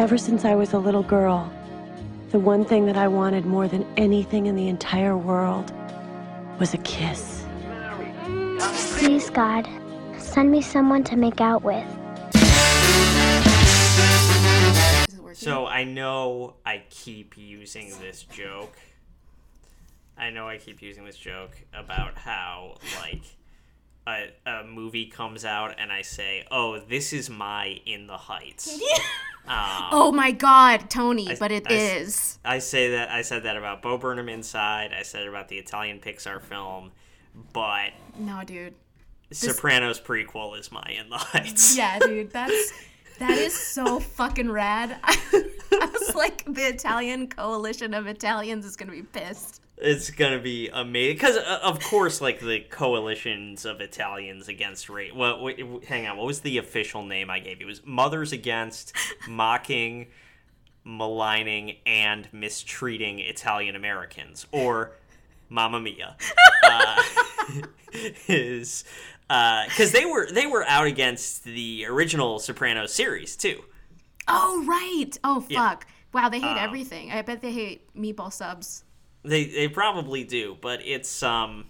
Ever 0.00 0.16
since 0.16 0.46
I 0.46 0.54
was 0.54 0.72
a 0.72 0.78
little 0.78 1.02
girl, 1.02 1.52
the 2.30 2.38
one 2.38 2.64
thing 2.64 2.86
that 2.86 2.96
I 2.96 3.06
wanted 3.06 3.44
more 3.44 3.68
than 3.68 3.86
anything 3.98 4.46
in 4.46 4.56
the 4.56 4.66
entire 4.66 5.14
world 5.14 5.74
was 6.58 6.72
a 6.72 6.78
kiss. 6.78 7.44
Please, 8.96 9.28
God, 9.28 9.68
send 10.16 10.50
me 10.50 10.62
someone 10.62 11.04
to 11.04 11.16
make 11.16 11.42
out 11.42 11.62
with. 11.62 11.84
Is 15.06 15.14
it 15.14 15.22
working? 15.22 15.34
So 15.34 15.66
I 15.66 15.84
know 15.84 16.54
I 16.64 16.82
keep 16.88 17.36
using 17.36 17.92
this 18.00 18.22
joke. 18.22 18.78
I 20.16 20.30
know 20.30 20.48
I 20.48 20.56
keep 20.56 20.80
using 20.80 21.04
this 21.04 21.18
joke 21.18 21.60
about 21.74 22.16
how 22.16 22.78
like 23.02 23.20
a, 24.16 24.30
a 24.46 24.64
movie 24.64 25.06
comes 25.06 25.44
out 25.44 25.74
and 25.78 25.90
I 25.92 26.02
say, 26.02 26.46
"Oh, 26.50 26.78
this 26.80 27.12
is 27.12 27.28
my 27.30 27.80
In 27.86 28.06
the 28.06 28.16
Heights." 28.16 28.72
um, 29.46 29.88
oh 29.92 30.12
my 30.12 30.30
God, 30.32 30.88
Tony! 30.90 31.30
I- 31.30 31.36
but 31.36 31.52
it 31.52 31.66
I 31.70 31.74
s- 31.74 32.00
is. 32.02 32.38
I 32.44 32.58
say 32.58 32.90
that 32.92 33.10
I 33.10 33.22
said 33.22 33.42
that 33.44 33.56
about 33.56 33.82
Bo 33.82 33.98
Burnham 33.98 34.28
Inside. 34.28 34.92
I 34.96 35.02
said 35.02 35.22
it 35.22 35.28
about 35.28 35.48
the 35.48 35.56
Italian 35.58 35.98
Pixar 36.00 36.40
film, 36.40 36.92
but 37.52 37.90
No, 38.18 38.42
dude. 38.44 38.74
Sopranos 39.32 40.00
prequel 40.00 40.58
is 40.58 40.72
my 40.72 40.82
In 40.98 41.08
the 41.08 41.16
Heights. 41.18 41.76
Yeah, 41.76 41.98
dude, 42.00 42.30
that's 42.32 42.72
that 43.20 43.38
is 43.38 43.54
so 43.54 44.00
fucking 44.00 44.50
rad. 44.50 44.96
I, 45.04 45.16
was 45.92 46.14
like, 46.16 46.44
the 46.52 46.62
Italian 46.68 47.28
coalition 47.28 47.94
of 47.94 48.06
Italians 48.08 48.64
is 48.64 48.76
gonna 48.76 48.90
be 48.92 49.02
pissed. 49.02 49.60
It's 49.82 50.10
gonna 50.10 50.38
be 50.38 50.68
amazing 50.68 51.16
because, 51.16 51.36
of 51.36 51.80
course, 51.82 52.20
like 52.20 52.40
the 52.40 52.60
coalitions 52.60 53.64
of 53.64 53.80
Italians 53.80 54.48
against 54.48 54.88
race. 54.90 55.12
Well, 55.14 55.42
wait, 55.42 55.58
hang 55.86 56.06
on. 56.06 56.16
What 56.18 56.26
was 56.26 56.40
the 56.40 56.58
official 56.58 57.02
name 57.02 57.30
I 57.30 57.38
gave 57.40 57.60
you? 57.60 57.66
It 57.66 57.70
was 57.70 57.82
Mothers 57.86 58.32
Against 58.32 58.92
Mocking, 59.28 60.08
Maligning, 60.84 61.78
and 61.86 62.28
Mistreating 62.32 63.20
Italian 63.20 63.74
Americans, 63.74 64.46
or 64.52 64.92
Mamma 65.48 65.80
Mia. 65.80 66.16
Uh, 66.62 67.02
is 68.28 68.84
because 69.28 69.92
they 69.92 70.04
were 70.04 70.30
they 70.30 70.46
were 70.46 70.64
out 70.66 70.86
against 70.86 71.44
the 71.44 71.86
original 71.88 72.38
Sopranos 72.38 72.92
series 72.92 73.36
too. 73.36 73.62
Oh 74.28 74.62
right. 74.66 75.16
Oh 75.24 75.44
Yeah. 75.48 75.68
fuck. 75.70 75.86
Wow, 76.12 76.28
they 76.28 76.40
hate 76.40 76.48
Um, 76.52 76.58
everything. 76.58 77.12
I 77.12 77.22
bet 77.22 77.40
they 77.40 77.52
hate 77.52 77.94
meatball 77.94 78.32
subs. 78.32 78.84
They 79.22 79.44
they 79.44 79.68
probably 79.68 80.24
do, 80.24 80.56
but 80.60 80.80
it's 80.84 81.22
um, 81.22 81.66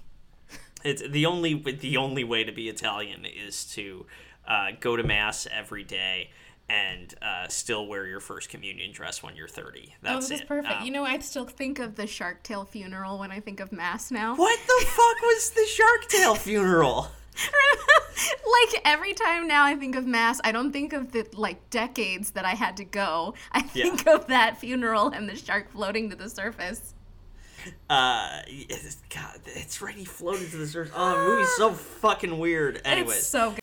it's 0.85 1.03
the 1.09 1.27
only 1.27 1.55
the 1.55 1.97
only 1.97 2.25
way 2.25 2.45
to 2.45 2.53
be 2.53 2.69
Italian 2.69 3.25
is 3.25 3.65
to 3.73 4.07
uh, 4.47 4.69
go 4.79 4.97
to 4.97 5.03
mass 5.03 5.47
every 5.53 5.85
day 5.85 6.31
and 6.69 7.13
uh, 7.21 7.49
still 7.49 7.87
wear 7.89 8.07
your 8.07 8.21
first 8.21 8.49
communion 8.49 8.93
dress 8.93 9.25
when 9.25 9.35
you're 9.35 9.49
30. 9.49 9.93
That's 10.03 10.27
oh, 10.27 10.29
that's 10.29 10.43
it. 10.43 10.47
perfect. 10.47 10.73
Um, 10.81 10.87
you 10.87 10.93
know, 10.93 11.03
I 11.05 11.19
still 11.19 11.45
think 11.45 11.81
of 11.81 11.97
the 11.97 12.07
Shark 12.07 12.45
Tale 12.45 12.65
funeral 12.65 13.19
when 13.19 13.33
I 13.33 13.41
think 13.41 13.59
of 13.59 13.73
mass 13.73 14.13
now. 14.13 14.37
what 14.37 14.59
the 14.67 14.87
fuck 14.89 15.21
was 15.23 15.51
the 15.51 15.67
Shark 15.67 16.07
Tale 16.09 16.37
funeral? 16.37 17.09
like 17.83 18.83
every 18.85 19.15
time 19.15 19.49
now 19.49 19.65
I 19.65 19.75
think 19.77 19.97
of 19.97 20.07
mass, 20.07 20.41
I 20.45 20.53
don't 20.53 20.73
think 20.73 20.93
of 20.93 21.13
the 21.13 21.27
like 21.35 21.71
decades 21.71 22.33
that 22.33 22.45
I 22.45 22.51
had 22.51 22.77
to 22.79 22.85
go. 22.85 23.35
I 23.53 23.61
Yeah. 23.75 23.85
think 23.85 24.07
of 24.07 24.27
that 24.29 24.59
funeral 24.59 25.09
and 25.09 25.29
the 25.29 25.35
shark 25.37 25.71
floating 25.73 26.11
to 26.11 26.17
the 26.17 26.29
surface. 26.29 26.95
Uh, 27.91 28.43
it's, 28.47 28.99
God, 29.13 29.41
it's 29.47 29.83
already 29.83 30.05
floated 30.05 30.49
to 30.53 30.59
the 30.59 30.67
surface. 30.67 30.93
Oh, 30.97 31.19
the 31.19 31.25
movie's 31.25 31.53
so 31.57 31.73
fucking 31.73 32.39
weird. 32.39 32.81
Anyways, 32.85 33.19
It's 33.19 33.27
so 33.27 33.51
good. 33.51 33.61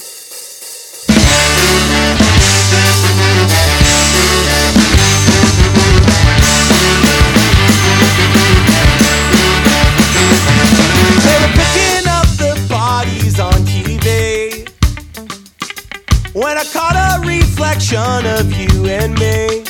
They 10.08 11.36
were 11.42 11.54
picking 11.60 12.08
up 12.08 12.28
the 12.38 12.66
bodies 12.70 13.40
on 13.40 13.54
TV. 13.66 14.70
When 16.34 16.58
I 16.58 16.64
caught 16.72 16.96
a 16.96 17.26
reflection 17.28 18.26
of 18.38 18.52
you 18.54 18.86
and 18.86 19.18
me. 19.20 19.66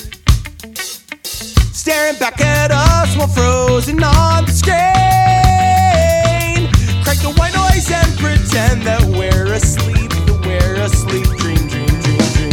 Staring 1.24 2.18
back 2.20 2.42
at 2.42 2.72
us 2.72 2.87
while 3.16 3.28
frozen 3.28 4.04
on 4.04 4.46
the 4.46 4.52
screen. 4.52 4.74
Crank 7.04 7.22
the 7.22 7.32
white 7.38 7.54
noise 7.54 7.90
and 7.92 8.18
pretend 8.18 8.82
that 8.84 9.04
we're 9.06 9.54
asleep. 9.54 10.12
We're 10.46 10.76
asleep. 10.76 11.26
Dream, 11.38 11.68
dream, 11.68 11.88
dream, 11.88 12.18
dream. 12.18 12.52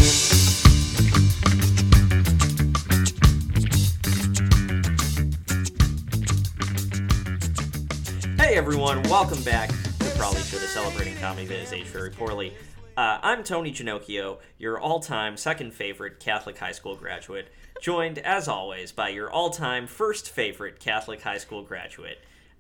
Hey 8.38 8.56
everyone, 8.56 9.03
welcome 9.04 9.43
back 9.43 9.70
to 9.70 10.10
Probably 10.16 10.43
Shoulda 10.43 10.66
Celebrating 10.66 11.16
Comedy 11.16 11.47
That 11.47 11.59
Is 11.59 11.72
Aged 11.72 11.88
Very 11.88 12.10
Poorly. 12.10 12.53
Uh, 12.97 13.19
I'm 13.22 13.43
Tony 13.43 13.72
Ginocchio, 13.72 14.38
your 14.59 14.78
all-time 14.78 15.37
second 15.37 15.75
favorite 15.75 16.20
Catholic 16.20 16.56
high 16.56 16.70
school 16.70 16.94
graduate, 16.94 17.48
joined 17.84 18.17
as 18.21 18.49
always 18.49 18.93
by 18.93 19.11
your 19.11 19.31
all-time 19.31 19.87
first 19.87 20.31
favorite 20.31 20.81
Catholic 20.81 21.21
high 21.21 21.37
school 21.37 21.62
graduate. 21.62 22.17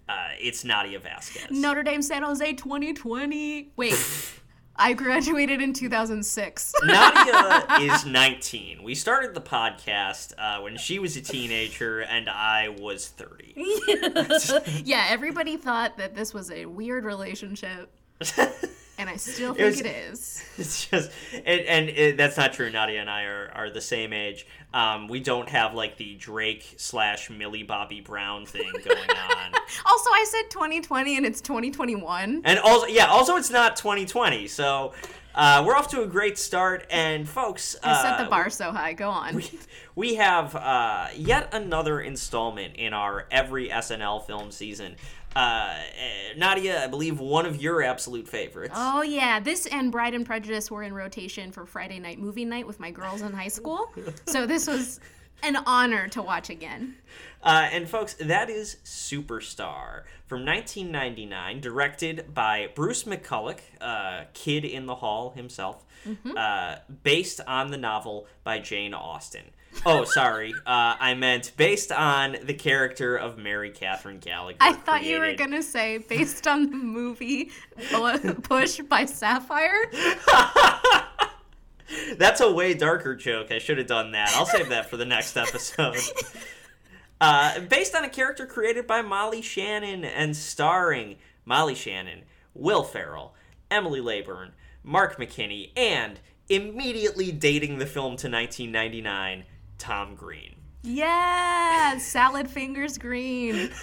Uh, 0.06 0.28
it's 0.38 0.66
Nadia 0.66 0.98
Vasquez. 0.98 1.50
Notre 1.50 1.82
Dame 1.82 2.02
San 2.02 2.22
Jose 2.22 2.52
2020. 2.52 3.72
Wait. 3.74 3.98
I 4.76 4.92
graduated 4.92 5.62
in 5.62 5.72
2006. 5.72 6.74
Nadia 6.84 7.66
is 7.80 8.04
19. 8.04 8.82
We 8.82 8.94
started 8.94 9.32
the 9.32 9.40
podcast 9.40 10.34
uh, 10.36 10.60
when 10.60 10.76
she 10.76 10.98
was 10.98 11.16
a 11.16 11.22
teenager 11.22 12.00
and 12.00 12.28
I 12.28 12.68
was 12.78 13.08
30. 13.08 13.54
yeah, 14.84 15.06
everybody 15.08 15.56
thought 15.56 15.96
that 15.96 16.14
this 16.14 16.34
was 16.34 16.50
a 16.50 16.66
weird 16.66 17.06
relationship, 17.06 17.90
and 18.98 19.08
I 19.10 19.16
still 19.16 19.52
It 19.52 19.56
think 19.56 19.66
was- 19.70 19.80
it 19.80 19.86
is. 19.86 20.40
It's 20.56 20.86
just, 20.86 21.10
and, 21.32 21.60
and 21.62 21.88
it, 21.88 22.16
that's 22.16 22.36
not 22.36 22.52
true. 22.52 22.70
Nadia 22.70 23.00
and 23.00 23.10
I 23.10 23.24
are, 23.24 23.50
are 23.56 23.70
the 23.70 23.80
same 23.80 24.12
age. 24.12 24.46
Um, 24.72 25.08
we 25.08 25.18
don't 25.18 25.48
have 25.48 25.74
like 25.74 25.96
the 25.96 26.14
Drake 26.14 26.74
slash 26.76 27.28
Millie 27.28 27.64
Bobby 27.64 28.00
Brown 28.00 28.46
thing 28.46 28.70
going 28.84 29.10
on. 29.10 29.52
Also, 29.84 30.10
I 30.10 30.24
said 30.30 30.50
2020 30.50 31.16
and 31.16 31.26
it's 31.26 31.40
2021. 31.40 32.42
and 32.44 32.58
also, 32.60 32.86
yeah, 32.86 33.06
also 33.06 33.34
it's 33.34 33.50
not 33.50 33.74
2020. 33.74 34.46
So 34.46 34.92
uh, 35.34 35.64
we're 35.66 35.74
off 35.74 35.88
to 35.88 36.02
a 36.02 36.06
great 36.06 36.38
start. 36.38 36.86
And 36.88 37.28
folks, 37.28 37.74
I 37.82 38.00
set 38.00 38.18
the 38.18 38.26
uh, 38.26 38.30
bar 38.30 38.48
so 38.48 38.70
high. 38.70 38.92
Go 38.92 39.10
on. 39.10 39.42
we 39.96 40.14
have 40.14 40.54
uh, 40.54 41.08
yet 41.16 41.52
another 41.52 42.00
installment 42.00 42.76
in 42.76 42.92
our 42.94 43.26
every 43.32 43.70
SNL 43.70 44.24
film 44.24 44.52
season. 44.52 44.94
Uh, 45.34 45.74
eh, 45.98 46.34
Nadia, 46.36 46.84
I 46.84 46.86
believe 46.86 47.18
one 47.18 47.46
of 47.46 47.60
your 47.60 47.82
absolute 47.82 48.28
favorites. 48.28 48.74
Oh 48.76 49.02
yeah, 49.02 49.40
this 49.40 49.66
and 49.66 49.90
Bride 49.90 50.14
and 50.14 50.24
Prejudice 50.24 50.70
were 50.70 50.82
in 50.82 50.94
rotation 50.94 51.50
for 51.50 51.66
Friday 51.66 51.98
night 51.98 52.18
movie 52.18 52.44
night 52.44 52.66
with 52.66 52.78
my 52.78 52.90
girls 52.90 53.22
in 53.22 53.32
high 53.32 53.48
school. 53.48 53.92
So 54.26 54.46
this 54.46 54.66
was 54.66 55.00
an 55.42 55.56
honor 55.66 56.08
to 56.08 56.22
watch 56.22 56.50
again. 56.50 56.96
Uh, 57.42 57.68
and 57.70 57.88
folks, 57.88 58.14
that 58.14 58.48
is 58.48 58.76
Superstar 58.84 60.04
from 60.26 60.44
1999, 60.44 61.60
directed 61.60 62.32
by 62.32 62.68
Bruce 62.74 63.04
McCulloch, 63.04 63.58
uh, 63.80 64.24
Kid 64.32 64.64
in 64.64 64.86
the 64.86 64.94
Hall 64.96 65.30
himself, 65.30 65.84
uh, 66.36 66.76
based 67.02 67.40
on 67.46 67.70
the 67.70 67.76
novel 67.76 68.26
by 68.42 68.58
Jane 68.58 68.94
Austen. 68.94 69.44
Oh, 69.86 70.04
sorry, 70.04 70.54
uh, 70.66 70.96
I 70.98 71.14
meant 71.14 71.52
based 71.56 71.92
on 71.92 72.36
the 72.42 72.54
character 72.54 73.16
of 73.16 73.38
Mary 73.38 73.70
Catherine 73.70 74.18
Gallagher. 74.18 74.58
I 74.60 74.72
thought 74.72 75.04
you 75.04 75.18
were 75.18 75.34
gonna 75.34 75.62
say 75.62 75.98
based 75.98 76.46
on 76.46 76.70
the 76.70 76.76
movie 76.76 77.50
Push 78.42 78.80
by 78.88 79.04
Sapphire. 79.04 79.90
That's 82.16 82.40
a 82.40 82.50
way 82.50 82.74
darker 82.74 83.14
joke. 83.14 83.52
I 83.52 83.58
should 83.58 83.78
have 83.78 83.86
done 83.86 84.12
that. 84.12 84.32
I'll 84.34 84.46
save 84.46 84.70
that 84.70 84.88
for 84.88 84.96
the 84.96 85.04
next 85.04 85.36
episode. 85.36 85.96
Uh, 87.20 87.60
based 87.60 87.94
on 87.94 88.04
a 88.04 88.08
character 88.08 88.44
created 88.44 88.86
by 88.86 89.00
Molly 89.00 89.40
Shannon 89.40 90.04
and 90.04 90.36
starring 90.36 91.16
Molly 91.46 91.74
Shannon, 91.74 92.24
Will 92.52 92.82
Ferrell, 92.82 93.34
Emmy 93.70 94.00
Laybourne, 94.00 94.50
Mark 94.82 95.16
McKinney, 95.16 95.70
and 95.76 96.20
immediately 96.48 97.32
dating 97.32 97.78
the 97.78 97.86
film 97.86 98.16
to 98.16 98.28
1999, 98.28 99.44
Tom 99.78 100.14
Green. 100.14 100.54
Yeah, 100.82 101.98
salad 101.98 102.48
fingers 102.48 102.98
green. 102.98 103.70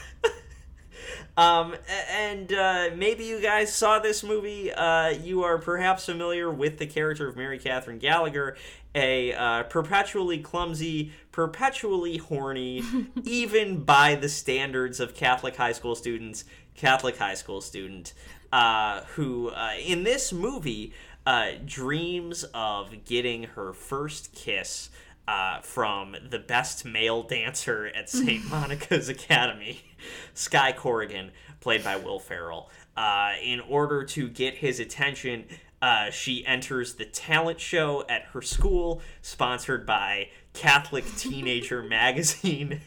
Um, 1.38 1.76
and 2.10 2.52
uh, 2.52 2.90
maybe 2.96 3.24
you 3.24 3.42
guys 3.42 3.74
saw 3.74 4.00
this 4.00 4.24
movie. 4.24 4.72
Uh, 4.72 5.10
you 5.10 5.44
are 5.44 5.58
perhaps 5.58 6.06
familiar 6.06 6.52
with 6.52 6.78
the 6.78 6.86
character 6.86 7.28
of 7.28 7.38
Mary 7.38 7.58
Catherine 7.58 8.00
Gallagher, 8.00 8.58
a 8.94 9.34
uh, 9.34 9.64
perpetually 9.64 10.40
clumsy, 10.40 11.14
perpetually 11.32 12.18
horny, 12.18 12.84
even 13.24 13.84
by 13.84 14.16
the 14.16 14.30
standards 14.30 15.00
of 15.00 15.16
Catholic 15.16 15.56
high 15.56 15.72
school 15.72 15.96
students, 15.96 16.44
Catholic 16.76 17.18
high 17.18 17.36
school 17.36 17.62
student, 17.62 18.14
uh, 18.52 19.02
who 19.16 19.50
uh, 19.50 19.72
in 19.84 20.04
this 20.04 20.34
movie 20.34 20.94
uh, 21.26 21.52
dreams 21.66 22.44
of 22.54 23.06
getting 23.06 23.44
her 23.44 23.74
first 23.74 24.34
kiss. 24.34 24.90
Uh, 25.32 25.62
from 25.62 26.14
the 26.30 26.40
best 26.40 26.84
male 26.84 27.24
dancer 27.24 27.90
at 27.96 28.10
St. 28.10 28.44
Monica's 28.50 29.08
Academy, 29.08 29.82
Sky 30.34 30.74
Corrigan, 30.74 31.32
played 31.62 31.86
by 31.86 31.96
Will 31.96 32.20
Ferrell. 32.20 32.70
Uh, 32.98 33.36
in 33.42 33.62
order 33.62 34.04
to 34.04 34.28
get 34.28 34.56
his 34.56 34.82
attention, 34.82 35.46
uh, 35.82 36.10
she 36.10 36.46
enters 36.46 36.96
the 36.96 37.06
talent 37.06 37.62
show 37.62 38.04
at 38.10 38.24
her 38.34 38.42
school, 38.42 39.02
sponsored 39.22 39.86
by 39.86 40.28
Catholic 40.52 41.06
Teenager 41.18 41.82
Magazine, 41.82 42.82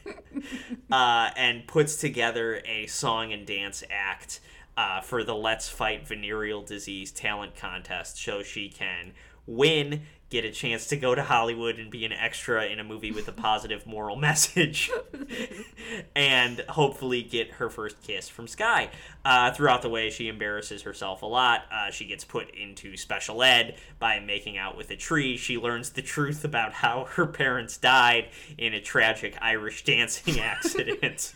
uh, 0.93 1.31
and 1.39 1.67
puts 1.67 1.97
together 1.97 2.61
a 2.67 2.87
song 2.89 3.33
and 3.33 3.47
dance 3.47 3.83
act 3.91 4.41
uh, 4.77 5.01
for 5.01 5.25
the 5.25 5.35
Let's 5.35 5.71
Fight 5.71 6.07
Venereal 6.07 6.61
Disease 6.63 7.11
talent 7.11 7.57
contest 7.57 8.19
so 8.23 8.43
she 8.43 8.69
can 8.69 9.13
win, 9.47 10.03
get 10.35 10.45
a 10.45 10.51
chance 10.51 10.89
to 10.89 10.97
go 10.97 11.15
to 11.15 11.23
Hollywood 11.23 11.79
and 11.79 11.93
be 11.93 12.05
an 12.05 12.13
extra 12.13 12.67
in 12.67 12.81
a 12.81 12.85
movie 12.85 13.13
with 13.13 13.29
a 13.29 13.33
positive 13.49 13.87
moral 13.87 14.17
message, 14.17 14.91
and 16.17 16.59
hopefully 16.71 17.23
get 17.23 17.53
her 17.53 17.71
first 17.71 18.03
kiss 18.03 18.29
from 18.29 18.49
Sky. 18.49 18.91
Uh, 19.25 19.53
throughout 19.53 19.83
the 19.83 19.89
way, 19.89 20.11
she 20.11 20.27
embarrasses 20.27 20.83
herself 20.83 21.23
a 21.23 21.27
lot. 21.27 21.63
Uh, 21.73 21.91
she 21.93 22.05
gets 22.05 22.25
put 22.25 22.53
into 22.53 22.97
special 22.97 23.45
ed 23.45 23.77
by 24.01 24.19
making 24.19 24.59
out 24.59 24.77
with 24.77 24.91
a 24.91 24.97
tree. 24.97 25.37
She 25.37 25.57
learns 25.57 25.91
the 25.91 26.03
truth 26.03 26.45
about 26.45 26.73
how 26.73 27.05
her 27.13 27.27
parents 27.27 27.77
died 27.79 28.29
in 28.59 28.75
a 28.75 28.81
tragic 28.81 29.39
Irish 29.41 29.85
dancing 29.85 30.41
accident. 30.41 31.33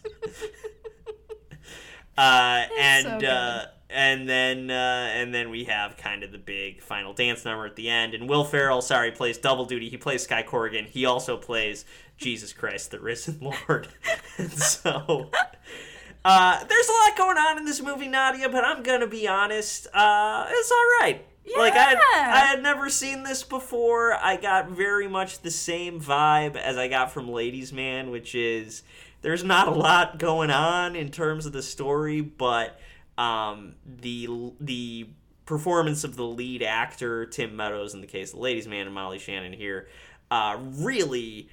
Uh, 2.16 2.64
and 2.76 3.20
so 3.22 3.28
uh, 3.28 3.66
and 3.90 4.28
then 4.28 4.70
uh, 4.70 5.10
and 5.12 5.32
then 5.34 5.50
we 5.50 5.64
have 5.64 5.96
kind 5.96 6.22
of 6.22 6.32
the 6.32 6.38
big 6.38 6.82
final 6.82 7.12
dance 7.12 7.44
number 7.44 7.66
at 7.66 7.76
the 7.76 7.88
end. 7.88 8.14
And 8.14 8.28
Will 8.28 8.44
Ferrell, 8.44 8.82
sorry, 8.82 9.10
plays 9.10 9.38
double 9.38 9.64
duty. 9.64 9.88
He 9.88 9.96
plays 9.96 10.24
Sky 10.24 10.42
Corrigan. 10.42 10.84
He 10.84 11.06
also 11.06 11.36
plays 11.36 11.84
Jesus 12.16 12.52
Christ, 12.52 12.90
the 12.90 13.00
Risen 13.00 13.38
Lord. 13.68 13.88
and 14.36 14.52
so. 14.52 15.30
Uh, 16.24 16.64
there's 16.64 16.88
a 16.88 16.92
lot 16.92 17.16
going 17.16 17.38
on 17.38 17.58
in 17.58 17.64
this 17.64 17.80
movie, 17.80 18.08
Nadia, 18.08 18.48
but 18.48 18.64
I'm 18.64 18.82
gonna 18.82 19.06
be 19.06 19.26
honest. 19.26 19.86
Uh, 19.94 20.46
it's 20.48 20.70
all 20.70 20.86
right. 21.00 21.24
Like 21.56 21.72
I. 21.74 21.94
I 21.94 22.40
had 22.40 22.62
never 22.62 22.90
seen 22.90 23.22
this 23.22 23.42
before. 23.42 24.12
I 24.14 24.36
got 24.36 24.68
very 24.68 25.08
much 25.08 25.40
the 25.40 25.50
same 25.50 25.98
vibe 25.98 26.56
as 26.56 26.76
I 26.76 26.88
got 26.88 27.10
from 27.10 27.30
Ladies 27.30 27.72
Man, 27.72 28.10
which 28.10 28.34
is 28.34 28.82
there's 29.22 29.42
not 29.42 29.68
a 29.68 29.70
lot 29.70 30.18
going 30.18 30.50
on 30.50 30.94
in 30.94 31.10
terms 31.10 31.46
of 31.46 31.52
the 31.52 31.62
story, 31.62 32.20
but 32.20 32.78
um, 33.18 33.74
the 33.84 34.52
the 34.60 35.08
performance 35.44 36.04
of 36.04 36.16
the 36.16 36.24
lead 36.24 36.62
actor 36.62 37.26
Tim 37.26 37.56
Meadows 37.56 37.94
in 37.94 38.00
the 38.00 38.06
case 38.06 38.30
of 38.30 38.36
the 38.36 38.42
Ladies 38.42 38.66
Man 38.68 38.86
and 38.86 38.94
Molly 38.94 39.18
Shannon 39.18 39.52
here 39.52 39.88
uh, 40.30 40.58
really 40.60 41.48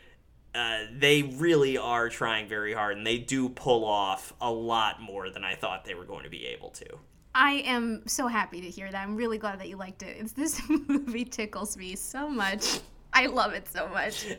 uh, 0.53 0.85
they 0.97 1.21
really 1.23 1.77
are 1.77 2.07
trying 2.07 2.47
very 2.47 2.73
hard 2.73 2.97
and 2.97 3.05
they 3.05 3.17
do 3.17 3.49
pull 3.49 3.83
off 3.83 4.33
a 4.39 4.49
lot 4.49 5.01
more 5.01 5.29
than 5.29 5.43
I 5.43 5.55
thought 5.55 5.83
they 5.83 5.95
were 5.95 6.05
going 6.05 6.23
to 6.23 6.29
be 6.29 6.45
able 6.45 6.69
to. 6.71 6.85
I 7.33 7.55
am 7.65 8.07
so 8.07 8.27
happy 8.27 8.61
to 8.61 8.69
hear 8.69 8.89
that. 8.89 9.03
I'm 9.03 9.17
really 9.17 9.37
glad 9.37 9.59
that 9.59 9.67
you 9.67 9.75
liked 9.75 10.03
it. 10.03 10.15
It's, 10.17 10.31
this 10.31 10.61
movie 10.87 11.25
tickles 11.25 11.75
me 11.75 11.95
so 11.97 12.29
much. 12.29 12.79
I 13.11 13.25
love 13.25 13.53
it 13.53 13.67
so 13.67 13.89
much. 13.89 14.25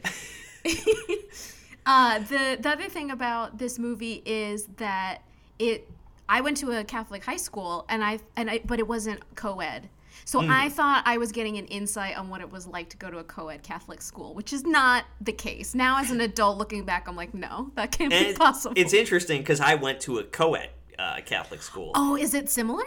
uh, 1.86 2.18
the 2.20 2.56
the 2.60 2.68
other 2.68 2.88
thing 2.88 3.10
about 3.10 3.58
this 3.58 3.78
movie 3.78 4.22
is 4.24 4.66
that 4.78 5.18
it. 5.58 5.88
I 6.28 6.40
went 6.40 6.56
to 6.58 6.72
a 6.72 6.84
Catholic 6.84 7.24
high 7.24 7.36
school, 7.36 7.84
and 7.88 8.02
I 8.04 8.18
and 8.36 8.50
I, 8.50 8.60
but 8.64 8.78
it 8.78 8.88
wasn't 8.88 9.20
co-ed. 9.36 9.88
So 10.24 10.40
I 10.40 10.70
thought 10.70 11.02
I 11.06 11.18
was 11.18 11.30
getting 11.30 11.56
an 11.56 11.66
insight 11.66 12.16
on 12.16 12.28
what 12.30 12.40
it 12.40 12.50
was 12.50 12.66
like 12.66 12.88
to 12.88 12.96
go 12.96 13.10
to 13.10 13.18
a 13.18 13.24
co-ed 13.24 13.62
Catholic 13.62 14.02
school, 14.02 14.34
which 14.34 14.52
is 14.52 14.64
not 14.64 15.04
the 15.20 15.30
case. 15.32 15.72
Now, 15.74 15.98
as 16.00 16.10
an 16.10 16.20
adult 16.20 16.58
looking 16.58 16.84
back, 16.84 17.06
I'm 17.06 17.14
like, 17.14 17.32
no, 17.32 17.70
that 17.76 17.92
can't 17.92 18.12
And 18.12 18.28
be 18.28 18.32
possible. 18.34 18.74
it's 18.76 18.92
interesting 18.94 19.42
because 19.42 19.60
I 19.60 19.74
went 19.76 20.00
to 20.00 20.18
a 20.18 20.24
co-ed 20.24 20.70
uh, 20.98 21.20
Catholic 21.24 21.62
school. 21.62 21.92
oh, 21.94 22.16
is 22.16 22.34
it 22.34 22.48
similar? 22.50 22.82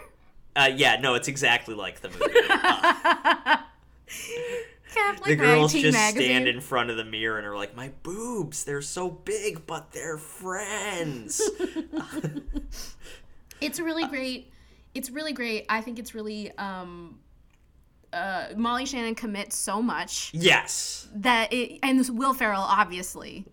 Uh, 0.56 0.70
yeah, 0.76 1.00
no, 1.00 1.14
it's 1.14 1.28
exactly 1.30 1.76
like 1.76 2.02
the 2.02 2.10
movie. 2.10 3.60
Uh, 4.92 4.94
Catholic 4.96 5.26
the 5.30 5.36
girls 5.36 5.72
just 5.72 5.94
magazine. 5.96 6.24
stand 6.30 6.48
in 6.48 6.60
front 6.60 6.90
of 6.90 6.98
the 6.98 7.06
mirror 7.06 7.38
and 7.38 7.46
are 7.46 7.56
like, 7.56 7.76
"My 7.76 7.90
boobs, 8.02 8.64
they're 8.64 8.82
so 8.82 9.08
big, 9.12 9.68
but 9.68 9.92
they're 9.92 10.18
friends." 10.18 11.40
It's 13.62 13.80
really 13.80 14.06
great. 14.08 14.52
It's 14.94 15.10
really 15.10 15.34
great. 15.34 15.66
I 15.70 15.82
think 15.82 16.00
it's 16.00 16.14
really 16.16 16.52
um 16.58 17.20
uh 18.12 18.48
Molly 18.56 18.86
Shannon 18.86 19.16
commits 19.16 19.56
so 19.56 19.82
much 19.82 20.32
yes. 20.34 21.08
that 21.16 21.54
it 21.54 21.80
and 21.84 22.08
Will 22.18 22.34
Ferrell 22.34 22.62
obviously 22.64 23.46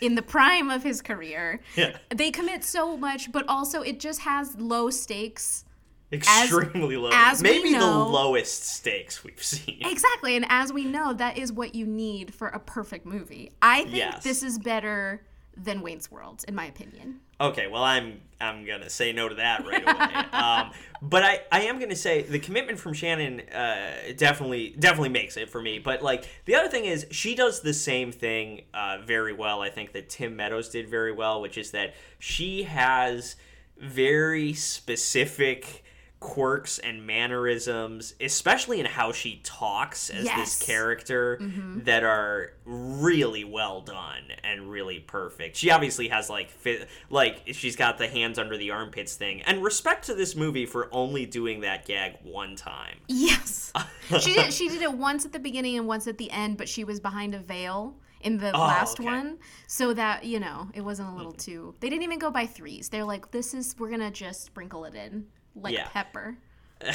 in 0.00 0.14
the 0.16 0.22
prime 0.22 0.68
of 0.70 0.82
his 0.82 1.00
career. 1.00 1.60
Yeah. 1.76 1.96
They 2.14 2.30
commit 2.30 2.64
so 2.64 2.96
much, 2.96 3.32
but 3.32 3.44
also 3.48 3.82
it 3.82 4.00
just 4.00 4.20
has 4.20 4.56
low 4.58 4.90
stakes. 4.90 5.64
Extremely 6.12 6.98
low. 6.98 7.08
as 7.10 7.42
we 7.42 7.48
Maybe 7.48 7.72
the 7.72 7.86
lowest 7.86 8.64
stakes 8.66 9.24
we've 9.24 9.42
seen. 9.42 9.78
Exactly, 9.80 10.36
and 10.36 10.44
as 10.50 10.70
we 10.70 10.84
know, 10.84 11.14
that 11.14 11.38
is 11.38 11.50
what 11.50 11.74
you 11.74 11.86
need 11.86 12.34
for 12.34 12.48
a 12.48 12.58
perfect 12.58 13.06
movie. 13.06 13.50
I 13.62 13.84
think 13.84 13.96
Yes. 13.96 14.22
this 14.22 14.42
is 14.42 14.58
better 14.58 15.24
than 15.56 15.82
Wayne's 15.82 16.10
World, 16.10 16.44
in 16.48 16.54
my 16.54 16.66
opinion. 16.66 17.20
Okay, 17.40 17.66
well, 17.66 17.82
I'm 17.82 18.20
I'm 18.40 18.64
gonna 18.64 18.90
say 18.90 19.12
no 19.12 19.28
to 19.28 19.34
that 19.36 19.66
right 19.66 19.82
away. 19.82 20.14
um, 20.32 20.70
but 21.02 21.22
I, 21.22 21.40
I 21.50 21.62
am 21.62 21.78
gonna 21.78 21.96
say 21.96 22.22
the 22.22 22.38
commitment 22.38 22.78
from 22.78 22.92
Shannon 22.92 23.40
uh, 23.50 24.12
definitely 24.16 24.74
definitely 24.78 25.10
makes 25.10 25.36
it 25.36 25.50
for 25.50 25.60
me. 25.60 25.78
But 25.78 26.02
like 26.02 26.28
the 26.44 26.54
other 26.54 26.68
thing 26.68 26.84
is 26.84 27.06
she 27.10 27.34
does 27.34 27.60
the 27.60 27.74
same 27.74 28.12
thing 28.12 28.62
uh, 28.72 28.98
very 29.04 29.32
well. 29.32 29.60
I 29.60 29.70
think 29.70 29.92
that 29.92 30.08
Tim 30.08 30.36
Meadows 30.36 30.68
did 30.68 30.88
very 30.88 31.12
well, 31.12 31.40
which 31.40 31.58
is 31.58 31.72
that 31.72 31.94
she 32.18 32.62
has 32.64 33.36
very 33.78 34.52
specific 34.52 35.84
quirks 36.22 36.78
and 36.78 37.04
mannerisms, 37.04 38.14
especially 38.20 38.78
in 38.78 38.86
how 38.86 39.10
she 39.10 39.40
talks 39.42 40.08
as 40.08 40.24
Yes. 40.24 40.38
this 40.38 40.66
character, 40.66 41.36
mm-hmm. 41.42 41.80
that 41.80 42.04
are 42.04 42.52
really 42.64 43.42
well 43.42 43.80
done 43.80 44.22
and 44.44 44.70
really 44.70 45.00
perfect. 45.00 45.56
She 45.56 45.72
obviously 45.72 46.08
has 46.08 46.30
like 46.30 46.50
fi- 46.50 46.86
like 47.10 47.42
she's 47.48 47.74
got 47.74 47.98
the 47.98 48.06
hands 48.06 48.38
under 48.38 48.56
the 48.56 48.70
armpits 48.70 49.16
thing, 49.16 49.42
and 49.42 49.64
respect 49.64 50.06
to 50.06 50.14
this 50.14 50.36
movie 50.36 50.64
for 50.64 50.88
only 50.92 51.26
doing 51.26 51.60
that 51.62 51.86
gag 51.86 52.18
one 52.22 52.54
time. 52.54 52.98
Yes. 53.08 53.72
she 54.20 54.32
did 54.32 54.52
she 54.52 54.68
did 54.68 54.80
it 54.80 54.92
once 54.92 55.24
at 55.24 55.32
the 55.32 55.40
beginning 55.40 55.76
and 55.76 55.88
once 55.88 56.06
at 56.06 56.18
the 56.18 56.30
end, 56.30 56.56
but 56.56 56.68
she 56.68 56.84
was 56.84 57.00
behind 57.00 57.34
a 57.34 57.40
veil 57.40 57.96
in 58.20 58.38
the 58.38 58.52
oh, 58.54 58.60
last 58.60 59.00
okay. 59.00 59.08
one. 59.08 59.38
So 59.66 59.92
that, 59.94 60.24
you 60.24 60.38
know, 60.38 60.68
it 60.72 60.82
wasn't 60.82 61.08
a 61.08 61.16
little 61.16 61.32
mm-hmm. 61.32 61.50
too 61.52 61.74
They 61.80 61.90
didn't 61.90 62.04
even 62.04 62.20
go 62.20 62.30
by 62.30 62.46
threes. 62.46 62.90
They're 62.90 63.04
like 63.04 63.32
this 63.32 63.54
is 63.54 63.74
we're 63.76 63.88
going 63.88 64.00
to 64.00 64.12
just 64.12 64.44
sprinkle 64.44 64.84
it 64.84 64.94
in 64.94 65.26
like 65.54 65.74
Yeah. 65.74 65.88
pepper. 65.88 66.36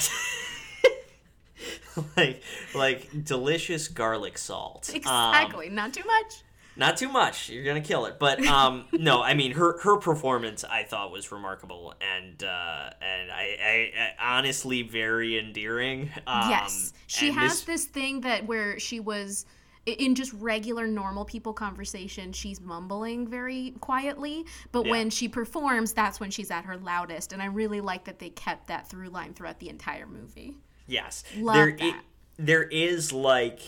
like 2.15 2.41
like 2.75 3.23
delicious 3.25 3.87
garlic 3.87 4.37
salt. 4.37 4.89
Um, 4.89 4.95
Exactly. 4.95 5.69
Not 5.69 5.93
too 5.93 6.03
much. 6.05 6.43
not 6.75 6.95
too 6.95 7.09
much 7.09 7.49
you're 7.49 7.63
gonna 7.63 7.81
kill 7.81 8.05
it 8.05 8.19
but 8.19 8.39
um 8.45 8.85
no 8.91 9.23
i 9.23 9.33
mean 9.33 9.51
her 9.53 9.79
her 9.79 9.97
performance 9.97 10.63
i 10.63 10.83
thought 10.83 11.11
was 11.11 11.31
remarkable 11.31 11.91
and 12.15 12.43
uh 12.43 12.89
and 13.01 13.31
i 13.31 13.57
i, 13.63 13.91
I 14.21 14.37
honestly 14.37 14.83
very 14.83 15.39
endearing 15.39 16.11
um 16.27 16.49
yes. 16.51 16.93
She 17.07 17.31
has 17.31 17.51
this- 17.51 17.61
this 17.63 17.85
thing 17.85 18.21
that 18.21 18.45
where 18.45 18.77
she 18.79 18.99
was 18.99 19.45
in 19.87 20.15
just 20.15 20.33
regular 20.33 20.85
normal 20.85 21.23
people 21.25 21.53
conversation 21.53 22.33
she's 22.33 22.59
mumbling 22.59 23.27
very 23.27 23.73
quietly 23.79 24.45
but 24.71 24.85
Yeah. 24.85 24.91
when 24.91 25.09
she 25.09 25.27
performs 25.29 25.93
that's 25.93 26.19
when 26.19 26.29
she's 26.29 26.51
at 26.51 26.65
her 26.65 26.77
loudest 26.77 27.31
and 27.33 27.41
i 27.41 27.45
really 27.45 27.79
like 27.81 28.03
that 28.05 28.19
they 28.19 28.29
kept 28.29 28.67
that 28.67 28.89
through 28.89 29.09
line 29.09 29.33
throughout 29.33 29.59
the 29.59 29.69
entire 29.69 30.05
movie 30.05 30.55
yes 30.87 31.23
Love 31.37 31.55
there 31.55 31.77
that. 31.77 32.01
there 32.37 32.63
is 32.63 33.13
like 33.13 33.61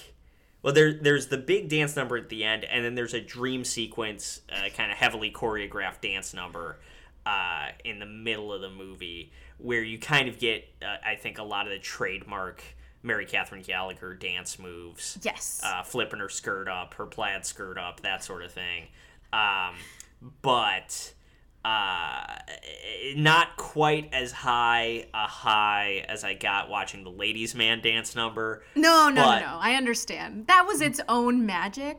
well 0.62 0.74
there 0.74 0.94
there's 0.94 1.28
the 1.28 1.38
big 1.38 1.70
dance 1.70 1.96
number 1.96 2.18
at 2.18 2.28
the 2.30 2.44
end 2.44 2.66
and 2.66 2.84
then 2.84 2.96
there's 2.96 3.14
a 3.14 3.22
dream 3.22 3.64
sequence 3.64 4.42
uh, 4.52 4.68
kind 4.76 4.92
of 4.92 4.98
heavily 4.98 5.32
choreographed 5.32 6.02
dance 6.02 6.34
number 6.34 6.80
uh, 7.26 7.68
in 7.86 8.00
the 8.00 8.06
middle 8.06 8.52
of 8.52 8.62
the 8.62 8.70
movie 8.70 9.32
where 9.58 9.84
you 9.84 9.98
kind 10.00 10.28
of 10.28 10.38
get 10.38 10.68
uh, 10.82 10.98
i 11.06 11.16
think 11.16 11.38
a 11.38 11.44
lot 11.44 11.66
of 11.66 11.72
the 11.72 11.80
trademark 11.80 12.62
mary 13.04 13.26
catherine 13.26 13.62
gallagher 13.62 14.14
dance 14.14 14.60
moves 14.60 15.18
yes 15.22 15.62
uh, 15.64 15.82
flipping 15.84 16.20
her 16.20 16.30
skirt 16.30 16.68
up, 16.68 16.94
her 16.96 17.06
plaid 17.06 17.46
skirt 17.46 17.78
up, 17.78 18.02
that 18.02 18.24
sort 18.24 18.44
of 18.44 18.52
thing. 18.52 18.88
Um, 19.32 19.76
but 20.42 21.14
uh, 21.64 22.36
not 23.16 23.56
quite 23.58 24.10
as 24.14 24.32
high 24.32 25.06
a 25.14 25.28
high 25.28 26.06
as 26.08 26.24
I 26.24 26.34
got 26.34 26.70
watching 26.70 27.04
the 27.04 27.10
ladies' 27.12 27.54
man 27.54 27.82
dance 27.82 28.16
number. 28.16 28.64
No, 28.76 29.10
no, 29.10 29.24
But- 29.24 29.40
no, 29.42 29.46
no. 29.52 29.58
I 29.60 29.74
understand. 29.76 30.48
That 30.48 30.66
was 30.66 30.82
its 30.82 31.00
own 31.10 31.46
magic. 31.46 31.98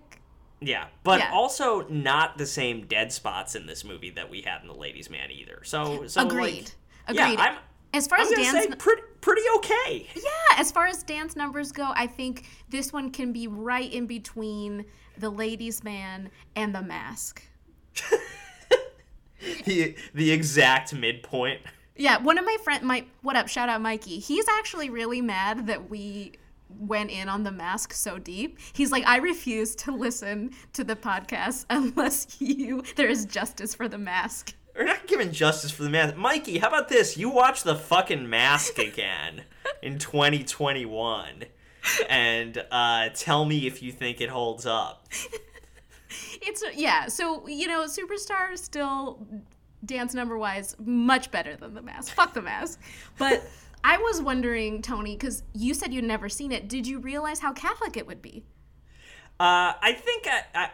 Yeah, 0.62 0.86
but 1.04 1.20
Yeah. 1.20 1.30
also 1.32 1.86
not 1.88 2.36
the 2.36 2.46
same 2.46 2.86
dead 2.86 3.12
spots 3.12 3.54
in 3.54 3.66
this 3.66 3.84
movie 3.84 4.10
that 4.10 4.28
we 4.30 4.42
had 4.42 4.60
in 4.62 4.66
the 4.68 4.74
ladies' 4.74 5.08
man 5.08 5.30
either. 5.30 5.60
So, 5.64 6.06
so 6.06 6.22
Agreed. 6.26 6.72
Like, 7.08 7.16
Agreed. 7.16 7.38
Yeah, 7.38 7.42
I'm 7.44 7.56
As 7.92 8.06
far 8.06 8.18
I'm 8.18 8.26
as 8.26 8.30
dance, 8.30 8.64
say 8.64 8.74
pretty 8.76 9.02
pretty 9.20 9.42
okay. 9.56 10.06
yeah, 10.14 10.56
as 10.56 10.70
far 10.70 10.86
as 10.86 11.02
dance 11.02 11.36
numbers 11.36 11.72
go, 11.72 11.92
I 11.94 12.06
think 12.06 12.46
this 12.68 12.92
one 12.92 13.10
can 13.10 13.32
be 13.32 13.48
right 13.48 13.92
in 13.92 14.06
between 14.06 14.84
the 15.18 15.30
Ladies' 15.30 15.82
Man 15.82 16.30
and 16.56 16.74
the 16.74 16.82
Mask. 16.82 17.42
The 19.64 19.96
the 20.14 20.30
exact 20.30 20.94
midpoint. 20.94 21.60
Yeah, 21.96 22.18
one 22.18 22.38
of 22.38 22.44
my 22.44 22.56
friend, 22.62 22.84
my 22.84 23.04
what 23.22 23.36
up? 23.36 23.48
Shout 23.48 23.68
out 23.68 23.80
Mikey. 23.80 24.18
He's 24.18 24.46
actually 24.48 24.90
really 24.90 25.20
mad 25.20 25.66
that 25.66 25.90
we 25.90 26.32
went 26.78 27.10
in 27.10 27.28
on 27.28 27.42
the 27.42 27.50
mask 27.50 27.92
so 27.92 28.18
deep. 28.18 28.58
He's 28.72 28.92
like, 28.92 29.04
I 29.06 29.16
refuse 29.16 29.74
to 29.76 29.92
listen 29.92 30.50
to 30.74 30.84
the 30.84 30.94
podcast 30.94 31.66
unless 31.70 32.36
you 32.40 32.82
there 32.96 33.08
is 33.08 33.24
justice 33.26 33.74
for 33.74 33.88
the 33.88 33.98
mask. 33.98 34.54
We're 34.80 34.86
not 34.86 35.06
giving 35.06 35.30
justice 35.30 35.70
for 35.70 35.82
the 35.82 35.90
man. 35.90 36.16
Mikey, 36.16 36.56
how 36.56 36.68
about 36.68 36.88
this? 36.88 37.18
You 37.18 37.28
watch 37.28 37.64
the 37.64 37.74
fucking 37.74 38.30
mask 38.30 38.78
again 38.78 39.42
in 39.82 39.98
2021 39.98 41.44
and 42.08 42.64
uh, 42.70 43.10
tell 43.14 43.44
me 43.44 43.66
if 43.66 43.82
you 43.82 43.92
think 43.92 44.22
it 44.22 44.30
holds 44.30 44.64
up. 44.64 45.06
It's 46.42 46.64
yeah. 46.74 47.08
So 47.08 47.46
you 47.46 47.68
know, 47.68 47.84
Superstar 47.84 48.54
is 48.54 48.62
still 48.62 49.26
dance 49.84 50.14
number 50.14 50.38
wise 50.38 50.74
much 50.82 51.30
better 51.30 51.54
than 51.56 51.74
the 51.74 51.82
mask. 51.82 52.14
Fuck 52.14 52.32
the 52.32 52.40
mask. 52.40 52.80
But 53.18 53.44
I 53.84 53.98
was 53.98 54.22
wondering, 54.22 54.80
Tony, 54.80 55.14
because 55.14 55.42
you 55.52 55.74
said 55.74 55.92
you'd 55.92 56.04
never 56.04 56.30
seen 56.30 56.52
it. 56.52 56.68
Did 56.70 56.86
you 56.86 57.00
realize 57.00 57.38
how 57.38 57.52
Catholic 57.52 57.98
it 57.98 58.06
would 58.06 58.22
be? 58.22 58.46
Uh, 59.38 59.76
I 59.82 59.92
think 59.92 60.26
I, 60.26 60.44
I. 60.54 60.70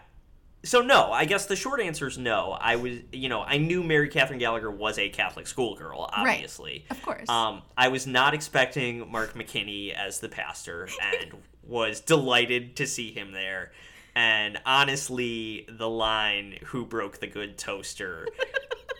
So 0.67 0.81
no, 0.81 1.13
I 1.13 1.27
guess 1.27 1.47
the 1.47 1.55
short 1.55 1.81
answer 1.81 2.09
is 2.09 2.19
no. 2.19 2.57
I 2.61 2.75
was, 2.77 2.99
you 3.13 3.29
know, 3.29 3.43
I 3.43 3.59
knew 3.59 3.85
Mary 3.85 4.09
Catherine 4.09 4.41
Gallagher 4.41 4.71
was 4.71 4.99
a 4.99 5.09
Catholic 5.09 5.47
schoolgirl, 5.47 6.11
obviously. 6.13 6.85
Of 6.91 7.01
course. 7.03 7.29
Um, 7.29 7.63
I 7.77 7.89
was 7.89 8.07
not 8.07 8.35
expecting 8.35 9.11
Mark 9.11 9.35
McKinney 9.35 9.95
as 9.95 10.19
the 10.19 10.29
pastor, 10.29 10.89
and 11.01 11.35
was 11.63 12.01
delighted 12.01 12.77
to 12.77 12.87
see 12.87 13.13
him 13.13 13.31
there. 13.31 13.71
And 14.17 14.59
honestly, 14.67 15.69
the 15.69 15.89
line 15.89 16.59
"Who 16.67 16.85
broke 16.85 17.21
the 17.21 17.29
good 17.29 17.59
toaster" 17.59 18.27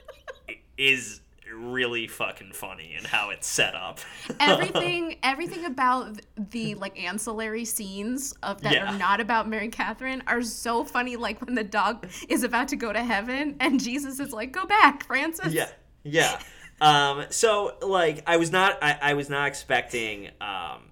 is 0.79 1.21
really 1.55 2.07
fucking 2.07 2.53
funny 2.53 2.95
and 2.97 3.07
how 3.07 3.31
it's 3.31 3.47
set 3.47 3.75
up. 3.75 4.01
everything 4.41 5.17
everything 5.23 5.65
about 5.65 6.21
the 6.37 6.75
like 6.77 6.99
ancillary 7.01 7.65
scenes 7.65 8.35
of 8.43 8.61
that 8.63 8.73
Yeah. 8.73 8.95
are 8.95 8.99
not 8.99 9.21
about 9.21 9.49
Mary 9.49 9.69
Catherine 9.69 10.23
are 10.27 10.43
so 10.43 10.85
funny 10.85 11.17
like 11.17 11.41
when 11.45 11.55
the 11.55 11.65
dog 11.65 12.07
is 12.29 12.43
about 12.43 12.69
to 12.69 12.77
go 12.77 12.93
to 12.93 13.03
heaven 13.03 13.57
and 13.61 13.81
Jesus 13.81 14.21
is 14.21 14.33
like 14.33 14.53
go 14.53 14.67
back 14.67 15.05
Francis 15.07 15.53
yeah 15.53 15.69
yeah 16.05 16.41
um 16.81 17.25
so 17.31 17.75
like 17.83 18.23
i 18.27 18.37
was 18.37 18.53
not 18.53 18.79
i, 18.83 18.99
I 19.01 19.15
was 19.15 19.31
not 19.31 19.49
expecting 19.49 20.29
um 20.41 20.83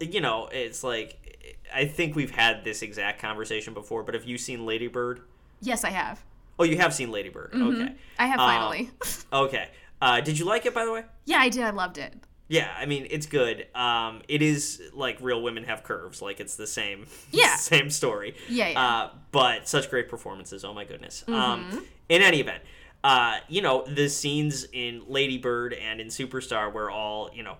you 0.00 0.20
know 0.20 0.48
it's 0.52 0.82
like 0.82 1.56
i 1.72 1.84
think 1.86 2.14
we've 2.16 2.32
had 2.32 2.64
this 2.64 2.82
exact 2.82 3.22
conversation 3.22 3.74
before 3.74 4.02
but 4.02 4.14
have 4.14 4.24
you 4.24 4.36
seen 4.38 4.66
ladybird 4.66 5.20
yes 5.60 5.84
I 5.84 5.90
have 5.90 6.22
oh 6.58 6.64
you 6.64 6.76
have 6.78 6.94
seen 6.94 7.10
ladybird 7.10 7.50
okay. 7.54 7.94
I 8.18 8.26
have 8.26 8.38
Um, 8.40 8.46
finally. 8.48 8.90
okay. 9.32 9.68
Uh 10.00 10.20
did 10.20 10.38
you 10.38 10.44
like 10.44 10.66
it 10.66 10.74
by 10.74 10.84
the 10.84 10.92
way? 10.92 11.04
Yeah 11.24 11.38
I 11.38 11.48
did. 11.48 11.62
I 11.64 11.70
loved 11.70 11.98
it. 11.98 12.14
Yeah 12.48 12.70
i 12.76 12.84
mean 12.84 13.06
it's 13.10 13.26
good. 13.26 13.66
Um 13.74 14.22
it 14.28 14.42
is 14.42 14.82
like 14.92 15.18
real 15.20 15.42
women 15.42 15.64
have 15.64 15.82
curves. 15.82 16.20
Like 16.22 16.40
it's 16.40 16.56
the 16.56 16.66
same 16.66 17.06
Yeah. 17.30 17.56
same 17.56 17.90
story. 17.90 18.34
Yeah, 18.48 18.68
yeah. 18.68 18.80
uh 18.86 19.10
but 19.32 19.68
such 19.68 19.88
great 19.90 20.08
performances. 20.08 20.64
Oh 20.64 20.74
my 20.74 20.84
goodness. 20.84 21.24
Um 21.28 21.84
in 22.08 22.20
any 22.22 22.40
event 22.40 22.62
uh 23.02 23.38
you 23.48 23.60
know 23.62 23.84
the 23.86 24.08
scenes 24.08 24.66
in 24.72 25.02
ladybird 25.08 25.72
and 25.74 26.00
in 26.00 26.08
superstar 26.08 26.72
where 26.72 26.90
all 26.90 27.30
you 27.34 27.42
know 27.42 27.56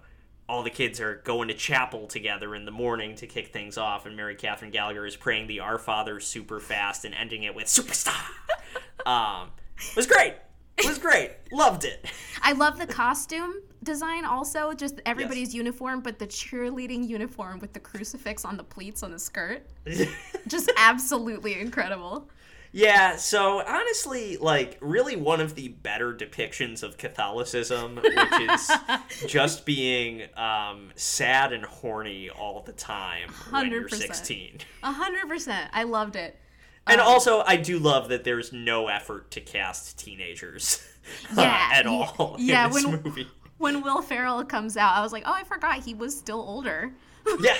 all 0.46 0.62
the 0.62 0.70
kids 0.70 1.00
are 1.00 1.16
going 1.24 1.48
to 1.48 1.54
chapel 1.54 2.06
together 2.06 2.54
in 2.54 2.66
the 2.66 2.70
morning 2.70 3.14
to 3.16 3.26
kick 3.26 3.48
things 3.48 3.78
off 3.78 4.04
and 4.06 4.14
mary 4.16 4.34
catherine 4.34 4.70
gallagher 4.70 5.06
is 5.06 5.16
praying 5.16 5.46
the 5.46 5.60
our 5.60 5.78
father 5.78 6.20
super 6.20 6.60
fast 6.60 7.04
and 7.06 7.14
ending 7.14 7.42
it 7.44 7.54
with 7.54 7.64
superstar 7.66 8.12
um 9.06 9.50
it 9.76 9.96
was 9.96 10.06
great. 10.06 10.34
It 10.76 10.86
was 10.86 10.98
great. 10.98 11.30
Loved 11.52 11.84
it. 11.84 12.04
I 12.42 12.52
love 12.52 12.78
the 12.78 12.86
costume 12.86 13.62
design 13.84 14.24
also 14.24 14.72
just 14.72 15.00
everybody's 15.04 15.54
uniform 15.54 16.00
but 16.00 16.18
the 16.18 16.26
cheerleading 16.26 17.06
uniform 17.06 17.58
with 17.58 17.72
the 17.74 17.80
crucifix 17.80 18.44
on 18.44 18.56
the 18.56 18.64
pleats 18.64 19.02
on 19.02 19.12
the 19.12 19.18
skirt. 19.18 19.66
Just 20.48 20.72
absolutely 20.76 21.60
incredible. 21.60 22.28
Yeah, 22.76 23.14
so 23.14 23.64
honestly, 23.64 24.36
like, 24.36 24.78
really 24.80 25.14
one 25.14 25.40
of 25.40 25.54
the 25.54 25.68
better 25.68 26.12
depictions 26.12 26.82
of 26.82 26.98
Catholicism, 26.98 28.00
which 28.02 28.50
is 28.50 28.72
just 29.28 29.64
being 29.64 30.22
um, 30.36 30.90
sad 30.96 31.52
and 31.52 31.64
horny 31.64 32.30
all 32.30 32.62
the 32.62 32.72
time 32.72 33.30
when 33.50 33.70
you're 33.70 33.88
16. 33.88 34.58
a 34.82 34.90
hundred 34.90 35.28
percent. 35.28 35.70
I 35.72 35.84
loved 35.84 36.16
it 36.16 36.36
And 36.86 37.00
Um, 37.00 37.06
also, 37.06 37.42
I 37.46 37.56
do 37.56 37.78
love 37.78 38.08
that 38.08 38.24
there's 38.24 38.52
no 38.52 38.88
effort 38.88 39.30
to 39.32 39.40
cast 39.40 39.98
teenagers 39.98 40.86
uh, 41.36 41.40
Yeah, 41.42 41.70
at 41.72 41.86
all 41.86 42.36
yeah, 42.38 42.66
in 42.66 42.72
this 42.72 42.84
when- 42.84 43.02
movie. 43.02 43.28
when 43.58 43.82
Will 43.82 44.02
Ferrell 44.02 44.44
comes 44.44 44.76
out, 44.76 44.94
I 44.96 45.00
was 45.02 45.12
like, 45.12 45.22
oh, 45.26 45.32
I 45.32 45.44
forgot 45.44 45.82
he 45.84 45.94
was 45.94 46.16
still 46.16 46.40
older. 46.40 46.92
Yeah. 47.40 47.56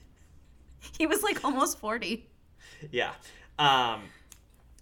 he 0.98 1.06
was 1.06 1.22
like 1.22 1.44
almost 1.44 1.78
40. 1.78 2.26
Yeah. 2.90 3.12
Um, 3.58 4.02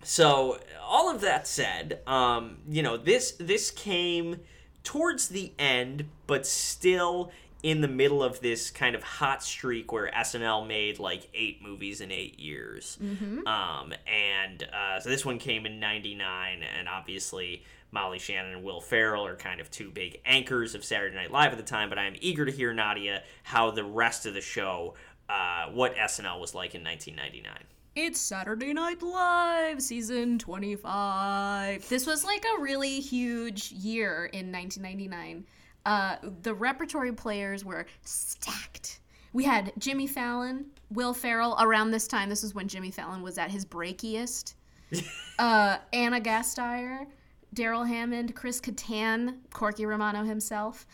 so 0.03 0.59
all 0.83 1.15
of 1.15 1.21
that 1.23 1.47
said, 1.47 2.01
um, 2.07 2.59
you 2.69 2.83
know, 2.83 2.97
this 2.97 3.33
this 3.33 3.71
came 3.71 4.41
towards 4.85 5.29
the 5.29 5.53
end, 5.59 6.07
but 6.27 6.47
still 6.47 7.33
in 7.63 7.81
the 7.81 7.89
middle 7.89 8.23
of 8.23 8.41
this 8.41 8.71
kind 8.71 8.95
of 8.95 9.03
hot 9.03 9.43
streak 9.43 9.93
where 9.93 10.11
SNL 10.11 10.67
made 10.67 10.99
like 10.99 11.29
eight 11.35 11.63
movies 11.63 12.01
in 12.01 12.11
eight 12.11 12.39
years. 12.39 12.99
Um, 13.47 13.93
and 14.07 14.63
uh, 14.63 15.01
so 15.01 15.09
this 15.09 15.25
one 15.25 15.39
came 15.39 15.67
in 15.67 15.81
'99, 15.81 16.63
and 16.63 16.89
obviously 16.89 17.65
Molly 17.93 18.19
Shannon 18.19 18.55
and 18.55 18.65
Will 18.65 18.81
Ferrell 18.81 19.27
are 19.27 19.37
kind 19.37 19.61
of 19.61 19.71
two 19.71 19.91
big 19.91 20.21
anchors 20.25 20.75
of 20.75 20.85
Saturday 20.85 21.15
Night 21.15 21.31
Live 21.31 21.53
at 21.53 21.59
the 21.59 21.65
time. 21.65 21.89
But 21.89 21.99
I'm 21.99 22.15
eager 22.21 22.45
to 22.45 22.53
hear 22.53 22.73
Nadia 22.73 23.23
how 23.43 23.71
the 23.71 23.85
rest 23.85 24.27
of 24.27 24.35
the 24.35 24.41
show, 24.41 24.95
uh, 25.29 25.67
what 25.73 25.95
SNL 25.97 26.41
was 26.41 26.55
like 26.55 26.75
in 26.75 26.85
1999. 26.85 27.65
It's 27.97 28.21
Saturday 28.21 28.73
Night 28.73 29.03
Live, 29.03 29.83
season 29.83 30.39
25. 30.39 31.89
This 31.89 32.07
was 32.07 32.25
like 32.25 32.45
a 32.57 32.63
really 32.63 33.01
huge 33.01 33.73
year 33.73 34.31
in 34.33 34.53
1999. 34.53 35.45
Uh, 35.87 36.17
the 36.43 36.55
repertory 36.55 37.13
players 37.13 37.65
were 37.65 37.87
stacked. 38.05 39.01
We 39.33 39.45
had 39.45 39.73
Jimmy 39.79 40.07
Fallon, 40.07 40.67
Will 40.91 41.15
Ferrell 41.15 41.57
around 41.61 41.91
this 41.93 42.09
time. 42.09 42.29
This 42.29 42.43
is 42.43 42.55
when 42.55 42.69
Jimmy 42.69 42.91
Fallon 42.91 43.23
was 43.23 43.39
at 43.39 43.51
his 43.51 43.65
breakiest. 43.65 44.57
uh, 45.39 45.79
Anna 45.93 46.21
Gasteyer, 46.21 47.07
Darrell 47.55 47.85
Hammond, 47.85 48.35
Chris 48.35 48.61
Kattan, 48.61 49.37
Corky 49.53 49.87
Romano 49.87 50.25
himself, 50.25 50.87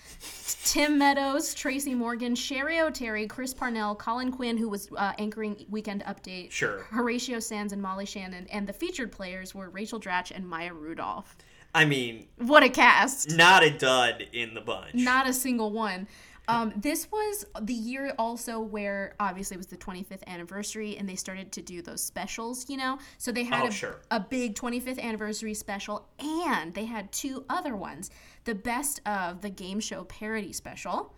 Tim 0.65 0.99
Meadows, 0.99 1.55
Tracy 1.55 1.95
Morgan, 1.95 2.35
Cheri 2.35 2.77
Oteri, 2.77 3.29
Chris 3.29 3.55
Parnell, 3.55 3.95
Colin 3.95 4.31
Quinn, 4.31 4.57
who 4.57 4.69
was 4.69 4.89
uh, 4.97 5.13
anchoring 5.19 5.65
Weekend 5.71 6.03
Update, 6.05 6.51
Sure. 6.51 6.85
Horatio 6.91 7.41
Sanz, 7.41 7.73
and 7.73 7.81
Molly 7.81 8.07
Shannon, 8.07 8.47
and 8.51 8.67
the 8.67 8.73
featured 8.73 9.13
players 9.13 9.55
were 9.55 9.71
Rachel 9.71 10.01
Dratch 10.01 10.31
and 10.35 10.47
Maya 10.49 10.73
Rudolph. 10.73 11.37
I 11.77 11.85
mean, 11.85 12.27
What 12.39 12.63
a 12.63 12.69
cast! 12.71 13.37
not 13.37 13.63
a 13.63 13.71
dud 13.71 14.27
in 14.33 14.55
the 14.55 14.61
bunch. 14.63 14.95
Not 14.95 15.29
a 15.29 15.33
single 15.33 15.71
one. 15.71 16.09
Um, 16.49 16.73
this 16.77 17.11
was 17.11 17.45
the 17.61 17.75
year 17.75 18.15
also 18.19 18.61
where 18.61 19.15
obviously 19.19 19.57
it 19.57 19.59
was 19.59 19.67
the 19.67 19.77
25th 19.77 20.25
anniversary 20.29 20.97
and 20.97 21.09
they 21.09 21.17
started 21.17 21.51
to 21.53 21.61
do 21.63 21.83
those 21.83 22.01
specials, 22.03 22.71
you 22.71 22.77
know? 22.77 22.99
So 23.19 23.33
they 23.33 23.43
had 23.43 23.65
Oh, 23.65 23.67
a, 23.67 23.71
sure. 23.73 24.01
a 24.13 24.21
big 24.21 24.55
25th 24.55 25.01
anniversary 25.01 25.55
special 25.55 26.09
and 26.21 26.73
they 26.73 26.85
had 26.85 27.11
two 27.13 27.45
other 27.51 27.75
ones 27.77 28.11
the 28.45 28.55
best 28.55 29.01
of 29.07 29.41
the 29.41 29.51
game 29.51 29.81
show 29.81 30.05
parody 30.05 30.53
special. 30.53 31.13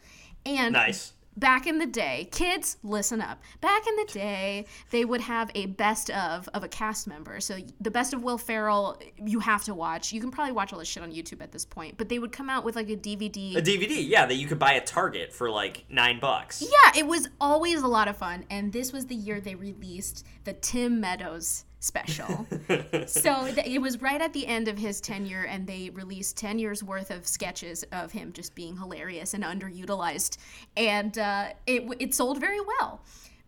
And 0.47 0.73
Nice. 0.73 1.13
Back 1.39 1.67
in 1.67 1.79
the 1.79 1.87
day, 1.87 2.29
kids, 2.31 2.77
listen 2.83 3.21
up. 3.21 3.41
Back 3.61 3.87
in 3.87 3.97
the 3.97 4.13
day, 4.13 4.67
they 4.91 5.05
would 5.05 5.21
have 5.21 5.51
a 5.55 5.67
best 5.67 6.11
of 6.11 6.49
of 6.55 6.65
a 6.65 6.69
cast 6.69 7.07
member. 7.07 7.41
So 7.41 7.59
the 7.81 7.91
best 7.91 8.13
of 8.13 8.23
Will 8.23 8.39
Ferrell, 8.39 9.01
you 9.17 9.41
have 9.41 9.65
to 9.65 9.75
watch. 9.75 10.13
You 10.13 10.21
can 10.21 10.31
probably 10.31 10.53
watch 10.53 10.73
all 10.73 10.79
this 10.79 10.89
shit 10.89 11.03
on 11.03 11.13
YouTube 11.13 11.43
at 11.43 11.53
this 11.53 11.65
point. 11.65 11.97
But 11.97 12.09
they 12.09 12.19
would 12.19 12.33
come 12.33 12.51
out 12.51 12.65
with 12.65 12.77
like 12.77 12.91
a 12.91 12.97
DVD. 12.97 13.57
A 13.57 13.63
DVD, 13.63 14.07
yeah, 14.07 14.27
that 14.27 14.35
you 14.35 14.47
could 14.47 14.59
buy 14.59 14.75
at 14.75 14.87
Target 14.87 15.33
for 15.33 15.51
like 15.51 15.85
nine 15.91 16.21
bucks. 16.21 16.63
Yeah, 16.63 16.99
it 16.99 17.07
was 17.07 17.29
always 17.41 17.83
a 17.83 17.89
lot 17.89 18.09
of 18.09 18.17
fun. 18.17 18.45
And 18.51 18.73
this 18.73 18.93
was 18.93 19.07
the 19.07 19.15
year 19.15 19.41
they 19.41 19.55
released 19.55 20.27
the 20.45 20.53
Tim 20.53 21.01
Meadows 21.01 21.65
special. 21.81 22.47
so 23.07 23.51
th- 23.53 23.67
it 23.67 23.81
was 23.81 24.01
right 24.01 24.21
at 24.21 24.33
the 24.33 24.47
end 24.47 24.69
of 24.69 24.79
his 24.79 25.01
tenure, 25.01 25.45
and 25.45 25.67
they 25.67 25.91
released 25.91 26.37
10 26.37 26.59
years 26.59 26.83
worth 26.83 27.11
of 27.11 27.27
sketches 27.27 27.85
of 27.93 28.13
him 28.13 28.33
just 28.33 28.55
being 28.55 28.77
hilarious 28.77 29.35
and 29.35 29.45
underutilized. 29.45 30.39
And 30.77 31.17
uh, 31.19 31.49
it, 31.67 31.85
it 31.99 32.15
sold 32.15 32.41
very 32.41 32.61
well. 32.61 33.03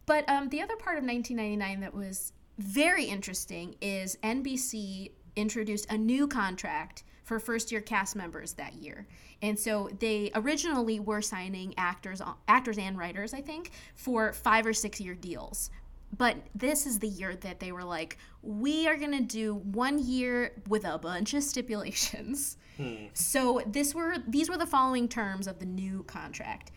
But 0.07 0.29
um, 0.29 0.49
the 0.49 0.61
other 0.61 0.77
part 0.77 0.99
of 0.99 1.05
1999 1.05 1.81
that 1.81 1.95
was 1.95 2.33
very 2.59 3.05
interesting 3.05 3.77
is 3.81 4.17
NBC 4.23 5.13
introduced 5.37 5.91
a 5.91 5.97
new 5.97 6.27
contract 6.27 7.05
for 7.25 7.39
first 7.39 7.71
year 7.71 7.81
cast 7.81 8.17
members 8.17 8.55
that 8.55 8.75
year. 8.75 9.07
And 9.43 9.59
so 9.59 9.89
they 10.01 10.31
originally 10.35 10.99
were 10.99 11.23
signing 11.23 11.75
actors 11.77 12.21
actors 12.49 12.77
and 12.77 12.99
writers, 12.99 13.33
I 13.33 13.41
think, 13.41 13.71
for 13.95 14.33
5 14.33 14.67
or 14.67 14.73
6 14.73 15.01
year 15.01 15.15
deals. 15.15 15.71
But 16.17 16.37
this 16.55 16.87
is 16.87 16.99
the 16.99 17.09
year 17.09 17.37
that 17.37 17.61
they 17.61 17.73
were 17.73 17.85
like, 17.85 18.19
we 18.43 18.89
are 18.89 18.97
going 18.97 19.13
to 19.13 19.23
do 19.23 19.55
one 19.55 19.99
year 19.99 20.53
with 20.69 20.85
a 20.85 20.99
bunch 20.99 21.35
of 21.35 21.43
stipulations. 21.43 22.57
Hmm. 22.77 23.07
So 23.15 23.63
this 23.67 23.95
were 23.95 24.17
these 24.27 24.49
were 24.49 24.57
the 24.57 24.67
following 24.67 25.09
terms 25.09 25.47
of 25.47 25.59
the 25.59 25.67
new 25.67 26.03
contract. 26.05 26.73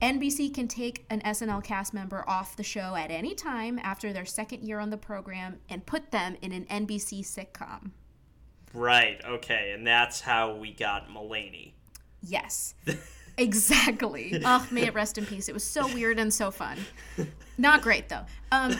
NBC 0.00 0.54
can 0.54 0.68
take 0.68 1.04
an 1.10 1.20
SNL 1.22 1.64
cast 1.64 1.92
member 1.92 2.24
off 2.28 2.54
the 2.54 2.62
show 2.62 2.94
at 2.94 3.10
any 3.10 3.34
time 3.34 3.80
after 3.82 4.12
their 4.12 4.24
second 4.24 4.62
year 4.62 4.78
on 4.78 4.90
the 4.90 4.96
program 4.96 5.58
and 5.68 5.84
put 5.84 6.12
them 6.12 6.36
in 6.40 6.52
an 6.52 6.64
NBC 6.66 7.20
sitcom. 7.22 7.90
Right. 8.72 9.20
Okay, 9.24 9.72
and 9.74 9.84
that's 9.84 10.20
how 10.20 10.54
we 10.54 10.72
got 10.72 11.08
Mulaney. 11.08 11.72
Yes. 12.22 12.74
exactly. 13.42 14.40
Oh, 14.44 14.66
may 14.70 14.86
it 14.86 14.94
rest 14.94 15.18
in 15.18 15.26
peace. 15.26 15.48
It 15.48 15.54
was 15.54 15.64
so 15.64 15.86
weird 15.94 16.18
and 16.18 16.32
so 16.32 16.50
fun. 16.50 16.78
Not 17.56 17.82
great 17.82 18.08
though. 18.08 18.24
Um, 18.52 18.74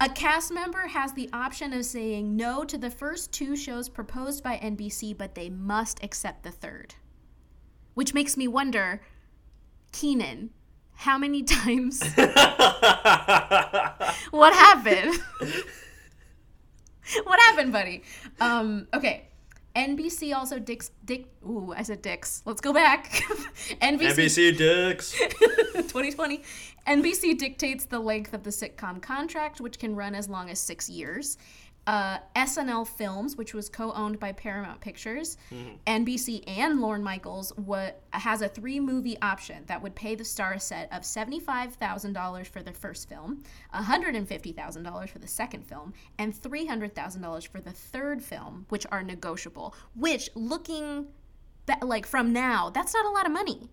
a 0.00 0.08
cast 0.08 0.52
member 0.52 0.86
has 0.88 1.12
the 1.12 1.30
option 1.32 1.72
of 1.72 1.84
saying 1.84 2.36
no 2.36 2.64
to 2.64 2.76
the 2.76 2.90
first 2.90 3.32
two 3.32 3.56
shows 3.56 3.88
proposed 3.88 4.42
by 4.42 4.56
NBC, 4.56 5.16
but 5.16 5.34
they 5.34 5.48
must 5.48 6.02
accept 6.02 6.42
the 6.42 6.50
third. 6.50 6.94
Which 7.94 8.12
makes 8.12 8.36
me 8.36 8.48
wonder, 8.48 9.00
Kenan, 9.92 10.50
how 10.94 11.16
many 11.16 11.42
times? 11.42 12.02
what 14.30 14.52
happened? 14.52 15.14
what 17.24 17.40
happened, 17.40 17.72
buddy? 17.72 18.02
Um, 18.40 18.88
okay. 18.92 19.28
NBC 19.74 20.32
also 20.34 20.58
dicks 20.60 20.92
dick. 21.04 21.26
Ooh, 21.44 21.74
I 21.76 21.82
said 21.82 22.00
dicks. 22.00 22.42
Let's 22.46 22.60
go 22.60 22.72
back. 22.72 23.10
NBC, 23.82 24.12
NBC 24.12 24.56
Dicks. 24.56 25.12
2020. 25.74 26.42
NBC 26.86 27.36
dictates 27.36 27.84
the 27.84 27.98
length 27.98 28.34
of 28.34 28.44
the 28.44 28.50
sitcom 28.50 29.02
contract, 29.02 29.60
which 29.60 29.78
can 29.78 29.96
run 29.96 30.14
as 30.14 30.28
long 30.28 30.48
as 30.48 30.60
six 30.60 30.88
years. 30.88 31.38
Uh, 31.86 32.16
SNL 32.34 32.86
Films, 32.88 33.36
which 33.36 33.52
was 33.52 33.68
co-owned 33.68 34.18
by 34.18 34.32
Paramount 34.32 34.80
Pictures, 34.80 35.36
NBC 35.86 36.42
and 36.46 36.80
Lorne 36.80 37.02
Michaels, 37.02 37.52
wa- 37.58 37.90
has 38.10 38.40
a 38.40 38.48
three-movie 38.48 39.20
option 39.20 39.64
that 39.66 39.82
would 39.82 39.94
pay 39.94 40.14
the 40.14 40.24
star 40.24 40.54
a 40.54 40.60
set 40.60 40.90
of 40.92 41.04
seventy-five 41.04 41.74
thousand 41.74 42.14
dollars 42.14 42.48
for 42.48 42.62
the 42.62 42.72
first 42.72 43.08
film, 43.08 43.42
hundred 43.70 44.14
and 44.16 44.26
fifty 44.26 44.52
thousand 44.52 44.82
dollars 44.84 45.10
for 45.10 45.18
the 45.18 45.28
second 45.28 45.66
film, 45.66 45.92
and 46.18 46.34
three 46.34 46.64
hundred 46.64 46.94
thousand 46.94 47.20
dollars 47.20 47.44
for 47.44 47.60
the 47.60 47.72
third 47.72 48.22
film, 48.22 48.64
which 48.70 48.86
are 48.90 49.02
negotiable. 49.02 49.74
Which, 49.94 50.30
looking 50.34 51.08
ba- 51.66 51.84
like 51.84 52.06
from 52.06 52.32
now, 52.32 52.70
that's 52.70 52.94
not 52.94 53.04
a 53.04 53.10
lot 53.10 53.26
of 53.26 53.32
money. 53.32 53.68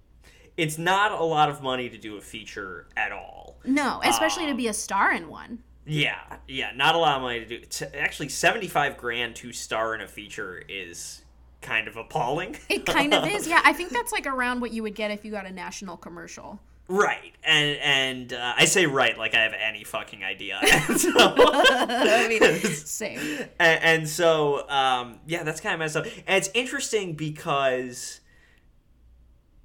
It's 0.57 0.77
not 0.77 1.13
a 1.13 1.23
lot 1.23 1.49
of 1.49 1.61
money 1.61 1.89
to 1.89 1.97
do 1.97 2.17
a 2.17 2.21
feature 2.21 2.87
at 2.97 3.13
all. 3.13 3.57
No, 3.63 4.01
especially 4.03 4.47
to 4.47 4.53
be 4.53 4.67
a 4.67 4.73
star 4.73 5.13
in 5.13 5.29
one. 5.29 5.63
Yeah, 5.85 6.19
yeah, 6.47 6.71
not 6.75 6.95
a 6.95 6.97
lot 6.99 7.15
of 7.17 7.21
money 7.23 7.39
to 7.39 7.45
do. 7.45 7.59
T- 7.61 7.85
actually, 7.97 8.29
seventy-five 8.29 8.97
grand 8.97 9.35
to 9.37 9.51
star 9.51 9.95
in 9.95 10.01
a 10.01 10.07
feature 10.07 10.61
is 10.69 11.23
kind 11.61 11.87
of 11.87 11.97
appalling. 11.97 12.55
It 12.69 12.85
kind 12.85 13.13
of 13.13 13.27
is. 13.27 13.47
Yeah, 13.51 13.61
I 13.63 13.73
think 13.73 13.89
that's 13.91 14.11
like 14.11 14.27
around 14.27 14.61
what 14.61 14.71
you 14.71 14.83
would 14.83 14.95
get 14.95 15.11
if 15.11 15.25
you 15.25 15.31
got 15.31 15.45
a 15.45 15.51
national 15.51 15.97
commercial. 15.97 16.59
right, 16.87 17.33
and 17.43 17.77
and 17.79 18.33
uh, 18.33 18.53
I 18.57 18.65
say 18.65 18.85
right 18.85 19.17
like 19.17 19.33
I 19.33 19.41
have 19.41 19.53
any 19.53 19.83
fucking 19.83 20.23
idea. 20.23 20.59
And 20.61 20.99
so, 20.99 21.11
I 21.17 22.27
mean, 22.29 22.41
same. 22.63 23.19
and, 23.59 23.83
and 23.83 24.09
so 24.09 24.69
um, 24.69 25.19
yeah, 25.25 25.41
that's 25.43 25.61
kind 25.61 25.73
of 25.73 25.79
messed 25.79 25.95
up. 25.97 26.05
And 26.27 26.37
it's 26.37 26.49
interesting 26.53 27.13
because 27.13 28.21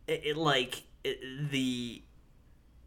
it, 0.06 0.22
it 0.24 0.36
like 0.38 0.82
it, 1.04 1.50
the 1.50 2.02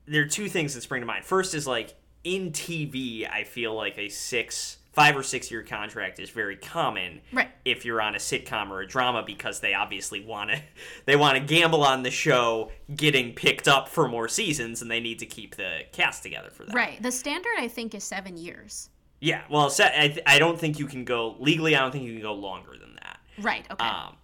there 0.08 0.24
are 0.24 0.28
two 0.28 0.50
things 0.50 0.74
that 0.74 0.82
spring 0.82 1.02
to 1.02 1.06
mind. 1.06 1.26
First 1.26 1.54
is 1.54 1.68
like 1.68 1.96
in 2.24 2.52
TV, 2.52 3.30
I 3.30 3.44
feel 3.44 3.74
like 3.74 3.98
a 3.98 4.10
six, 4.10 4.78
five 4.94 5.16
or 5.16 5.24
six 5.24 5.50
year 5.52 5.64
contract 5.64 6.20
is 6.20 6.30
very 6.30 6.56
common. 6.56 7.22
Right. 7.32 7.50
If 7.66 7.86
you're 7.86 8.02
on 8.02 8.16
a 8.16 8.18
sitcom 8.18 8.70
or 8.70 8.82
a 8.82 8.88
drama, 8.88 9.24
because 9.26 9.60
they 9.60 9.74
obviously 9.74 10.24
want 10.24 10.52
to, 10.52 10.62
they 11.06 11.16
want 11.16 11.38
to 11.38 11.44
gamble 11.44 11.84
on 11.84 12.04
the 12.04 12.12
show 12.12 12.72
getting 12.96 13.34
picked 13.34 13.68
up 13.68 13.90
for 13.90 14.08
more 14.08 14.28
seasons, 14.28 14.82
and 14.82 14.90
they 14.90 15.00
need 15.00 15.20
to 15.20 15.26
keep 15.26 15.56
the 15.56 15.82
cast 15.92 16.24
together 16.24 16.50
for 16.50 16.66
that. 16.66 16.76
Right. 16.76 17.02
The 17.02 17.12
standard, 17.12 17.54
I 17.58 17.68
think, 17.68 17.96
is 17.96 18.04
seven 18.04 18.38
years. 18.38 18.90
Yeah. 19.22 19.42
Well, 19.50 19.74
I, 19.80 20.18
I 20.26 20.40
don't 20.40 20.60
think 20.60 20.80
you 20.80 20.86
can 20.86 21.04
go 21.04 21.36
legally. 21.40 21.76
I 21.76 21.80
don't 21.80 21.92
think 21.92 22.06
you 22.06 22.14
can 22.14 22.22
go 22.22 22.34
longer 22.34 22.78
than 22.78 22.94
that. 22.96 23.20
Right. 23.42 23.66
Okay. 23.72 23.86
Um, 23.86 24.16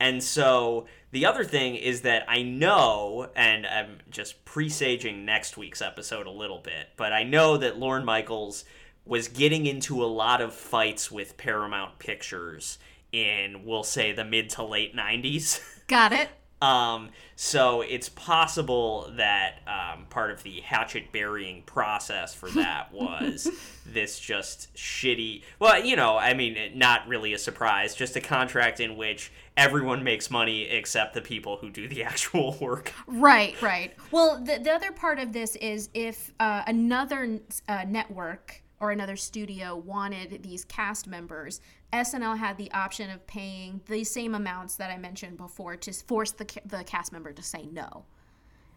and 0.00 0.22
so 0.22 0.86
the 1.10 1.26
other 1.26 1.44
thing 1.44 1.74
is 1.74 2.02
that 2.02 2.24
I 2.28 2.42
know, 2.42 3.30
and 3.34 3.66
I'm 3.66 3.98
just 4.10 4.44
presaging 4.44 5.24
next 5.24 5.56
week's 5.56 5.80
episode 5.80 6.26
a 6.26 6.30
little 6.30 6.58
bit, 6.58 6.88
but 6.96 7.12
I 7.12 7.22
know 7.24 7.56
that 7.56 7.78
Lorne 7.78 8.04
Michaels 8.04 8.64
was 9.04 9.28
getting 9.28 9.66
into 9.66 10.04
a 10.04 10.06
lot 10.06 10.40
of 10.40 10.54
fights 10.54 11.10
with 11.10 11.36
Paramount 11.38 11.98
Pictures 11.98 12.78
in, 13.10 13.64
we'll 13.64 13.84
say, 13.84 14.12
the 14.12 14.24
mid 14.24 14.50
to 14.50 14.62
late 14.62 14.94
90s. 14.94 15.60
Got 15.86 16.12
it. 16.12 16.28
Um, 16.60 17.10
so 17.36 17.82
it's 17.82 18.08
possible 18.08 19.12
that 19.16 19.60
um, 19.66 20.06
part 20.06 20.30
of 20.30 20.42
the 20.42 20.60
hatchet 20.60 21.12
burying 21.12 21.62
process 21.62 22.34
for 22.34 22.50
that 22.50 22.92
was 22.92 23.48
this 23.86 24.18
just 24.18 24.74
shitty. 24.74 25.42
Well, 25.58 25.84
you 25.84 25.96
know, 25.96 26.16
I 26.16 26.34
mean, 26.34 26.56
not 26.74 27.06
really 27.06 27.32
a 27.32 27.38
surprise, 27.38 27.94
just 27.94 28.16
a 28.16 28.20
contract 28.20 28.80
in 28.80 28.96
which 28.96 29.30
everyone 29.56 30.02
makes 30.02 30.30
money 30.30 30.62
except 30.62 31.14
the 31.14 31.20
people 31.20 31.56
who 31.56 31.70
do 31.70 31.86
the 31.88 32.02
actual 32.04 32.56
work. 32.60 32.92
Right. 33.06 33.60
Right. 33.62 33.94
Well, 34.10 34.42
the, 34.42 34.58
the 34.58 34.72
other 34.72 34.92
part 34.92 35.18
of 35.18 35.32
this 35.32 35.56
is 35.56 35.90
if 35.94 36.32
uh, 36.40 36.62
another 36.66 37.40
uh, 37.68 37.84
network 37.86 38.62
or 38.80 38.90
another 38.90 39.16
studio 39.16 39.76
wanted 39.76 40.42
these 40.42 40.64
cast 40.64 41.06
members, 41.06 41.60
SNL 41.92 42.38
had 42.38 42.56
the 42.56 42.70
option 42.72 43.10
of 43.10 43.26
paying 43.26 43.80
the 43.86 44.04
same 44.04 44.34
amounts 44.34 44.76
that 44.76 44.90
I 44.90 44.98
mentioned 44.98 45.36
before 45.36 45.76
to 45.76 45.92
force 45.92 46.32
the 46.32 46.46
the 46.66 46.84
cast 46.84 47.12
member 47.12 47.32
to 47.32 47.42
say 47.42 47.66
no. 47.72 48.04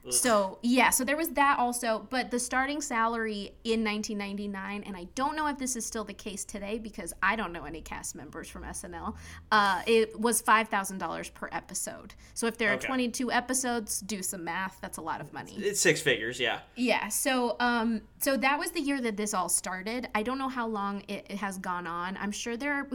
So 0.10 0.58
yeah, 0.64 0.90
so 0.90 1.04
there 1.04 1.16
was 1.16 1.30
that 1.30 1.60
also, 1.60 2.08
but 2.10 2.32
the 2.32 2.40
starting 2.40 2.82
salary 2.82 3.54
in 3.64 3.84
1999, 3.84 4.84
and 4.86 4.98
I 4.98 5.06
don't 5.14 5.36
know 5.36 5.46
if 5.48 5.60
this 5.60 5.76
is 5.76 5.86
still 5.86 6.04
the 6.04 6.14
case 6.14 6.44
today 6.44 6.80
because 6.80 7.14
I 7.22 7.36
don't 7.36 7.54
know 7.54 7.66
any 7.66 7.82
cast 7.82 8.16
members 8.16 8.50
from 8.50 8.64
SNL. 8.64 9.16
Uh, 9.52 9.82
it 9.86 10.20
was 10.20 10.42
five 10.42 10.70
thousand 10.70 10.98
dollars 10.98 11.30
per 11.30 11.50
episode. 11.52 12.16
So 12.34 12.48
if 12.48 12.58
there 12.58 12.70
are 12.72 12.76
Okay. 12.76 12.88
22 12.88 13.32
episodes, 13.32 14.00
do 14.02 14.24
some 14.24 14.44
math. 14.44 14.80
That's 14.82 14.98
a 14.98 15.02
lot 15.02 15.22
of 15.22 15.32
money. 15.34 15.54
It's 15.58 15.80
six 15.80 16.02
figures, 16.02 16.40
yeah. 16.40 16.62
Yeah. 16.76 17.08
So 17.10 17.56
um, 17.60 18.02
so 18.20 18.38
that 18.38 18.58
was 18.58 18.72
the 18.72 18.82
year 18.82 19.02
that 19.02 19.18
this 19.18 19.34
all 19.36 19.50
started. 19.50 20.08
I 20.16 20.24
don't 20.24 20.40
know 20.40 20.50
how 20.50 20.68
long 20.68 21.04
it, 21.08 21.28
it 21.30 21.38
has 21.38 21.58
gone 21.60 21.86
on. 21.86 22.18
I'm 22.20 22.32
sure 22.32 22.58
there 22.58 22.74
are 22.74 22.88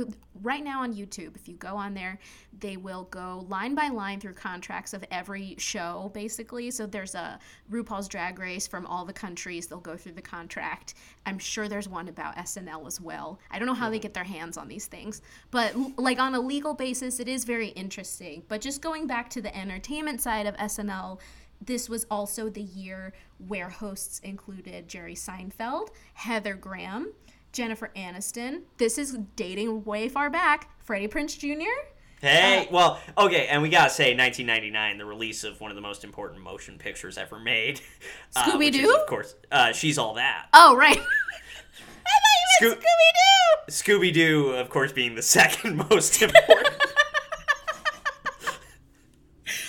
right 0.42 0.64
now 0.64 0.83
on 0.83 0.92
YouTube. 0.92 1.37
If 1.37 1.47
you 1.49 1.55
go 1.55 1.77
on 1.77 1.95
there, 1.95 2.19
they 2.59 2.77
will 2.77 3.05
go 3.05 3.47
line 3.49 3.75
by 3.75 3.88
line 3.88 4.19
through 4.19 4.33
contracts 4.35 4.92
of 4.95 5.05
every 5.11 5.55
show, 5.59 6.11
basically. 6.14 6.71
So 6.71 6.87
there's 6.96 7.14
a 7.14 7.38
RuPaul's 7.70 8.09
Drag 8.09 8.38
Race 8.38 8.66
from 8.66 8.87
all 8.87 9.04
the 9.04 9.12
countries. 9.12 9.66
They'll 9.66 9.80
go 9.80 9.98
through 9.98 10.12
the 10.12 10.22
contract. 10.22 10.94
I'm 11.26 11.38
sure 11.38 11.68
there's 11.68 11.90
one 11.90 12.09
about 12.09 12.37
SNL 12.37 12.87
as 12.87 13.02
well. 13.02 13.38
I 13.50 13.59
don't 13.59 13.66
know 13.66 13.74
how 13.74 13.90
they 13.90 13.98
get 13.98 14.14
their 14.14 14.24
hands 14.24 14.56
on 14.56 14.66
these 14.66 14.87
things, 14.87 15.20
but 15.50 15.74
like 15.98 16.18
on 16.18 16.35
a 16.35 16.40
legal 16.40 16.72
basis, 16.72 17.20
it 17.20 17.28
is 17.28 17.44
very 17.44 17.68
interesting. 17.68 18.44
But 18.48 18.62
just 18.62 18.80
going 18.80 19.06
back 19.06 19.28
to 19.30 19.42
the 19.42 19.54
entertainment 19.54 20.22
side 20.22 20.46
of 20.46 20.56
SNL, 20.56 21.20
this 21.61 21.90
was 21.90 22.06
also 22.11 22.48
the 22.48 22.62
year 22.62 23.12
where 23.46 23.68
hosts 23.68 24.18
included 24.20 24.88
Jerry 24.88 25.14
Seinfeld, 25.14 25.88
Heather 26.14 26.54
Graham, 26.54 27.12
Jennifer 27.52 27.90
Aniston. 27.94 28.62
This 28.78 28.96
is 28.96 29.18
dating 29.37 29.85
way 29.85 30.09
far 30.09 30.30
back. 30.30 30.70
Freddie 30.82 31.09
Prinze 31.09 31.38
Jr. 31.38 31.95
Hey, 32.22 32.66
well, 32.72 32.98
okay, 33.18 33.46
and 33.48 33.61
we 33.62 33.68
gotta 33.68 33.90
say, 33.90 34.16
1999, 34.16 34.98
the 34.98 35.05
release 35.05 35.44
of 35.44 35.61
one 35.61 35.70
of 35.70 35.74
the 35.74 35.83
most 35.83 36.02
important 36.02 36.40
motion 36.42 36.79
pictures 36.79 37.18
ever 37.18 37.38
made. 37.38 37.81
uh, 38.37 38.44
Scooby-Doo? 38.44 38.94
of 39.00 39.07
course, 39.07 39.35
uh, 39.52 39.72
She's 39.72 39.98
All 39.98 40.14
That. 40.14 40.46
Oh, 40.55 40.74
right. 40.76 40.98
Scoo- 42.62 42.70
Scooby 42.72 42.81
Doo. 42.81 43.70
Scooby 43.70 44.12
Doo, 44.12 44.50
of 44.52 44.70
course, 44.70 44.92
being 44.92 45.14
the 45.14 45.22
second 45.37 45.76
most 45.90 46.22
important. 46.22 46.68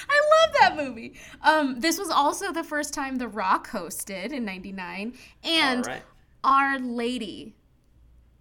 I 0.10 0.46
love 0.46 0.56
that 0.62 0.76
movie. 0.78 1.16
Um, 1.42 1.80
this 1.80 1.98
was 2.00 2.10
also 2.10 2.52
the 2.52 2.64
first 2.64 2.94
time 2.94 3.18
The 3.18 3.28
Rock 3.28 3.70
hosted 3.70 4.32
in 4.32 4.46
'99, 4.46 5.14
and 5.44 5.86
right. 5.86 6.02
Our 6.44 6.80
Lady, 6.80 7.56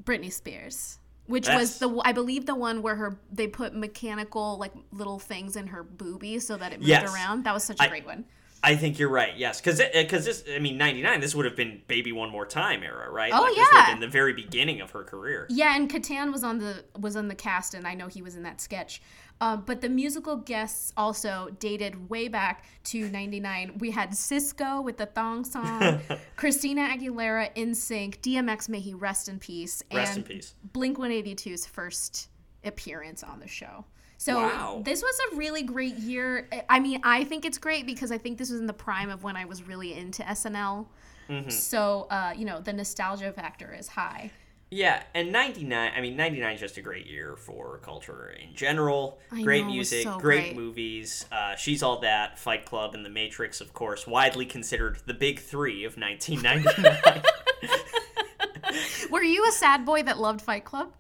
Britney 0.03 0.33
Spears, 0.33 0.99
which 1.27 1.47
That's- 1.47 1.61
was 1.61 1.79
the 1.79 2.01
I 2.05 2.12
believe 2.12 2.47
the 2.47 2.55
one 2.55 2.83
where 2.83 2.97
her 2.97 3.19
they 3.33 3.47
put 3.47 3.75
mechanical 3.75 4.59
like 4.59 4.73
little 4.93 5.19
things 5.19 5.57
in 5.57 5.69
her 5.69 5.83
boobie 5.85 6.41
so 6.41 6.57
that 6.57 6.73
it 6.73 6.79
moved 6.79 6.89
Yes. 6.89 7.12
around. 7.15 7.45
That 7.45 7.55
was 7.55 7.65
such 7.65 7.81
a 7.81 7.85
I- 7.85 7.89
great 7.89 8.07
one. 8.07 8.25
I 8.62 8.75
think 8.75 8.99
you're 8.99 9.11
right. 9.11 9.37
Yes, 9.37 9.61
because 9.61 9.81
because 9.95 10.27
eh, 10.27 10.31
this, 10.31 10.45
I 10.53 10.59
mean, 10.59 10.77
'99. 10.77 11.21
This 11.21 11.35
would 11.37 11.45
have 11.45 11.55
been 11.55 11.83
Baby 11.87 12.11
One 12.11 12.31
More 12.31 12.47
Time 12.47 12.83
era, 12.83 13.09
right? 13.11 13.31
Oh, 13.33 13.43
like, 13.43 13.51
This 13.55 13.59
would 13.59 13.67
have 13.79 13.89
yeah. 13.89 13.95
been 13.95 14.01
the 14.01 14.09
very 14.09 14.33
beginning 14.33 14.81
of 14.81 14.91
her 14.93 15.05
career. 15.05 15.47
Yeah, 15.51 15.77
and 15.77 15.89
Kattan 15.91 16.33
was 16.33 16.43
on 16.43 16.59
the 16.59 16.83
was 16.99 17.15
on 17.17 17.29
the 17.29 17.35
cast, 17.35 17.75
and 17.75 17.87
I 17.87 17.95
know 17.95 18.09
he 18.09 18.23
was 18.23 18.35
in 18.35 18.43
that 18.45 18.61
sketch. 18.61 19.01
Um, 19.40 19.64
but 19.66 19.83
the 19.83 19.88
musical 19.88 20.37
guests 20.37 20.92
also 20.96 21.51
dated 21.59 22.09
way 22.09 22.29
back 22.29 22.64
to 22.85 23.09
'99. 23.11 23.77
We 23.79 23.90
had 23.90 24.12
Sisqó 24.12 24.83
with 24.83 24.96
the 24.96 25.07
thong 25.07 25.44
song, 25.44 26.01
Christina 26.37 26.88
Aguilera 26.88 27.55
NSYNC, 27.55 28.20
DMX 28.20 28.68
may 28.68 28.81
he 28.81 28.94
rest 28.94 29.29
in 29.29 29.38
peace, 29.38 29.83
Rest 29.92 30.12
in 30.12 30.18
and 30.18 30.25
peace. 30.27 30.55
Blink 30.72 30.96
182's 30.99 31.66
first 31.66 32.29
appearance 32.64 33.22
on 33.22 33.38
the 33.40 33.49
show. 33.49 33.85
So 34.18 34.37
Wow. 34.37 34.81
this 34.83 35.03
was 35.03 35.18
a 35.33 35.37
really 35.37 35.62
great 35.62 35.96
year. 35.96 36.49
I 36.70 36.81
mean, 36.81 37.01
I 37.05 37.25
think 37.25 37.44
it's 37.44 37.59
great 37.59 37.85
because 37.85 38.11
I 38.11 38.16
think 38.18 38.38
this 38.38 38.51
was 38.51 38.61
in 38.61 38.66
the 38.66 38.72
prime 38.72 39.11
of 39.11 39.22
when 39.22 39.37
I 39.37 39.44
was 39.44 39.62
really 39.68 39.92
into 39.92 40.22
SNL. 40.22 40.87
Mm-hmm. 41.29 41.51
So 41.51 42.07
uh, 42.11 42.33
you 42.35 42.46
know, 42.46 42.61
the 42.61 42.72
nostalgia 42.72 43.33
factor 43.33 43.75
is 43.79 43.88
high. 43.88 44.31
Yeah, 44.68 45.02
and 45.14 45.31
'99. 45.31 45.92
I 45.96 46.00
mean, 46.00 46.16
'99 46.16 46.55
is 46.55 46.61
just 46.61 46.76
a 46.76 46.83
great 46.83 47.07
year 47.07 47.37
for 47.37 47.79
culture 47.79 48.31
in 48.31 48.55
general. 48.55 49.18
I 49.31 49.42
great 49.42 49.64
know, 49.64 49.70
music, 49.70 50.02
so 50.02 50.18
great, 50.18 50.40
great. 50.55 50.57
movies. 50.57 51.24
Uh, 51.31 51.55
She's 51.55 51.83
all 51.85 52.00
that, 52.00 52.37
Fight 52.38 52.64
Club, 52.64 52.94
and 52.94 53.05
The 53.05 53.09
Matrix, 53.11 53.61
of 53.61 53.72
course, 53.72 54.07
widely 54.09 54.44
considered 54.44 54.98
the 55.07 55.14
big 55.14 55.38
three 55.38 55.85
of 55.85 55.96
1999. 55.96 57.22
Were 59.11 59.22
you 59.22 59.44
a 59.48 59.52
sad 59.52 59.85
boy 59.87 60.02
that 60.02 60.18
loved 60.18 60.42
Fight 60.42 60.64
Club? 60.64 60.92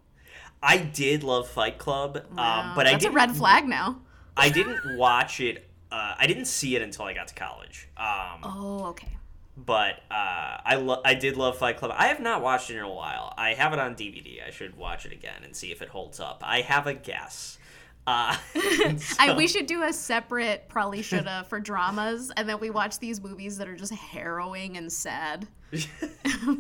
I 0.62 0.78
did 0.78 1.22
love 1.24 1.48
Fight 1.48 1.78
Club, 1.78 2.16
um, 2.38 2.72
but 2.76 2.86
I 2.86 2.92
That's 2.92 2.94
a 3.04 3.08
didn't. 3.08 3.14
red 3.14 3.36
flag 3.36 3.66
now. 3.66 4.00
I 4.36 4.48
didn't 4.48 4.96
watch 4.96 5.40
it. 5.40 5.68
Uh, 5.90 6.14
I 6.18 6.26
didn't 6.26 6.46
see 6.46 6.76
it 6.76 6.82
until 6.82 7.04
I 7.04 7.14
got 7.14 7.28
to 7.28 7.34
college. 7.34 7.88
Um, 7.96 8.40
Oh, 8.42 8.84
okay. 8.90 9.15
But 9.56 10.00
uh, 10.10 10.58
I 10.64 10.76
lo- 10.76 11.00
I 11.04 11.14
did 11.14 11.36
love 11.36 11.58
Fight 11.58 11.76
Club. 11.78 11.92
I 11.96 12.08
have 12.08 12.20
not 12.20 12.42
watched 12.42 12.70
it 12.70 12.76
in 12.76 12.82
a 12.82 12.92
while. 12.92 13.32
I 13.38 13.54
have 13.54 13.72
it 13.72 13.78
on 13.78 13.94
DVD. 13.94 14.46
I 14.46 14.50
should 14.50 14.76
watch 14.76 15.06
it 15.06 15.12
again 15.12 15.42
and 15.44 15.54
see 15.56 15.72
if 15.72 15.80
it 15.82 15.88
holds 15.88 16.20
up. 16.20 16.42
I 16.44 16.60
have 16.60 16.86
a 16.86 16.94
guess. 16.94 17.58
Uh, 18.06 18.36
I 19.18 19.34
we 19.36 19.48
should 19.48 19.66
do 19.66 19.82
a 19.82 19.92
separate 19.92 20.68
probably 20.68 21.02
shoulda 21.02 21.44
for 21.48 21.58
dramas, 21.58 22.30
and 22.36 22.48
then 22.48 22.60
we 22.60 22.70
watch 22.70 22.98
these 22.98 23.20
movies 23.20 23.58
that 23.58 23.66
are 23.68 23.76
just 23.76 23.92
harrowing 23.92 24.76
and 24.76 24.92
sad. 24.92 25.48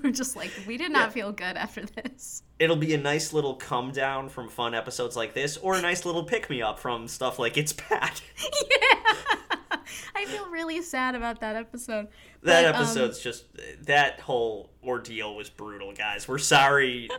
We're 0.02 0.10
just 0.10 0.34
like, 0.34 0.50
we 0.66 0.76
did 0.76 0.90
not 0.90 1.12
feel 1.12 1.30
good 1.30 1.56
after 1.56 1.84
this. 1.86 2.42
it'll 2.58 2.74
be 2.76 2.92
a 2.92 2.98
nice 2.98 3.32
little 3.32 3.54
come 3.54 3.92
down 3.92 4.28
from 4.28 4.48
fun 4.48 4.74
episodes 4.74 5.16
like 5.16 5.32
this, 5.32 5.56
or 5.58 5.76
a 5.76 5.80
nice 5.80 6.04
little 6.04 6.24
pick 6.24 6.50
me 6.50 6.60
up 6.60 6.80
from 6.80 7.06
stuff 7.06 7.38
like 7.38 7.56
It's 7.56 7.72
Pat. 7.72 8.20
Yeah, 8.42 9.78
I 10.16 10.24
feel 10.24 10.48
really 10.50 10.82
sad 10.82 11.14
about 11.14 11.40
that 11.40 11.54
episode. 11.54 12.08
That 12.46 12.62
But, 12.62 12.74
um, 12.76 12.82
episode's 12.82 13.20
just 13.20 13.44
that 13.86 14.20
whole 14.20 14.70
ordeal 14.82 15.34
was 15.34 15.50
brutal, 15.50 15.92
guys. 15.92 16.28
We're 16.28 16.38
sorry 16.38 17.10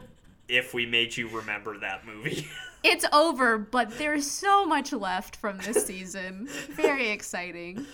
if 0.48 0.74
we 0.74 0.86
made 0.86 1.16
you 1.18 1.28
remember 1.28 1.78
that 1.80 2.06
movie. 2.06 2.48
it's 2.84 3.06
over, 3.12 3.58
but 3.58 3.98
there's 3.98 4.30
so 4.30 4.66
much 4.66 4.94
left 4.94 5.36
from 5.36 5.58
this 5.60 5.86
season. 5.86 6.48
Very 6.70 7.10
exciting. 7.10 7.86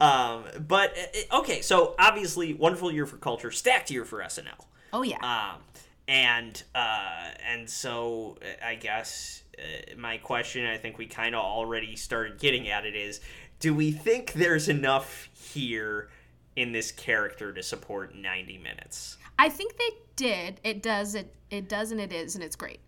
um, 0.00 0.44
but 0.66 0.96
uh, 1.32 1.38
okay, 1.38 1.62
so 1.62 1.94
obviously, 2.00 2.52
wonderful 2.54 2.90
year 2.90 3.06
for 3.06 3.16
culture, 3.16 3.52
stacked 3.52 3.90
year 3.90 4.04
for 4.04 4.18
SNL. 4.18 4.66
Oh 4.92 5.02
yeah. 5.02 5.18
Um, 5.22 5.60
and 6.08 6.60
uh, 6.74 7.28
and 7.48 7.70
so 7.70 8.38
uh, 8.42 8.66
I 8.66 8.74
guess 8.74 9.44
uh, 9.56 9.96
my 9.96 10.18
question, 10.18 10.66
I 10.66 10.78
think 10.78 10.98
we 10.98 11.06
kind 11.06 11.36
of 11.36 11.44
already 11.44 11.94
started 11.94 12.40
getting 12.40 12.68
at 12.68 12.84
it, 12.84 12.96
is 12.96 13.20
do 13.60 13.72
we 13.72 13.92
think 13.92 14.32
there's 14.32 14.68
enough 14.68 15.28
here 15.32 16.08
in 16.56 16.72
this 16.72 16.92
character 16.92 17.52
to 17.52 17.62
support 17.62 18.14
90 18.14 18.58
minutes? 18.58 19.16
I 19.38 19.48
think 19.48 19.76
they 19.76 19.90
did. 20.16 20.60
It 20.62 20.82
does. 20.82 21.14
It 21.14 21.34
it 21.50 21.68
does, 21.68 21.92
and 21.92 22.00
it 22.00 22.12
is, 22.12 22.34
and 22.34 22.42
it's 22.42 22.56
great. 22.56 22.80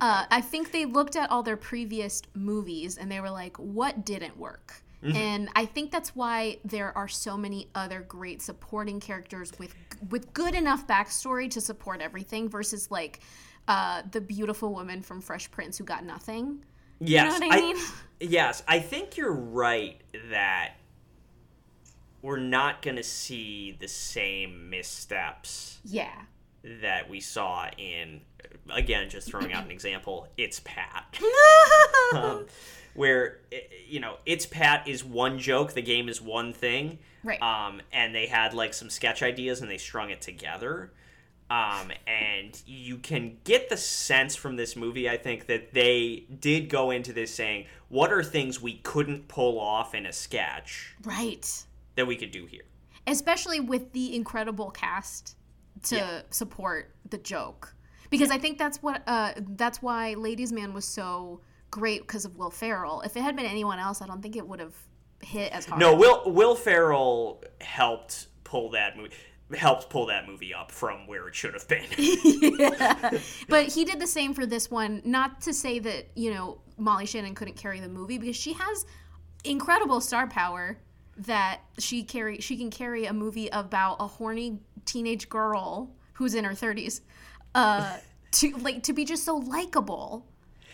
Uh, 0.00 0.24
I 0.30 0.40
think 0.40 0.72
they 0.72 0.84
looked 0.84 1.16
at 1.16 1.30
all 1.30 1.42
their 1.42 1.56
previous 1.56 2.22
movies 2.34 2.98
and 2.98 3.10
they 3.10 3.20
were 3.20 3.30
like, 3.30 3.56
"What 3.58 4.04
didn't 4.04 4.36
work?" 4.36 4.82
And 5.02 5.48
I 5.56 5.64
think 5.64 5.90
that's 5.90 6.14
why 6.14 6.58
there 6.62 6.96
are 6.96 7.08
so 7.08 7.36
many 7.38 7.68
other 7.74 8.02
great 8.02 8.42
supporting 8.42 9.00
characters 9.00 9.50
with 9.58 9.74
with 10.10 10.32
good 10.34 10.54
enough 10.54 10.86
backstory 10.86 11.50
to 11.52 11.60
support 11.60 12.02
everything, 12.02 12.50
versus 12.50 12.90
like 12.90 13.20
uh, 13.66 14.02
the 14.10 14.20
beautiful 14.20 14.74
woman 14.74 15.00
from 15.00 15.22
Fresh 15.22 15.50
Prince 15.50 15.78
who 15.78 15.84
got 15.84 16.04
nothing. 16.04 16.64
Yes, 16.98 17.40
what 17.40 17.50
I 17.50 17.56
mean? 17.60 17.76
yes, 18.20 18.62
I 18.68 18.78
think 18.78 19.16
you're 19.16 19.32
right 19.32 19.98
that 20.30 20.74
we're 22.22 22.38
not 22.38 22.82
going 22.82 22.96
to 22.96 23.02
see 23.02 23.76
the 23.80 23.88
same 23.88 24.68
missteps 24.70 25.78
Yeah. 25.84 26.12
that 26.62 27.08
we 27.08 27.20
saw 27.20 27.68
in 27.78 28.20
again 28.72 29.08
just 29.10 29.28
throwing 29.28 29.52
out 29.52 29.64
an 29.64 29.70
example 29.70 30.28
it's 30.36 30.60
pat 30.64 31.18
um, 32.14 32.46
where 32.94 33.38
you 33.86 34.00
know 34.00 34.16
it's 34.26 34.46
pat 34.46 34.86
is 34.86 35.04
one 35.04 35.38
joke 35.38 35.72
the 35.74 35.82
game 35.82 36.08
is 36.08 36.20
one 36.20 36.52
thing 36.52 36.98
Right. 37.22 37.40
um, 37.42 37.82
and 37.92 38.14
they 38.14 38.26
had 38.26 38.54
like 38.54 38.72
some 38.74 38.88
sketch 38.90 39.22
ideas 39.22 39.60
and 39.60 39.70
they 39.70 39.78
strung 39.78 40.10
it 40.10 40.20
together 40.20 40.92
um, 41.50 41.90
and 42.06 42.60
you 42.66 42.96
can 42.98 43.38
get 43.44 43.68
the 43.68 43.76
sense 43.76 44.36
from 44.36 44.56
this 44.56 44.76
movie 44.76 45.08
i 45.08 45.16
think 45.16 45.46
that 45.46 45.72
they 45.74 46.24
did 46.40 46.68
go 46.68 46.90
into 46.90 47.12
this 47.12 47.34
saying 47.34 47.66
what 47.88 48.12
are 48.12 48.22
things 48.22 48.60
we 48.62 48.74
couldn't 48.74 49.26
pull 49.28 49.58
off 49.58 49.94
in 49.94 50.06
a 50.06 50.12
sketch 50.12 50.94
Right. 51.04 51.64
That 52.00 52.06
we 52.06 52.16
could 52.16 52.30
do 52.30 52.46
here. 52.46 52.62
Especially 53.06 53.60
with 53.60 53.92
the 53.92 54.16
incredible 54.16 54.70
cast 54.70 55.36
to 55.84 55.96
Yeah. 55.96 56.22
support 56.30 56.94
the 57.08 57.18
joke. 57.18 57.74
Because 58.10 58.30
i 58.30 58.38
think 58.38 58.58
that's 58.58 58.82
what 58.82 59.02
uh 59.06 59.32
that's 59.50 59.80
why 59.80 60.14
ladies 60.14 60.50
man 60.52 60.74
was 60.74 60.84
so 60.84 61.40
great 61.70 62.00
because 62.00 62.24
of 62.24 62.36
will 62.36 62.50
ferrell. 62.50 63.02
If 63.02 63.16
it 63.16 63.22
had 63.22 63.36
been 63.36 63.46
anyone 63.46 63.78
else 63.78 64.02
i 64.02 64.06
don't 64.06 64.20
think 64.20 64.34
it 64.36 64.46
would 64.48 64.58
have 64.60 64.74
hit 65.22 65.52
as 65.52 65.66
hard. 65.66 65.78
No, 65.80 65.94
Will 65.94 66.30
Will 66.32 66.54
Ferrell 66.56 67.44
helped 67.60 68.28
pull 68.44 68.70
that 68.70 68.96
movie 68.96 69.14
helped 69.56 69.90
pull 69.90 70.06
that 70.06 70.26
movie 70.28 70.54
up 70.54 70.70
from 70.72 71.06
where 71.08 71.26
it 71.28 71.34
should 71.34 71.52
have 71.54 71.66
been. 71.68 71.84
but 73.48 73.66
he 73.66 73.84
did 73.84 74.00
the 74.00 74.06
same 74.06 74.32
for 74.32 74.46
this 74.46 74.70
one. 74.70 75.02
Not 75.04 75.40
to 75.42 75.52
say 75.52 75.78
that 75.80 76.08
you 76.16 76.32
know 76.34 76.60
molly 76.78 77.04
shannon 77.06 77.34
couldn't 77.34 77.56
carry 77.56 77.78
the 77.78 77.88
movie 77.88 78.16
because 78.18 78.36
she 78.36 78.54
has 78.54 78.86
incredible 79.44 80.00
star 80.00 80.26
power 80.26 80.78
that 81.26 81.60
she 81.78 82.02
carry 82.02 82.40
she 82.40 82.56
can 82.56 82.70
carry 82.70 83.06
a 83.06 83.12
movie 83.12 83.48
about 83.48 83.96
a 84.00 84.06
horny 84.06 84.58
teenage 84.84 85.28
girl 85.28 85.90
who's 86.14 86.34
in 86.34 86.44
her 86.44 86.52
30s 86.52 87.00
uh 87.54 87.96
to 88.32 88.56
like 88.58 88.82
to 88.82 88.92
be 88.92 89.04
just 89.04 89.24
so 89.24 89.36
likable 89.36 90.24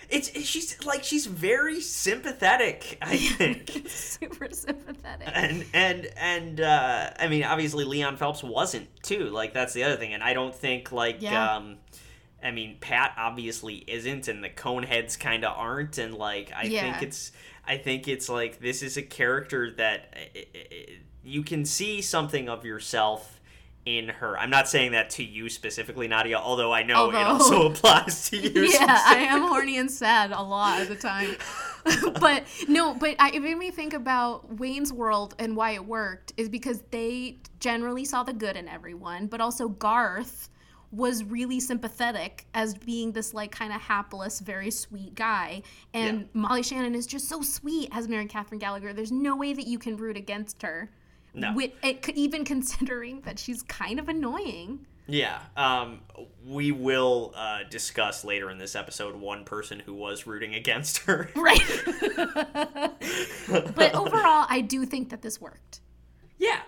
it's 0.08 0.30
she's 0.42 0.84
like 0.84 1.02
she's 1.02 1.26
very 1.26 1.80
sympathetic, 1.80 2.96
I 3.02 3.16
think. 3.38 3.88
super 3.88 4.48
sympathetic 4.52 5.28
and 5.34 5.64
and 5.74 6.08
and 6.16 6.60
uh 6.60 7.10
I 7.18 7.26
mean 7.26 7.42
obviously 7.42 7.82
Leon 7.84 8.16
Phelps 8.16 8.42
wasn't 8.44 8.88
too. 9.02 9.24
Like 9.30 9.52
that's 9.52 9.72
the 9.72 9.82
other 9.82 9.96
thing. 9.96 10.14
And 10.14 10.22
I 10.22 10.32
don't 10.32 10.54
think 10.54 10.92
like 10.92 11.16
Yeah. 11.22 11.56
um 11.56 11.78
I 12.40 12.52
mean 12.52 12.76
Pat 12.80 13.14
obviously 13.16 13.78
isn't 13.88 14.28
and 14.28 14.44
the 14.44 14.48
Coneheads 14.50 15.18
kind 15.18 15.44
of 15.44 15.56
aren't 15.58 15.98
and 15.98 16.14
like 16.14 16.52
I 16.54 16.64
Yeah. 16.64 16.82
think 16.82 17.02
it's 17.02 17.32
I 17.66 17.78
think 17.78 18.08
it's 18.08 18.28
like 18.28 18.60
this 18.60 18.82
is 18.82 18.96
a 18.96 19.02
character 19.02 19.70
that 19.72 20.14
uh, 20.14 20.38
uh, 20.38 20.76
you 21.24 21.42
can 21.42 21.64
see 21.64 22.00
something 22.02 22.48
of 22.48 22.64
yourself 22.64 23.40
in 23.84 24.08
her. 24.08 24.36
I'm 24.38 24.50
not 24.50 24.68
saying 24.68 24.92
that 24.92 25.10
to 25.10 25.24
you 25.24 25.48
specifically, 25.48 26.08
Nadia, 26.08 26.38
although 26.38 26.72
I 26.72 26.82
know 26.82 27.10
it 27.10 27.14
also 27.14 27.66
applies 27.70 28.28
to 28.30 28.36
you. 28.36 28.62
yeah 28.64 29.00
i 29.06 29.16
am 29.16 29.42
horny 29.42 29.78
and 29.78 29.90
sad 29.90 30.32
a 30.32 30.42
lot 30.42 30.82
of 30.82 30.88
the 30.88 30.96
time 30.96 31.36
but 32.20 32.42
no 32.66 32.94
but 32.94 33.14
I, 33.20 33.30
it 33.30 33.40
made 33.40 33.56
me 33.56 33.70
think 33.70 33.94
about 33.94 34.58
wayne's 34.58 34.92
world 34.92 35.36
and 35.38 35.56
why 35.56 35.70
it 35.70 35.86
worked 35.86 36.32
is 36.36 36.48
because 36.48 36.82
they 36.90 37.38
generally 37.60 38.04
saw 38.04 38.24
the 38.24 38.32
good 38.32 38.56
in 38.56 38.66
everyone 38.68 39.28
but 39.28 39.40
also 39.40 39.68
garth 39.68 40.48
was 40.92 41.24
really 41.24 41.58
sympathetic 41.60 42.46
as 42.54 42.74
being 42.74 43.12
this 43.12 43.34
like 43.34 43.50
kind 43.50 43.72
of 43.72 43.80
hapless 43.80 44.40
very 44.40 44.70
sweet 44.70 45.14
guy 45.14 45.62
and 45.92 46.20
Yeah. 46.20 46.26
molly 46.32 46.62
shannon 46.62 46.94
is 46.94 47.06
just 47.06 47.28
so 47.28 47.42
sweet 47.42 47.88
as 47.92 48.08
mary 48.08 48.26
catherine 48.26 48.58
gallagher 48.60 48.92
there's 48.92 49.12
no 49.12 49.36
way 49.36 49.52
that 49.52 49.66
you 49.66 49.78
can 49.78 49.96
root 49.96 50.16
against 50.16 50.62
her 50.62 50.90
No. 51.34 51.52
With, 51.54 51.72
it, 51.82 52.08
even 52.14 52.44
considering 52.44 53.20
that 53.22 53.38
she's 53.38 53.62
kind 53.62 53.98
of 53.98 54.08
annoying 54.08 54.86
Yeah, 55.08 55.38
um, 55.56 56.00
we 56.44 56.72
will 56.72 57.32
uh, 57.36 57.60
discuss 57.70 58.24
later 58.24 58.50
in 58.50 58.58
this 58.58 58.74
episode 58.74 59.14
one 59.16 59.44
person 59.44 59.78
who 59.80 59.94
was 59.94 60.26
rooting 60.26 60.54
against 60.54 60.98
her. 61.06 61.30
Right. 61.36 61.60
but 63.74 63.94
overall, 63.94 64.46
I 64.48 64.62
do 64.66 64.84
think 64.84 65.10
that 65.10 65.22
this 65.22 65.40
worked. 65.40 65.80
yeah, 66.38 66.60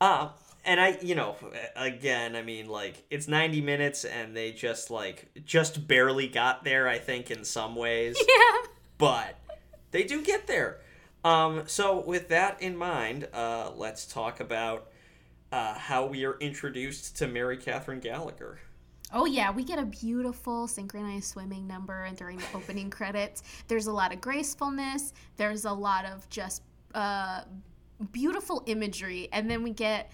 um, 0.00 0.30
and 0.64 0.80
I, 0.80 0.98
you 1.02 1.14
know, 1.14 1.36
again, 1.76 2.36
I 2.36 2.42
mean, 2.42 2.68
like 2.68 3.04
it's 3.10 3.28
ninety 3.28 3.60
minutes, 3.60 4.04
and 4.04 4.36
they 4.36 4.52
just 4.52 4.90
like 4.90 5.30
just 5.44 5.86
barely 5.88 6.28
got 6.28 6.64
there. 6.64 6.88
I 6.88 6.98
think 6.98 7.30
in 7.30 7.44
some 7.44 7.74
ways, 7.76 8.16
Yeah. 8.28 8.68
but 8.98 9.38
they 9.90 10.04
do 10.04 10.22
get 10.22 10.46
there. 10.46 10.80
Um, 11.24 11.64
so 11.66 12.00
with 12.00 12.28
that 12.28 12.62
in 12.62 12.76
mind, 12.76 13.28
uh, 13.32 13.72
let's 13.76 14.06
talk 14.06 14.40
about 14.40 14.90
uh, 15.52 15.74
how 15.74 16.06
we 16.06 16.24
are 16.24 16.38
introduced 16.38 17.16
to 17.18 17.26
Mary 17.26 17.56
Catherine 17.58 18.00
Gallagher. 18.00 18.60
Oh 19.12 19.26
yeah, 19.26 19.50
we 19.50 19.64
get 19.64 19.78
a 19.78 19.84
beautiful 19.84 20.68
synchronized 20.68 21.24
swimming 21.24 21.66
number 21.66 22.04
and 22.04 22.16
during 22.16 22.38
the 22.38 22.44
opening 22.54 22.88
credits. 22.98 23.42
There's 23.66 23.86
a 23.88 23.92
lot 23.92 24.12
of 24.14 24.20
gracefulness. 24.20 25.12
There's 25.36 25.64
a 25.64 25.72
lot 25.72 26.04
of 26.06 26.28
just 26.30 26.62
uh, 26.94 27.42
beautiful 28.12 28.62
imagery, 28.66 29.28
and 29.32 29.50
then 29.50 29.62
we 29.62 29.70
get 29.72 30.12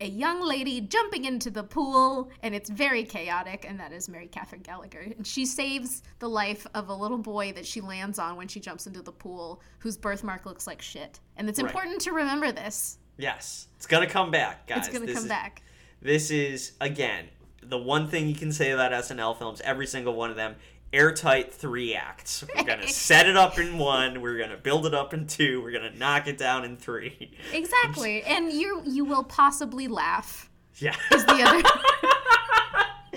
a 0.00 0.06
young 0.08 0.42
lady 0.42 0.80
jumping 0.80 1.24
into 1.24 1.50
the 1.50 1.62
pool, 1.62 2.30
and 2.42 2.54
it's 2.54 2.68
very 2.68 3.02
chaotic, 3.04 3.64
and 3.66 3.80
that 3.80 3.92
is 3.92 4.08
Mary 4.08 4.26
Catherine 4.26 4.62
Gallagher. 4.62 5.00
And 5.16 5.26
she 5.26 5.46
saves 5.46 6.02
the 6.18 6.28
life 6.28 6.66
of 6.74 6.88
a 6.88 6.94
little 6.94 7.18
boy 7.18 7.52
that 7.52 7.64
she 7.66 7.80
lands 7.80 8.18
on 8.18 8.36
when 8.36 8.48
she 8.48 8.60
jumps 8.60 8.86
into 8.86 9.02
the 9.02 9.12
pool, 9.12 9.62
whose 9.78 9.96
birthmark 9.96 10.44
looks 10.44 10.66
like 10.66 10.82
shit. 10.82 11.20
And 11.36 11.48
it's 11.48 11.60
Right. 11.60 11.68
important 11.70 12.00
to 12.02 12.12
remember 12.12 12.52
this. 12.52 12.98
Yes, 13.16 13.68
it's 13.76 13.86
gonna 13.86 14.06
come 14.06 14.30
back, 14.30 14.66
guys. 14.66 14.86
It's 14.86 14.88
gonna 14.88 15.06
come 15.12 15.24
is- 15.24 15.28
back. 15.28 15.62
This 16.02 16.30
is 16.30 16.72
again 16.80 17.28
the 17.62 17.78
one 17.78 18.06
thing 18.08 18.28
you 18.28 18.34
can 18.34 18.52
say 18.52 18.70
about 18.70 18.92
SNL 18.92 19.34
films. 19.34 19.60
Every 19.62 19.86
single 19.86 20.14
one 20.14 20.30
of 20.30 20.36
them, 20.36 20.54
airtight 20.92 21.52
three 21.52 21.94
acts. 21.94 22.44
We're 22.56 22.64
gonna 22.64 22.88
set 22.88 23.26
it 23.28 23.36
up 23.36 23.58
in 23.58 23.78
one. 23.78 24.20
We're 24.20 24.38
gonna 24.38 24.56
build 24.56 24.86
it 24.86 24.94
up 24.94 25.12
in 25.14 25.26
two. 25.26 25.62
We're 25.62 25.72
gonna 25.72 25.94
knock 25.94 26.26
it 26.26 26.38
down 26.38 26.64
in 26.64 26.76
three. 26.76 27.32
Exactly. 27.52 28.22
and 28.26 28.52
you 28.52 28.82
you 28.84 29.04
will 29.04 29.24
possibly 29.24 29.88
laugh. 29.88 30.50
Yeah. 30.78 30.94
Is 31.12 31.24
the 31.24 31.42
other 31.42 31.62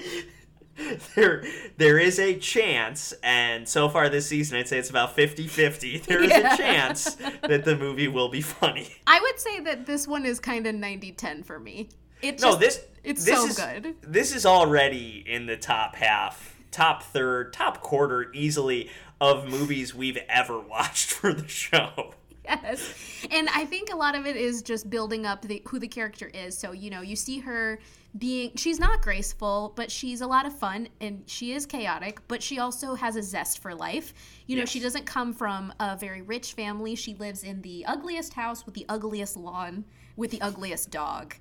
there 1.15 1.43
there 1.77 1.99
is 1.99 2.19
a 2.19 2.37
chance 2.37 3.13
and 3.21 3.67
so 3.67 3.89
far 3.89 4.07
this 4.07 4.27
season 4.27 4.57
i'd 4.57 4.67
say 4.67 4.77
it's 4.77 4.89
about 4.89 5.15
50-50 5.15 6.03
there 6.05 6.23
is 6.23 6.29
Yeah. 6.29 6.53
a 6.53 6.57
chance 6.57 7.15
that 7.15 7.65
the 7.65 7.75
movie 7.75 8.07
will 8.07 8.29
be 8.29 8.39
funny 8.41 8.87
I 9.05 9.19
would 9.19 9.37
say 9.39 9.59
that 9.59 9.85
this 9.85 10.07
one 10.07 10.25
is 10.25 10.39
kind 10.39 10.65
of 10.65 10.75
90-10 10.75 11.43
for 11.45 11.59
me. 11.59 11.89
It 12.21 12.39
no 12.41 12.51
just, 12.51 12.59
this 12.61 12.85
it's 13.03 13.25
this 13.25 13.37
so 13.37 13.45
is, 13.47 13.57
good. 13.57 13.95
this 14.03 14.33
is 14.33 14.45
already 14.45 15.23
in 15.27 15.45
the 15.47 15.57
top 15.57 15.95
half 15.95 16.55
top 16.71 17.03
third 17.03 17.53
top 17.53 17.81
quarter 17.81 18.31
easily 18.33 18.89
of 19.21 19.47
movies 19.49 19.93
we've 19.95 20.19
ever 20.29 20.59
watched 20.75 21.11
for 21.11 21.33
the 21.33 21.47
show 21.47 22.13
Yes. 22.45 22.93
And 23.29 23.47
I 23.49 23.65
think 23.65 23.93
a 23.93 23.95
lot 23.95 24.15
of 24.15 24.25
it 24.25 24.35
is 24.35 24.63
just 24.63 24.89
building 24.89 25.23
up 25.27 25.43
the, 25.43 25.61
who 25.67 25.77
the 25.77 25.87
character 25.87 26.31
is. 26.33 26.57
So, 26.57 26.71
you 26.71 26.89
know, 26.89 27.01
you 27.01 27.15
see 27.15 27.37
her 27.39 27.77
being, 28.17 28.55
she's 28.55 28.79
not 28.79 29.03
graceful, 29.03 29.73
but 29.75 29.91
she's 29.91 30.21
a 30.21 30.25
lot 30.25 30.47
of 30.47 30.57
fun 30.57 30.87
and 30.99 31.21
she 31.27 31.51
is 31.51 31.67
chaotic, 31.67 32.19
but 32.27 32.41
she 32.41 32.57
also 32.57 32.95
has 32.95 33.15
a 33.15 33.21
zest 33.21 33.59
for 33.59 33.75
life. 33.75 34.15
You 34.47 34.55
know, 34.55 34.61
Yes. 34.61 34.69
she 34.69 34.79
doesn't 34.79 35.05
come 35.05 35.31
from 35.31 35.71
a 35.79 35.95
very 35.95 36.23
rich 36.23 36.53
family. 36.53 36.95
She 36.95 37.13
lives 37.13 37.43
in 37.43 37.61
the 37.61 37.85
ugliest 37.85 38.33
house 38.33 38.65
with 38.65 38.73
the 38.73 38.85
ugliest 38.89 39.37
lawn 39.37 39.85
with 40.15 40.31
the 40.31 40.41
ugliest 40.41 40.89
dog. 40.89 41.35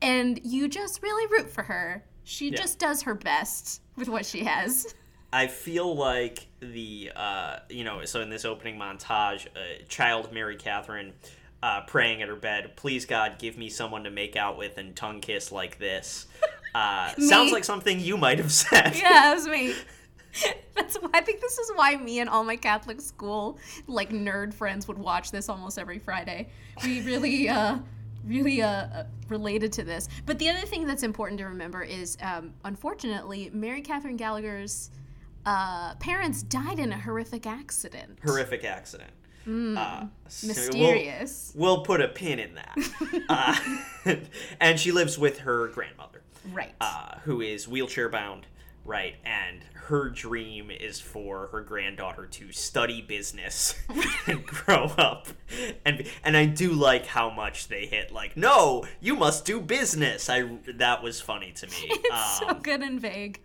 And 0.00 0.40
you 0.44 0.68
just 0.68 1.02
really 1.02 1.26
root 1.36 1.50
for 1.50 1.64
her. 1.64 2.04
She 2.22 2.50
Yeah. 2.50 2.58
just 2.58 2.78
does 2.78 3.02
her 3.02 3.14
best 3.14 3.80
with 3.96 4.08
what 4.08 4.26
she 4.26 4.44
has. 4.44 4.94
I 5.32 5.48
feel 5.48 5.96
like 5.96 6.46
the 6.60 7.10
uh, 7.14 7.58
you 7.68 7.84
know 7.84 8.04
so 8.04 8.20
in 8.20 8.30
this 8.30 8.44
opening 8.44 8.78
montage, 8.78 9.46
uh, 9.48 9.84
child 9.88 10.32
Mary 10.32 10.56
Catherine 10.56 11.12
uh, 11.64 11.80
praying 11.86 12.20
at 12.20 12.28
her 12.28 12.36
bed, 12.36 12.76
please 12.76 13.06
God, 13.06 13.38
give 13.38 13.56
me 13.56 13.70
someone 13.70 14.04
to 14.04 14.10
make 14.10 14.36
out 14.36 14.58
with 14.58 14.76
and 14.76 14.94
tongue 14.94 15.20
kiss 15.20 15.50
like 15.50 15.78
this. 15.78 16.26
Uh, 16.74 17.14
sounds 17.18 17.52
like 17.52 17.64
something 17.64 17.98
you 17.98 18.18
might 18.18 18.38
have 18.38 18.52
said. 18.52 18.94
Yeah, 18.96 19.10
that 19.10 19.34
was 19.34 19.48
me. 19.48 19.74
That's 20.74 20.96
why 20.96 21.08
I 21.14 21.20
think 21.22 21.40
this 21.40 21.56
is 21.58 21.72
why 21.74 21.96
me 21.96 22.20
and 22.20 22.28
all 22.28 22.44
my 22.44 22.56
Catholic 22.56 23.00
school 23.00 23.58
like 23.86 24.10
nerd 24.10 24.52
friends 24.52 24.86
would 24.88 24.98
watch 24.98 25.30
this 25.30 25.48
almost 25.48 25.78
every 25.78 25.98
Friday. 25.98 26.50
We 26.84 27.00
really 27.00 27.48
uh 27.48 27.78
really 28.26 28.62
uh 28.62 28.68
uh, 28.68 29.04
related 29.28 29.72
to 29.74 29.82
this. 29.84 30.08
But 30.26 30.38
the 30.38 30.48
other 30.48 30.66
thing 30.66 30.86
that's 30.86 31.02
important 31.02 31.38
to 31.40 31.46
remember 31.46 31.82
is 31.82 32.16
um 32.22 32.52
unfortunately 32.64 33.50
Mary 33.52 33.80
Catherine 33.80 34.16
Gallagher's 34.16 34.90
uh 35.46 35.94
parents 35.96 36.42
died 36.42 36.78
in 36.78 36.92
a 36.92 36.98
horrific 36.98 37.46
accident. 37.46 38.18
Horrific 38.24 38.64
accident. 38.64 39.10
Uh, 39.46 40.06
so 40.28 40.46
we'll- 40.46 40.54
Mysterious. 40.56 41.52
We'll, 41.54 41.82
put 41.82 42.00
a 42.00 42.08
pin 42.08 42.38
in 42.38 42.54
that. 42.54 42.78
uh, 43.28 44.16
and 44.60 44.80
she 44.80 44.90
lives 44.90 45.18
with 45.18 45.40
her 45.40 45.68
grandmother. 45.68 46.22
right. 46.50 46.72
uh, 46.80 47.18
who 47.24 47.42
is 47.42 47.68
wheelchair 47.68 48.08
bound, 48.08 48.46
right? 48.84 49.14
And 49.24 49.60
her 49.74 50.08
dream 50.10 50.70
is 50.70 51.00
for 51.00 51.48
her 51.52 51.62
granddaughter 51.62 52.26
to 52.26 52.52
study 52.52 53.00
business 53.02 53.74
and 54.26 54.44
grow 54.46 54.84
up. 54.98 55.28
And 55.84 56.06
and 56.22 56.36
I 56.36 56.46
do 56.46 56.72
like 56.72 57.06
how 57.06 57.30
much 57.30 57.68
they 57.68 57.86
hit 57.86 58.12
like, 58.12 58.36
no, 58.36 58.84
you 59.00 59.14
must 59.14 59.44
do 59.44 59.60
business. 59.60 60.28
I 60.28 60.58
that 60.76 61.02
was 61.02 61.20
funny 61.20 61.52
to 61.52 61.66
me. 61.66 61.72
it's 61.82 62.38
so 62.38 62.48
Um, 62.48 62.58
good 62.62 62.80
and 62.82 63.00
vague. 63.00 63.40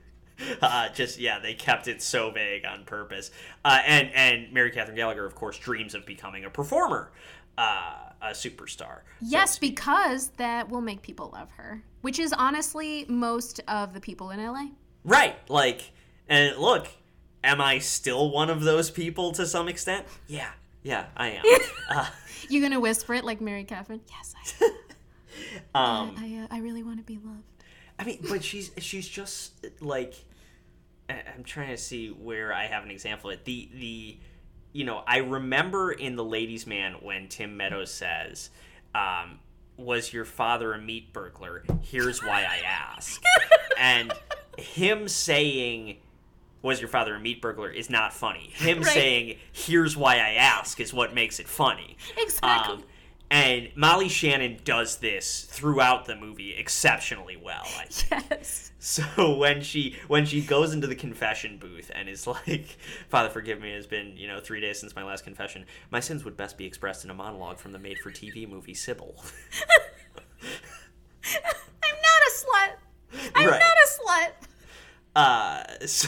uh, 0.62 0.88
just 0.90 1.20
yeah, 1.20 1.40
they 1.40 1.54
kept 1.54 1.88
it 1.90 2.02
so 2.02 2.32
vague 2.32 2.66
on 2.66 2.86
purpose. 2.86 3.32
Uh, 3.66 3.80
and 3.86 4.10
and 4.14 4.54
Mary 4.54 4.72
Catherine 4.72 4.96
Gallagher, 4.96 5.26
of 5.26 5.36
course, 5.36 5.58
dreams 5.58 5.94
of 5.94 6.06
becoming 6.06 6.46
a 6.46 6.50
performer, 6.50 7.12
uh, 7.58 7.96
a 8.22 8.30
superstar. 8.32 9.00
Yes, 9.22 9.56
speak. 9.56 9.76
because 9.76 10.30
that 10.38 10.70
will 10.70 10.80
make 10.82 11.02
people 11.02 11.30
love 11.34 11.52
her, 11.58 11.84
which 12.02 12.20
is 12.20 12.32
honestly 12.34 13.06
most 13.10 13.60
of 13.68 13.94
the 13.94 14.00
people 14.00 14.30
in 14.32 14.42
LA. 14.46 14.68
Right. 15.04 15.36
Like, 15.50 15.92
and 16.28 16.58
look, 16.58 16.88
am 17.44 17.62
I 17.62 17.80
still 17.80 18.30
one 18.32 18.50
of 18.50 18.62
those 18.62 18.90
people 18.92 19.32
to 19.34 19.46
some 19.46 19.68
extent? 19.68 20.06
Yeah. 20.28 20.50
Yeah, 20.84 21.06
I 21.18 21.30
am. 21.32 21.44
uh, 21.90 22.08
You 22.48 22.62
gonna 22.62 22.80
whisper 22.80 23.14
it 23.14 23.26
like 23.26 23.42
Mary 23.42 23.64
Catherine? 23.66 24.02
Yes, 24.10 24.34
I. 24.38 24.66
um, 25.76 26.16
I, 26.18 26.44
uh, 26.44 26.56
I 26.56 26.60
really 26.60 26.84
want 26.84 26.98
to 27.00 27.04
be 27.04 27.16
loved. 27.24 27.44
I 28.00 28.06
mean, 28.06 28.20
but 28.30 28.44
she's 28.44 28.72
she's 28.78 29.08
just 29.08 29.52
like 29.82 30.14
I- 31.10 31.24
I'm 31.36 31.44
trying 31.44 31.70
to 31.70 31.78
see 31.78 32.08
where 32.08 32.54
I 32.54 32.68
have 32.68 32.84
an 32.84 32.92
example 32.92 33.30
of 33.30 33.36
it. 33.40 33.46
The 33.46 33.70
the 33.74 34.18
you 34.72 34.86
know, 34.86 35.04
I 35.06 35.18
remember 35.18 35.92
in 35.92 36.16
The 36.16 36.24
Ladies 36.24 36.66
Man 36.66 36.94
when 37.02 37.28
Tim 37.28 37.58
Meadows 37.58 37.92
says, 37.92 38.52
um, 38.96 39.40
was 39.78 40.14
your 40.14 40.26
father 40.26 40.74
a 40.74 40.80
meat 40.80 41.12
burglar? 41.12 41.64
Here's 41.82 42.24
why 42.24 42.44
I 42.44 42.60
ask. 42.66 43.22
and 43.78 44.14
him 44.58 45.08
saying 45.08 45.98
was 46.62 46.82
your 46.82 46.90
father 46.90 47.16
a 47.16 47.20
meat 47.20 47.42
burglar 47.42 47.70
is 47.70 47.90
not 47.90 48.14
funny. 48.14 48.50
Him 48.56 48.80
Right. 48.80 48.88
saying 48.88 49.38
here's 49.54 49.96
why 49.96 50.16
I 50.16 50.34
ask 50.34 50.80
is 50.82 50.94
what 50.94 51.14
makes 51.14 51.40
it 51.40 51.48
funny. 51.48 51.96
Exactly. 52.18 52.76
Um, 52.76 52.84
and 53.32 53.70
Molly 53.76 54.10
Shannon 54.10 54.58
does 54.66 54.98
this 54.98 55.44
throughout 55.46 56.06
the 56.06 56.16
movie 56.18 56.56
exceptionally 56.58 57.38
well. 57.38 57.64
I 57.80 57.86
think. 57.86 58.26
yes. 58.32 58.72
So 58.80 59.36
when 59.38 59.62
she 59.62 59.96
when 60.08 60.26
she 60.26 60.42
goes 60.42 60.74
into 60.74 60.88
the 60.88 60.96
confession 60.96 61.58
booth 61.60 61.92
and 61.94 62.10
is 62.10 62.26
like, 62.26 62.78
"Father, 63.08 63.30
forgive 63.30 63.62
me. 63.62 63.72
It 63.72 63.76
has 63.76 63.88
been 63.88 64.18
you 64.18 64.28
know 64.28 64.40
three 64.40 64.60
days 64.60 64.80
since 64.80 64.96
my 64.96 65.04
last 65.04 65.24
confession. 65.24 65.66
My 65.92 66.00
sins 66.00 66.26
would 66.26 66.36
best 66.36 66.58
be 66.58 66.66
expressed 66.66 67.04
in 67.06 67.10
a 67.12 67.14
monologue 67.14 67.60
from 67.60 67.72
the 67.72 67.80
made-for-TV 67.80 68.50
movie 68.50 68.74
Sybil." 68.74 69.16
I'm 71.24 71.98
not 72.02 72.22
a 72.28 72.32
slut. 72.32 72.72
I'm 73.36 73.48
Right. 73.48 73.60
not 73.60 73.78
a 73.86 73.88
slut. 73.96 74.32
uh, 75.16 75.64
so, 75.88 76.08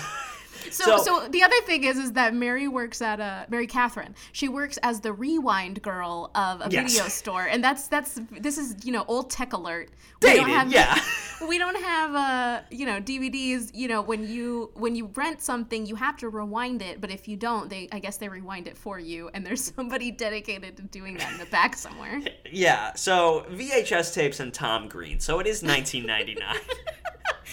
So, 0.69 0.97
so, 0.97 1.27
the 1.29 1.43
other 1.43 1.59
thing 1.65 1.83
is, 1.83 1.97
is 1.97 2.13
that 2.13 2.33
Mary 2.33 2.67
works 2.67 3.01
at 3.01 3.19
a 3.19 3.45
Mary 3.49 3.67
Catherine. 3.67 4.15
She 4.31 4.47
works 4.49 4.77
as 4.83 4.99
the 5.01 5.11
rewind 5.13 5.81
girl 5.81 6.31
of 6.35 6.61
a 6.61 6.69
Yes. 6.69 6.91
video 6.91 7.09
store, 7.09 7.43
and 7.45 7.63
that's 7.63 7.87
that's 7.87 8.19
this 8.39 8.57
is 8.57 8.75
you 8.85 8.91
know 8.91 9.03
old 9.07 9.29
tech 9.29 9.53
alert. 9.53 9.89
We 10.21 10.29
Dated, 10.29 10.45
don't 10.45 10.49
have, 10.51 10.71
yeah. 10.71 10.99
we 11.47 11.57
don't 11.57 11.81
have 11.81 12.15
uh 12.15 12.61
you 12.69 12.85
know 12.85 12.99
DVDs. 13.01 13.71
You 13.73 13.87
know 13.87 14.01
when 14.01 14.27
you 14.27 14.71
when 14.75 14.95
you 14.95 15.09
rent 15.15 15.41
something, 15.41 15.85
you 15.85 15.95
have 15.95 16.17
to 16.17 16.29
rewind 16.29 16.81
it, 16.81 17.01
but 17.01 17.09
if 17.11 17.27
you 17.27 17.35
don't, 17.37 17.69
they 17.69 17.89
I 17.91 17.99
guess 17.99 18.17
they 18.17 18.29
rewind 18.29 18.67
it 18.67 18.77
for 18.77 18.99
you, 18.99 19.29
and 19.33 19.45
there's 19.45 19.63
somebody 19.75 20.11
dedicated 20.11 20.77
to 20.77 20.83
doing 20.83 21.17
that 21.17 21.31
in 21.31 21.37
the 21.39 21.45
back 21.47 21.75
somewhere. 21.75 22.21
yeah, 22.51 22.93
so 22.95 23.45
VHS 23.51 24.13
tapes 24.13 24.39
and 24.39 24.53
Tom 24.53 24.87
Green. 24.87 25.19
So 25.19 25.39
it 25.39 25.47
is 25.47 25.63
1999. 25.63 26.57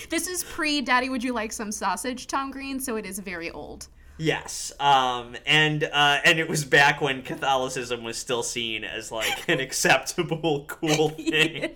This 0.08 0.26
is 0.26 0.44
pre 0.44 0.80
Daddy 0.80 1.08
Would 1.08 1.24
You 1.24 1.32
Like 1.32 1.52
Some 1.52 1.72
Sausage, 1.72 2.26
Tom 2.26 2.50
Green, 2.50 2.80
so 2.80 2.96
it 2.96 3.06
is 3.06 3.18
very 3.18 3.50
old. 3.50 3.88
Yes, 4.20 4.72
um, 4.80 5.36
and 5.46 5.84
uh, 5.84 6.18
and 6.24 6.40
it 6.40 6.48
was 6.48 6.64
back 6.64 7.00
when 7.00 7.22
Catholicism 7.22 8.02
was 8.02 8.18
still 8.18 8.42
seen 8.42 8.82
as 8.82 9.12
like 9.12 9.48
an 9.48 9.60
acceptable, 9.60 10.64
cool 10.66 11.08
thing. 11.30 11.70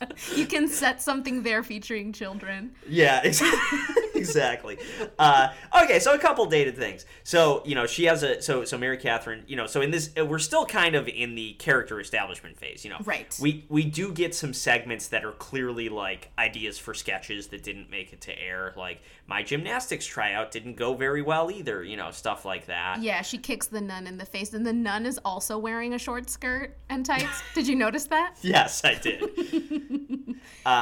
You 0.36 0.46
can 0.46 0.68
set 0.68 1.00
something 1.00 1.42
there 1.42 1.62
featuring 1.62 2.12
children. 2.12 2.72
Yeah, 2.88 3.22
exactly. 4.14 4.78
Uh, 5.18 5.48
okay, 5.82 5.98
so 5.98 6.14
a 6.14 6.18
couple 6.18 6.46
dated 6.46 6.76
things. 6.76 7.06
So 7.24 7.62
you 7.64 7.74
know, 7.74 7.86
she 7.86 8.04
has 8.04 8.22
a 8.22 8.42
so 8.42 8.64
so 8.64 8.76
Mary 8.78 8.96
Catherine. 8.98 9.44
You 9.46 9.56
know, 9.56 9.66
so 9.66 9.80
in 9.80 9.90
this, 9.90 10.10
we're 10.16 10.38
still 10.38 10.66
kind 10.66 10.94
of 10.94 11.08
in 11.08 11.34
the 11.34 11.54
character 11.54 12.00
establishment 12.00 12.58
phase. 12.58 12.84
You 12.84 12.90
know, 12.90 12.98
Right. 13.04 13.36
We 13.40 13.64
we 13.68 13.84
do 13.84 14.12
get 14.12 14.34
some 14.34 14.52
segments 14.52 15.08
that 15.08 15.24
are 15.24 15.32
clearly 15.32 15.88
like 15.88 16.30
ideas 16.38 16.78
for 16.78 16.94
sketches 16.94 17.48
that 17.48 17.62
didn't 17.62 17.90
make 17.90 18.12
it 18.12 18.20
to 18.22 18.38
air. 18.38 18.74
Like 18.76 19.00
my 19.26 19.42
gymnastics 19.42 20.06
tryout 20.06 20.50
didn't 20.50 20.76
go 20.76 20.94
very 20.94 21.22
well 21.22 21.50
either. 21.50 21.82
You 21.84 21.96
know, 21.96 22.10
stuff 22.10 22.44
like 22.44 22.66
that. 22.66 23.00
Yeah, 23.02 23.22
she 23.22 23.38
kicks 23.38 23.66
the 23.66 23.80
nun 23.80 24.06
in 24.06 24.18
the 24.18 24.26
face, 24.26 24.52
and 24.54 24.66
the 24.66 24.72
nun 24.72 25.06
is 25.06 25.18
also 25.24 25.58
wearing 25.58 25.94
a 25.94 25.98
short 25.98 26.28
skirt 26.30 26.76
and 26.88 27.04
tights. 27.04 27.42
Did 27.54 27.66
you 27.68 27.76
notice 27.76 28.04
that? 28.04 28.34
Yes, 28.46 28.84
I 28.84 28.94
did. 28.94 29.20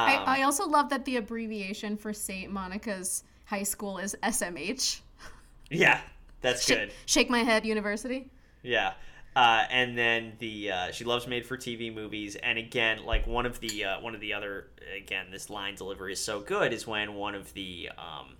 I, 0.05 0.17
Um, 0.17 0.23
I 0.25 0.41
also 0.43 0.67
love 0.67 0.89
that 0.89 1.05
the 1.05 1.17
abbreviation 1.17 1.97
for 1.97 2.13
St. 2.13 2.51
Monica's 2.51 3.23
high 3.45 3.63
school 3.63 3.97
is 3.97 4.15
SMH. 4.23 5.01
yeah, 5.69 6.01
that's 6.41 6.63
Sh- 6.63 6.67
good. 6.67 6.93
Shake 7.05 7.29
My 7.29 7.39
Head 7.43 7.65
University. 7.65 8.29
Yeah. 8.63 8.93
Uh, 9.35 9.65
and 9.69 9.97
then 9.97 10.33
the 10.39 10.71
uh, 10.71 10.91
she 10.91 11.03
loves 11.03 11.27
made 11.27 11.45
for 11.45 11.57
TV 11.57 11.93
movies, 11.93 12.37
and 12.37 12.57
again, 12.57 13.03
like 13.03 13.27
one 13.27 13.45
of 13.45 13.59
the 13.59 13.83
uh, 13.83 13.99
one 13.99 14.15
of 14.15 14.21
the 14.21 14.33
other 14.33 14.67
again, 14.95 15.27
this 15.29 15.49
line 15.49 15.75
delivery 15.75 16.13
is 16.13 16.23
so 16.23 16.39
good 16.39 16.71
is 16.71 16.87
when 16.87 17.15
one 17.15 17.35
of 17.35 17.53
the 17.53 17.89
um, 17.97 18.37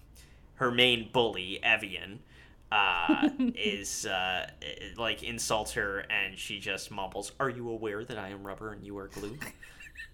her 0.56 0.71
main 0.71 1.10
bully 1.12 1.62
Evian 1.63 2.19
uh, 2.71 3.30
is 3.56 4.06
uh, 4.06 4.49
like 4.97 5.21
insults 5.23 5.73
her, 5.73 5.99
and 6.10 6.38
she 6.39 6.60
just 6.60 6.91
mumbles, 6.91 7.34
"Are 7.41 7.49
you 7.49 7.69
aware 7.69 8.06
that 8.06 8.17
I 8.17 8.30
am 8.30 8.47
rubber 8.47 8.71
and 8.71 8.86
you 8.86 8.97
are 8.97 9.10
glue?" 9.10 9.38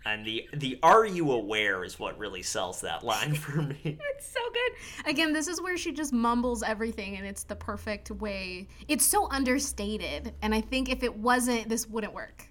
And 0.05 0.25
the 0.25 0.47
the 0.53 0.79
"Are 0.83 1.05
you 1.05 1.31
aware?" 1.31 1.83
is 1.83 1.99
what 1.99 2.17
really 2.17 2.41
sells 2.41 2.81
that 2.81 3.03
line 3.03 3.35
for 3.35 3.61
me. 3.61 3.97
It's 4.15 4.31
so 4.31 4.39
good. 4.53 5.09
Again, 5.09 5.33
this 5.33 5.47
is 5.47 5.61
where 5.61 5.77
she 5.77 5.91
just 5.91 6.13
mumbles 6.13 6.61
everything, 6.63 7.17
and 7.17 7.25
it's 7.25 7.43
the 7.43 7.55
perfect 7.55 8.11
way. 8.11 8.67
It's 8.87 9.05
so 9.05 9.29
understated, 9.31 10.33
and 10.41 10.53
I 10.53 10.61
think 10.61 10.89
if 10.89 11.01
it 11.01 11.15
wasn't, 11.15 11.69
this 11.69 11.87
wouldn't 11.87 12.13
work. 12.13 12.45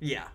Yeah. 0.00 0.28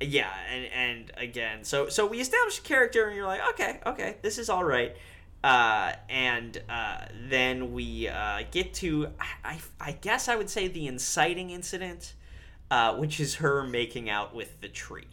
Yeah, 0.00 0.32
and 0.50 0.64
and 0.66 1.12
again, 1.16 1.62
so 1.62 1.88
so 1.88 2.06
we 2.06 2.20
establish 2.20 2.58
a 2.58 2.62
character 2.62 3.06
and 3.06 3.14
you're 3.14 3.26
like, 3.26 3.40
okay, 3.50 3.80
okay, 3.86 4.16
this 4.22 4.36
is 4.38 4.48
all 4.48 4.64
right. 4.64 4.96
Uh, 5.44 5.92
and 6.08 6.62
uh, 6.68 7.06
then 7.28 7.72
we 7.72 8.08
uh, 8.08 8.42
get 8.52 8.74
to, 8.74 9.08
I, 9.44 9.58
I 9.80 9.92
guess 9.92 10.28
I 10.28 10.36
would 10.36 10.48
say 10.48 10.68
the 10.68 10.86
inciting 10.86 11.50
incident, 11.50 12.14
uh, 12.70 12.94
which 12.94 13.18
is 13.18 13.36
her 13.36 13.64
making 13.64 14.08
out 14.08 14.34
with 14.34 14.60
the 14.60 14.68
tree. 14.68 15.08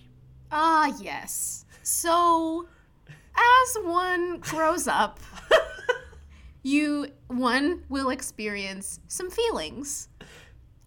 Ah, 0.52 0.96
yes. 1.00 1.66
So, 1.84 2.68
as 3.08 3.78
one 3.84 4.38
grows 4.40 4.88
up, 4.88 5.20
you 6.64 7.08
one 7.28 7.84
will 7.90 8.10
experience 8.10 9.00
some 9.08 9.30
feelings. 9.30 10.10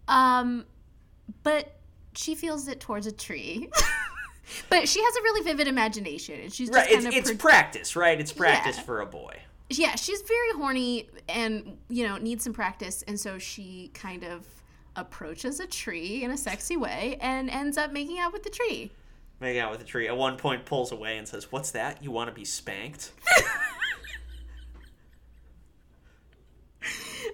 Um, 0.07 0.65
but 1.43 1.77
she 2.15 2.35
feels 2.35 2.67
it 2.67 2.79
towards 2.79 3.07
a 3.07 3.11
tree. 3.11 3.69
but 4.69 4.87
she 4.87 5.01
has 5.01 5.15
a 5.15 5.21
really 5.21 5.43
vivid 5.43 5.67
imagination, 5.67 6.39
and 6.41 6.53
she's 6.53 6.69
just 6.69 6.77
Right, 6.77 6.91
it's, 6.91 7.29
it's 7.29 7.33
practice, 7.41 7.95
right? 7.95 8.19
It's 8.19 8.33
practice 8.33 8.77
Yeah. 8.77 8.83
for 8.83 9.01
a 9.01 9.05
boy. 9.05 9.37
yeah, 9.69 9.95
she's 9.95 10.21
very 10.23 10.51
horny 10.55 11.09
and 11.29 11.77
you 11.89 12.05
know 12.07 12.17
needs 12.17 12.43
some 12.43 12.53
practice, 12.53 13.03
and 13.07 13.19
so 13.19 13.39
she 13.39 13.89
kind 13.93 14.23
of 14.23 14.45
approaches 14.95 15.59
a 15.59 15.65
tree 15.65 16.23
in 16.23 16.29
a 16.31 16.37
sexy 16.37 16.77
way 16.77 17.17
and 17.19 17.49
ends 17.49 17.77
up 17.77 17.91
making 17.91 18.19
out 18.19 18.31
with 18.31 18.43
the 18.43 18.49
tree. 18.49 18.91
Making 19.43 19.59
out 19.61 19.71
with 19.71 19.81
a 19.81 19.83
tree. 19.83 20.07
At 20.07 20.15
one 20.15 20.37
point, 20.37 20.63
pulls 20.63 20.93
away 20.93 21.17
and 21.17 21.27
says, 21.27 21.51
"What's 21.51 21.71
that? 21.71 22.01
You 22.01 22.11
want 22.11 22.29
to 22.29 22.33
be 22.33 22.45
spanked?" 22.45 23.11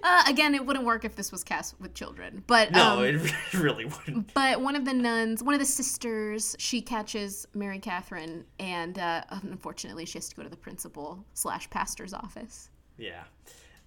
Uh, 0.02 0.22
again, 0.28 0.54
it 0.54 0.64
wouldn't 0.64 0.86
work 0.86 1.04
if 1.04 1.14
this 1.14 1.30
was 1.30 1.44
cast 1.44 1.78
with 1.78 1.92
children, 1.92 2.42
but 2.46 2.70
No, 2.70 3.00
um, 3.00 3.04
it 3.04 3.54
really 3.54 3.84
wouldn't. 3.84 4.32
but 4.32 4.58
one 4.60 4.74
of 4.74 4.86
the 4.86 4.94
nuns, 4.94 5.42
one 5.42 5.52
of 5.52 5.60
the 5.60 5.66
sisters, 5.66 6.56
she 6.58 6.80
catches 6.80 7.46
Mary 7.52 7.78
Catherine, 7.78 8.44
and 8.58 8.98
uh, 8.98 9.22
unfortunately, 9.30 10.06
she 10.06 10.16
has 10.16 10.28
to 10.30 10.36
go 10.36 10.42
to 10.42 10.48
the 10.48 10.56
principal 10.56 11.22
slash 11.34 11.68
pastor's 11.68 12.14
office. 12.14 12.70
Yeah. 12.96 13.24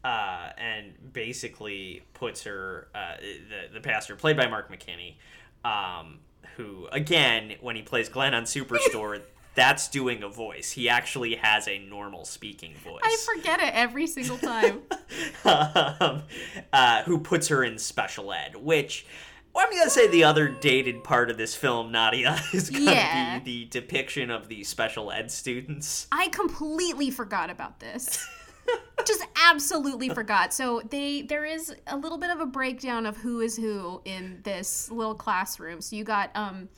Uh, 0.03 0.49
and 0.57 0.93
basically 1.13 2.03
puts 2.13 2.43
her, 2.43 2.89
uh, 2.93 3.15
the, 3.19 3.73
the 3.73 3.81
pastor, 3.81 4.15
played 4.15 4.37
by 4.37 4.45
Mark 4.47 4.71
McKinney, 4.71 5.15
um, 5.65 6.19
who, 6.57 6.87
again, 6.91 7.55
when 7.61 7.75
he 7.75 7.81
plays 7.81 8.09
Glenn 8.09 8.33
on 8.33 8.43
Superstore, 8.43 9.21
that's 9.55 9.87
doing 9.87 10.23
a 10.23 10.29
voice. 10.29 10.71
He 10.71 10.89
actually 10.89 11.35
has 11.35 11.67
a 11.67 11.77
normal 11.79 12.25
speaking 12.25 12.73
voice. 12.83 13.01
I 13.03 13.17
forget 13.35 13.59
it 13.59 13.73
every 13.73 14.07
single 14.07 14.37
time. 14.37 14.81
um, 15.45 16.23
uh, 16.71 17.03
who 17.03 17.19
puts 17.19 17.47
her 17.49 17.63
in 17.63 17.77
special 17.77 18.33
ed, 18.33 18.55
which 18.55 19.05
well, 19.53 19.63
I'm 19.67 19.77
gonna 19.77 19.89
say 19.91 20.07
the 20.07 20.23
other 20.23 20.47
dated 20.47 21.03
part 21.03 21.29
of 21.29 21.37
this 21.37 21.53
film, 21.55 21.91
Nadia, 21.91 22.39
is 22.53 22.69
gonna 22.71 22.85
Yeah. 22.91 23.39
be 23.39 23.43
the 23.65 23.65
depiction 23.69 24.31
of 24.31 24.47
the 24.47 24.63
special 24.63 25.11
ed 25.11 25.29
students. 25.29 26.07
I 26.11 26.29
completely 26.29 27.11
forgot 27.11 27.51
about 27.51 27.79
this. 27.79 28.25
Just 29.05 29.25
absolutely 29.49 30.09
forgot. 30.09 30.53
So 30.53 30.81
they 30.89 31.23
there 31.23 31.43
is 31.45 31.75
a 31.87 31.97
little 31.97 32.17
bit 32.17 32.29
of 32.29 32.39
a 32.39 32.45
breakdown 32.45 33.05
of 33.05 33.17
who 33.17 33.41
is 33.41 33.57
who 33.57 34.01
in 34.05 34.39
this 34.43 34.89
little 34.91 35.15
classroom. 35.15 35.81
So 35.81 35.95
you 35.95 36.03
got 36.03 36.31
um 36.35 36.69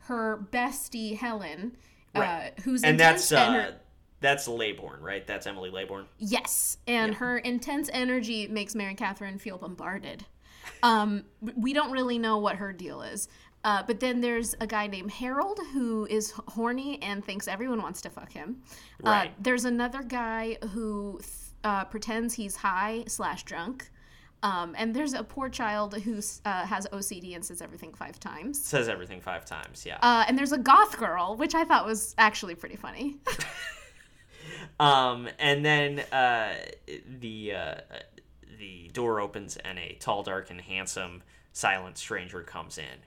her 0.00 0.46
bestie 0.52 1.16
Helen, 1.16 1.76
Right. 2.14 2.52
uh, 2.56 2.62
who's 2.62 2.82
and 2.84 2.98
that's 2.98 3.30
uh, 3.32 3.36
and 3.36 3.54
her- 3.54 3.74
that's 4.20 4.48
Laybourne, 4.48 5.02
right? 5.02 5.26
That's 5.26 5.46
Emmy 5.46 5.70
Laybourne. 5.70 6.06
yes, 6.18 6.78
and 6.86 7.14
her 7.16 7.36
intense 7.38 7.90
energy 7.92 8.46
makes 8.48 8.74
Mary 8.74 8.94
Catherine 8.94 9.38
feel 9.38 9.58
bombarded. 9.58 10.24
Um, 10.82 11.24
we 11.42 11.74
don't 11.74 11.90
really 11.92 12.18
know 12.18 12.38
what 12.38 12.56
her 12.56 12.72
deal 12.72 13.02
is. 13.02 13.28
Uh, 13.64 13.82
but 13.86 13.98
then 13.98 14.20
there's 14.20 14.54
a 14.60 14.66
guy 14.66 14.86
named 14.86 15.10
Harold 15.10 15.58
who 15.72 16.06
is 16.06 16.32
horny 16.48 17.02
and 17.02 17.24
thinks 17.24 17.48
everyone 17.48 17.80
wants 17.82 18.00
to 18.02 18.10
fuck 18.10 18.30
him. 18.30 18.62
Uh, 19.02 19.26
there's 19.40 19.64
another 19.64 20.02
guy 20.02 20.58
who 20.72 21.20
uh, 21.64 21.84
pretends 21.86 22.34
he's 22.34 22.56
high 22.56 23.04
slash 23.06 23.42
drunk. 23.44 23.90
Um, 24.42 24.74
and 24.76 24.94
there's 24.94 25.14
a 25.14 25.24
poor 25.24 25.48
child 25.48 25.96
who 25.96 26.20
uh, 26.44 26.66
has 26.66 26.86
OCD 26.88 27.34
and 27.34 27.42
says 27.42 27.62
everything 27.62 27.94
five 27.94 28.20
times. 28.20 28.62
Says 28.62 28.90
everything 28.90 29.22
five 29.22 29.46
times. 29.46 29.86
Yeah. 29.86 29.96
Uh, 30.02 30.24
and 30.28 30.36
there's 30.36 30.52
a 30.52 30.58
goth 30.58 30.98
girl, 30.98 31.34
which 31.36 31.54
I 31.54 31.64
thought 31.64 31.86
was 31.86 32.14
actually 32.18 32.54
pretty 32.54 32.76
funny. 32.76 33.16
Um, 34.80 35.28
and 35.38 35.64
then 35.64 36.00
uh, 36.12 36.54
the 37.20 37.54
uh, 37.54 37.74
the 38.58 38.90
door 38.92 39.20
opens 39.20 39.56
and 39.56 39.78
a 39.78 39.96
tall, 40.00 40.22
dark, 40.22 40.50
and 40.50 40.60
handsome, 40.60 41.22
silent 41.52 41.98
stranger 41.98 42.42
comes 42.42 42.78
in, 42.78 43.04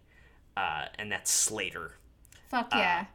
uh, 0.58 0.86
and 1.00 1.12
that's 1.12 1.30
Slater, 1.32 1.92
Fuck 2.50 2.74
yeah. 2.74 3.06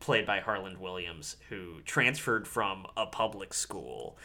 played 0.00 0.26
by 0.26 0.40
Harland 0.40 0.78
Williams, 0.78 1.36
who 1.48 1.80
transferred 1.84 2.46
from 2.46 2.86
a 2.96 3.06
public 3.06 3.54
school. 3.54 4.18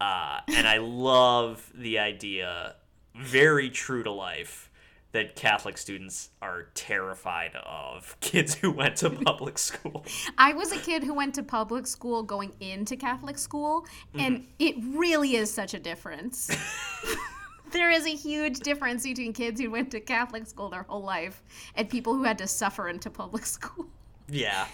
Uh, 0.00 0.40
and 0.48 0.66
I 0.66 0.78
love 0.78 1.70
the 1.74 1.98
idea, 1.98 2.76
very 3.14 3.68
true 3.68 4.02
to 4.02 4.10
life, 4.10 4.70
that 5.12 5.34
Catholic 5.34 5.76
students 5.76 6.30
are 6.40 6.68
terrified 6.74 7.56
of 7.66 8.16
kids 8.30 8.54
who 8.54 8.70
went 8.70 8.96
to 8.98 9.10
public 9.10 9.58
school. 9.58 10.04
I 10.38 10.52
was 10.52 10.70
a 10.72 10.78
kid 10.78 11.02
who 11.02 11.14
went 11.14 11.34
to 11.34 11.42
public 11.42 11.86
school 11.86 12.22
going 12.22 12.52
into 12.60 12.96
Catholic 12.96 13.36
school, 13.38 13.84
and 14.14 14.36
Mm-hmm. 14.38 14.44
it 14.60 14.74
really 14.98 15.34
is 15.36 15.52
such 15.52 15.74
a 15.74 15.80
difference. 15.80 16.48
there 17.72 17.90
is 17.90 18.06
a 18.06 18.14
huge 18.14 18.60
difference 18.60 19.02
between 19.04 19.32
kids 19.32 19.60
who 19.60 19.70
went 19.70 19.90
to 19.92 20.00
Catholic 20.00 20.46
school 20.46 20.68
their 20.70 20.84
whole 20.84 21.02
life 21.02 21.42
and 21.74 21.88
people 21.88 22.14
who 22.14 22.24
had 22.24 22.38
to 22.38 22.46
suffer 22.46 22.88
into 22.88 23.10
public 23.10 23.46
school. 23.56 23.86
Yeah. 24.28 24.66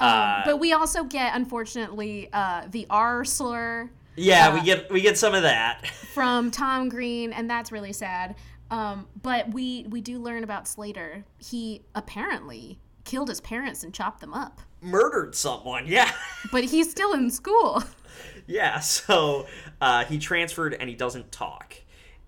Um, 0.00 0.08
Uh, 0.10 0.42
but 0.44 0.58
we 0.58 0.72
also 0.72 1.04
get, 1.04 1.34
unfortunately, 1.34 2.28
uh, 2.32 2.66
the 2.70 2.86
R 2.90 3.24
slur 3.24 3.90
yeah, 4.16 4.48
uh, 4.48 4.54
we 4.54 4.60
get 4.62 4.90
we 4.90 5.00
get 5.00 5.16
some 5.16 5.34
of 5.34 5.42
that. 5.42 5.86
from 6.12 6.50
Tom 6.50 6.88
Green, 6.88 7.32
and 7.32 7.48
that's 7.48 7.70
really 7.70 7.92
sad. 7.92 8.34
Um, 8.70 9.06
but 9.22 9.48
we 9.52 9.86
we 9.88 10.00
do 10.00 10.18
learn 10.18 10.44
about 10.44 10.66
Slater. 10.68 11.24
He 11.38 11.82
apparently 11.94 12.78
killed 13.04 13.28
his 13.28 13.40
parents 13.40 13.84
and 13.84 13.94
chopped 13.94 14.20
them 14.20 14.34
up, 14.34 14.60
Murdered 14.80 15.34
someone. 15.34 15.86
Yeah. 15.86 16.10
but 16.52 16.64
he's 16.64 16.90
still 16.90 17.12
in 17.14 17.30
school. 17.30 17.82
Yeah, 18.46 18.80
so 18.80 19.46
uh, 19.80 20.04
he 20.04 20.18
transferred 20.18 20.74
and 20.74 20.88
he 20.88 20.94
doesn't 20.96 21.30
talk. 21.30 21.74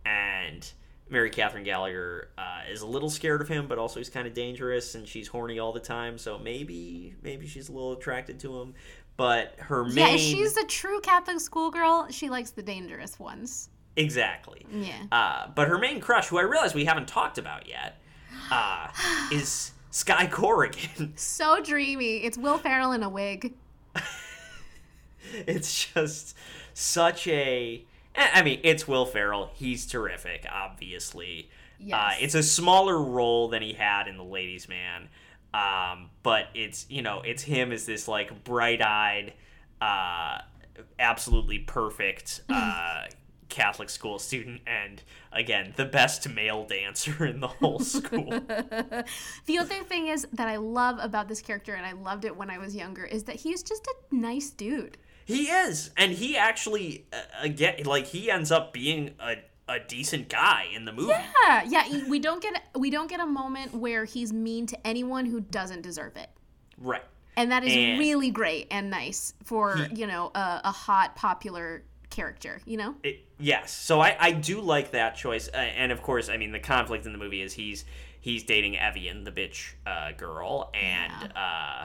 And 0.04 0.70
Mary 1.08 1.30
Catherine 1.30 1.64
Gallagher 1.64 2.28
uh, 2.38 2.62
is 2.70 2.82
a 2.82 2.86
little 2.86 3.10
scared 3.10 3.40
of 3.40 3.48
him, 3.48 3.66
but 3.66 3.78
also 3.78 3.98
he's 4.00 4.08
kind 4.10 4.26
of 4.26 4.34
dangerous 4.34 4.94
and 4.94 5.06
she's 5.06 5.28
horny 5.28 5.58
all 5.58 5.72
the 5.72 5.80
time. 5.80 6.18
So 6.18 6.38
maybe 6.38 7.14
maybe 7.22 7.46
she's 7.46 7.68
a 7.68 7.72
little 7.72 7.92
attracted 7.92 8.38
to 8.40 8.60
him. 8.60 8.74
But 9.16 9.54
her 9.58 9.84
main 9.84 9.96
Yeah, 10.12 10.16
she's 10.16 10.56
a 10.56 10.64
true 10.64 11.00
Catholic 11.00 11.40
schoolgirl. 11.40 12.08
She 12.10 12.30
likes 12.30 12.50
the 12.52 12.62
dangerous 12.62 13.18
ones. 13.18 13.68
exactly. 13.96 14.64
Yeah. 14.72 14.92
Uh, 15.12 15.48
but 15.54 15.68
her 15.68 15.78
main 15.78 16.00
crush, 16.00 16.28
who 16.28 16.38
I 16.38 16.42
realize 16.42 16.74
we 16.74 16.86
haven't 16.86 17.08
talked 17.08 17.36
about 17.36 17.68
yet, 17.68 18.00
uh, 18.50 18.88
is 19.32 19.72
Sky 19.90 20.26
Corrigan. 20.26 21.12
So 21.16 21.60
dreamy. 21.62 22.18
It's 22.24 22.38
Will 22.38 22.56
Ferrell 22.56 22.92
in 22.92 23.02
a 23.02 23.10
wig. 23.10 23.52
it's 25.46 25.86
just 25.92 26.36
such 26.72 27.26
a. 27.28 27.84
eh, 28.14 28.28
I 28.34 28.42
mean, 28.42 28.60
it's 28.62 28.86
Will 28.88 29.06
Ferrell. 29.06 29.50
He's 29.54 29.86
terrific, 29.86 30.46
obviously. 30.50 31.48
Uh, 31.50 31.84
Yes. 31.86 32.16
it's 32.20 32.34
a 32.34 32.42
smaller 32.42 33.00
role 33.02 33.48
than 33.48 33.62
he 33.62 33.72
had 33.72 34.06
in 34.06 34.18
The 34.18 34.22
Ladies' 34.24 34.68
Man, 34.68 35.08
um, 35.54 36.10
but 36.22 36.48
it's 36.54 36.84
you 36.90 37.00
know 37.00 37.22
it's 37.22 37.42
him 37.42 37.72
as 37.72 37.86
this 37.86 38.06
like 38.06 38.44
bright-eyed, 38.44 39.32
uh, 39.80 40.38
absolutely 40.98 41.58
perfect 41.60 42.42
uh, 42.50 43.06
Catholic 43.48 43.88
school 43.88 44.18
student, 44.18 44.60
and 44.66 45.02
again 45.32 45.72
the 45.76 45.86
best 45.86 46.28
male 46.28 46.66
dancer 46.66 47.24
in 47.24 47.40
the 47.40 47.48
whole 47.48 47.78
school. 47.80 48.30
The 49.46 49.58
other 49.58 49.82
thing 49.82 50.08
is 50.08 50.26
that 50.34 50.48
I 50.48 50.56
love 50.56 50.98
about 51.00 51.28
this 51.28 51.40
character, 51.40 51.74
and 51.74 51.86
I 51.86 51.92
loved 51.92 52.24
it 52.26 52.36
when 52.36 52.50
I 52.50 52.58
was 52.58 52.74
younger, 52.76 53.04
is 53.04 53.24
that 53.24 53.36
he's 53.36 53.62
just 53.62 53.86
a 53.86 54.14
nice 54.14 54.50
dude. 54.50 54.98
He 55.24 55.44
is, 55.48 55.90
and 55.96 56.12
he 56.12 56.36
actually 56.36 57.06
uh, 57.12 57.16
again 57.42 57.84
like 57.84 58.06
he 58.06 58.30
ends 58.30 58.50
up 58.50 58.72
being 58.72 59.12
a, 59.20 59.36
a 59.68 59.78
decent 59.80 60.28
guy 60.28 60.66
in 60.74 60.84
the 60.84 60.92
movie. 60.92 61.12
Yeah, 61.46 61.62
yeah. 61.66 62.08
We 62.08 62.18
don't 62.18 62.42
get 62.42 62.60
we 62.76 62.90
don't 62.90 63.08
get 63.08 63.20
a 63.20 63.26
moment 63.26 63.74
where 63.74 64.04
he's 64.04 64.32
mean 64.32 64.66
to 64.66 64.86
anyone 64.86 65.26
who 65.26 65.40
doesn't 65.40 65.82
deserve 65.82 66.16
it, 66.16 66.28
Right. 66.78 67.04
and 67.36 67.52
that 67.52 67.62
is 67.64 67.72
And- 67.72 67.98
really 67.98 68.30
great 68.30 68.66
and 68.70 68.90
nice 68.90 69.34
for 69.44 69.76
you 69.94 70.06
know 70.06 70.30
a, 70.34 70.60
a 70.64 70.72
hot 70.72 71.14
popular 71.16 71.84
character. 72.10 72.60
You 72.64 72.76
know. 72.78 72.94
It, 73.04 73.24
yes. 73.38 73.72
So 73.72 74.00
I, 74.00 74.16
I 74.18 74.32
do 74.32 74.60
like 74.60 74.90
that 74.92 75.14
choice, 75.16 75.48
uh, 75.52 75.56
and 75.56 75.92
of 75.92 76.02
course, 76.02 76.28
I 76.28 76.36
mean 76.38 76.50
the 76.50 76.58
conflict 76.58 77.06
in 77.06 77.12
the 77.12 77.18
movie 77.18 77.40
is 77.42 77.52
he's 77.52 77.84
he's 78.20 78.42
dating 78.42 78.76
Evian, 78.78 79.22
the 79.22 79.30
bitch 79.32 79.74
uh, 79.86 80.10
girl, 80.12 80.72
and 80.74 81.32
uh, 81.36 81.84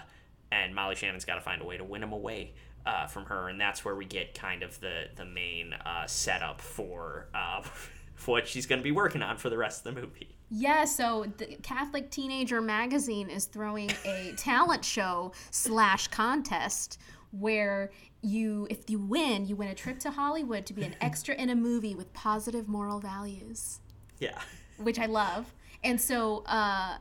and 0.51 0.73
Molly 0.73 0.95
Shannon's 0.95 1.25
got 1.25 1.35
to 1.35 1.41
find 1.41 1.61
a 1.61 1.65
way 1.65 1.77
to 1.77 1.83
win 1.83 2.01
him 2.01 2.11
away. 2.11 2.53
Uh, 2.85 3.07
from 3.07 3.25
her, 3.25 3.49
and 3.49 3.59
that's 3.59 3.83
where 3.83 3.95
we 3.95 4.05
get 4.05 4.33
kind 4.35 4.61
of 4.61 4.79
the 4.79 5.05
the 5.15 5.25
main 5.25 5.73
uh, 5.73 6.05
setup 6.05 6.61
for 6.61 7.27
uh, 7.33 7.61
for 8.15 8.31
what 8.33 8.47
she's 8.47 8.65
going 8.67 8.79
to 8.79 8.83
be 8.83 8.91
working 8.91 9.21
on 9.23 9.37
for 9.37 9.49
the 9.49 9.57
rest 9.57 9.85
of 9.85 9.95
the 9.95 10.01
movie. 10.01 10.35
Yeah, 10.51 10.85
so 10.85 11.25
the 11.37 11.57
Catholic 11.63 12.11
Teenager 12.11 12.61
magazine 12.61 13.29
is 13.31 13.45
throwing 13.45 13.89
a 14.05 14.33
talent 14.37 14.85
show 14.85 15.31
slash 15.49 16.07
contest 16.09 16.99
where 17.31 17.89
you, 18.21 18.67
if 18.69 18.87
you 18.89 18.99
win, 18.99 19.45
you 19.47 19.55
win 19.55 19.69
a 19.69 19.73
trip 19.75 19.97
to 19.99 20.11
Hollywood 20.11 20.65
to 20.67 20.73
be 20.73 20.83
an 20.83 20.95
extra 21.01 21.33
in 21.35 21.49
a 21.49 21.55
movie 21.55 21.95
with 21.95 22.13
positive 22.13 22.67
moral 22.69 22.99
values, 22.99 23.79
Yeah. 24.19 24.39
which 24.77 24.99
I 24.99 25.07
love. 25.07 25.53
And 25.83 25.99
so 25.99 26.43
uh, 26.45 26.97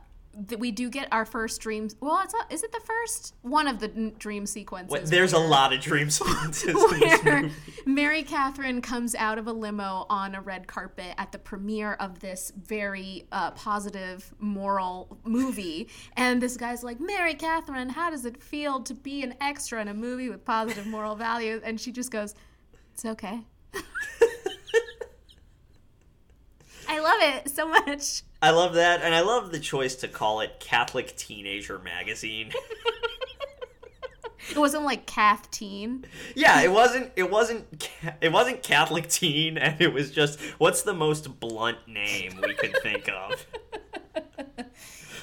th- 0.47 0.59
we 0.59 0.71
do 0.71 0.89
get 0.89 1.07
our 1.11 1.25
first 1.25 1.61
dream. 1.61 1.89
Well, 1.99 2.19
it's 2.23 2.33
not, 2.33 2.51
is 2.51 2.63
it 2.63 2.71
the 2.71 2.81
first? 2.81 3.35
One 3.41 3.67
of 3.67 3.79
the 3.79 3.87
dream 4.17 4.45
sequences. 4.45 4.91
What, 4.91 5.05
there's 5.05 5.33
a 5.33 5.39
lot 5.39 5.73
of 5.73 5.79
dream 5.79 6.09
sequences 6.11 6.63
in 6.69 6.99
this 6.99 7.23
where 7.23 7.41
movie. 7.43 7.53
Mary 7.85 8.23
Catherine 8.23 8.81
comes 8.81 9.15
out 9.15 9.37
of 9.37 9.47
a 9.47 9.53
limo 9.53 10.05
on 10.09 10.35
a 10.35 10.41
red 10.41 10.67
carpet 10.67 11.13
at 11.17 11.31
the 11.31 11.37
premiere 11.37 11.93
of 11.93 12.19
this 12.19 12.51
very 12.55 13.27
uh, 13.31 13.51
positive, 13.51 14.33
moral 14.39 15.17
movie. 15.23 15.89
And 16.17 16.41
this 16.41 16.57
guy's 16.57 16.83
like, 16.83 16.99
Mary 16.99 17.35
Catherine, 17.35 17.89
how 17.89 18.09
does 18.09 18.25
it 18.25 18.41
feel 18.41 18.81
to 18.81 18.93
be 18.93 19.23
an 19.23 19.35
extra 19.41 19.81
in 19.81 19.87
a 19.87 19.93
movie 19.93 20.29
with 20.29 20.43
positive 20.45 20.85
moral 20.85 21.15
values? 21.15 21.61
And 21.63 21.79
she 21.79 21.91
just 21.91 22.11
goes, 22.11 22.35
It's 22.93 23.05
okay. 23.05 23.41
I 26.87 26.99
love 26.99 27.17
it 27.21 27.49
so 27.49 27.67
much. 27.67 28.23
I 28.45 28.51
love 28.51 28.75
that, 28.75 29.01
and 29.01 29.15
I 29.15 29.21
love 29.21 29.51
the 29.51 29.59
choice 29.59 29.95
to 29.95 30.07
call 30.07 30.41
it 30.41 30.59
Catholic 30.59 31.15
Teenager 31.15 31.79
Magazine. 31.79 32.51
It 34.51 34.57
wasn't 34.57 34.83
like 34.83 35.07
Cath 35.07 35.49
Teen. 35.49 36.05
yeah, 36.35 36.61
it 36.61 36.71
wasn't. 36.71 37.11
It 37.15 37.31
wasn't. 37.31 37.89
It 38.21 38.31
wasn't 38.31 38.61
Catholic 38.61 39.07
Teen, 39.07 39.57
and 39.57 39.81
it 39.81 39.91
was 39.91 40.11
just 40.11 40.39
what's 40.59 40.83
the 40.83 40.93
most 40.93 41.39
blunt 41.39 41.79
name 41.87 42.39
we 42.43 42.53
could 42.53 42.77
think 42.83 43.09
of. 43.09 43.45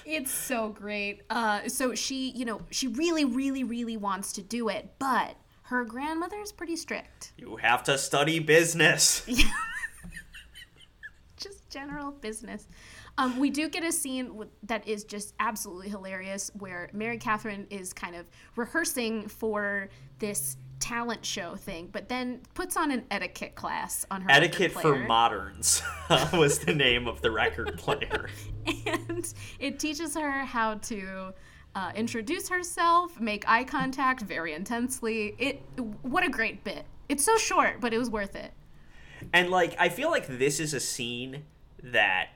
It's 0.04 0.32
so 0.32 0.68
great. 0.68 1.22
Uh, 1.30 1.68
so 1.68 1.94
she, 1.94 2.30
you 2.30 2.44
know, 2.44 2.60
she 2.70 2.88
really, 2.88 3.24
really, 3.24 3.62
really 3.62 3.96
wants 3.96 4.32
to 4.32 4.42
do 4.42 4.68
it, 4.68 4.94
but 4.98 5.36
her 5.62 5.84
grandmother 5.84 6.38
is 6.40 6.50
pretty 6.50 6.74
strict. 6.74 7.32
You 7.38 7.56
have 7.56 7.84
to 7.84 7.96
study 7.96 8.40
business. 8.40 9.24
Just 11.36 11.70
general 11.70 12.10
business. 12.10 12.66
Um, 13.18 13.38
we 13.38 13.50
do 13.50 13.68
get 13.68 13.84
a 13.84 13.92
scene 13.92 14.34
with, 14.36 14.48
that 14.64 14.86
is 14.88 15.04
just 15.04 15.34
absolutely 15.38 15.88
hilarious 15.88 16.50
where 16.58 16.88
Mary 16.92 17.18
Catherine 17.18 17.66
is 17.68 17.92
kind 17.92 18.16
of 18.16 18.26
rehearsing 18.56 19.28
for 19.28 19.88
this 20.18 20.56
talent 20.82 21.24
show 21.24 21.54
thing, 21.54 21.88
but 21.92 22.08
then 22.08 22.40
puts 22.54 22.76
on 22.76 22.90
an 22.90 23.04
etiquette 23.10 23.54
class 23.54 24.04
on 24.10 24.22
her 24.22 24.30
Etiquette 24.30 24.72
for. 24.72 24.96
Moderns 24.96 25.82
was 26.32 26.58
the 26.58 26.74
name 26.74 27.06
of 27.06 27.20
the 27.20 27.30
record 27.30 27.74
player. 27.78 28.28
and 28.86 29.32
it 29.60 29.78
teaches 29.78 30.14
her 30.14 30.44
how 30.44 30.74
to 30.74 31.32
uh, 31.74 31.92
introduce 31.94 32.48
herself, 32.48 33.20
make 33.20 33.48
eye 33.48 33.64
contact 33.64 34.22
very 34.22 34.54
intensely. 34.54 35.34
It 35.38 35.62
what 36.02 36.24
a 36.24 36.28
great 36.28 36.64
bit. 36.64 36.84
It's 37.08 37.24
so 37.24 37.36
short, 37.36 37.80
but 37.80 37.92
it 37.92 37.98
was 37.98 38.10
worth 38.10 38.34
it. 38.34 38.52
And 39.32 39.50
like, 39.50 39.76
I 39.78 39.88
feel 39.88 40.10
like 40.10 40.26
this 40.26 40.58
is 40.58 40.74
a 40.74 40.80
scene 40.80 41.44
that 41.82 42.30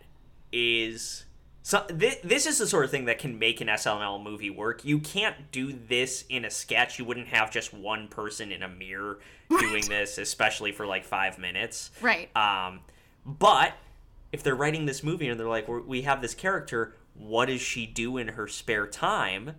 is 0.53 1.25
so. 1.63 1.85
Th- 1.87 2.21
this 2.23 2.47
is 2.47 2.59
the 2.59 2.67
sort 2.67 2.85
of 2.85 2.91
thing 2.91 3.07
that 3.07 3.19
can 3.19 3.39
make 3.39 3.61
an 3.61 3.69
SNL 3.69 4.23
movie 4.23 4.51
work. 4.51 4.85
You 4.85 4.99
can't 4.99 5.51
do 5.51 5.73
this 5.73 6.25
in 6.29 6.45
a 6.45 6.51
sketch. 6.51 6.99
You 6.99 7.05
wouldn't 7.05 7.29
have 7.29 7.51
just 7.51 7.73
one 7.75 8.09
person 8.09 8.53
in 8.53 8.63
a 8.63 8.69
mirror 8.69 9.19
doing 9.49 9.85
this, 9.89 10.19
especially 10.19 10.73
for 10.73 10.87
like 10.87 11.05
five 11.05 11.39
minutes. 11.39 11.91
Right. 12.01 12.35
Um, 12.37 12.81
but 13.25 13.73
if 14.33 14.43
they're 14.43 14.55
writing 14.57 14.87
this 14.87 15.03
movie 15.03 15.29
and 15.29 15.39
they're 15.39 15.49
like, 15.49 15.69
"We're- 15.69 15.83
we 15.85 16.03
have 16.03 16.21
this 16.23 16.35
character, 16.35 16.95
what 17.15 17.47
does 17.47 17.61
she 17.61 17.87
do 17.87 18.17
in 18.17 18.29
her 18.29 18.47
spare 18.49 18.87
time? 18.87 19.57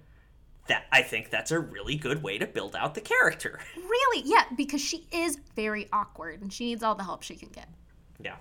That 0.67 0.85
I 0.91 1.01
think 1.01 1.29
that's 1.29 1.51
a 1.51 1.59
really 1.59 1.95
good 1.95 2.21
way 2.21 2.37
to 2.37 2.45
build 2.45 2.75
out 2.75 2.93
the 2.93 2.99
character. 3.01 3.59
really? 3.77 4.23
Yeah, 4.25 4.43
because 4.57 4.81
she 4.81 5.07
is 5.13 5.37
very 5.55 5.87
awkward 5.93 6.41
and 6.41 6.51
she 6.51 6.65
needs 6.65 6.83
all 6.83 6.93
the 6.95 7.05
help 7.05 7.23
she 7.23 7.35
can 7.35 7.47
get. 7.49 7.69
Yeah. 8.21 8.35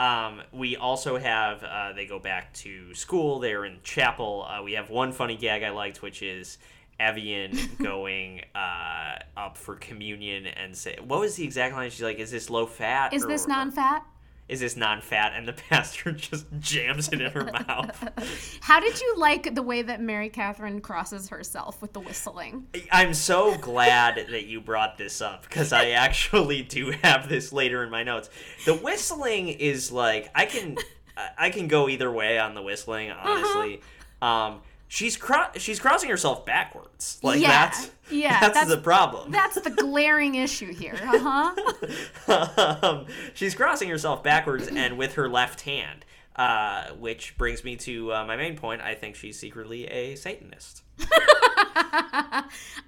Um, 0.00 0.40
we 0.50 0.76
also 0.76 1.18
have, 1.18 1.62
uh, 1.62 1.92
they 1.92 2.06
go 2.06 2.18
back 2.18 2.54
to 2.54 2.94
school. 2.94 3.38
They're 3.38 3.66
in 3.66 3.80
chapel. 3.82 4.46
Uh, 4.48 4.62
we 4.62 4.72
have 4.72 4.88
one 4.88 5.12
funny 5.12 5.36
gag 5.36 5.62
I 5.62 5.68
liked, 5.68 6.00
which 6.00 6.22
is 6.22 6.56
Evian 6.98 7.54
going 7.82 8.40
uh, 8.54 9.16
up 9.36 9.58
for 9.58 9.76
communion 9.76 10.46
and 10.46 10.74
say, 10.74 10.96
what 11.06 11.20
was 11.20 11.36
the 11.36 11.44
exact 11.44 11.74
line? 11.74 11.90
She's 11.90 12.00
like, 12.00 12.18
is 12.18 12.30
this 12.30 12.48
low 12.48 12.64
fat? 12.64 13.12
Is 13.12 13.24
or- 13.24 13.28
this 13.28 13.46
non-fat? 13.46 14.06
Is 14.50 14.60
this 14.60 14.76
non 14.76 15.00
fat? 15.00 15.32
And 15.34 15.46
the 15.46 15.52
pastor 15.70 16.12
just 16.12 16.46
jams 16.58 17.08
it 17.08 17.20
in 17.20 17.30
her 17.30 17.44
mouth. 17.44 18.58
How 18.60 18.80
did 18.80 19.00
you 19.00 19.14
like 19.16 19.54
the 19.54 19.62
way 19.62 19.82
that 19.82 20.00
Mary 20.00 20.28
Catherine 20.28 20.80
crosses 20.80 21.28
herself 21.28 21.80
with 21.80 21.92
the 21.92 22.00
whistling? 22.00 22.66
I'm 22.90 23.14
so 23.14 23.56
glad 23.56 24.26
that 24.30 24.46
you 24.46 24.60
brought 24.60 24.98
this 24.98 25.20
up 25.22 25.44
because 25.44 25.72
I 25.72 25.90
actually 25.90 26.62
do 26.62 26.90
have 27.02 27.28
this 27.28 27.52
later 27.52 27.82
in 27.84 27.90
my 27.90 28.02
notes. 28.02 28.28
The 28.66 28.74
whistling 28.74 29.48
is 29.48 29.92
like 29.92 30.30
I 30.34 30.46
can 30.46 30.76
I- 31.16 31.30
I 31.38 31.50
can 31.50 31.68
go 31.68 31.88
either 31.88 32.10
way 32.10 32.38
on 32.38 32.54
the 32.54 32.62
whistling, 32.62 33.10
honestly. 33.10 33.82
Um, 34.22 34.62
she's 34.90 35.16
cro- 35.16 35.46
she's 35.56 35.78
crossing 35.78 36.10
herself 36.10 36.44
backwards. 36.44 37.18
Like 37.22 37.40
Yeah, 37.40 37.48
that's 37.48 37.90
yeah, 38.10 38.40
that's, 38.40 38.54
that's- 38.54 38.68
the 38.68 38.82
problem. 38.82 39.30
That's 39.30 39.58
the 39.58 39.70
glaring 39.70 40.34
issue 40.34 40.74
here. 40.74 40.98
Uh-huh. 41.00 42.76
um, 42.82 43.06
she's 43.32 43.54
crossing 43.54 43.88
herself 43.88 44.22
backwards 44.22 44.68
and 44.68 44.98
with 44.98 45.14
her 45.14 45.28
left 45.28 45.62
hand. 45.62 46.04
Uh, 46.36 46.90
which 46.92 47.36
brings 47.36 47.64
me 47.64 47.76
to 47.76 48.12
uh, 48.12 48.24
my 48.24 48.36
main 48.36 48.56
point. 48.56 48.80
I 48.80 48.94
think 48.94 49.14
she's 49.14 49.38
secretly 49.38 49.86
a 49.86 50.14
Satanist. 50.14 50.82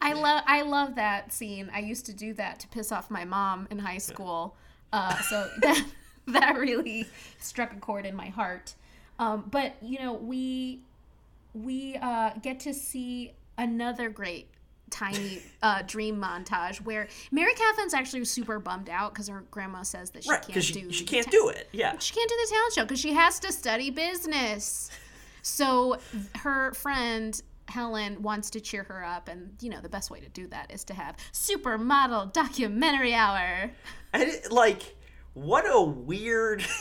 I 0.01 0.13
love 0.15 0.43
I 0.47 0.63
love 0.63 0.95
that 0.95 1.33
scene. 1.33 1.71
I 1.75 1.81
used 1.81 2.07
to 2.07 2.13
do 2.15 2.33
that 2.35 2.61
to 2.61 2.69
piss 2.69 2.93
off 2.93 3.11
my 3.11 3.25
mom 3.25 3.69
in 3.71 3.79
high 3.79 3.99
school. 3.99 4.57
Uh, 4.93 5.17
so 5.23 5.49
that 5.61 5.85
that 6.29 6.57
really 6.57 7.07
struck 7.39 7.73
a 7.73 7.77
chord 7.77 8.07
in 8.07 8.15
my 8.15 8.29
heart. 8.29 8.75
Um, 9.19 9.45
but 9.51 9.75
you 9.83 9.99
know, 9.99 10.15
we 10.15 10.81
we 11.55 11.97
uh, 11.97 12.31
get 12.43 12.61
to 12.61 12.75
see 12.75 13.33
another 13.59 14.09
great 14.09 14.49
tiny 14.91 15.43
uh, 15.63 15.83
dream 15.87 16.17
montage 16.21 16.79
where 16.81 17.09
Mary 17.31 17.53
Catherine's 17.55 17.95
actually 17.95 18.25
super 18.25 18.59
bummed 18.59 18.89
out 18.91 19.13
because 19.15 19.29
her 19.29 19.45
grandma 19.51 19.83
says 19.83 20.11
that 20.11 20.25
she 20.25 20.31
Right, 20.31 20.43
can't 20.47 20.63
she, 20.65 20.73
do 20.75 20.93
she 20.93 21.05
can't 21.05 21.27
ta- 21.27 21.31
do 21.31 21.49
it. 21.49 21.69
Yeah. 21.73 21.97
she 21.99 22.15
can't 22.15 22.29
do 22.29 22.37
the 22.45 22.55
talent 22.55 22.73
show 22.75 22.83
because 22.83 23.01
she 23.01 23.13
has 23.15 23.39
to 23.41 23.53
study 23.53 23.91
business. 23.91 24.91
So 25.43 25.99
her 26.39 26.73
friend 26.75 27.41
Helen 27.69 28.23
wants 28.23 28.51
to 28.51 28.61
cheer 28.61 28.83
her 28.85 29.05
up, 29.05 29.29
and 29.29 29.57
you 29.61 29.71
know 29.71 29.81
the 29.81 29.89
best 29.89 30.11
way 30.11 30.21
to 30.21 30.29
do 30.29 30.47
that 30.49 30.71
is 30.71 30.85
to 30.85 30.95
have 30.95 31.17
supermodel 31.33 32.33
documentary 32.33 33.15
hour. 33.15 33.71
And 34.13 34.23
it, 34.25 34.53
like, 34.53 34.95
what 35.33 35.65
a 35.67 35.81
weird. 35.81 36.65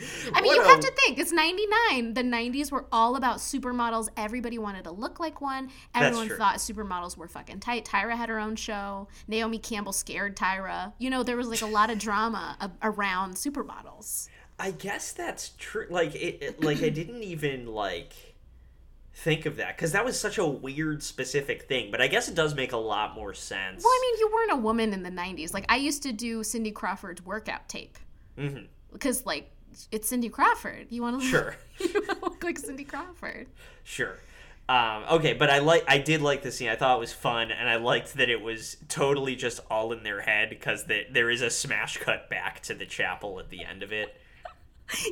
I 0.00 0.40
mean, 0.40 0.46
What 0.46 0.56
you 0.56 0.62
a- 0.62 0.68
have 0.68 0.80
to 0.80 0.92
think 0.92 1.18
it's 1.18 1.32
'99. 1.32 2.14
The 2.14 2.22
'90s 2.22 2.72
were 2.72 2.86
all 2.90 3.16
about 3.16 3.38
supermodels. 3.38 4.08
Everybody 4.16 4.58
wanted 4.58 4.84
to 4.84 4.90
look 4.90 5.20
like 5.20 5.40
one. 5.40 5.70
Everyone 5.94 6.28
thought 6.28 6.56
supermodels 6.56 7.16
were 7.16 7.28
fucking 7.28 7.60
tight. 7.60 7.84
Tyra 7.84 8.16
had 8.16 8.28
her 8.28 8.38
own 8.38 8.56
show. 8.56 9.08
Naomi 9.28 9.58
Campbell 9.58 9.92
scared 9.92 10.36
Tyra. 10.36 10.92
You 10.98 11.10
know, 11.10 11.22
there 11.22 11.36
was 11.36 11.48
like 11.48 11.62
a 11.62 11.66
lot 11.66 11.90
of 11.90 11.98
drama 11.98 12.56
a- 12.60 12.70
around 12.82 13.34
supermodels. 13.34 14.28
I 14.58 14.70
guess 14.72 15.12
that's 15.12 15.50
true. 15.58 15.86
Like 15.90 16.14
it, 16.14 16.42
it- 16.42 16.64
like 16.64 16.82
I 16.82 16.88
didn't 16.88 17.22
even 17.22 17.66
like 17.66 18.14
think 19.12 19.44
of 19.44 19.56
that 19.56 19.76
because 19.76 19.92
that 19.92 20.04
was 20.04 20.18
such 20.18 20.38
a 20.38 20.46
weird 20.46 21.02
specific 21.02 21.62
thing. 21.64 21.90
But 21.90 22.00
I 22.00 22.06
guess 22.08 22.28
it 22.28 22.34
does 22.34 22.54
make 22.54 22.72
a 22.72 22.76
lot 22.78 23.14
more 23.14 23.34
sense. 23.34 23.82
Well, 23.82 23.92
I 23.92 24.00
mean, 24.02 24.20
you 24.20 24.30
weren't 24.32 24.52
a 24.52 24.56
woman 24.62 24.92
in 24.92 25.02
the 25.02 25.10
'90s. 25.10 25.52
Like 25.52 25.66
I 25.68 25.76
used 25.76 26.02
to 26.04 26.12
do 26.12 26.42
Cindy 26.42 26.70
Crawford's 26.70 27.24
workout 27.24 27.68
tape 27.68 27.98
mm-hmm. 28.38 28.64
because, 28.92 29.26
like, 29.26 29.50
it's 29.90 30.08
Cindy 30.08 30.28
Crawford. 30.28 30.86
You 30.90 31.02
want 31.02 31.20
to 31.20 31.26
Sure. 31.26 31.56
you 31.78 31.92
want 31.94 32.06
to 32.08 32.24
look 32.24 32.44
like 32.44 32.58
Cindy 32.58 32.84
Crawford. 32.84 33.46
Sure. 33.84 34.18
Um, 34.68 35.02
okay, 35.10 35.32
but 35.32 35.50
I 35.50 35.58
like 35.58 35.84
I 35.88 35.98
did 35.98 36.22
like 36.22 36.42
the 36.42 36.52
scene. 36.52 36.68
I 36.68 36.76
thought 36.76 36.96
it 36.96 37.00
was 37.00 37.12
fun, 37.12 37.50
and 37.50 37.68
I 37.68 37.76
liked 37.76 38.14
that 38.14 38.30
it 38.30 38.40
was 38.40 38.76
totally 38.88 39.34
just 39.34 39.58
all 39.68 39.92
in 39.92 40.04
their 40.04 40.20
head 40.20 40.48
because 40.48 40.84
the, 40.84 41.06
there 41.10 41.28
is 41.28 41.42
a 41.42 41.50
smash 41.50 41.96
cut 41.98 42.30
back 42.30 42.60
to 42.62 42.74
the 42.74 42.86
chapel 42.86 43.40
at 43.40 43.50
the 43.50 43.64
end 43.64 43.82
of 43.82 43.92
it. 43.92 44.16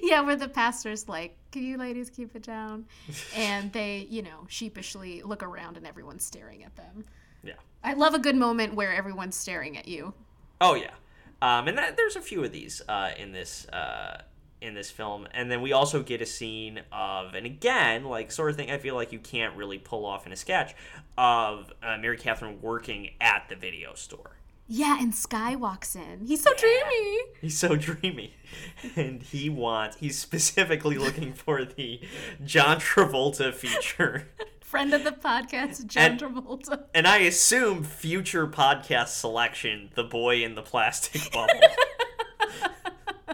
Yeah, 0.03 0.23
where 0.23 0.35
the 0.35 0.49
pastor's 0.49 1.09
like, 1.09 1.37
"Can 1.53 1.63
you 1.63 1.77
ladies 1.77 2.11
keep 2.11 2.35
it 2.35 2.43
down?" 2.43 2.87
And 3.37 3.73
they, 3.73 4.09
you 4.11 4.23
know, 4.23 4.47
sheepishly 4.49 5.23
look 5.23 5.45
around 5.45 5.77
and 5.77 5.87
everyone's 5.87 6.25
staring 6.25 6.65
at 6.65 6.75
them. 6.75 7.05
Yeah. 7.45 7.53
I 7.85 7.95
love 7.95 8.13
a 8.13 8.19
good 8.19 8.35
moment 8.35 8.75
where 8.75 8.93
everyone's 8.93 9.37
staring 9.37 9.77
at 9.77 9.87
you. 9.87 10.15
Oh 10.61 10.75
yeah, 10.75 10.95
um, 11.41 11.69
and 11.69 11.79
that, 11.79 11.97
there's 11.97 12.17
a 12.17 12.21
few 12.21 12.43
of 12.43 12.53
these 12.53 12.83
uh, 12.89 13.11
in 13.17 13.33
this 13.33 13.67
uh, 13.69 14.23
in 14.61 14.75
this 14.75 14.91
film, 14.91 15.27
and 15.33 15.51
then 15.51 15.61
we 15.63 15.73
also 15.73 16.03
get 16.03 16.21
a 16.21 16.27
scene 16.27 16.81
of, 16.93 17.35
and 17.35 17.47
again, 17.47 18.05
like 18.05 18.31
sort 18.33 18.51
of 18.51 18.57
thing 18.57 18.71
I 18.71 18.79
feel 18.79 18.95
like 18.95 19.13
you 19.13 19.19
can't 19.19 19.57
really 19.57 19.79
pull 19.79 20.05
off 20.05 20.27
in 20.27 20.33
a 20.33 20.37
sketch 20.37 20.75
of 21.17 21.73
uh, 21.83 21.97
Mary 21.99 22.17
Catherine 22.17 22.61
working 22.61 23.11
at 23.21 23.47
the 23.49 23.57
video 23.57 23.95
store. 23.95 24.33
Yeah, 24.71 25.01
and 25.01 25.15
Sky 25.15 25.55
walks 25.57 25.97
in. 25.97 26.27
He's 26.27 26.43
so 26.43 26.53
dreamy. 26.55 27.19
He's 27.41 27.57
so 27.57 27.75
dreamy, 27.77 28.35
and 28.97 29.23
he 29.23 29.49
wants. 29.49 29.97
He's 29.97 30.19
specifically 30.19 30.99
looking 30.99 31.33
for 31.33 31.65
the 31.65 32.01
John 32.45 32.79
Travolta 32.79 33.55
feature. 33.55 34.29
Friend 34.61 34.93
of 34.93 35.03
the 35.05 35.13
podcast, 35.13 35.87
John 35.87 36.03
And- 36.11 36.21
Travolta. 36.21 36.83
And 36.93 37.07
I 37.07 37.19
assume 37.21 37.83
future 37.83 38.47
podcast 38.47 39.09
selection, 39.09 39.89
The 39.95 40.05
Boy 40.05 40.45
in 40.45 40.55
the 40.57 40.61
Plastic 40.63 41.33
Bubble. 41.33 41.55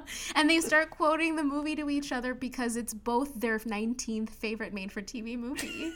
And 0.37 0.49
they 0.51 0.61
start 0.61 0.91
quoting 0.91 1.37
the 1.37 1.45
movie 1.45 1.77
to 1.77 1.89
each 1.91 2.13
other 2.13 2.35
because 2.35 2.77
it's 2.77 2.93
both 2.95 3.35
their 3.41 3.59
19th 3.59 4.31
favorite 4.31 4.73
made 4.73 4.91
for 4.93 5.03
TV 5.03 5.39
movie. 5.39 5.93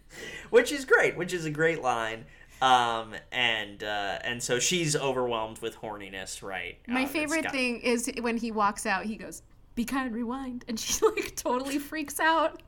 which 0.50 0.72
is 0.72 0.84
great, 0.84 1.16
which 1.16 1.32
is 1.32 1.44
a 1.44 1.50
great 1.50 1.82
line. 1.82 2.24
Um, 2.62 3.14
and 3.32 3.82
uh, 3.82 4.18
and 4.22 4.42
so 4.42 4.58
she's 4.58 4.94
overwhelmed 4.94 5.58
with 5.60 5.76
horniness, 5.78 6.42
right? 6.42 6.78
My 6.86 7.02
Um, 7.04 7.08
favorite 7.08 7.44
Scott- 7.44 7.52
thing 7.52 7.80
is 7.80 8.10
when 8.20 8.36
he 8.36 8.50
walks 8.52 8.84
out, 8.86 9.04
he 9.06 9.16
goes, 9.16 9.42
Be 9.74 9.84
kind, 9.84 10.12
rewind. 10.14 10.64
And 10.68 10.78
she 10.80 11.04
like 11.06 11.36
totally 11.36 11.78
freaks 11.78 12.20
out. 12.20 12.60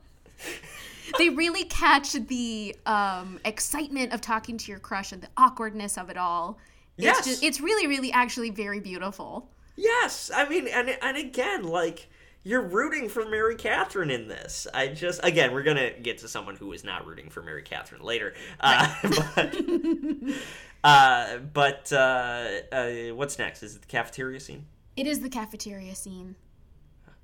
they 1.18 1.28
really 1.28 1.64
catch 1.64 2.12
the 2.14 2.74
um, 2.86 3.38
excitement 3.44 4.12
of 4.14 4.20
talking 4.22 4.56
to 4.56 4.70
your 4.70 4.80
crush 4.80 5.12
and 5.12 5.22
the 5.22 5.28
awkwardness 5.36 5.98
of 5.98 6.08
it 6.10 6.16
all. 6.16 6.58
It's 6.96 7.04
Yes. 7.04 7.24
just, 7.26 7.42
it's 7.42 7.60
really, 7.60 7.86
really 7.86 8.12
actually 8.12 8.50
very 8.50 8.80
beautiful. 8.80 9.48
Yes, 9.76 10.30
I 10.34 10.48
mean, 10.48 10.68
and 10.68 10.96
and 11.00 11.16
again, 11.16 11.64
like 11.64 12.08
you're 12.44 12.62
rooting 12.62 13.08
for 13.08 13.28
Mary 13.28 13.54
Catherine 13.54 14.10
in 14.10 14.28
this. 14.28 14.66
I 14.74 14.88
just 14.88 15.20
again, 15.22 15.52
we're 15.52 15.62
gonna 15.62 15.90
get 15.90 16.18
to 16.18 16.28
someone 16.28 16.56
who 16.56 16.72
is 16.72 16.84
not 16.84 17.06
rooting 17.06 17.30
for 17.30 17.42
Mary 17.42 17.62
Catherine 17.62 18.02
later. 18.02 18.34
Uh, 18.60 18.92
but 19.36 19.56
uh, 20.84 21.38
but 21.52 21.92
uh, 21.92 22.48
uh, 22.72 22.90
what's 23.14 23.38
next? 23.38 23.62
Is 23.62 23.76
it 23.76 23.82
the 23.82 23.88
cafeteria 23.88 24.40
scene? 24.40 24.66
It 24.96 25.06
is 25.06 25.20
the 25.20 25.30
cafeteria 25.30 25.94
scene. 25.94 26.34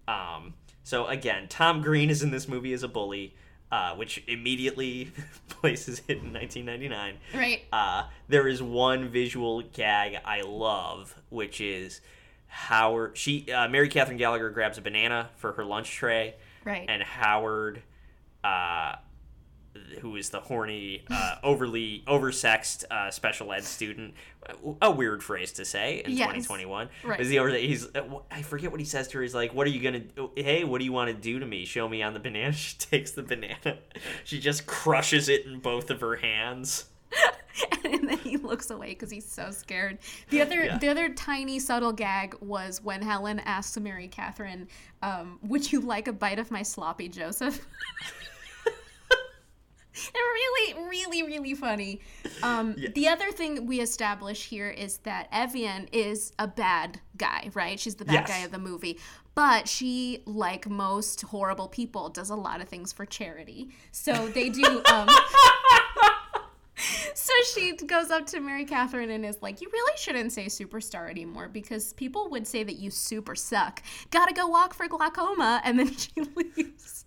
Um, 0.06 0.54
so 0.84 1.06
again, 1.06 1.48
Tom 1.48 1.82
Green 1.82 2.10
is 2.10 2.22
in 2.22 2.30
this 2.30 2.48
movie 2.48 2.72
as 2.72 2.82
a 2.82 2.88
bully, 2.88 3.34
uh, 3.70 3.94
which 3.96 4.22
immediately 4.26 5.12
places 5.48 6.00
it 6.08 6.18
in 6.18 6.32
1999. 6.32 7.16
Right. 7.34 7.62
Uh, 7.72 8.04
there 8.28 8.48
is 8.48 8.62
one 8.62 9.08
visual 9.08 9.62
gag 9.62 10.16
I 10.24 10.40
love, 10.42 11.14
which 11.28 11.60
is 11.60 12.00
Howard. 12.48 13.16
She 13.16 13.50
uh, 13.52 13.68
Mary 13.68 13.88
Catherine 13.88 14.18
Gallagher 14.18 14.50
grabs 14.50 14.78
a 14.78 14.80
banana 14.80 15.30
for 15.36 15.52
her 15.52 15.64
lunch 15.64 15.90
tray, 15.92 16.34
Right. 16.64 16.86
and 16.88 17.02
Howard, 17.02 17.82
uh, 18.42 18.96
who 20.00 20.16
is 20.16 20.30
the 20.30 20.40
horny, 20.40 21.04
uh, 21.10 21.36
overly 21.42 22.02
oversexed 22.06 22.84
uh, 22.90 23.10
special 23.10 23.52
ed 23.52 23.64
student, 23.64 24.14
a 24.82 24.90
weird 24.90 25.22
phrase 25.22 25.52
to 25.52 25.64
say 25.64 26.02
in 26.04 26.12
Yes. 26.12 26.20
2021. 26.46 26.88
Right. 27.04 27.20
Is 27.20 27.28
he 27.28 27.38
over? 27.38 27.50
He's 27.50 27.86
uh, 27.94 28.02
I 28.30 28.42
forget 28.42 28.70
what 28.70 28.80
he 28.80 28.86
says 28.86 29.08
to 29.08 29.18
her. 29.18 29.22
He's 29.22 29.34
like, 29.34 29.52
"What 29.54 29.66
are 29.66 29.70
you 29.70 29.80
gonna? 29.82 30.30
Hey, 30.36 30.64
what 30.64 30.78
do 30.78 30.84
you 30.84 30.92
want 30.92 31.08
to 31.08 31.14
do 31.14 31.38
to 31.38 31.46
me? 31.46 31.64
Show 31.64 31.88
me 31.88 32.02
on 32.02 32.14
the 32.14 32.20
banana." 32.20 32.52
She 32.52 32.76
takes 32.78 33.12
the 33.12 33.22
banana. 33.22 33.78
She 34.24 34.40
just 34.40 34.66
crushes 34.66 35.28
it 35.28 35.44
in 35.46 35.60
both 35.60 35.90
of 35.90 36.00
her 36.00 36.16
hands. 36.16 36.86
and 37.84 38.08
then 38.08 38.18
he 38.18 38.36
looks 38.36 38.70
away 38.70 38.88
because 38.90 39.10
he's 39.10 39.30
so 39.30 39.50
scared. 39.50 39.98
The 40.30 40.42
other, 40.42 40.64
Yeah. 40.64 40.78
the 40.78 40.88
other 40.88 41.08
tiny 41.08 41.58
subtle 41.58 41.92
gag 41.92 42.36
was 42.40 42.82
when 42.82 43.02
Helen 43.02 43.40
asks 43.40 43.78
Mary 43.78 44.08
Catherine, 44.08 44.68
um, 45.02 45.38
"Would 45.42 45.72
you 45.72 45.80
like 45.80 46.06
a 46.08 46.12
bite 46.12 46.38
of 46.38 46.50
my 46.50 46.62
sloppy 46.62 47.08
Joseph?" 47.08 47.66
Really, 50.14 50.74
really, 50.88 51.22
really 51.24 51.54
funny. 51.54 52.00
Um, 52.44 52.76
The 52.94 53.08
other 53.08 53.32
thing 53.32 53.66
we 53.66 53.80
establish 53.80 54.46
here 54.46 54.68
is 54.70 54.98
that 54.98 55.26
Evian 55.32 55.88
is 55.90 56.32
a 56.38 56.46
bad 56.46 57.00
guy, 57.16 57.50
right? 57.52 57.80
She's 57.80 57.96
the 57.96 58.04
bad 58.04 58.12
Yes. 58.14 58.28
guy 58.28 58.38
of 58.38 58.52
the 58.52 58.58
movie. 58.60 59.00
But 59.34 59.68
she, 59.68 60.22
like 60.24 60.68
most 60.68 61.22
horrible 61.22 61.66
people, 61.66 62.10
does 62.10 62.30
a 62.30 62.36
lot 62.36 62.60
of 62.60 62.68
things 62.68 62.92
for 62.92 63.06
charity. 63.06 63.70
So 63.90 64.28
they 64.28 64.50
do. 64.50 64.82
Um, 64.84 65.08
so 67.14 67.32
she 67.54 67.76
goes 67.76 68.10
up 68.10 68.26
to 68.26 68.40
Mary 68.40 68.64
Catherine 68.64 69.10
and 69.10 69.24
is 69.24 69.38
like, 69.42 69.60
You 69.60 69.68
really 69.72 69.96
shouldn't 69.96 70.32
say 70.32 70.46
superstar 70.46 71.10
anymore 71.10 71.48
because 71.48 71.92
people 71.94 72.28
would 72.30 72.46
say 72.46 72.62
that 72.62 72.76
you 72.76 72.90
super 72.90 73.34
suck. 73.34 73.82
Gotta 74.10 74.34
go 74.34 74.46
walk 74.46 74.74
for 74.74 74.86
glaucoma. 74.88 75.60
And 75.64 75.78
then 75.78 75.92
she 75.96 76.12
leaves. 76.36 77.04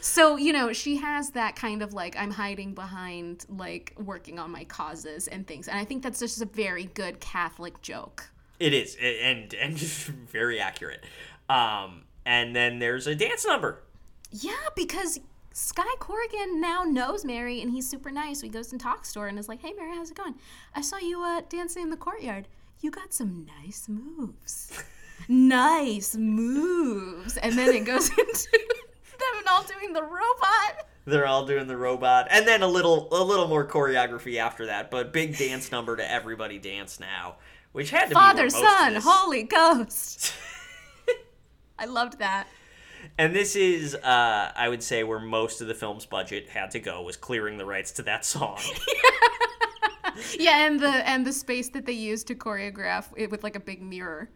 So, 0.00 0.36
you 0.36 0.52
know, 0.52 0.72
she 0.72 0.96
has 0.96 1.30
that 1.30 1.56
kind 1.56 1.82
of 1.82 1.92
like, 1.92 2.16
I'm 2.16 2.30
hiding 2.30 2.74
behind 2.74 3.44
like 3.48 3.94
working 3.98 4.38
on 4.38 4.50
my 4.50 4.64
causes 4.64 5.28
and 5.28 5.46
things. 5.46 5.68
And 5.68 5.78
I 5.78 5.84
think 5.84 6.02
that's 6.02 6.20
just 6.20 6.40
a 6.40 6.46
very 6.46 6.84
good 6.84 7.20
Catholic 7.20 7.82
joke. 7.82 8.30
It 8.58 8.74
is, 8.74 8.96
and 9.00 9.54
and 9.54 9.78
very 9.78 10.60
accurate. 10.60 11.04
Um, 11.48 12.02
and 12.26 12.54
then 12.54 12.78
there's 12.78 13.06
a 13.06 13.14
dance 13.14 13.46
number. 13.46 13.82
Yeah, 14.30 14.52
because 14.76 15.18
Sky 15.52 15.94
Corrigan 15.98 16.60
now 16.60 16.84
knows 16.84 17.24
Mary 17.24 17.60
and 17.60 17.70
he's 17.70 17.88
super 17.88 18.10
nice. 18.10 18.40
He 18.40 18.48
goes 18.48 18.72
and 18.72 18.80
talks 18.80 19.12
to 19.12 19.20
her 19.20 19.28
and 19.28 19.38
is 19.38 19.48
like, 19.48 19.60
Hey, 19.60 19.72
Mary, 19.72 19.94
how's 19.94 20.10
it 20.10 20.16
going? 20.16 20.34
I 20.74 20.80
saw 20.80 20.98
you 20.98 21.22
uh, 21.22 21.42
dancing 21.48 21.82
in 21.82 21.90
the 21.90 21.96
courtyard. 21.96 22.48
You 22.80 22.90
got 22.90 23.12
some 23.12 23.46
nice 23.62 23.88
moves. 23.88 24.82
nice 25.28 26.16
moves. 26.16 27.36
And 27.36 27.58
then 27.58 27.74
it 27.74 27.84
goes 27.84 28.08
into 28.18 28.48
them 28.52 29.40
all 29.50 29.62
doing 29.64 29.92
the 29.92 30.02
robot. 30.02 30.86
They're 31.06 31.26
all 31.26 31.46
doing 31.46 31.66
the 31.66 31.76
robot, 31.76 32.28
and 32.30 32.46
then 32.46 32.62
a 32.62 32.66
little 32.68 33.08
a 33.12 33.22
little 33.22 33.48
more 33.48 33.66
choreography 33.66 34.36
after 34.36 34.66
that. 34.66 34.90
But 34.90 35.12
big 35.12 35.36
dance 35.36 35.72
number 35.72 35.96
to 35.96 36.10
everybody 36.10 36.58
dance 36.58 37.00
now, 37.00 37.36
which 37.72 37.90
had 37.90 38.04
to 38.04 38.08
be 38.10 38.14
Father, 38.14 38.50
Son, 38.50 38.96
Holy 38.96 39.42
Ghost. 39.42 40.32
I 41.78 41.86
loved 41.86 42.18
that. 42.18 42.46
And 43.18 43.34
this 43.34 43.56
is, 43.56 43.94
uh, 43.94 44.52
I 44.54 44.68
would 44.68 44.82
say, 44.82 45.04
where 45.04 45.20
most 45.20 45.60
of 45.60 45.68
the 45.68 45.74
film's 45.74 46.06
budget 46.06 46.48
had 46.48 46.70
to 46.72 46.78
go 46.80 47.02
was 47.02 47.16
clearing 47.16 47.58
the 47.58 47.64
rights 47.66 47.92
to 47.92 48.02
that 48.04 48.24
song. 48.24 48.58
Yeah, 50.38 50.66
and 50.66 50.78
the 50.80 50.88
and 51.08 51.24
the 51.26 51.32
space 51.32 51.70
that 51.70 51.86
they 51.86 51.92
used 51.92 52.26
to 52.26 52.34
choreograph 52.34 53.06
it 53.16 53.30
with 53.30 53.42
like 53.42 53.56
a 53.56 53.60
big 53.60 53.80
mirror. 53.80 54.28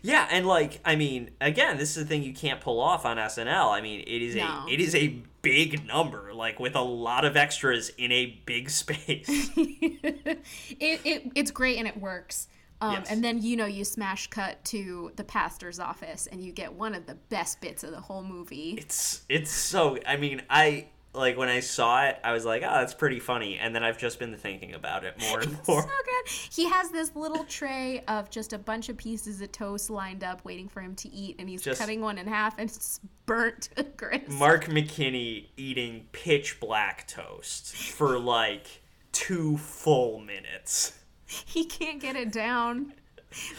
yeah, 0.00 0.26
and 0.30 0.46
like, 0.46 0.80
I 0.84 0.96
mean, 0.96 1.30
again, 1.40 1.76
this 1.78 1.90
is 1.96 2.04
the 2.04 2.08
thing 2.08 2.22
you 2.22 2.32
can't 2.32 2.60
pull 2.60 2.80
off 2.80 3.04
on 3.04 3.16
SNL. 3.18 3.70
I 3.70 3.80
mean, 3.80 4.00
it 4.06 4.22
is 4.22 4.34
No. 4.36 4.64
a 4.66 4.72
it 4.72 4.80
is 4.80 4.94
a 4.94 5.20
big 5.42 5.84
number, 5.86 6.32
like 6.32 6.58
with 6.60 6.74
a 6.74 6.80
lot 6.80 7.24
of 7.24 7.36
extras 7.36 7.90
in 7.98 8.12
a 8.12 8.40
big 8.46 8.70
space. 8.70 9.26
it, 9.56 10.38
it 10.80 11.32
it's 11.34 11.50
great 11.50 11.76
and 11.78 11.86
it 11.88 12.00
works. 12.00 12.48
Um, 12.80 12.92
Yes. 12.92 13.10
And 13.10 13.24
then 13.24 13.40
you 13.42 13.56
know 13.56 13.66
you 13.66 13.84
smash 13.84 14.26
cut 14.26 14.62
to 14.66 15.12
the 15.16 15.24
pastor's 15.24 15.80
office 15.80 16.26
and 16.30 16.42
you 16.42 16.52
get 16.52 16.72
one 16.74 16.94
of 16.94 17.06
the 17.06 17.14
best 17.14 17.60
bits 17.60 17.82
of 17.84 17.90
the 17.90 18.00
whole 18.00 18.22
movie. 18.22 18.76
it's 18.78 19.22
it's 19.28 19.50
so. 19.50 19.98
I 20.06 20.16
mean, 20.16 20.42
I 20.50 20.88
like 21.14 21.38
when 21.38 21.48
I 21.48 21.60
saw 21.60 22.04
it, 22.04 22.18
I 22.22 22.32
was 22.32 22.44
like, 22.44 22.62
"Oh, 22.62 22.68
that's 22.80 22.92
pretty 22.92 23.18
funny," 23.20 23.56
and 23.56 23.74
then 23.74 23.82
I've 23.82 23.96
just 23.96 24.18
been 24.18 24.36
thinking 24.36 24.74
about 24.74 25.04
it 25.04 25.14
more 25.30 25.40
and 25.40 25.52
more. 25.68 25.80
so 25.80 25.88
good. 25.88 26.30
He 26.52 26.68
has 26.68 26.90
this 26.90 27.16
little 27.16 27.44
tray 27.44 28.04
of 28.08 28.28
just 28.28 28.52
a 28.52 28.58
bunch 28.58 28.90
of 28.90 28.98
pieces 28.98 29.40
of 29.40 29.50
toast 29.52 29.88
lined 29.88 30.22
up, 30.22 30.44
waiting 30.44 30.68
for 30.68 30.82
him 30.82 30.94
to 30.96 31.08
eat, 31.08 31.36
and 31.38 31.48
he's 31.48 31.62
Just- 31.62 31.80
cutting 31.80 32.02
one 32.02 32.18
in 32.18 32.26
half, 32.26 32.58
and 32.58 32.68
it's 32.68 33.00
burnt 33.24 33.70
to 33.76 33.84
crisp. 33.84 34.28
Mark 34.28 34.66
McKinney 34.66 35.46
eating 35.56 36.06
pitch 36.12 36.60
black 36.60 37.08
toast 37.08 37.74
for 37.74 38.18
like 38.18 38.82
two 39.12 39.56
full 39.56 40.20
minutes. 40.20 40.92
he 41.46 41.64
can't 41.64 42.00
get 42.00 42.16
it 42.16 42.32
down. 42.32 42.92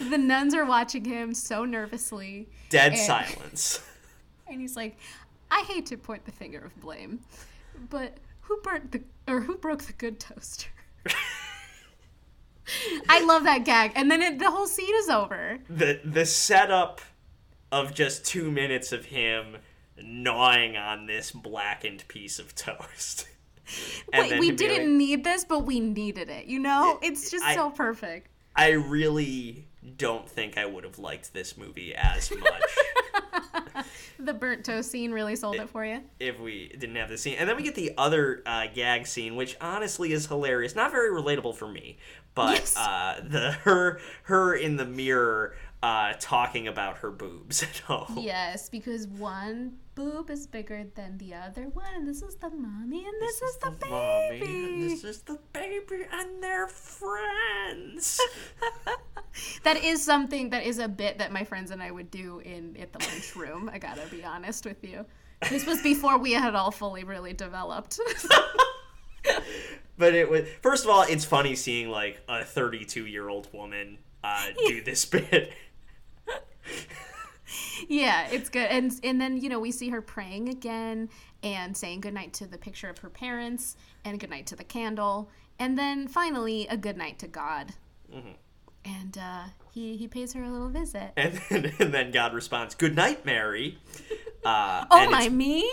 The 0.00 0.18
nuns 0.18 0.54
are 0.54 0.64
watching 0.64 1.04
him 1.04 1.34
so 1.34 1.64
nervously, 1.64 2.48
Dead 2.70 2.92
And- 2.92 3.00
silence. 3.00 3.80
and 4.48 4.60
he's 4.60 4.76
like, 4.76 4.96
"I 5.50 5.62
hate 5.68 5.86
to 5.86 5.96
point 5.96 6.24
the 6.24 6.32
finger 6.32 6.58
of 6.58 6.78
blame, 6.80 7.20
but 7.90 8.16
who 8.42 8.60
burnt 8.62 8.92
the 8.92 9.02
or 9.26 9.40
who 9.40 9.56
broke 9.56 9.82
the 9.84 9.92
good 9.92 10.18
toaster?" 10.18 10.68
I 13.08 13.24
love 13.24 13.44
that 13.44 13.64
gag, 13.64 13.92
and 13.94 14.10
then 14.10 14.20
it, 14.20 14.38
the 14.38 14.50
whole 14.50 14.66
scene 14.66 14.94
is 14.96 15.08
over. 15.08 15.58
the 15.70 16.00
the 16.04 16.26
setup 16.26 17.00
of 17.72 17.94
just 17.94 18.24
two 18.26 18.50
minutes 18.50 18.92
of 18.92 19.06
him 19.06 19.56
gnawing 20.02 20.76
on 20.76 21.06
this 21.06 21.30
blackened 21.30 22.06
piece 22.08 22.38
of 22.38 22.54
toast. 22.54 23.26
And 24.12 24.30
Wait, 24.30 24.40
we 24.40 24.50
didn't 24.52 24.88
like, 24.88 24.96
need 24.96 25.24
this, 25.24 25.44
but 25.44 25.60
we 25.66 25.80
needed 25.80 26.28
it. 26.30 26.46
You 26.46 26.58
know, 26.60 26.98
it's 27.02 27.30
just 27.30 27.44
I- 27.44 27.54
so 27.54 27.70
perfect. 27.70 28.28
I 28.56 28.70
really 28.70 29.68
don't 29.96 30.28
think 30.28 30.58
I 30.58 30.66
would 30.66 30.82
have 30.84 30.98
liked 30.98 31.32
this 31.32 31.56
movie 31.56 31.94
as 31.94 32.30
much 32.32 33.84
The 34.18 34.34
burnt 34.34 34.64
toast 34.64 34.90
scene 34.90 35.12
really 35.12 35.36
sold 35.36 35.56
it 35.56 35.70
for 35.70 35.84
you. 35.84 36.00
if 36.18 36.40
we 36.40 36.68
didn't 36.68 36.96
have 36.96 37.08
the 37.08 37.16
scene. 37.16 37.36
And 37.38 37.48
then 37.48 37.56
we 37.56 37.62
get 37.62 37.76
the 37.76 37.92
other 37.96 38.42
uh, 38.44 38.66
gag 38.74 39.06
scene, 39.06 39.36
which 39.36 39.56
honestly 39.60 40.12
is 40.12 40.26
hilarious. 40.26 40.74
Not 40.74 40.90
very 40.90 41.10
relatable 41.10 41.54
for 41.54 41.68
me, 41.68 41.98
but 42.34 42.54
Yes. 42.58 42.76
uh, 42.76 43.20
the 43.24 43.52
her 43.52 44.00
her 44.24 44.54
in 44.56 44.76
the 44.76 44.84
mirror 44.84 45.54
uh, 45.82 46.14
talking 46.18 46.66
about 46.66 46.98
her 46.98 47.12
boobs 47.12 47.62
at. 47.62 47.80
Yes, 48.16 48.68
because 48.68 49.06
one 49.06 49.74
boob 49.98 50.30
is 50.30 50.46
bigger 50.46 50.86
than 50.94 51.18
the 51.18 51.34
other 51.34 51.64
one, 51.64 51.92
and 51.96 52.06
this 52.06 52.22
is 52.22 52.36
the 52.36 52.48
mommy, 52.50 53.04
and 53.04 53.20
this, 53.20 53.42
is 53.42 53.56
the, 53.56 53.70
mommy, 53.90 54.38
baby. 54.38 54.44
and 54.46 54.82
this 54.84 55.02
is 55.02 55.22
the 55.22 55.36
baby, 55.52 56.06
and 56.12 56.40
they're 56.40 56.68
friends. 56.68 58.20
That 59.62 59.84
is 59.84 60.02
something 60.02 60.50
that 60.50 60.64
is 60.64 60.78
a 60.78 60.88
bit 60.88 61.18
that 61.18 61.30
my 61.30 61.44
friends 61.44 61.70
and 61.70 61.80
I 61.80 61.92
would 61.92 62.10
do 62.10 62.40
in 62.40 62.76
at 62.80 62.92
the 62.92 62.98
lunchroom. 62.98 63.70
I 63.72 63.78
gotta 63.78 64.06
be 64.10 64.24
honest 64.24 64.64
with 64.64 64.82
you. 64.82 65.04
This 65.48 65.64
was 65.64 65.80
before 65.80 66.18
we 66.18 66.32
had 66.32 66.56
all 66.56 66.72
fully 66.72 67.04
really 67.04 67.34
developed. 67.34 68.00
but 69.96 70.14
it 70.14 70.28
was 70.28 70.42
first 70.60 70.84
of 70.84 70.90
all, 70.90 71.02
it's 71.02 71.24
funny 71.24 71.54
seeing 71.54 71.88
like 71.88 72.18
a 72.28 72.44
32 72.44 73.06
year 73.06 73.28
old 73.28 73.52
woman 73.52 73.98
uh, 74.24 74.46
do 74.66 74.80
this 74.84 75.04
bit. 75.04 75.52
Yeah, 77.88 78.28
it's 78.30 78.48
good. 78.48 78.66
And 78.66 78.92
and 79.02 79.20
then 79.20 79.36
you 79.36 79.48
know 79.48 79.60
we 79.60 79.70
see 79.70 79.90
her 79.90 80.02
praying 80.02 80.48
again 80.48 81.08
and 81.42 81.76
saying 81.76 82.00
goodnight 82.00 82.32
to 82.34 82.46
the 82.46 82.58
picture 82.58 82.88
of 82.88 82.98
her 82.98 83.10
parents 83.10 83.76
and 84.04 84.18
goodnight 84.18 84.46
to 84.48 84.56
the 84.56 84.64
candle, 84.64 85.30
and 85.58 85.78
then 85.78 86.08
finally 86.08 86.66
a 86.68 86.76
goodnight 86.76 87.18
to 87.20 87.28
God. 87.28 87.74
And 88.84 89.18
uh, 89.18 89.44
he 89.72 89.96
he 89.96 90.08
pays 90.08 90.32
her 90.32 90.42
a 90.42 90.50
little 90.50 90.70
visit. 90.70 91.12
And 91.16 91.40
then, 91.48 91.72
and 91.78 91.94
then 91.94 92.10
God 92.10 92.34
responds, 92.34 92.74
"Good 92.74 92.96
night, 92.96 93.24
Mary." 93.24 93.78
Uh, 94.44 94.84
Oh 94.90 95.10
my 95.10 95.28
me! 95.28 95.68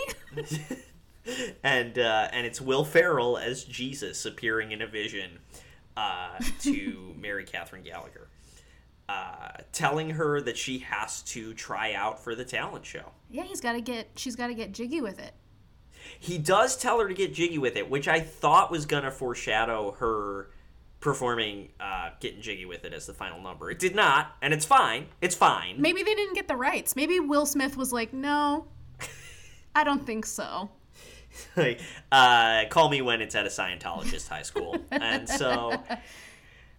and 1.62 1.98
uh, 1.98 2.28
and 2.32 2.46
it's 2.46 2.60
Will 2.60 2.84
Ferrell 2.84 3.38
as 3.38 3.64
Jesus 3.64 4.26
appearing 4.26 4.72
in 4.72 4.82
a 4.82 4.86
vision 4.86 5.38
uh, 5.96 6.38
to 6.60 7.14
Mary 7.18 7.44
Catherine 7.44 7.82
Gallagher, 7.82 8.28
uh, 9.08 9.48
telling 9.72 10.10
her 10.10 10.40
that 10.40 10.56
she 10.56 10.78
has 10.80 11.22
to 11.22 11.54
try 11.54 11.92
out 11.94 12.22
for 12.22 12.34
the 12.34 12.44
talent 12.44 12.84
show. 12.84 13.12
Yeah, 13.30 13.44
he's 13.44 13.60
got 13.60 13.72
to 13.72 13.80
get. 13.80 14.10
She's 14.16 14.36
got 14.36 14.48
to 14.48 14.54
get 14.54 14.72
jiggy 14.72 15.00
with 15.00 15.18
it. 15.18 15.32
He 16.18 16.38
does 16.38 16.76
tell 16.76 17.00
her 17.00 17.08
to 17.08 17.14
get 17.14 17.34
jiggy 17.34 17.58
with 17.58 17.76
it, 17.76 17.90
which 17.90 18.08
I 18.08 18.20
thought 18.20 18.70
was 18.70 18.86
gonna 18.86 19.10
foreshadow 19.10 19.92
her 19.98 20.50
performing 21.00 21.70
uh, 21.80 22.10
"Getting 22.20 22.40
Jiggy 22.40 22.64
with 22.64 22.84
It" 22.84 22.92
as 22.92 23.06
the 23.06 23.12
final 23.14 23.40
number. 23.40 23.70
It 23.70 23.78
did 23.78 23.94
not, 23.94 24.36
and 24.40 24.54
it's 24.54 24.64
fine. 24.64 25.06
It's 25.20 25.34
fine. 25.34 25.80
Maybe 25.80 26.02
they 26.02 26.14
didn't 26.14 26.34
get 26.34 26.48
the 26.48 26.56
rights. 26.56 26.96
Maybe 26.96 27.20
Will 27.20 27.46
Smith 27.46 27.76
was 27.76 27.92
like, 27.92 28.12
"No, 28.12 28.66
I 29.74 29.84
don't 29.84 30.06
think 30.06 30.26
so." 30.26 30.70
like, 31.56 31.80
uh, 32.10 32.64
call 32.70 32.88
me 32.88 33.02
when 33.02 33.20
it's 33.20 33.34
at 33.34 33.46
a 33.46 33.50
Scientologist 33.50 34.28
high 34.28 34.42
school. 34.42 34.78
And 34.90 35.28
so 35.28 35.82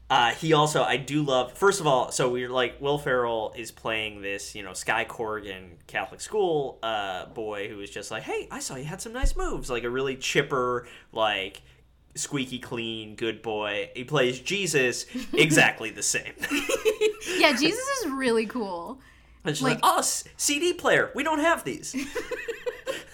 uh, 0.09 0.31
he 0.31 0.53
also, 0.53 0.83
I 0.83 0.97
do 0.97 1.21
love, 1.23 1.53
first 1.53 1.79
of 1.81 1.87
all, 1.87 2.11
so 2.11 2.29
we're 2.29 2.49
like, 2.49 2.79
Will 2.81 2.97
Ferrell 2.97 3.53
is 3.57 3.71
playing 3.71 4.21
this, 4.21 4.55
you 4.55 4.63
know, 4.63 4.73
Sky 4.73 5.03
Corrigan 5.05 5.77
Catholic 5.87 6.21
school 6.21 6.79
uh, 6.83 7.25
boy 7.27 7.67
who 7.69 7.79
is 7.81 7.89
just 7.89 8.09
like, 8.11 8.23
hey, 8.23 8.47
I 8.49 8.59
saw 8.59 8.75
you 8.75 8.85
had 8.85 9.01
some 9.01 9.13
nice 9.13 9.35
moves. 9.35 9.69
Like 9.69 9.83
a 9.83 9.89
really 9.89 10.15
chipper, 10.15 10.87
like, 11.11 11.61
squeaky 12.15 12.59
clean, 12.59 13.15
good 13.15 13.41
boy. 13.41 13.89
He 13.95 14.03
plays 14.05 14.39
Jesus 14.39 15.05
exactly 15.33 15.89
the 15.91 16.03
same. 16.03 16.33
Yeah, 17.39 17.51
Jesus 17.55 17.85
is 18.03 18.11
really 18.11 18.45
cool. 18.45 18.99
And 19.43 19.55
she's 19.55 19.63
like, 19.63 19.81
Like- 19.83 19.93
oh, 19.95 19.99
s- 19.99 20.23
CD 20.37 20.73
player. 20.73 21.11
We 21.13 21.23
don't 21.23 21.39
have 21.39 21.63
these. 21.65 21.93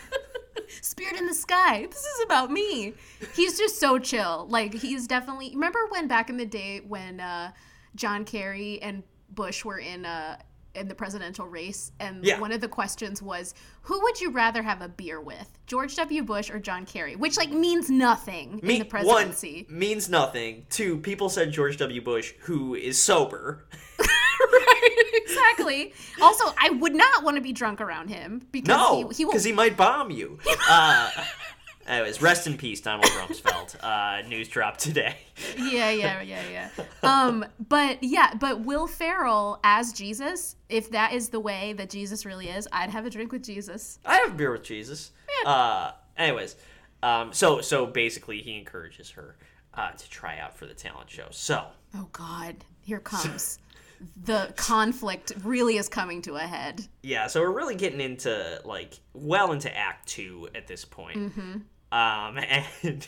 Spirit 0.83 1.15
in 1.17 1.25
the 1.27 1.33
sky. 1.33 1.87
This 1.89 2.03
is 2.03 2.23
about 2.25 2.51
me. 2.51 2.93
He's 3.35 3.57
just 3.57 3.79
so 3.79 3.97
chill. 3.99 4.47
Like 4.49 4.73
he's 4.73 5.07
definitely. 5.07 5.51
Remember 5.53 5.79
when 5.89 6.07
back 6.07 6.29
in 6.29 6.37
the 6.37 6.45
day 6.45 6.81
when 6.85 7.19
uh, 7.21 7.51
John 7.95 8.25
Kerry 8.25 8.81
and 8.81 9.01
Bush 9.29 9.63
were 9.63 9.79
in 9.79 10.05
uh, 10.05 10.37
in 10.75 10.87
the 10.87 10.95
presidential 10.95 11.47
race, 11.47 11.91
and 11.99 12.25
Yeah. 12.25 12.39
one 12.39 12.51
of 12.51 12.59
the 12.59 12.67
questions 12.67 13.21
was, 13.21 13.53
"Who 13.83 14.01
would 14.01 14.19
you 14.19 14.31
rather 14.31 14.61
have 14.61 14.81
a 14.81 14.89
beer 14.89 15.21
with, 15.21 15.47
George 15.67 15.95
W. 15.95 16.21
Bush 16.23 16.49
or 16.49 16.59
John 16.59 16.85
Kerry?" 16.85 17.15
Which 17.15 17.37
like 17.37 17.51
means 17.51 17.89
nothing 17.89 18.59
Me- 18.61 18.73
in 18.73 18.79
the 18.79 18.85
presidency. 18.85 19.65
One 19.69 19.79
means 19.79 20.09
nothing. 20.09 20.65
Two 20.69 20.97
people 20.97 21.29
said 21.29 21.51
George 21.51 21.77
W. 21.77 22.01
Bush, 22.01 22.33
who 22.41 22.75
is 22.75 23.01
sober. 23.01 23.65
right, 24.51 25.05
exactly. 25.13 25.93
Also, 26.21 26.53
I 26.59 26.69
would 26.71 26.95
not 26.95 27.23
want 27.23 27.37
to 27.37 27.41
be 27.41 27.53
drunk 27.53 27.81
around 27.81 28.09
him 28.09 28.45
because 28.51 28.67
No, 28.67 29.09
he, 29.09 29.15
he 29.17 29.25
will 29.25 29.31
because 29.31 29.43
he, 29.43 29.51
might 29.51 29.77
bomb 29.77 30.11
you. 30.11 30.39
uh, 30.69 31.09
anyways, 31.87 32.21
rest 32.21 32.47
in 32.47 32.57
peace, 32.57 32.81
Donald 32.81 33.05
Rumsfeld. 33.05 33.75
Uh, 33.83 34.27
news 34.27 34.47
drop 34.47 34.77
today. 34.77 35.15
yeah, 35.57 35.89
yeah, 35.89 36.21
yeah, 36.23 36.41
yeah. 36.51 36.69
Um, 37.03 37.45
but 37.69 38.01
yeah, 38.03 38.33
but 38.39 38.61
Will 38.61 38.87
Ferrell 38.87 39.59
as 39.63 39.93
Jesus, 39.93 40.55
if 40.69 40.89
that 40.91 41.13
is 41.13 41.29
the 41.29 41.39
way 41.39 41.73
that 41.73 41.89
Jesus 41.89 42.25
really 42.25 42.49
is, 42.49 42.67
I'd 42.71 42.89
have 42.89 43.05
a 43.05 43.09
drink 43.09 43.31
with 43.31 43.43
Jesus. 43.43 43.99
I 44.05 44.15
have 44.17 44.31
a 44.31 44.35
beer 44.35 44.51
with 44.51 44.63
Jesus. 44.63 45.11
Uh, 45.45 45.91
anyways, 46.17 46.55
um, 47.01 47.33
so 47.33 47.61
so 47.61 47.85
basically, 47.85 48.41
he 48.41 48.57
encourages 48.57 49.09
her 49.11 49.35
uh, 49.73 49.91
to 49.91 50.09
try 50.09 50.39
out 50.39 50.55
for 50.57 50.65
the 50.65 50.73
talent 50.73 51.09
show. 51.09 51.27
So 51.31 51.65
Oh 51.95 52.07
God, 52.11 52.55
here 52.81 52.99
comes 52.99 53.59
the 54.21 54.53
conflict. 54.55 55.33
Really 55.43 55.77
is 55.77 55.89
coming 55.89 56.21
to 56.23 56.35
a 56.35 56.39
head. 56.41 56.87
yeah, 57.01 57.27
so 57.27 57.41
we're 57.41 57.51
really 57.51 57.75
getting 57.75 58.01
into 58.01 58.61
like 58.65 58.99
well 59.13 59.51
into 59.51 59.75
Act 59.75 60.07
Two 60.07 60.49
at 60.55 60.67
this 60.67 60.85
point. 60.85 61.17
Um, 61.17 61.63
and 62.83 63.07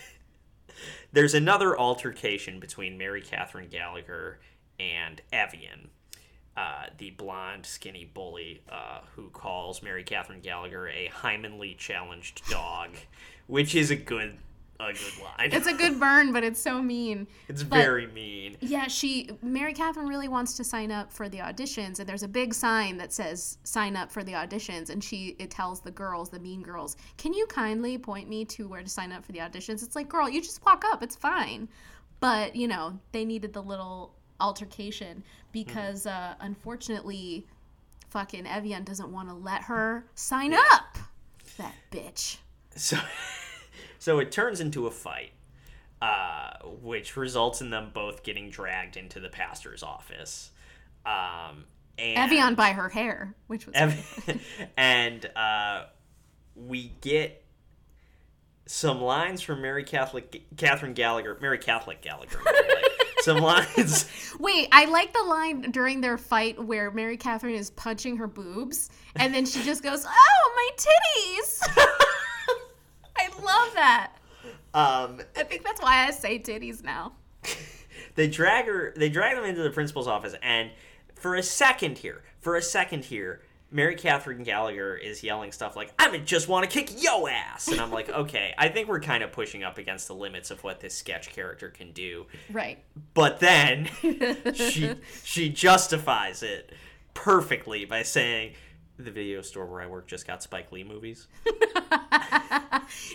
there's 1.12 1.34
another 1.34 1.80
altercation 1.80 2.60
between 2.60 2.98
Mary 2.98 3.22
Catherine 3.22 3.70
Gallagher 3.70 4.40
and 4.80 5.22
Evian, 5.32 5.90
uh, 6.58 6.86
the 6.98 7.12
blonde, 7.12 7.66
skinny 7.66 8.06
bully 8.06 8.62
uh, 8.70 9.00
who 9.16 9.30
calls 9.30 9.82
Mary 9.82 10.04
Catherine 10.04 10.42
Gallagher 10.42 10.88
a 10.88 11.10
hymenly 11.10 11.78
challenged 11.78 12.48
dog, 12.50 12.90
which 13.48 13.76
is 13.76 13.92
a 13.92 13.96
good 13.96 14.38
a 14.80 14.94
good 14.94 15.24
line. 15.24 15.50
It's 15.52 15.68
a 15.68 15.74
good 15.74 16.00
burn, 16.00 16.34
but 16.34 16.44
it's 16.44 16.60
so 16.62 16.82
mean. 16.82 17.28
It's 17.48 17.64
but- 17.64 17.78
very 17.78 18.08
mean. 18.08 18.58
Yeah, 18.60 18.88
she 18.88 19.30
Mary 19.42 19.74
Catherine 19.74 20.08
really 20.08 20.28
wants 20.28 20.56
to 20.58 20.64
sign 20.64 20.92
up 20.92 21.12
for 21.12 21.30
the 21.30 21.40
auditions, 21.40 22.00
and 22.00 22.08
there's 22.08 22.24
a 22.24 22.28
big 22.28 22.54
sign 22.54 22.98
that 22.98 23.14
says 23.14 23.58
"sign 23.64 23.96
up 23.96 24.12
for 24.12 24.24
the 24.24 24.34
auditions," 24.34 24.90
and 24.90 25.04
she 25.04 25.36
it 25.40 25.50
tells 25.52 25.82
the 25.82 25.92
girls, 25.92 26.30
the 26.30 26.40
mean 26.40 26.62
girls, 26.62 26.98
"Can 27.18 27.34
you 27.34 27.46
kindly 27.48 27.98
point 27.98 28.30
me 28.30 28.46
to 28.46 28.68
where 28.68 28.84
to 28.84 28.90
sign 28.90 29.12
up 29.12 29.26
for 29.26 29.32
the 29.32 29.40
auditions?" 29.40 29.84
It's 29.84 29.96
like, 29.96 30.10
girl, 30.10 30.30
you 30.30 30.42
just 30.42 30.66
walk 30.66 30.84
up, 30.86 31.02
it's 31.04 31.16
fine. 31.16 31.68
But 32.20 32.56
you 32.56 32.68
know, 32.68 33.00
they 33.12 33.26
needed 33.26 33.54
the 33.54 33.62
little 33.62 34.14
altercation 34.40 35.24
because 35.52 36.06
uh, 36.06 36.36
unfortunately, 36.40 37.46
fucking 38.10 38.46
Evian 38.48 38.84
doesn't 38.84 39.12
want 39.12 39.30
to 39.30 39.36
let 39.36 39.64
her 39.64 40.06
sign 40.16 40.54
up. 40.54 40.98
That 41.58 41.74
bitch. 41.92 42.38
So, 42.76 42.98
so 44.00 44.20
it 44.20 44.32
turns 44.32 44.60
into 44.60 44.88
a 44.88 44.92
fight, 44.92 45.32
uh, 46.02 46.58
which 46.82 47.18
results 47.18 47.62
in 47.62 47.70
them 47.70 47.92
both 47.94 48.24
getting 48.24 48.50
dragged 48.50 48.98
into 48.98 49.20
the 49.20 49.30
pastor's 49.30 49.84
office. 49.84 50.52
Um, 51.06 51.66
and 51.98 52.18
Evian 52.18 52.56
by 52.56 52.70
her 52.72 52.90
hair, 52.90 53.36
which 53.48 53.66
was 53.66 53.76
Ev- 53.76 54.42
and 54.78 55.26
uh, 55.36 55.84
we 56.56 56.92
get 57.02 57.44
some 58.66 59.02
lines 59.02 59.42
from 59.42 59.62
Mary 59.62 59.84
Catholic 59.84 60.44
Catherine 60.58 60.94
Gallagher, 60.94 61.38
Mary 61.42 61.58
Catholic 61.58 62.02
Gallagher. 62.02 62.40
by 62.44 62.52
the 62.52 62.76
way. 62.76 62.82
some 63.22 63.38
lines. 63.38 64.08
Wait, 64.40 64.68
I 64.72 64.86
like 64.86 65.14
the 65.14 65.24
line 65.24 65.72
during 65.72 66.02
their 66.02 66.18
fight 66.18 66.64
where 66.64 66.92
Mary 66.92 67.18
Catherine 67.18 67.56
is 67.56 67.70
punching 67.72 68.18
her 68.18 68.28
boobs, 68.28 68.90
and 69.16 69.34
then 69.34 69.46
she 69.46 69.64
just 69.64 69.84
goes, 69.84 70.06
"Oh, 70.08 70.54
my 70.56 70.70
titties!" 70.78 71.62
I 73.48 73.64
love 73.66 73.74
that. 73.76 74.12
Um, 74.74 75.22
I 75.36 75.44
think 75.44 75.64
that's 75.64 75.82
why 75.82 76.06
I 76.08 76.12
say 76.12 76.40
titties 76.40 76.84
now. 76.84 77.14
they 78.16 78.28
drag 78.28 78.66
her 78.66 78.94
they 78.98 79.10
drag 79.10 79.36
them 79.36 79.46
into 79.46 79.62
the 79.64 79.70
principal's 79.70 80.08
office 80.08 80.34
and 80.42 80.72
for 81.16 81.36
a 81.36 81.44
second 81.44 81.98
here 82.00 82.24
for 82.40 82.56
a 82.56 82.62
second 82.62 83.06
here 83.06 83.42
mary 83.72 83.96
catherine 83.96 84.42
gallagher 84.44 84.96
is 84.96 85.22
yelling 85.24 85.52
stuff 85.52 85.76
like 85.76 85.92
i 86.00 86.18
just 86.20 86.48
want 86.48 86.68
to 86.68 86.70
kick 86.70 87.04
yo 87.04 87.28
ass 87.28 87.68
and 87.68 87.80
i'm 87.80 87.92
like 87.92 88.10
okay 88.22 88.54
i 88.58 88.68
think 88.68 88.88
we're 88.88 89.00
kind 89.00 89.24
of 89.24 89.32
pushing 89.32 89.64
up 89.64 89.78
against 89.78 90.08
the 90.08 90.16
limits 90.16 90.50
of 90.50 90.64
what 90.64 90.80
this 90.80 90.96
sketch 90.96 91.30
character 91.34 91.70
can 91.70 91.92
do 91.92 92.26
Right. 92.52 92.80
but 93.14 93.40
then 93.40 93.90
she 94.56 94.96
she 95.24 95.50
justifies 95.50 96.42
it 96.42 96.72
perfectly 97.14 97.86
by 97.86 98.02
saying 98.04 98.54
the 98.98 99.12
video 99.12 99.42
store 99.42 99.66
where 99.66 99.82
i 99.82 99.88
work 99.88 100.08
just 100.08 100.26
got 100.26 100.42
spike 100.42 100.72
lee 100.72 100.84
movies 100.84 101.28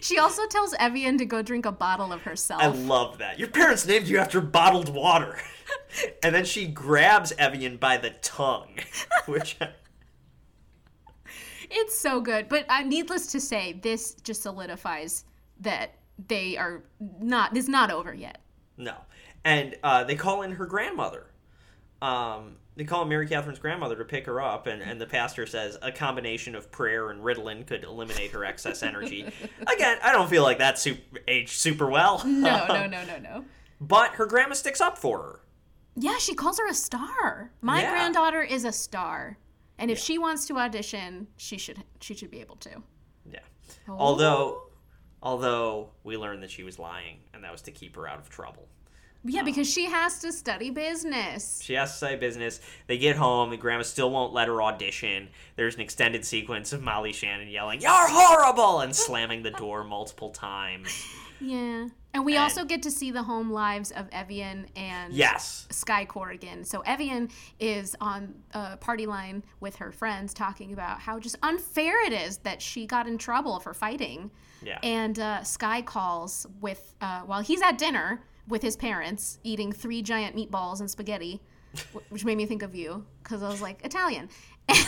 She 0.00 0.18
also 0.18 0.46
tells 0.46 0.74
Evian 0.78 1.18
to 1.18 1.24
go 1.24 1.42
drink 1.42 1.66
a 1.66 1.72
bottle 1.72 2.12
of 2.12 2.22
herself. 2.22 2.62
I 2.62 2.66
love 2.68 3.18
that. 3.18 3.38
Your 3.38 3.48
parents 3.48 3.86
named 3.86 4.08
you 4.08 4.18
after 4.18 4.40
bottled 4.40 4.88
water. 4.88 5.38
and 6.22 6.34
then 6.34 6.44
she 6.44 6.66
grabs 6.66 7.32
Evian 7.32 7.76
by 7.76 7.96
the 7.96 8.10
tongue, 8.22 8.78
which 9.26 9.56
It's 11.70 11.96
so 11.98 12.20
good. 12.20 12.48
But 12.48 12.66
uh, 12.68 12.80
needless 12.82 13.30
to 13.32 13.40
say, 13.40 13.78
this 13.80 14.14
just 14.14 14.42
solidifies 14.42 15.24
that 15.60 15.94
they 16.28 16.56
are 16.56 16.82
not, 17.20 17.56
it's 17.56 17.68
not 17.68 17.90
over 17.90 18.12
yet. 18.12 18.38
no. 18.76 18.94
And 19.42 19.74
uh, 19.82 20.04
they 20.04 20.16
call 20.16 20.42
in 20.42 20.52
her 20.52 20.66
grandmother. 20.66 21.29
Um, 22.02 22.56
they 22.76 22.84
call 22.84 23.04
Mary 23.04 23.26
Catherine's 23.28 23.58
grandmother 23.58 23.96
to 23.96 24.04
pick 24.04 24.26
her 24.26 24.40
up, 24.40 24.66
and, 24.66 24.80
and 24.82 25.00
the 25.00 25.06
pastor 25.06 25.44
says 25.46 25.76
a 25.82 25.92
combination 25.92 26.54
of 26.54 26.70
prayer 26.70 27.10
and 27.10 27.22
Ritalin 27.22 27.66
could 27.66 27.84
eliminate 27.84 28.30
her 28.30 28.44
excess 28.44 28.82
energy. 28.82 29.30
Again, 29.74 29.98
I 30.02 30.12
don't 30.12 30.30
feel 30.30 30.42
like 30.42 30.58
that 30.58 30.78
super, 30.78 31.20
aged 31.28 31.50
super 31.50 31.90
well. 31.90 32.22
No, 32.24 32.66
no, 32.68 32.86
no, 32.86 33.04
no, 33.04 33.18
no. 33.18 33.44
But 33.80 34.12
her 34.12 34.26
grandma 34.26 34.54
sticks 34.54 34.80
up 34.80 34.96
for 34.96 35.18
her. 35.22 35.40
Yeah, 35.96 36.16
she 36.18 36.34
calls 36.34 36.58
her 36.58 36.68
a 36.68 36.74
star. 36.74 37.50
My 37.60 37.82
Yeah. 37.82 37.90
granddaughter 37.90 38.42
is 38.42 38.64
a 38.64 38.72
star. 38.72 39.36
And 39.78 39.90
if 39.90 39.98
she 39.98 40.18
wants 40.18 40.46
to 40.46 40.58
audition, 40.58 41.26
she 41.36 41.56
should 41.58 41.82
she 42.00 42.14
should 42.14 42.30
be 42.30 42.40
able 42.40 42.56
to. 42.56 42.82
Yeah. 43.30 43.38
Oh. 43.88 43.96
Although, 43.98 44.62
although 45.22 45.90
we 46.04 46.16
learned 46.18 46.42
that 46.42 46.50
she 46.50 46.62
was 46.62 46.78
lying, 46.78 47.16
and 47.34 47.42
that 47.44 47.50
was 47.52 47.62
to 47.62 47.70
keep 47.72 47.96
her 47.96 48.06
out 48.06 48.18
of 48.18 48.28
trouble. 48.28 48.68
Yeah, 49.22 49.42
because 49.42 49.70
she 49.70 49.84
has 49.86 50.18
to 50.20 50.32
study 50.32 50.70
business. 50.70 51.60
She 51.62 51.74
has 51.74 51.92
to 51.92 51.98
say 51.98 52.16
business. 52.16 52.60
They 52.86 52.96
get 52.98 53.16
home. 53.16 53.52
and 53.52 53.60
grandma 53.60 53.82
still 53.82 54.10
won't 54.10 54.32
let 54.32 54.48
her 54.48 54.62
audition. 54.62 55.28
There's 55.56 55.74
an 55.74 55.82
extended 55.82 56.24
sequence 56.24 56.72
of 56.72 56.82
Molly 56.82 57.12
Shannon 57.12 57.48
yelling, 57.48 57.80
"You're 57.82 57.90
horrible!" 57.92 58.80
and 58.80 58.96
slamming 58.96 59.42
the 59.42 59.50
door 59.50 59.84
multiple 59.84 60.30
times. 60.30 60.88
Yeah. 61.42 61.88
And 62.12 62.26
we 62.26 62.34
And- 62.34 62.42
also 62.42 62.66
get 62.66 62.82
to 62.82 62.90
see 62.90 63.10
the 63.12 63.22
home 63.22 63.50
lives 63.50 63.92
of 63.92 64.10
Evian 64.12 64.66
and 64.76 65.14
Yes. 65.14 65.66
Sky 65.70 66.04
Corrigan. 66.04 66.64
So 66.64 66.80
Evian 66.82 67.30
is 67.58 67.96
on 67.98 68.34
a 68.52 68.76
party 68.76 69.06
line 69.06 69.42
with 69.58 69.76
her 69.76 69.90
friends 69.90 70.34
talking 70.34 70.74
about 70.74 71.00
how 71.00 71.18
just 71.18 71.36
unfair 71.42 71.94
it 72.04 72.12
is 72.12 72.36
that 72.38 72.60
she 72.60 72.84
got 72.84 73.06
in 73.06 73.16
trouble 73.16 73.58
for 73.58 73.72
fighting. 73.72 74.30
Yeah. 74.62 74.78
And 74.82 75.18
uh, 75.18 75.42
Sky 75.42 75.80
calls 75.80 76.46
with 76.60 76.94
uh, 77.00 77.20
while 77.22 77.40
he's 77.40 77.62
at 77.62 77.78
dinner 77.78 78.22
with 78.48 78.62
his 78.62 78.76
parents 78.76 79.38
eating 79.42 79.72
three 79.72 80.02
giant 80.02 80.36
meatballs 80.36 80.80
and 80.80 80.90
spaghetti, 80.90 81.40
which 82.08 82.24
made 82.24 82.36
me 82.36 82.46
think 82.46 82.62
of 82.62 82.74
you 82.74 83.04
because 83.22 83.42
I 83.42 83.48
was 83.48 83.60
like 83.60 83.84
Italian. 83.84 84.28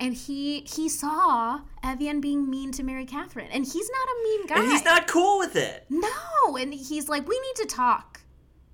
And 0.00 0.14
he 0.14 0.60
he 0.62 0.88
saw 0.88 1.60
Evian 1.82 2.22
being 2.22 2.48
mean 2.48 2.72
to 2.72 2.82
Mary 2.82 3.04
Catherine, 3.04 3.50
and 3.52 3.64
he's 3.66 3.90
not 3.90 4.08
a 4.08 4.22
mean 4.24 4.46
guy. 4.46 4.58
And 4.60 4.72
he's 4.72 4.84
not 4.84 5.06
cool 5.06 5.38
with 5.38 5.56
it. 5.56 5.84
No, 5.90 6.56
and 6.58 6.72
he's 6.72 7.10
like, 7.10 7.28
we 7.28 7.38
need 7.38 7.56
to 7.56 7.66
talk. 7.66 8.22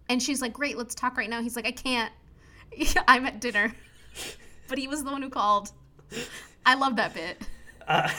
And 0.09 0.23
she's 0.23 0.41
like, 0.41 0.53
great, 0.53 0.79
let's 0.79 0.95
talk 0.95 1.17
right 1.17 1.29
now. 1.29 1.43
He's 1.43 1.57
like, 1.57 1.67
I 1.67 1.73
can't. 1.73 2.13
I'm 3.09 3.27
at 3.27 3.41
dinner. 3.41 3.75
But 4.69 4.79
he 4.79 4.89
was 4.89 5.05
the 5.05 5.13
one 5.13 5.23
who 5.23 5.31
called. 5.31 5.71
I 6.65 6.75
love 6.75 6.97
that 6.97 7.15
bit. 7.15 7.41
Uh, 7.87 8.11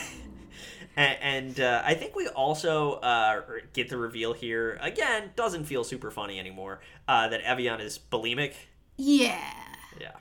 and 0.97 1.17
and 1.21 1.59
uh, 1.59 1.81
I 1.85 1.93
think 1.93 2.15
we 2.15 2.27
also 2.27 2.93
uh, 2.93 3.41
get 3.73 3.89
the 3.89 3.97
reveal 3.97 4.33
here. 4.33 4.77
Again, 4.81 5.31
doesn't 5.35 5.65
feel 5.65 5.83
super 5.83 6.11
funny 6.11 6.39
anymore. 6.39 6.81
Uh, 7.07 7.29
that 7.29 7.41
Evian 7.41 7.79
is 7.79 7.99
bulimic. 8.11 8.53
Yeah. 8.97 9.39
Yeah. 10.01 10.15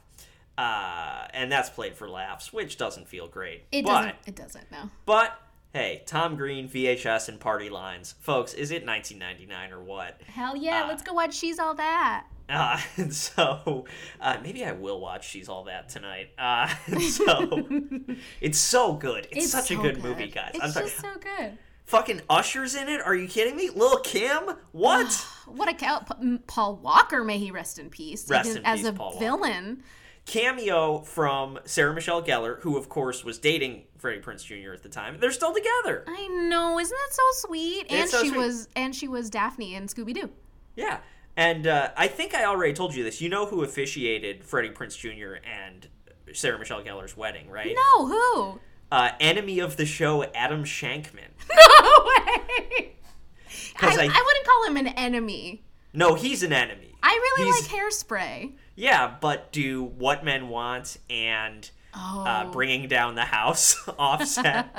Uh, 0.59 1.27
and 1.33 1.51
that's 1.51 1.71
played 1.71 1.97
for 1.97 2.09
laughs, 2.09 2.53
which 2.53 2.77
doesn't 2.77 3.09
feel 3.09 3.27
great. 3.27 3.65
It 3.73 3.85
but, 3.85 3.93
doesn't. 3.93 4.17
It 4.27 4.37
doesn't. 4.37 4.71
No. 4.71 4.91
But 5.07 5.39
hey, 5.73 6.03
Tom 6.07 6.37
Green, 6.37 6.69
VHS, 6.69 7.29
and 7.29 7.41
party 7.41 7.71
lines, 7.71 8.15
folks. 8.21 8.53
Is 8.55 8.71
it 8.71 8.87
1999 8.87 9.73
or 9.73 9.83
what? 9.83 10.21
Hell 10.27 10.57
yeah. 10.57 10.85
Uh, 10.85 10.89
let's 10.89 11.03
go 11.03 11.15
watch 11.15 11.35
She's 11.35 11.59
All 11.59 11.75
That. 11.75 12.27
Uh, 12.49 12.81
and 12.97 13.13
so 13.13 13.85
uh, 14.21 14.37
maybe 14.43 14.65
I 14.65 14.73
will 14.73 15.01
watch 15.01 15.29
She's 15.29 15.49
All 15.49 15.65
That 15.65 15.89
tonight. 15.89 16.31
Uh, 16.39 16.73
and 16.87 17.03
so 17.03 17.69
it's 18.41 18.59
so 18.59 18.95
good. 18.95 19.29
It's, 19.31 19.51
such 19.51 19.71
a 19.71 19.75
so 19.75 19.83
good, 19.83 20.03
movie, 20.03 20.29
guys. 20.29 20.53
It's 20.55 20.65
I'm 20.65 20.71
sorry. 20.71 20.87
just 20.87 21.01
so 21.01 21.13
good. 21.21 21.59
Fucking 21.85 22.23
Usher's 22.29 22.75
in 22.75 22.89
it? 22.89 23.01
Are 23.01 23.15
you 23.15 23.29
kidding 23.29 23.57
me? 23.57 23.71
Lil 23.71 23.99
Kim? 24.01 24.57
What? 24.73 25.27
What 25.47 25.69
a 25.69 25.75
cow. 25.75 26.05
Paul 26.49 26.75
Walker, 26.83 27.23
may 27.23 27.39
he 27.39 27.53
rest 27.53 27.79
in 27.79 27.89
peace. 27.89 28.29
Rest 28.29 28.57
in 28.57 28.67
as 28.67 28.81
peace, 28.81 28.89
a 28.89 28.93
Paul 28.93 29.13
Walker. 29.13 29.19
villain. 29.21 29.85
Cameo 30.27 30.99
from 31.03 31.61
Sarah 31.65 31.95
Michelle 31.95 32.21
Gellar, 32.21 32.61
who 32.63 32.77
of 32.77 32.89
course 32.89 33.23
was 33.25 33.39
dating 33.39 33.85
Freddie 33.97 34.21
Prinze 34.21 34.45
Jr. 34.45 34.73
at 34.73 34.83
the 34.83 34.89
time. 34.89 35.19
They're 35.21 35.31
still 35.31 35.55
together. 35.55 36.05
I 36.09 36.27
know, 36.49 36.81
isn't 36.81 36.97
that 36.97 37.15
so 37.15 37.47
sweet? 37.47 37.87
And 37.91 38.11
so 38.11 38.23
she 38.23 38.31
sweet. 38.31 38.39
was 38.39 38.69
and 38.75 38.93
she 38.93 39.07
was 39.07 39.31
Daphne 39.31 39.77
in 39.77 39.87
Scooby 39.87 40.15
Doo. 40.15 40.31
Yeah. 40.75 40.99
And 41.37 41.67
uh, 41.67 41.91
I 41.97 42.07
think 42.09 42.35
I 42.35 42.45
already 42.47 42.73
told 42.73 42.95
you 42.95 43.05
this. 43.05 43.21
You 43.21 43.29
know 43.29 43.47
who 43.47 43.63
officiated 43.63 44.45
Freddie 44.45 44.71
Prinze 44.71 44.97
Jr. 44.97 45.37
and 45.47 45.87
Sarah 46.33 46.59
Michelle 46.59 46.83
Gellar's 46.83 47.17
wedding, 47.17 47.51
right? 47.51 47.75
No, 47.77 48.07
who? 48.07 48.61
Uh, 48.91 49.11
enemy 49.21 49.59
of 49.59 49.77
the 49.77 49.85
show, 49.87 50.25
Adam 50.35 50.65
Shankman. 50.65 51.29
No 51.51 52.05
way. 52.05 52.93
I, 53.81 53.87
I, 53.87 53.91
I- 53.91 54.25
wouldn't 54.25 54.47
call 54.47 54.65
him 54.69 54.77
an 54.79 54.87
enemy. 54.89 55.63
No, 55.93 56.15
he's 56.15 56.43
an 56.43 56.53
enemy. 56.53 56.95
I 57.03 57.11
really 57.11 57.51
He's- 57.53 57.71
like 57.71 57.81
hairspray. 57.81 58.53
Yeah, 58.75 59.15
but 59.21 59.53
do 59.53 59.83
What 59.85 60.25
Men 60.25 60.49
Want 60.49 60.97
and 61.11 61.69
Oh, 61.95 62.25
uh, 62.27 62.51
Bringing 62.53 62.89
Down 62.89 63.15
the 63.15 63.25
House 63.25 63.77
offset 63.99 64.75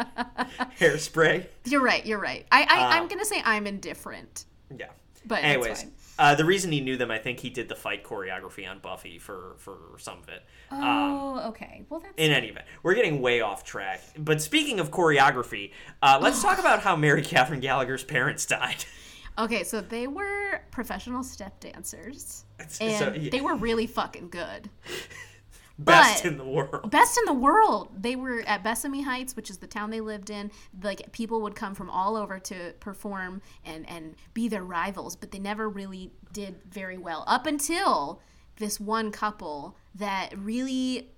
hairspray? 0.79 1.47
you're 1.65 1.81
right. 1.81 2.05
You're 2.05 2.19
right. 2.19 2.45
I, 2.51 2.63
I 2.69 2.83
Um, 2.85 2.91
I'm 3.03 3.07
gonna 3.07 3.25
say 3.25 3.41
I'm 3.43 3.65
indifferent, 3.65 4.45
Yeah. 4.77 4.87
but 5.25 5.43
Anyways. 5.43 5.85
Uh, 6.19 6.35
the 6.35 6.45
reason 6.45 6.71
he 6.71 6.81
knew 6.81 6.97
them, 6.97 7.11
I 7.11 7.17
think 7.17 7.39
he 7.39 7.49
did 7.49 7.69
the 7.69 7.75
fight 7.75 8.03
choreography 8.03 8.69
on 8.69 8.79
Buffy 8.79 9.19
for 9.19 9.55
for 9.57 9.77
some 9.97 10.19
of 10.19 10.29
it. 10.29 10.43
Um, 10.71 10.83
Oh, 10.83 11.43
okay. 11.49 11.85
Well, 11.89 11.99
that's 11.99 12.13
in 12.17 12.31
any 12.31 12.47
event, 12.47 12.65
we're 12.83 12.95
getting 12.95 13.21
way 13.21 13.41
off 13.41 13.63
track. 13.63 14.01
But 14.17 14.41
speaking 14.41 14.79
of 14.79 14.91
choreography, 14.91 15.71
uh, 16.01 16.19
let's 16.21 16.41
talk 16.41 16.59
about 16.65 16.81
how 16.81 16.95
Mary 16.95 17.21
Catherine 17.21 17.59
Gallagher's 17.59 18.03
parents 18.03 18.45
died. 18.45 18.83
okay. 19.37 19.63
So 19.63 19.81
they 19.81 20.07
were 20.07 20.61
professional 20.71 21.23
step 21.23 21.59
dancers, 21.59 22.45
and 22.59 22.69
so, 22.71 23.13
yeah, 23.13 23.29
they 23.29 23.41
were 23.41 23.55
really 23.55 23.87
fucking 23.87 24.29
good. 24.29 24.69
best 25.79 26.23
but- 26.23 26.31
in 26.31 26.37
the 26.37 26.45
world. 26.45 26.89
best 26.91 27.17
in 27.17 27.25
the 27.25 27.33
world. 27.33 27.89
They 28.01 28.15
were 28.15 28.41
at 28.47 28.63
Besame 28.63 29.03
Heights, 29.03 29.35
which 29.35 29.49
is 29.49 29.57
the 29.57 29.67
town 29.67 29.89
they 29.89 30.01
lived 30.01 30.29
in. 30.29 30.51
Like 30.81 31.11
people 31.11 31.41
would 31.41 31.55
come 31.55 31.75
from 31.75 31.89
all 31.89 32.15
over 32.15 32.39
to 32.39 32.73
perform 32.79 33.41
and 33.65 33.87
and 33.89 34.15
be 34.33 34.47
their 34.47 34.63
rivals, 34.63 35.15
but 35.15 35.31
they 35.31 35.39
never 35.39 35.69
really 35.69 36.11
did 36.33 36.55
very 36.69 36.97
well 36.97 37.23
up 37.27 37.45
until 37.45 38.21
this 38.57 38.79
one 38.79 39.11
couple 39.11 39.77
that 39.95 40.33
really 40.37 41.11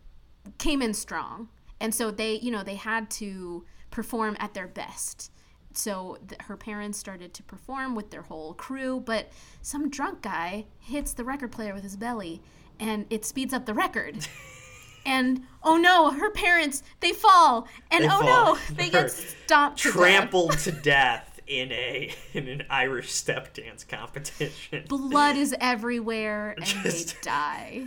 came 0.58 0.82
in 0.82 0.94
strong. 0.94 1.50
And 1.80 1.96
so 1.96 2.12
they, 2.12 2.36
you 2.36 2.52
know, 2.52 2.64
they 2.64 2.76
had 2.76 3.10
to 3.12 3.66
perform 3.92 4.36
at 4.40 4.54
their 4.54 4.68
best. 4.68 5.32
So 5.72 6.18
th- 6.28 6.42
her 6.42 6.58
parents 6.58 6.98
started 6.98 7.34
to 7.36 7.44
perform 7.44 7.96
with 7.96 8.10
their 8.10 8.24
whole 8.24 8.54
crew, 8.54 9.00
but 9.06 9.30
some 9.62 9.90
drunk 9.90 10.22
guy 10.22 10.66
hits 10.80 11.14
the 11.14 11.24
record 11.24 11.52
player 11.52 11.74
with 11.74 11.84
his 11.84 11.96
belly 11.96 12.42
and 12.80 13.06
it 13.10 13.26
speeds 13.26 13.54
up 13.54 13.66
the 13.66 13.74
record. 13.74 14.28
and 15.06 15.42
oh 15.64 15.78
no, 15.78 16.12
her 16.12 16.30
parents, 16.32 16.84
they 17.00 17.12
fall. 17.14 17.68
And 17.92 18.04
They 18.04 18.08
oh 18.08 18.20
fall. 18.22 18.24
no, 18.56 18.58
they 18.76 18.90
They're 18.90 19.04
get 19.04 19.12
stomped 19.12 19.80
to 19.80 19.90
death. 19.90 19.94
Trampled 19.98 20.58
to 20.60 20.72
death 20.84 21.40
in 21.48 21.72
a 21.72 22.14
in 22.34 22.48
an 22.48 22.64
Irish 22.70 23.12
step 23.12 23.54
dance 23.54 23.84
competition. 23.84 24.86
Blood 24.88 25.36
is 25.38 25.56
everywhere 25.60 26.52
and 26.52 26.66
Just- 26.66 27.16
they 27.16 27.22
die. 27.30 27.84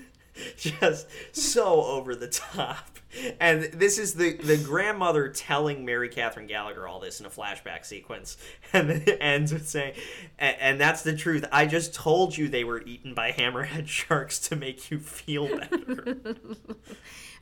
Just 0.56 1.06
so 1.32 1.82
over 1.84 2.14
the 2.14 2.26
top. 2.28 2.91
And 3.40 3.64
this 3.64 3.98
is 3.98 4.14
the 4.14 4.36
the 4.36 4.56
grandmother 4.56 5.28
telling 5.28 5.84
Mary 5.84 6.08
Catherine 6.08 6.46
Gallagher 6.46 6.88
all 6.88 7.00
this 7.00 7.20
in 7.20 7.26
a 7.26 7.30
flashback 7.30 7.84
sequence, 7.84 8.36
and 8.72 8.88
then 8.88 9.02
it 9.06 9.18
ends 9.20 9.52
with 9.52 9.68
saying, 9.68 9.94
and, 10.38 10.80
that's 10.80 11.02
the 11.02 11.14
truth. 11.16 11.44
I 11.52 11.66
just 11.66 11.94
told 11.94 12.36
you 12.36 12.48
they 12.48 12.64
were 12.64 12.82
eaten 12.82 13.14
by 13.14 13.30
hammerhead 13.30 13.86
sharks 13.86 14.38
to 14.48 14.56
make 14.56 14.90
you 14.90 14.98
feel 14.98 15.46
better. 15.46 16.16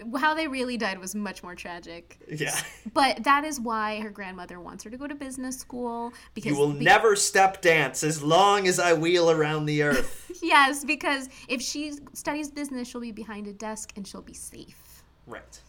How 0.18 0.34
they 0.34 0.48
really 0.48 0.76
died 0.78 0.98
was 0.98 1.14
much 1.14 1.42
more 1.42 1.54
tragic. 1.54 2.18
yeah, 2.28 2.58
But 2.94 3.22
that 3.24 3.44
is 3.44 3.60
why 3.60 4.00
her 4.00 4.10
grandmother 4.10 4.58
wants 4.58 4.82
her 4.84 4.90
to 4.90 4.96
go 4.96 5.06
to 5.06 5.14
business 5.14 5.58
school 5.58 6.12
because 6.34 6.52
you 6.52 6.58
will 6.58 6.72
be- 6.72 6.84
never 6.84 7.14
step 7.16 7.60
dance 7.60 8.02
as 8.02 8.22
long 8.22 8.66
as 8.66 8.78
I 8.78 8.94
wheel 8.94 9.30
around 9.30 9.66
the 9.66 9.82
earth. 9.82 10.30
Yes, 10.42 10.84
because 10.84 11.28
if 11.48 11.60
she 11.60 11.92
studies 12.14 12.50
business, 12.50 12.88
she'll 12.88 13.02
be 13.02 13.12
behind 13.12 13.46
a 13.46 13.52
desk 13.52 13.92
and 13.96 14.06
she'll 14.06 14.22
be 14.22 14.32
safe. 14.32 14.89
Right. 15.26 15.60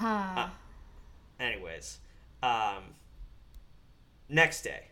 Ah. 0.00 0.52
Anyways, 1.40 1.98
um, 2.42 2.94
next 4.28 4.62
day, 4.62 4.88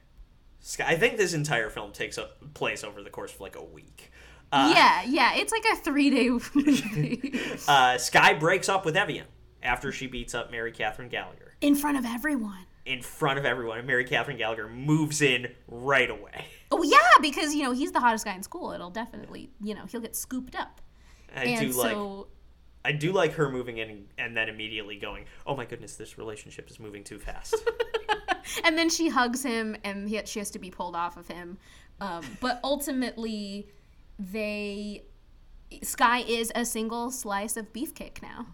Sky. 0.61 0.84
I 0.88 0.97
think 0.97 1.16
this 1.16 1.34
entire 1.34 1.70
film 1.70 1.92
takes 1.92 2.18
place 2.55 2.84
over 2.84 3.03
the 3.03 3.11
course 3.11 3.34
of 3.34 3.40
like 3.40 3.57
a 3.57 3.64
week. 3.64 4.11
Uh, 4.53 4.72
yeah, 4.74 5.03
yeah, 5.07 5.34
it's 5.34 5.53
like 5.53 5.64
a 5.72 5.76
three-day 5.76 6.28
movie 6.55 7.40
uh, 7.68 7.99
Sky 7.99 8.32
breaks 8.34 8.68
up 8.68 8.84
with 8.84 8.97
Evian 8.97 9.26
after 9.62 9.90
she 9.90 10.07
beats 10.07 10.34
up 10.34 10.51
Mary 10.53 10.70
Catherine 10.70 11.09
Gallagher 11.09 11.55
in 11.61 11.74
front 11.74 11.99
of 11.99 12.05
everyone. 12.05 12.64
in 12.84 13.03
front 13.03 13.38
of 13.40 13.44
everyone, 13.44 13.78
and 13.78 13.86
Mary 13.86 14.05
Catherine 14.05 14.36
Gallagher 14.38 14.68
moves 14.68 15.20
in 15.22 15.49
right 15.68 16.11
away. 16.11 16.44
Oh 16.72 16.82
yeah, 16.82 16.99
because 17.22 17.55
you 17.55 17.62
know 17.62 17.70
he's 17.70 17.92
the 17.92 18.01
hottest 18.01 18.24
guy 18.24 18.34
in 18.34 18.42
school. 18.42 18.72
It'll 18.72 18.90
definitely, 18.90 19.51
you 19.62 19.72
know, 19.72 19.86
he'll 19.86 20.01
get 20.01 20.16
scooped 20.16 20.57
up. 20.57 20.80
I 21.34 21.44
and 21.44 21.61
do 21.61 21.78
like 21.78 21.92
so 21.92 22.26
I 22.87 22.93
do 22.93 23.12
like 23.12 23.32
her 23.32 23.51
moving 23.51 23.78
in 23.78 24.07
and 24.16 24.37
then 24.37 24.49
immediately 24.49 24.97
going, 24.97 25.24
"Oh 25.47 25.57
my 25.57 25.64
goodness, 25.64 25.97
this 25.97 26.16
relationship 26.18 26.70
is 26.70 26.78
moving 26.78 27.03
too 27.03 27.18
fast." 27.18 27.55
and 28.64 28.76
then 28.76 28.89
she 28.89 29.09
hugs 29.09 29.43
him 29.43 29.76
and 29.84 30.09
he, 30.09 30.20
she 30.24 30.39
has 30.39 30.51
to 30.53 30.59
be 30.59 30.70
pulled 30.70 30.97
off 30.97 31.16
of 31.16 31.28
him 31.28 31.59
um, 32.01 32.24
but 32.41 32.61
ultimately 32.62 33.68
they 34.18 35.03
sky 35.82 36.20
is 36.20 36.53
a 36.55 36.64
single 36.64 37.11
slice 37.11 37.57
of 37.57 37.72
beefcake 37.72 38.22
now 38.22 38.47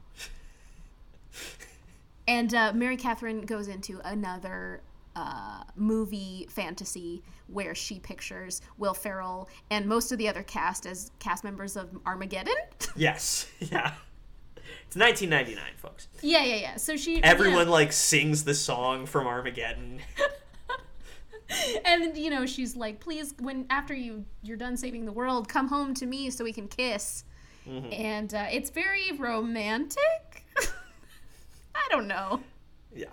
and 2.29 2.55
uh, 2.55 2.73
mary 2.73 2.97
catherine 2.97 3.43
goes 3.43 3.69
into 3.69 4.01
another 4.05 4.83
uh, 5.15 5.63
movie 5.77 6.47
fantasy 6.49 7.23
where 7.49 7.75
she 7.75 7.99
pictures 7.99 8.63
will 8.79 8.95
ferrell 8.95 9.49
and 9.71 9.87
most 9.87 10.11
of 10.11 10.17
the 10.17 10.27
other 10.27 10.43
cast 10.43 10.87
as 10.87 11.11
cast 11.19 11.45
members 11.45 11.77
of 11.77 11.91
armageddon 12.07 12.55
yes, 12.97 13.47
yeah. 13.61 13.93
It's 14.95 15.01
1999, 15.01 15.65
folks. 15.79 16.09
yeah 16.21 16.45
yeah 16.45 16.57
yeah 16.57 16.77
so 16.77 16.97
she 16.99 17.23
Everyone 17.23 17.67
yeah. 17.67 17.73
like 17.73 17.93
sings 17.93 18.45
the 18.45 18.53
song 18.53 19.07
from 19.07 19.27
Armageddon. 19.27 20.01
and 21.87 22.17
you 22.17 22.29
know 22.31 22.45
she's 22.47 22.77
like 22.77 23.01
please 23.01 23.35
when 23.41 23.67
after 23.71 23.95
you 23.95 24.25
you're 24.43 24.57
done 24.57 24.77
saving 24.77 25.05
the 25.07 25.13
world 25.13 25.49
come 25.49 25.69
home 25.69 25.93
to 25.95 26.07
me 26.07 26.31
so 26.31 26.45
we 26.45 26.53
can 26.53 26.67
kiss 26.69 27.25
and 27.67 28.33
uh, 28.35 28.47
it's 28.51 28.71
very 28.71 29.13
romantic 29.19 30.45
i 31.75 31.87
don't 31.91 32.09
know 32.09 32.41
Yeah. 32.95 33.07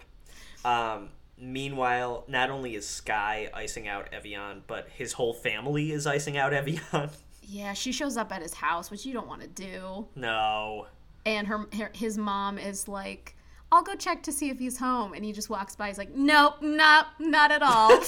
Um, 0.65 1.09
meanwhile, 1.37 2.25
not 2.27 2.49
only 2.49 2.75
is 2.75 2.85
Sky 2.87 3.49
icing 3.53 3.87
out 3.87 4.09
Evian, 4.13 4.63
but 4.67 4.89
his 4.89 5.13
whole 5.13 5.33
family 5.33 5.91
is 5.93 6.05
icing 6.07 6.37
out 6.37 6.51
Evian. 6.53 6.81
yeah 7.43 7.73
she 7.73 7.91
shows 7.91 8.15
up 8.17 8.31
at 8.31 8.41
his 8.41 8.53
house 8.53 8.89
which 8.91 9.05
you 9.05 9.13
don't 9.13 9.27
want 9.27 9.41
to 9.41 9.47
do 9.47 10.07
no. 10.15 10.87
And 11.25 11.47
her, 11.47 11.67
her 11.77 11.91
his 11.93 12.17
mom 12.17 12.57
is 12.57 12.87
like 12.87 13.35
i'll 13.71 13.83
go 13.83 13.95
check 13.95 14.23
to 14.23 14.31
see 14.31 14.49
if 14.49 14.57
he's 14.59 14.77
home 14.77 15.13
and 15.13 15.23
he 15.23 15.31
just 15.31 15.49
walks 15.49 15.75
by 15.75 15.87
he's 15.87 15.97
like 15.97 16.13
nope 16.15 16.61
not 16.61 17.07
not 17.19 17.51
at 17.51 17.61
all 17.61 17.91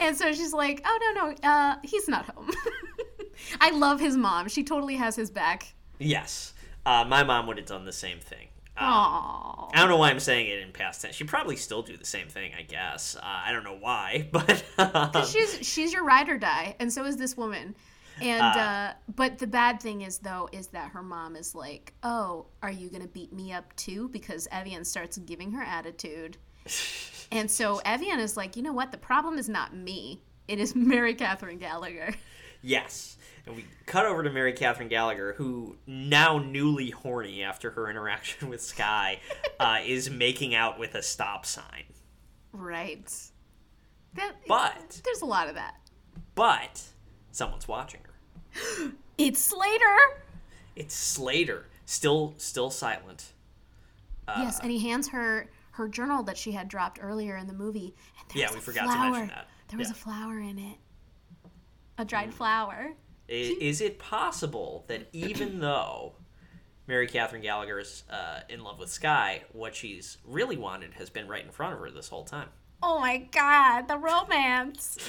and 0.00 0.16
so 0.16 0.32
she's 0.32 0.52
like 0.52 0.82
oh 0.84 1.12
no 1.14 1.26
no 1.26 1.34
uh 1.48 1.76
he's 1.82 2.08
not 2.08 2.26
home 2.26 2.50
i 3.60 3.70
love 3.70 4.00
his 4.00 4.16
mom 4.16 4.48
she 4.48 4.62
totally 4.62 4.96
has 4.96 5.16
his 5.16 5.30
back 5.30 5.74
Yes. 5.98 6.54
Uh, 6.86 7.04
my 7.06 7.22
mom 7.22 7.46
would 7.46 7.58
have 7.58 7.66
done 7.66 7.84
the 7.84 7.92
same 7.92 8.20
thing. 8.20 8.48
Um, 8.76 8.86
Aww. 8.86 9.70
I 9.74 9.80
don't 9.80 9.88
know 9.88 9.96
why 9.96 10.10
I'm 10.10 10.20
saying 10.20 10.46
it 10.46 10.60
in 10.60 10.72
past 10.72 11.02
tense. 11.02 11.16
She'd 11.16 11.28
probably 11.28 11.56
still 11.56 11.82
do 11.82 11.96
the 11.96 12.04
same 12.04 12.28
thing, 12.28 12.52
I 12.56 12.62
guess. 12.62 13.16
Uh, 13.16 13.20
I 13.22 13.52
don't 13.52 13.64
know 13.64 13.76
why, 13.78 14.28
but 14.32 14.64
um, 14.78 15.26
she's 15.26 15.58
she's 15.66 15.92
your 15.92 16.04
ride 16.04 16.28
or 16.28 16.38
die, 16.38 16.76
and 16.78 16.92
so 16.92 17.04
is 17.04 17.16
this 17.16 17.36
woman. 17.36 17.74
And 18.20 18.42
uh, 18.42 18.92
but 19.14 19.38
the 19.38 19.46
bad 19.46 19.80
thing 19.80 20.02
is 20.02 20.18
though 20.18 20.48
is 20.52 20.68
that 20.68 20.90
her 20.90 21.02
mom 21.02 21.36
is 21.36 21.54
like, 21.54 21.94
"Oh, 22.02 22.46
are 22.62 22.70
you 22.70 22.90
gonna 22.90 23.06
beat 23.08 23.32
me 23.32 23.52
up 23.52 23.74
too?" 23.76 24.08
Because 24.08 24.48
Evian 24.50 24.84
starts 24.84 25.18
giving 25.18 25.52
her 25.52 25.62
attitude, 25.62 26.36
and 27.32 27.50
so 27.50 27.80
Evian 27.84 28.20
is 28.20 28.36
like, 28.36 28.56
"You 28.56 28.62
know 28.62 28.72
what? 28.72 28.92
The 28.92 28.98
problem 28.98 29.38
is 29.38 29.48
not 29.48 29.74
me. 29.74 30.20
It 30.46 30.58
is 30.58 30.74
Mary 30.76 31.14
Catherine 31.14 31.58
Gallagher." 31.58 32.14
yes. 32.62 33.16
And 33.46 33.56
we 33.56 33.64
cut 33.86 34.04
over 34.04 34.22
to 34.22 34.30
Mary 34.30 34.52
Catherine 34.52 34.88
Gallagher, 34.88 35.32
who 35.38 35.78
now 35.86 36.36
newly 36.38 36.90
horny 36.90 37.42
after 37.42 37.70
her 37.70 37.88
interaction 37.88 38.50
with 38.50 38.60
Sky, 38.60 39.20
uh, 39.60 39.78
is 39.86 40.10
making 40.10 40.54
out 40.54 40.78
with 40.78 40.94
a 40.94 41.02
stop 41.02 41.46
sign. 41.46 41.84
Right. 42.52 43.10
That, 44.14 44.34
But 44.46 45.00
there's 45.02 45.22
a 45.22 45.26
lot 45.26 45.48
of 45.48 45.54
that. 45.54 45.76
but 46.34 46.82
someone's 47.38 47.68
watching 47.68 48.00
her. 48.02 48.92
It's 49.16 49.40
Slater. 49.40 49.96
It's 50.76 50.94
Slater, 50.94 51.66
still 51.86 52.34
still 52.36 52.70
silent. 52.70 53.32
yes, 54.28 54.60
and 54.60 54.70
he 54.70 54.78
hands 54.78 55.08
her 55.08 55.48
her 55.72 55.88
journal 55.88 56.22
that 56.24 56.36
she 56.38 56.52
had 56.52 56.68
dropped 56.68 56.98
earlier 57.02 57.36
in 57.36 57.46
the 57.48 57.52
movie. 57.52 57.94
And 58.20 58.28
there 58.30 58.42
Yeah, 58.42 58.46
was 58.46 58.54
we 58.54 58.58
a 58.58 58.62
forgot 58.62 58.82
to 58.82 58.86
mention 58.88 59.12
flower. 59.12 59.26
that. 59.26 59.48
There 59.68 59.78
was 59.78 59.88
Yeah. 59.88 59.92
a 59.92 59.96
flower 59.96 60.38
in 60.38 60.58
it. 60.58 60.76
A 61.98 62.04
dried 62.04 62.32
flower. 62.32 62.92
I- 63.28 63.56
Is 63.60 63.80
it 63.80 63.98
possible 63.98 64.84
that 64.88 65.08
even 65.12 65.58
though 65.68 66.14
Mary 66.86 67.08
Catherine 67.08 67.42
Gallagher 67.42 67.80
is 67.80 68.04
uh, 68.08 68.40
in 68.48 68.62
love 68.62 68.78
with 68.78 68.88
Sky, 68.90 69.42
what 69.52 69.74
she's 69.74 70.18
really 70.24 70.56
wanted 70.56 70.94
has 70.94 71.10
been 71.10 71.26
right 71.26 71.44
in 71.44 71.50
front 71.50 71.74
of 71.74 71.80
her 71.80 71.90
this 71.90 72.08
whole 72.08 72.24
time? 72.24 72.48
Oh 72.84 73.00
my 73.00 73.18
god, 73.18 73.88
the 73.88 73.98
romance. 73.98 74.96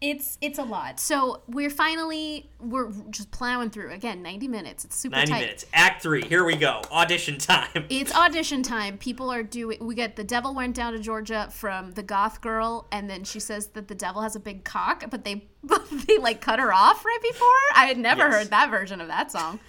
It's 0.00 0.36
it's 0.42 0.58
a 0.58 0.62
lot. 0.62 1.00
So 1.00 1.40
we're 1.48 1.70
finally 1.70 2.50
we're 2.60 2.92
just 3.10 3.30
plowing 3.30 3.70
through 3.70 3.92
again. 3.92 4.22
Ninety 4.22 4.46
minutes. 4.46 4.84
It's 4.84 4.94
super 4.94 5.16
90 5.16 5.32
tight. 5.32 5.40
minutes. 5.40 5.64
Act 5.72 6.02
three. 6.02 6.22
Here 6.22 6.44
we 6.44 6.54
go. 6.54 6.82
Audition 6.92 7.38
time. 7.38 7.86
It's 7.88 8.14
audition 8.14 8.62
time. 8.62 8.98
People 8.98 9.30
are 9.32 9.42
doing. 9.42 9.78
We 9.80 9.94
get 9.94 10.14
the 10.16 10.24
devil 10.24 10.54
went 10.54 10.76
down 10.76 10.92
to 10.92 10.98
Georgia 10.98 11.48
from 11.50 11.92
the 11.92 12.02
goth 12.02 12.42
girl, 12.42 12.86
and 12.92 13.08
then 13.08 13.24
she 13.24 13.40
says 13.40 13.68
that 13.68 13.88
the 13.88 13.94
devil 13.94 14.20
has 14.20 14.36
a 14.36 14.40
big 14.40 14.64
cock, 14.64 15.04
but 15.10 15.24
they 15.24 15.48
they 16.06 16.18
like 16.18 16.42
cut 16.42 16.58
her 16.58 16.74
off 16.74 17.02
right 17.02 17.18
before. 17.22 17.48
I 17.74 17.86
had 17.86 17.96
never 17.96 18.20
Yes. 18.24 18.34
heard 18.34 18.50
that 18.50 18.70
version 18.70 19.00
of 19.00 19.08
that 19.08 19.32
song. 19.32 19.60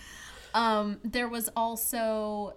Um, 0.53 0.99
there 1.05 1.29
was 1.29 1.49
also 1.55 2.55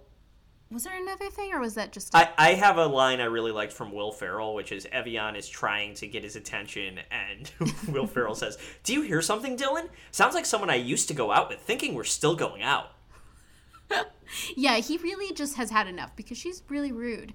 was 0.71 0.83
there 0.85 0.95
another 0.99 1.29
thing, 1.29 1.53
or 1.53 1.59
was 1.59 1.75
that 1.75 1.91
just 1.91 2.15
I, 2.15 2.29
I 2.37 2.53
have 2.53 2.77
a 2.77 2.85
line 2.85 3.19
I 3.19 3.25
really 3.25 3.51
liked 3.51 3.73
from 3.73 3.91
Will 3.91 4.11
Ferrell, 4.11 4.53
which 4.55 4.71
is 4.71 4.87
Evian 4.91 5.35
is 5.35 5.47
trying 5.49 5.93
to 5.95 6.07
get 6.07 6.23
his 6.23 6.35
attention, 6.35 6.99
and 7.11 7.51
Will 7.87 8.07
Ferrell 8.07 8.35
says, 8.35 8.57
Do 8.83 8.93
you 8.93 9.01
hear 9.01 9.21
something, 9.21 9.57
Dylan? 9.57 9.89
Sounds 10.11 10.33
like 10.35 10.45
someone 10.45 10.69
I 10.69 10.75
used 10.75 11.07
to 11.09 11.13
go 11.13 11.31
out 11.31 11.49
with, 11.49 11.59
thinking 11.59 11.93
we're 11.93 12.03
still 12.05 12.35
going 12.35 12.61
out. 12.61 12.91
Yeah, 14.55 14.77
he 14.77 14.97
really 14.97 15.33
just 15.33 15.57
has 15.57 15.71
had 15.71 15.87
enough 15.87 16.15
because 16.15 16.37
she's 16.37 16.63
really 16.69 16.93
rude. 16.93 17.33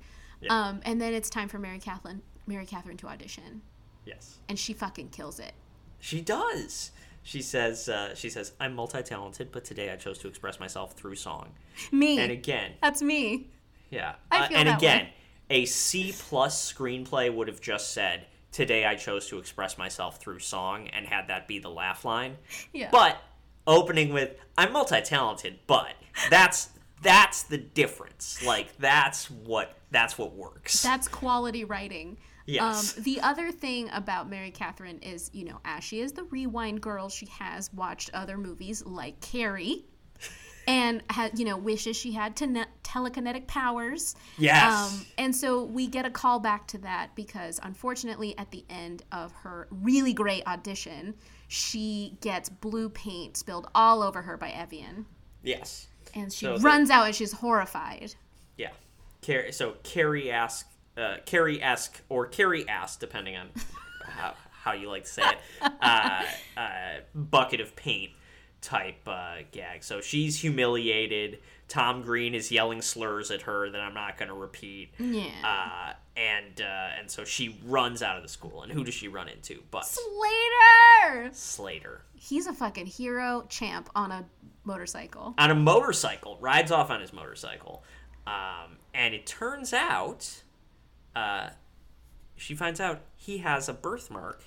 Um, 0.49 0.81
and 0.85 0.99
then 0.99 1.13
it's 1.13 1.29
time 1.29 1.47
for 1.49 1.59
Mary 1.59 1.79
Catherine, 1.79 2.23
Mary 2.47 2.65
Catherine 2.65 2.97
to 2.99 3.07
audition, 3.09 3.61
Yes. 4.07 4.39
and 4.49 4.59
she 4.59 4.73
fucking 4.73 5.09
kills 5.11 5.39
it. 5.39 5.53
She 5.99 6.23
does. 6.23 6.93
She 7.27 7.43
says, 7.43 7.89
uh, 7.89 8.15
she 8.15 8.31
says, 8.31 8.53
I'm 8.61 8.73
multi-talented, 8.77 9.51
but 9.51 9.65
today 9.65 9.91
I 9.91 9.97
chose 9.97 10.17
to 10.19 10.29
express 10.29 10.61
myself 10.61 10.93
through 10.93 11.17
song. 11.17 11.49
Me, 11.91 12.21
And 12.21 12.31
again, 12.31 12.75
that's 12.81 13.03
me. 13.03 13.49
yeah. 13.91 14.15
I 14.31 14.37
feel 14.37 14.45
Uh, 14.45 14.49
feel 14.49 14.59
and 14.59 14.69
that 14.69 14.79
again, 14.79 15.01
way. 15.07 15.13
a 15.51 15.65
C 15.65 16.15
plus 16.17 16.73
screenplay 16.73 17.35
would 17.35 17.49
have 17.49 17.61
just 17.61 17.93
said, 17.93 18.27
Today 18.53 18.85
I 18.87 18.95
chose 18.95 19.27
to 19.31 19.39
express 19.39 19.77
myself 19.77 20.19
through 20.21 20.39
song, 20.39 20.87
and 20.89 21.05
had 21.05 21.27
that 21.29 21.47
be 21.49 21.59
the 21.59 21.69
laugh 21.69 22.05
line. 22.05 22.37
Yeah. 22.73 22.91
But 22.93 23.21
opening 23.67 24.13
with 24.13 24.37
I'm 24.57 24.73
multi-talented, 24.73 25.59
but 25.67 25.93
that's 26.31 26.69
that's 27.03 27.43
the 27.43 27.59
difference. 27.59 28.43
Like 28.47 28.75
that's 28.79 29.29
what 29.31 29.75
that's 29.91 30.17
what 30.17 30.33
works. 30.35 30.81
That's 30.83 31.07
quality 31.09 31.65
writing. 31.65 32.17
Yes. 32.47 32.97
Um, 32.97 33.03
the 33.03 33.21
other 33.21 33.51
thing 33.51 33.91
about 33.93 34.31
Mary 34.31 34.51
Catherine 34.53 34.99
is, 35.01 35.31
you 35.33 35.45
know, 35.45 35.59
as 35.65 35.83
she 35.85 36.01
is 36.01 36.13
the 36.13 36.25
rewind 36.25 36.81
girl, 36.81 37.09
she 37.09 37.27
has 37.27 37.73
watched 37.73 38.11
other 38.15 38.39
movies 38.39 38.85
like 38.87 39.21
Carrie, 39.21 39.85
and 40.69 41.03
had, 41.11 41.39
you 41.39 41.45
know, 41.45 41.57
wishes 41.57 41.97
she 41.97 42.13
had 42.13 42.37
telekinetic 42.37 43.47
powers. 43.47 44.15
Yes. 44.39 44.93
Um, 44.93 45.07
and 45.19 45.35
so 45.37 45.65
we 45.65 45.87
get 45.87 46.07
a 46.07 46.11
call 46.11 46.39
back 46.39 46.67
to 46.69 46.79
that 46.79 47.15
because, 47.15 47.59
unfortunately, 47.63 48.37
at 48.39 48.51
the 48.51 48.65
end 48.71 49.03
of 49.13 49.33
her 49.33 49.69
really 49.71 50.13
great 50.13 50.47
audition, 50.47 51.15
she 51.49 52.17
gets 52.21 52.49
blue 52.49 52.89
paint 52.89 53.37
spilled 53.37 53.69
all 53.75 54.03
over 54.03 54.23
her 54.23 54.37
by 54.37 54.51
Evian. 54.51 55.07
yes. 55.43 55.89
And 56.15 56.33
she 56.33 56.47
So 56.47 56.57
the- 56.57 56.63
runs 56.65 56.89
out 56.91 57.07
and 57.07 57.15
she's 57.15 57.33
horrified. 57.33 58.15
Yeah. 58.57 58.71
Carrie, 59.21 59.53
so 59.53 59.73
Carrie 59.83 60.31
esque, 60.31 60.67
uh, 60.97 61.17
Carrie 61.25 61.63
esque, 61.63 62.01
or 62.09 62.27
Carrie 62.27 62.69
ass, 62.69 62.97
depending 62.97 63.37
on 63.37 63.49
how, 64.05 64.35
how 64.51 64.73
you 64.73 64.89
like 64.89 65.05
to 65.05 65.11
say 65.11 65.23
it, 65.23 65.73
uh, 65.81 66.23
uh, 66.57 66.71
bucket 67.15 67.61
of 67.61 67.77
paint 67.77 68.13
type 68.61 69.07
uh, 69.07 69.37
gag. 69.53 69.85
So 69.85 70.01
she's 70.01 70.41
humiliated. 70.41 71.39
Tom 71.69 72.03
Green 72.03 72.35
is 72.35 72.51
yelling 72.51 72.81
slurs 72.81 73.31
at 73.31 73.43
her 73.43 73.71
that 73.71 73.81
I'm 73.81 73.95
not 73.95 74.19
going 74.19 74.29
to 74.29 74.35
repeat. 74.35 74.91
Yeah. 74.99 75.25
Uh, 75.45 75.93
and 76.17 76.61
uh, 76.61 76.99
and 76.99 77.11
so 77.11 77.25
she 77.25 77.59
runs 77.67 78.03
out 78.03 78.17
of 78.17 78.23
the 78.23 78.29
school. 78.29 78.63
And 78.63 78.73
who 78.73 78.85
does 78.85 78.95
she 78.95 79.09
run 79.09 79.29
into? 79.29 79.63
But 79.71 79.85
Slater! 79.85 81.31
Slater. 81.33 82.03
He's 82.15 82.47
a 82.47 82.53
fucking 82.53 82.87
hero 82.87 83.45
champ 83.49 83.91
on 83.95 84.13
a 84.13 84.25
motorcycle. 84.65 85.35
on 85.39 85.51
a 85.51 85.55
motorcycle, 85.55 86.39
rides 86.41 86.73
off 86.73 86.91
on 86.91 87.01
his 87.01 87.13
motorcycle. 87.13 87.85
Um, 88.27 88.79
and 88.95 89.15
it 89.15 89.27
turns 89.27 89.73
out, 89.73 90.43
uh, 91.17 91.49
she 92.37 92.55
finds 92.55 92.79
out 92.79 93.01
he 93.17 93.39
has 93.39 93.69
a 93.69 93.73
birthmark 93.73 94.45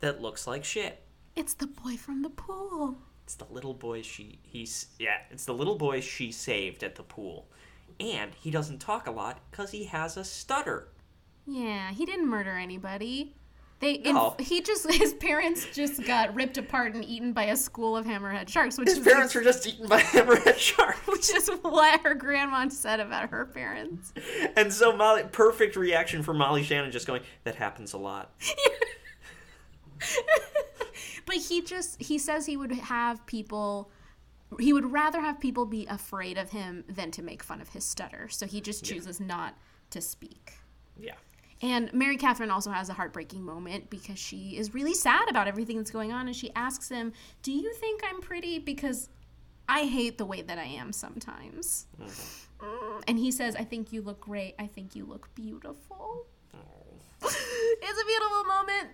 that 0.00 0.22
looks 0.22 0.46
like 0.46 0.64
shit. 0.64 1.04
It's 1.36 1.54
the 1.54 1.66
boy 1.66 1.96
from 1.96 2.22
the 2.22 2.30
pool. 2.30 2.96
It's 3.24 3.34
the 3.34 3.46
little 3.50 3.74
boy 3.74 4.02
she 4.02 4.38
he's 4.42 4.86
yeah, 4.98 5.18
it's 5.30 5.44
the 5.44 5.54
little 5.54 5.76
boy 5.76 6.00
she 6.00 6.32
saved 6.32 6.82
at 6.82 6.96
the 6.96 7.02
pool. 7.02 7.46
And 8.00 8.34
he 8.34 8.50
doesn't 8.50 8.78
talk 8.78 9.06
a 9.06 9.10
lot 9.10 9.38
cuz 9.52 9.70
he 9.70 9.84
has 9.84 10.16
a 10.16 10.24
stutter. 10.24 10.88
Yeah, 11.46 11.92
he 11.92 12.06
didn't 12.06 12.28
murder 12.28 12.56
anybody. 12.56 13.34
They 13.82 13.94
in- 13.94 14.16
he 14.38 14.62
just 14.62 14.90
his 14.90 15.12
parents 15.14 15.66
just 15.74 16.02
got 16.06 16.34
ripped 16.34 16.56
apart 16.56 16.94
and 16.94 17.04
eaten 17.04 17.32
by 17.32 17.44
a 17.46 17.56
school 17.56 17.96
of 17.96 18.06
hammerhead 18.06 18.48
sharks, 18.48 18.78
which 18.78 18.88
His 18.88 18.98
is 18.98 19.04
parents 19.04 19.34
were 19.34 19.42
just 19.42 19.66
eaten 19.66 19.88
by 19.88 20.00
hammerhead 20.00 20.56
sharks. 20.56 21.04
which 21.08 21.28
is 21.34 21.50
what 21.62 22.00
her 22.02 22.14
grandma 22.14 22.68
said 22.68 23.00
about 23.00 23.28
her 23.30 23.44
parents. 23.44 24.14
And 24.56 24.72
so 24.72 24.96
Molly 24.96 25.24
perfect 25.30 25.74
reaction 25.76 26.22
for 26.22 26.32
Molly 26.32 26.62
Shannon 26.62 26.92
just 26.92 27.06
going, 27.08 27.22
That 27.44 27.56
happens 27.56 27.92
a 27.92 27.98
lot. 27.98 28.32
But 31.24 31.36
he 31.36 31.62
just 31.62 32.02
he 32.02 32.18
says 32.18 32.46
he 32.46 32.56
would 32.56 32.72
have 32.72 33.24
people 33.26 33.90
he 34.58 34.72
would 34.72 34.90
rather 34.92 35.20
have 35.20 35.40
people 35.40 35.64
be 35.64 35.86
afraid 35.86 36.36
of 36.36 36.50
him 36.50 36.84
than 36.88 37.10
to 37.12 37.22
make 37.22 37.42
fun 37.42 37.60
of 37.60 37.68
his 37.70 37.84
stutter. 37.84 38.28
So 38.28 38.46
he 38.46 38.60
just 38.60 38.84
chooses 38.84 39.20
not 39.20 39.56
to 39.90 40.00
speak. 40.00 40.54
Yeah. 40.98 41.14
And 41.62 41.92
Mary 41.94 42.16
Catherine 42.16 42.50
also 42.50 42.70
has 42.72 42.88
a 42.88 42.92
heartbreaking 42.92 43.42
moment 43.42 43.88
because 43.88 44.18
she 44.18 44.56
is 44.56 44.74
really 44.74 44.94
sad 44.94 45.30
about 45.30 45.46
everything 45.46 45.76
that's 45.76 45.92
going 45.92 46.12
on 46.12 46.26
and 46.26 46.34
she 46.36 46.52
asks 46.54 46.88
him, 46.88 47.12
"Do 47.42 47.52
you 47.52 47.72
think 47.74 48.02
I'm 48.04 48.20
pretty 48.20 48.58
because 48.58 49.08
I 49.68 49.84
hate 49.84 50.18
the 50.18 50.26
way 50.26 50.42
that 50.42 50.58
I 50.58 50.64
am 50.64 50.92
sometimes?" 50.92 51.86
Mm, 52.00 53.02
And 53.06 53.18
he 53.18 53.30
says, 53.30 53.54
"I 53.56 53.64
think 53.64 53.92
you 53.92 54.02
look 54.02 54.20
great. 54.20 54.54
I 54.58 54.66
think 54.66 54.96
you 54.96 55.04
look 55.06 55.32
beautiful." 55.34 56.26
it's 57.24 58.02
a 58.02 58.06
beautiful 58.06 58.44
moment. 58.44 58.88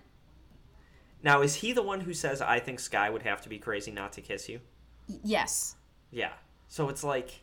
Now 1.23 1.41
is 1.41 1.55
he 1.55 1.73
the 1.73 1.81
one 1.81 2.01
who 2.01 2.13
says 2.13 2.41
I 2.41 2.59
think 2.59 2.79
Sky 2.79 3.09
would 3.09 3.23
have 3.23 3.41
to 3.41 3.49
be 3.49 3.57
crazy 3.57 3.91
not 3.91 4.13
to 4.13 4.21
kiss 4.21 4.47
you? 4.47 4.59
Y- 5.07 5.19
Yes. 5.23 5.75
Yeah. 6.11 6.33
So 6.67 6.89
it's 6.89 7.03
like, 7.03 7.41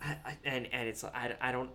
I, 0.00 0.16
I, 0.24 0.36
and 0.44 0.66
and 0.72 0.88
it's 0.88 1.02
I, 1.04 1.34
I 1.40 1.52
don't 1.52 1.70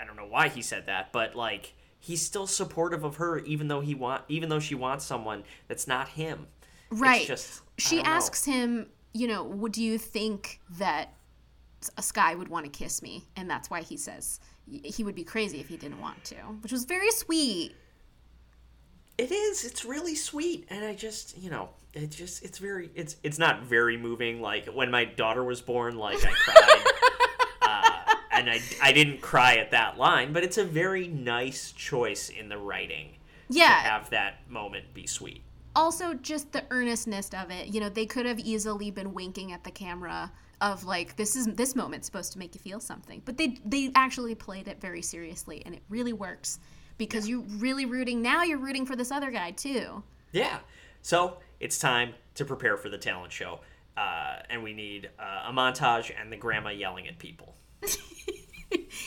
I 0.00 0.04
don't 0.06 0.16
know 0.16 0.26
why 0.26 0.48
he 0.48 0.62
said 0.62 0.86
that, 0.86 1.12
but 1.12 1.34
like 1.34 1.74
he's 2.02 2.20
still 2.20 2.48
supportive 2.48 3.04
of 3.04 3.16
her 3.16 3.38
even 3.38 3.68
though 3.68 3.80
he 3.80 3.94
want 3.94 4.22
even 4.28 4.48
though 4.48 4.58
she 4.58 4.74
wants 4.74 5.04
someone 5.04 5.44
that's 5.68 5.86
not 5.86 6.08
him. 6.08 6.48
Right. 6.90 7.26
just- 7.26 7.62
she 7.78 7.96
don't 7.96 8.04
know. 8.04 8.10
asks 8.10 8.44
him, 8.44 8.88
you 9.14 9.28
know, 9.28 9.44
would 9.44 9.76
you 9.76 9.96
think 9.98 10.60
that 10.78 11.14
a 11.96 12.02
Sky 12.02 12.34
would 12.34 12.48
want 12.48 12.64
to 12.66 12.70
kiss 12.70 13.00
me? 13.02 13.24
And 13.36 13.48
that's 13.48 13.70
why 13.70 13.82
he 13.82 13.96
says 13.96 14.40
he 14.66 15.04
would 15.04 15.14
be 15.14 15.24
crazy 15.24 15.60
if 15.60 15.68
he 15.68 15.76
didn't 15.76 16.00
want 16.00 16.22
to, 16.24 16.36
which 16.62 16.72
was 16.72 16.84
very 16.84 17.10
sweet. 17.12 17.74
It 19.18 19.30
is. 19.30 19.64
It's 19.64 19.84
really 19.84 20.14
sweet, 20.14 20.66
and 20.70 20.84
I 20.84 20.94
just 20.94 21.36
you 21.38 21.50
know 21.50 21.68
it 21.92 22.10
just 22.10 22.42
it's 22.42 22.58
very 22.58 22.90
it's 22.94 23.16
it's 23.22 23.38
not 23.38 23.62
very 23.62 23.96
moving. 23.96 24.40
Like 24.40 24.66
when 24.66 24.90
my 24.90 25.04
daughter 25.04 25.44
was 25.44 25.60
born, 25.60 25.96
like 25.96 26.18
I 26.24 26.30
cried. 26.30 26.92
And 28.48 28.50
I, 28.50 28.88
I 28.88 28.92
didn't 28.92 29.20
cry 29.20 29.56
at 29.56 29.70
that 29.70 29.98
line, 29.98 30.32
but 30.32 30.42
it's 30.44 30.58
a 30.58 30.64
very 30.64 31.08
nice 31.08 31.72
choice 31.72 32.28
in 32.28 32.48
the 32.48 32.58
writing 32.58 33.16
Yeah. 33.48 33.68
to 33.68 33.74
have 33.74 34.10
that 34.10 34.50
moment 34.50 34.92
be 34.94 35.06
sweet. 35.06 35.42
Also, 35.74 36.12
just 36.14 36.52
the 36.52 36.64
earnestness 36.70 37.30
of 37.34 37.50
it. 37.50 37.68
You 37.68 37.80
know, 37.80 37.88
they 37.88 38.04
could 38.06 38.26
have 38.26 38.38
easily 38.38 38.90
been 38.90 39.14
winking 39.14 39.52
at 39.52 39.64
the 39.64 39.70
camera 39.70 40.30
of 40.60 40.84
like 40.84 41.16
this 41.16 41.34
is 41.34 41.46
this 41.46 41.74
moment's 41.74 42.06
supposed 42.06 42.32
to 42.32 42.38
make 42.38 42.54
you 42.54 42.60
feel 42.60 42.78
something, 42.78 43.22
but 43.24 43.36
they 43.36 43.58
they 43.64 43.90
actually 43.94 44.34
played 44.34 44.68
it 44.68 44.80
very 44.80 45.02
seriously, 45.02 45.62
and 45.64 45.74
it 45.74 45.82
really 45.88 46.12
works 46.12 46.60
because 46.98 47.28
you're 47.28 47.40
really 47.58 47.86
rooting. 47.86 48.20
Now 48.22 48.42
you're 48.42 48.58
rooting 48.58 48.84
for 48.86 48.94
this 48.96 49.10
other 49.10 49.30
guy 49.30 49.52
too. 49.52 50.02
Yeah. 50.32 50.58
So 51.00 51.38
it's 51.58 51.78
time 51.78 52.14
to 52.34 52.44
prepare 52.44 52.76
for 52.76 52.88
the 52.88 52.98
talent 52.98 53.32
show. 53.32 53.60
Uh, 53.96 54.36
and 54.48 54.62
we 54.62 54.72
need 54.72 55.10
uh, 55.18 55.48
a 55.48 55.52
montage 55.52 56.10
and 56.18 56.32
the 56.32 56.36
grandma 56.36 56.70
yelling 56.70 57.06
at 57.08 57.18
people. 57.18 57.54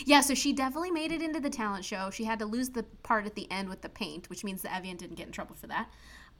Yeah, 0.05 0.21
so 0.21 0.36
she 0.36 0.53
definitely 0.53 0.91
made 0.91 1.11
it 1.11 1.21
into 1.21 1.39
the 1.39 1.49
talent 1.49 1.84
show. 1.84 2.11
She 2.11 2.26
had 2.26 2.38
to 2.39 2.45
lose 2.45 2.69
the 2.69 2.84
part 3.03 3.26
at 3.26 3.34
the 3.34 3.49
end 3.51 3.69
with 3.69 3.82
the 3.82 3.89
paint, 3.89 4.30
which 4.30 4.43
means 4.43 4.61
that 4.61 4.76
Evian 4.76 4.97
didn't 4.97 5.15
get 5.15 5.26
in 5.26 5.32
trouble 5.32 5.55
for 5.55 5.67
that. 5.67 5.89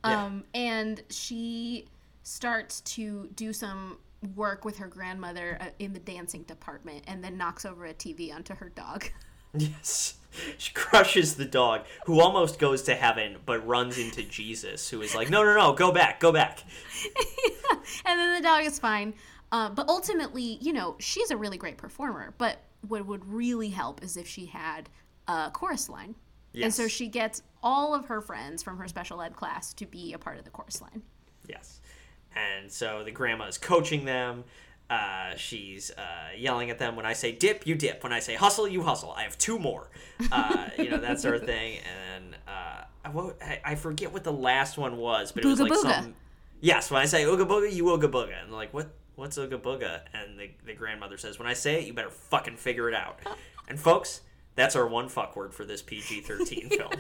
Yeah. 0.04 0.26
Um, 0.26 0.44
and 0.54 1.02
she 1.10 1.88
starts 2.22 2.82
to 2.82 3.30
do 3.36 3.54
some 3.54 3.98
work 4.36 4.66
with 4.66 4.78
her 4.78 4.88
grandmother 4.88 5.58
uh, 5.60 5.66
in 5.80 5.94
the 5.94 6.00
dancing 6.00 6.44
department 6.44 7.04
and 7.08 7.24
then 7.24 7.38
knocks 7.38 7.66
over 7.66 7.86
a 7.86 7.94
TV 7.94 8.34
onto 8.34 8.56
her 8.56 8.70
dog. 8.70 9.06
Yes. 9.58 10.16
She 10.58 10.74
crushes 10.74 11.36
the 11.36 11.46
dog, 11.46 11.86
who 12.08 12.20
almost 12.20 12.60
goes 12.60 12.82
to 12.84 12.94
heaven, 12.94 13.38
but 13.46 13.66
runs 13.66 13.98
into 13.98 14.22
Jesus, 14.22 14.90
who 14.90 15.02
is 15.02 15.16
like, 15.16 15.30
no, 15.30 15.46
no, 15.46 15.56
no, 15.56 15.72
go 15.72 15.94
back, 15.94 16.20
go 16.20 16.34
back. 16.34 16.62
and 18.06 18.20
then 18.20 18.36
the 18.36 18.46
dog 18.46 18.66
is 18.66 18.78
fine. 18.78 19.14
Uh, 19.52 19.70
but 19.70 19.88
ultimately, 19.88 20.58
you 20.62 20.74
know, 20.74 20.96
she's 21.00 21.32
a 21.32 21.38
really 21.38 21.58
great 21.58 21.78
performer. 21.78 22.34
But 22.38 22.58
what 22.88 23.06
would 23.06 23.26
really 23.26 23.70
help 23.70 24.04
is 24.04 24.18
if 24.18 24.28
she 24.28 24.46
had 24.46 24.90
a 25.28 25.50
chorus 25.54 25.90
line. 25.90 26.16
And 26.62 26.74
so 26.74 26.88
she 26.88 27.08
gets 27.08 27.42
all 27.62 27.94
of 27.94 28.06
her 28.06 28.22
friends 28.22 28.64
from 28.64 28.78
her 28.78 28.88
special 28.88 29.22
ed 29.22 29.36
class 29.36 29.74
to 29.74 29.86
be 29.86 30.14
a 30.14 30.18
part 30.18 30.38
of 30.38 30.46
the 30.46 30.50
chorus 30.52 30.82
line. 30.82 31.02
Yes. 31.50 31.82
And 32.34 32.72
so 32.72 33.04
the 33.04 33.12
grandma 33.12 33.48
is 33.48 33.58
coaching 33.58 34.06
them. 34.06 34.46
Uh, 34.90 35.36
she's 35.36 35.92
uh, 35.92 36.30
yelling 36.38 36.70
at 36.70 36.80
them 36.80 36.96
when 36.96 37.06
I 37.06 37.12
say 37.14 37.34
dip, 37.34 37.68
you 37.68 37.76
dip. 37.76 38.04
When 38.04 38.14
I 38.14 38.20
say 38.20 38.36
hustle, 38.36 38.68
you 38.68 38.84
hustle. 38.84 39.12
I 39.12 39.24
have 39.24 39.38
two 39.38 39.60
more. 39.60 39.90
Uh, 40.32 40.70
you 40.78 40.90
know 40.90 40.98
that 40.98 41.20
sort 41.20 41.36
of 41.36 41.44
thing. 41.44 41.80
And 42.14 42.38
uh, 42.48 42.84
I, 43.04 43.10
I, 43.42 43.62
I 43.72 43.76
forget 43.76 44.14
what 44.14 44.24
the 44.24 44.34
last 44.34 44.78
one 44.78 44.96
was, 44.98 45.32
but 45.32 45.44
it 45.44 45.48
was 45.48 45.60
Booga 45.60 45.70
like 45.70 45.72
booga. 45.74 46.04
some. 46.04 46.16
Yes, 46.62 46.90
when 46.90 47.02
I 47.02 47.06
say 47.06 47.24
ooga 47.24 47.46
booga, 47.48 47.72
you 47.72 47.84
ooga 47.86 48.10
booga, 48.10 48.42
and 48.42 48.52
like 48.54 48.74
what? 48.74 48.90
What's 49.16 49.38
ooga 49.38 49.60
booga? 49.62 50.02
And 50.14 50.38
the, 50.40 50.52
the 50.66 50.74
grandmother 50.74 51.18
says, 51.18 51.40
when 51.40 51.48
I 51.48 51.54
say 51.54 51.80
it, 51.80 51.86
you 51.88 51.94
better 51.94 52.10
fucking 52.10 52.58
figure 52.58 52.88
it 52.90 52.96
out. 52.96 53.20
And 53.68 53.80
folks, 53.80 54.22
that's 54.54 54.76
our 54.76 54.86
one 54.86 55.10
fuck 55.10 55.36
word 55.36 55.52
for 55.52 55.66
this 55.66 55.82
PG 55.82 56.22
thirteen 56.22 56.70
film. 56.78 56.92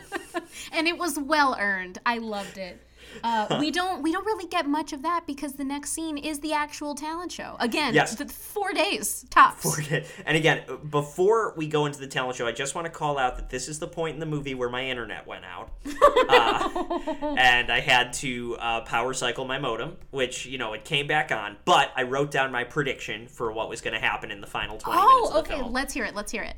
and 0.74 0.88
it 0.88 0.98
was 0.98 1.20
well 1.20 1.56
earned. 1.60 2.00
I 2.08 2.18
loved 2.18 2.58
it. 2.58 2.82
Uh, 3.24 3.58
we 3.60 3.72
don't 3.72 4.02
we 4.02 4.12
don't 4.12 4.26
really 4.26 4.48
get 4.48 4.68
much 4.68 4.94
of 4.94 5.02
that 5.04 5.26
because 5.28 5.54
the 5.54 5.64
next 5.64 5.92
scene 5.92 6.18
is 6.18 6.40
the 6.40 6.54
actual 6.54 6.96
talent 6.96 7.32
show. 7.32 7.56
Again, 7.60 7.94
Yes. 7.94 8.16
th- 8.16 8.30
four 8.32 8.72
days 8.74 9.26
tops. 9.30 9.76
Forget. 9.76 10.06
And 10.26 10.36
again, 10.38 10.64
before 10.90 11.54
we 11.56 11.68
go 11.68 11.86
into 11.86 12.00
the 12.00 12.08
talent 12.08 12.36
show, 12.38 12.48
I 12.48 12.52
just 12.52 12.76
want 12.76 12.86
to 12.86 12.92
call 12.92 13.18
out 13.18 13.36
that 13.38 13.50
this 13.50 13.68
is 13.68 13.80
the 13.80 13.88
point 13.88 14.14
in 14.16 14.20
the 14.20 14.26
movie 14.26 14.54
where 14.56 14.70
my 14.70 14.86
internet 14.86 15.26
went 15.28 15.46
out, 15.46 15.72
uh, 16.30 17.36
and 17.38 17.72
I 17.72 17.80
had 17.80 18.14
to 18.14 18.56
uh, 18.60 18.82
power 18.82 19.14
cycle 19.14 19.46
my 19.46 19.58
modem, 19.60 19.98
which 20.12 20.46
you 20.46 20.58
know 20.58 20.74
it 20.74 20.86
came 20.86 21.08
back 21.08 21.32
on. 21.32 21.58
But 21.66 21.92
I 21.96 22.04
wrote 22.04 22.32
down 22.32 22.52
my 22.52 22.64
prediction 22.64 23.28
for 23.28 23.52
what 23.52 23.70
was 23.70 23.82
going 23.82 23.94
to 23.94 24.00
happen 24.00 24.32
in 24.32 24.42
the 24.42 24.48
final 24.48 24.78
twenty 24.78 24.98
minutes 25.02 25.16
Oh, 25.22 25.28
of 25.28 25.34
the 25.34 25.40
okay. 25.54 25.60
film. 25.62 25.74
Let's 25.74 25.94
hear 25.94 26.06
it. 26.06 26.16
Let's 26.16 26.32
hear 26.32 26.44
it. 26.44 26.56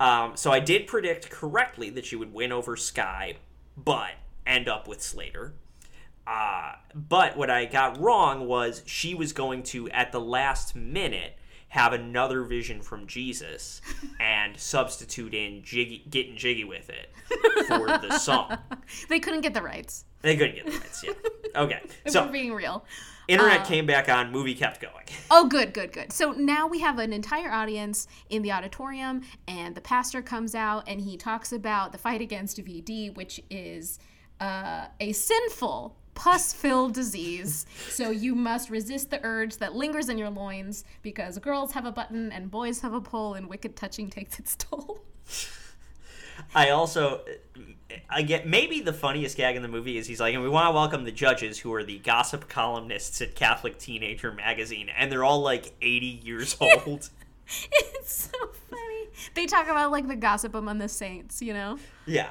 Um, 0.00 0.36
so 0.36 0.52
I 0.52 0.60
did 0.60 0.86
predict 0.86 1.28
correctly 1.30 1.90
that 1.90 2.06
she 2.06 2.14
would 2.16 2.32
win 2.32 2.52
over 2.52 2.76
Sky, 2.76 3.36
but 3.76 4.12
end 4.46 4.68
up 4.68 4.86
with 4.86 5.02
Slater. 5.02 5.54
Uh, 6.28 6.72
but 6.94 7.36
what 7.36 7.48
I 7.48 7.64
got 7.64 7.98
wrong 7.98 8.46
was 8.46 8.82
she 8.86 9.14
was 9.14 9.32
going 9.32 9.62
to, 9.64 9.88
at 9.90 10.12
the 10.12 10.20
last 10.20 10.76
minute, 10.76 11.38
have 11.68 11.92
another 11.92 12.42
vision 12.44 12.80
from 12.82 13.06
Jesus 13.06 13.80
and 14.20 14.58
substitute 14.58 15.34
in 15.34 15.62
jiggy, 15.62 16.04
getting 16.10 16.36
jiggy 16.36 16.64
with 16.64 16.90
it 16.90 17.10
for 17.66 17.86
the 17.86 18.18
song. 18.18 18.58
They 19.10 19.20
couldn't 19.20 19.42
get 19.42 19.52
the 19.52 19.60
rights. 19.62 20.04
They 20.22 20.36
couldn't 20.36 20.54
get 20.56 20.64
the 20.66 20.72
rights, 20.72 21.04
yeah. 21.04 21.12
Okay, 21.56 21.80
If 22.04 22.12
so 22.12 22.24
we're 22.24 22.32
being 22.32 22.52
real. 22.54 22.84
internet 23.26 23.66
came 23.66 23.84
back 23.86 24.08
on, 24.08 24.30
movie 24.30 24.54
kept 24.54 24.80
going. 24.80 25.04
Oh, 25.30 25.46
good, 25.46 25.74
good, 25.74 25.92
good. 25.92 26.10
So 26.10 26.32
now 26.32 26.66
we 26.66 26.78
have 26.80 26.98
an 26.98 27.12
entire 27.12 27.50
audience 27.50 28.06
in 28.30 28.40
the 28.42 28.50
auditorium, 28.52 29.22
and 29.46 29.74
the 29.74 29.80
pastor 29.82 30.22
comes 30.22 30.54
out 30.54 30.84
and 30.86 31.02
he 31.02 31.18
talks 31.18 31.52
about 31.52 31.92
the 31.92 31.98
fight 31.98 32.22
against 32.22 32.58
VD, 32.64 33.14
which 33.14 33.42
is 33.50 33.98
uh, 34.40 34.86
a 35.00 35.12
sinful 35.12 35.97
pus 36.18 36.52
filled 36.52 36.94
disease. 36.94 37.64
So 37.90 38.10
you 38.10 38.34
must 38.34 38.70
resist 38.70 39.10
the 39.10 39.20
urge 39.22 39.58
that 39.58 39.76
lingers 39.76 40.08
in 40.08 40.18
your 40.18 40.30
loins 40.30 40.84
because 41.00 41.38
girls 41.38 41.72
have 41.72 41.86
a 41.86 41.92
button 41.92 42.32
and 42.32 42.50
boys 42.50 42.80
have 42.80 42.92
a 42.92 43.00
pull, 43.00 43.34
and 43.34 43.48
wicked 43.48 43.76
touching 43.76 44.10
takes 44.10 44.38
its 44.40 44.56
toll. 44.56 44.98
I 46.54 46.70
also, 46.70 47.20
I 48.10 48.22
get 48.22 48.48
maybe 48.48 48.80
the 48.80 48.92
funniest 48.92 49.36
gag 49.36 49.54
in 49.54 49.62
the 49.62 49.68
movie 49.68 49.96
is 49.96 50.08
he's 50.08 50.20
like, 50.20 50.34
and 50.34 50.42
we 50.42 50.48
want 50.48 50.66
to 50.66 50.72
welcome 50.72 51.04
the 51.04 51.12
judges 51.12 51.58
who 51.60 51.72
are 51.72 51.84
the 51.84 51.98
gossip 51.98 52.48
columnists 52.48 53.20
at 53.20 53.36
Catholic 53.36 53.78
Teenager 53.78 54.32
magazine, 54.32 54.88
and 54.88 55.12
they're 55.12 55.24
all 55.24 55.40
like 55.40 55.72
80 55.80 56.06
years 56.06 56.56
old. 56.60 57.10
it's 57.72 58.30
so 58.30 58.38
funny. 58.68 59.08
They 59.34 59.46
talk 59.46 59.68
about 59.68 59.92
like 59.92 60.08
the 60.08 60.16
gossip 60.16 60.54
among 60.54 60.78
the 60.78 60.88
saints, 60.88 61.40
you 61.40 61.52
know? 61.52 61.78
yeah. 62.06 62.30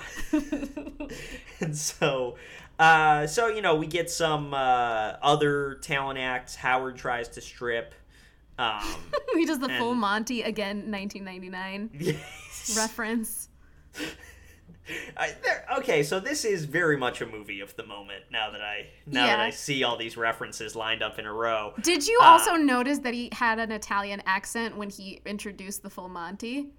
and 1.62 1.76
so, 1.78 2.36
uh, 2.80 3.28
so 3.28 3.48
you 3.48 3.62
know, 3.62 3.76
we 3.76 3.88
get 3.88 4.10
some 4.10 4.54
uh, 4.54 5.14
other 5.22 5.76
talent 5.82 6.20
acts. 6.20 6.56
Howard 6.56 6.98
tries 6.98 7.28
to 7.30 7.42
strip. 7.42 7.94
Um, 8.60 8.82
he 9.36 9.46
does 9.46 9.60
the 9.60 9.70
full 9.70 9.94
Monty 9.94 10.42
again, 10.42 10.92
1999 10.92 11.92
yes. 12.00 12.74
reference. 12.78 13.50
I, 15.18 15.36
there, 15.44 15.66
okay, 15.80 16.02
so 16.02 16.20
this 16.22 16.46
is 16.46 16.64
very 16.64 16.96
much 16.96 17.20
a 17.22 17.26
movie 17.26 17.60
of 17.60 17.76
the 17.76 17.86
moment. 17.86 18.24
Now 18.32 18.52
that 18.52 18.62
I 18.62 18.88
now 19.06 19.26
that 19.28 19.40
I 19.40 19.50
see 19.50 19.84
all 19.84 19.98
these 19.98 20.16
references 20.16 20.76
lined 20.78 21.04
up 21.04 21.20
in 21.20 21.26
a 21.26 21.34
row. 21.34 21.74
Did 21.82 22.08
you 22.08 22.18
Uh, 22.22 22.26
also 22.26 22.56
notice 22.56 23.00
that 23.00 23.14
he 23.14 23.30
had 23.34 23.60
an 23.60 23.72
Italian 23.72 24.22
accent 24.26 24.78
when 24.78 24.90
he 24.90 25.22
introduced 25.26 25.84
the 25.84 25.90
full 25.90 26.08
Monty? 26.08 26.70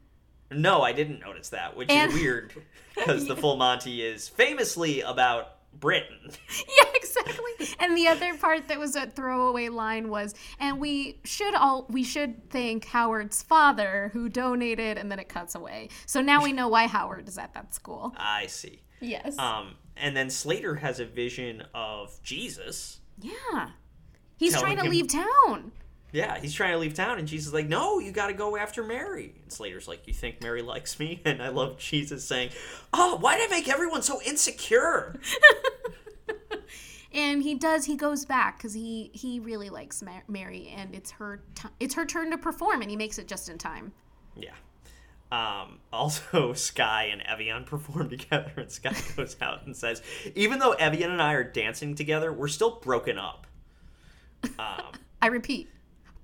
No, 0.50 0.80
I 0.80 0.92
didn't 0.92 1.20
notice 1.20 1.50
that, 1.50 1.76
which 1.76 1.90
And- 1.90 2.10
is 2.10 2.18
weird 2.18 2.54
because 2.94 3.26
the 3.26 3.36
Full 3.36 3.56
Monty 3.56 4.02
is 4.02 4.26
famously 4.30 5.02
about 5.02 5.57
Britain. 5.80 6.30
Yeah, 6.80 6.88
exactly. 6.94 7.68
And 7.80 7.96
the 7.96 8.06
other 8.08 8.36
part 8.36 8.68
that 8.68 8.78
was 8.78 8.94
a 8.96 9.06
throwaway 9.06 9.68
line 9.68 10.08
was, 10.08 10.34
and 10.60 10.78
we 10.78 11.20
should 11.24 11.54
all 11.54 11.86
we 11.88 12.04
should 12.04 12.50
thank 12.50 12.84
Howard's 12.86 13.42
father 13.42 14.10
who 14.12 14.28
donated, 14.28 14.98
and 14.98 15.10
then 15.10 15.18
it 15.18 15.28
cuts 15.28 15.54
away. 15.54 15.88
So 16.06 16.20
now 16.20 16.42
we 16.42 16.52
know 16.52 16.68
why 16.68 16.86
Howard 16.86 17.28
is 17.28 17.38
at 17.38 17.54
that 17.54 17.74
school. 17.74 18.14
I 18.16 18.46
see. 18.46 18.82
Yes. 19.00 19.38
Um, 19.38 19.74
and 19.96 20.16
then 20.16 20.30
Slater 20.30 20.76
has 20.76 21.00
a 21.00 21.04
vision 21.06 21.64
of 21.74 22.20
Jesus. 22.22 23.00
yeah. 23.20 23.70
He's 24.38 24.56
trying 24.56 24.76
to 24.76 24.84
him- 24.84 24.90
leave 24.90 25.08
town. 25.08 25.72
Yeah, 26.10 26.38
he's 26.40 26.54
trying 26.54 26.72
to 26.72 26.78
leave 26.78 26.94
town, 26.94 27.18
and 27.18 27.28
Jesus 27.28 27.48
is 27.48 27.52
like, 27.52 27.68
"No, 27.68 27.98
you 27.98 28.12
got 28.12 28.28
to 28.28 28.32
go 28.32 28.56
after 28.56 28.82
Mary." 28.82 29.34
And 29.42 29.52
Slater's 29.52 29.86
like, 29.86 30.06
"You 30.06 30.14
think 30.14 30.42
Mary 30.42 30.62
likes 30.62 30.98
me?" 30.98 31.20
And 31.24 31.42
I 31.42 31.48
love 31.48 31.78
Jesus 31.78 32.24
saying, 32.24 32.50
"Oh, 32.92 33.16
why 33.20 33.36
did 33.36 33.50
I 33.50 33.56
make 33.56 33.68
everyone 33.68 34.02
so 34.02 34.20
insecure?" 34.22 35.18
And 37.12 37.42
he 37.42 37.54
does. 37.54 37.86
He 37.86 37.96
goes 37.96 38.26
back 38.26 38.58
because 38.58 38.74
he 38.74 39.10
he 39.14 39.40
really 39.40 39.70
likes 39.70 40.02
Ma- 40.02 40.20
Mary, 40.28 40.72
and 40.76 40.94
it's 40.94 41.10
her 41.12 41.42
t- 41.54 41.68
it's 41.80 41.94
her 41.94 42.04
turn 42.04 42.30
to 42.32 42.38
perform, 42.38 42.82
and 42.82 42.90
he 42.90 42.96
makes 42.96 43.18
it 43.18 43.26
just 43.26 43.48
in 43.48 43.56
time. 43.56 43.92
Yeah. 44.36 44.54
Um, 45.32 45.78
also, 45.92 46.52
Sky 46.54 47.08
and 47.10 47.22
Evian 47.22 47.64
perform 47.64 48.10
together, 48.10 48.52
and 48.58 48.70
Sky 48.70 48.94
goes 49.16 49.36
out 49.40 49.64
and 49.64 49.74
says, 49.74 50.02
"Even 50.34 50.58
though 50.58 50.72
Evian 50.72 51.10
and 51.10 51.22
I 51.22 51.32
are 51.32 51.44
dancing 51.44 51.94
together, 51.94 52.30
we're 52.30 52.48
still 52.48 52.78
broken 52.80 53.18
up." 53.18 53.46
Um, 54.58 54.92
I 55.22 55.28
repeat, 55.28 55.68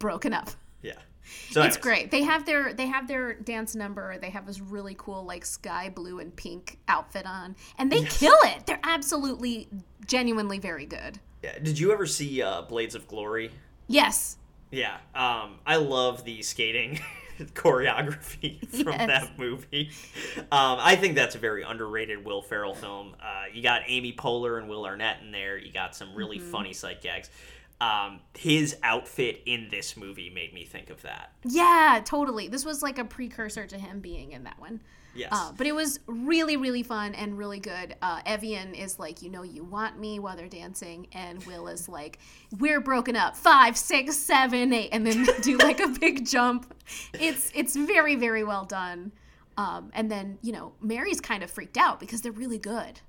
broken 0.05 0.35
up. 0.35 0.51
yeah. 0.83 0.93
So 1.51 1.63
it's 1.63 1.79
great. 1.79 2.11
They 2.11 2.23
have 2.25 2.45
their 2.45 2.75
they 2.75 2.87
have 2.87 3.09
their 3.09 3.33
dance 3.33 3.75
number. 3.75 4.19
They 4.19 4.29
have 4.29 4.45
this 4.47 4.61
really 4.61 4.95
cool 4.99 5.25
like 5.25 5.47
sky 5.47 5.89
blue 5.89 6.19
and 6.21 6.37
pink 6.37 6.79
outfit 6.89 7.25
on, 7.25 7.57
and 7.79 7.91
they 7.91 8.03
kill 8.05 8.37
it. 8.45 8.67
They're 8.67 8.79
absolutely 8.83 9.69
genuinely 10.07 10.59
very 10.59 10.85
good. 10.85 11.19
Yeah. 11.43 11.59
Did 11.63 11.79
you 11.79 11.93
ever 11.93 12.05
see 12.07 12.43
uh, 12.43 12.63
Blades 12.63 12.95
of 12.95 13.09
Glory? 13.09 13.51
Yes. 13.87 14.37
Yeah. 14.71 14.97
Um, 15.15 15.55
I 15.65 15.77
love 15.77 16.25
the 16.25 16.43
skating 16.43 17.01
choreography 17.55 18.61
from 18.83 18.93
Yes. 18.93 19.07
that 19.07 19.39
movie. 19.39 19.91
Um, 20.53 20.79
I 20.81 20.97
think 20.97 21.15
that's 21.15 21.35
a 21.35 21.39
very 21.39 21.63
underrated 21.63 22.25
Will 22.25 22.43
Ferrell 22.43 22.75
film. 22.75 23.15
Uh, 23.21 23.45
you 23.53 23.63
got 23.63 23.83
Amy 23.87 24.13
Poehler 24.13 24.59
and 24.59 24.69
Will 24.69 24.85
Arnett 24.85 25.19
in 25.23 25.33
there. 25.33 25.57
You 25.57 25.73
got 25.73 25.97
some 25.97 26.15
really 26.15 26.39
Mm-hmm. 26.39 26.51
funny 26.51 26.73
sight 26.75 27.01
gags. 27.01 27.31
Um, 27.81 28.21
his 28.37 28.77
outfit 28.83 29.43
in 29.47 29.69
this 29.71 29.97
movie 29.97 30.31
made 30.31 30.55
me 30.55 30.65
think 30.65 30.91
of 30.91 31.03
that. 31.03 31.33
Yeah, 31.45 32.01
totally. 32.05 32.49
This 32.49 32.65
was 32.65 32.83
like 32.83 32.99
a 32.99 33.05
precursor 33.05 33.67
to 33.67 33.79
him 33.79 34.01
being 34.01 34.33
in 34.33 34.45
that 34.45 34.59
one. 34.59 34.81
Yes. 35.15 35.31
Uh, 35.33 35.53
but 35.57 35.67
it 35.67 35.75
was 35.75 36.01
really, 36.07 36.57
really 36.57 36.83
fun 36.83 37.15
and 37.15 37.39
really 37.39 37.61
good. 37.61 37.95
Uh, 38.03 38.21
Evian 38.27 38.75
is 38.75 38.99
like, 38.99 39.23
you 39.23 39.31
know, 39.31 39.43
you 39.43 39.63
want 39.63 39.99
me 39.99 40.19
while 40.19 40.37
they're 40.37 40.49
dancing, 40.49 41.07
and 41.13 41.45
Will 41.45 41.69
is 41.69 41.89
like, 41.89 42.19
we're 42.59 42.81
broken 42.81 43.17
up. 43.17 43.37
Five, 43.37 43.77
six, 43.77 44.17
seven, 44.17 44.73
eight, 44.73 44.91
and 44.93 45.07
then 45.07 45.25
they 45.25 45.39
do 45.41 45.59
like 45.59 45.81
a 45.81 45.89
big 45.89 46.27
jump. 46.27 46.75
It's 47.13 47.51
it's 47.55 47.77
very, 47.77 48.17
very 48.17 48.45
well 48.45 48.65
done. 48.65 49.13
Um, 49.57 49.91
and 49.95 50.11
then 50.11 50.39
you 50.43 50.53
know, 50.53 50.73
Mary's 50.81 51.21
kind 51.21 51.43
of 51.43 51.51
freaked 51.51 51.77
out 51.77 52.01
because 52.01 52.23
they're 52.23 52.33
really 52.33 52.59
good. 52.59 53.01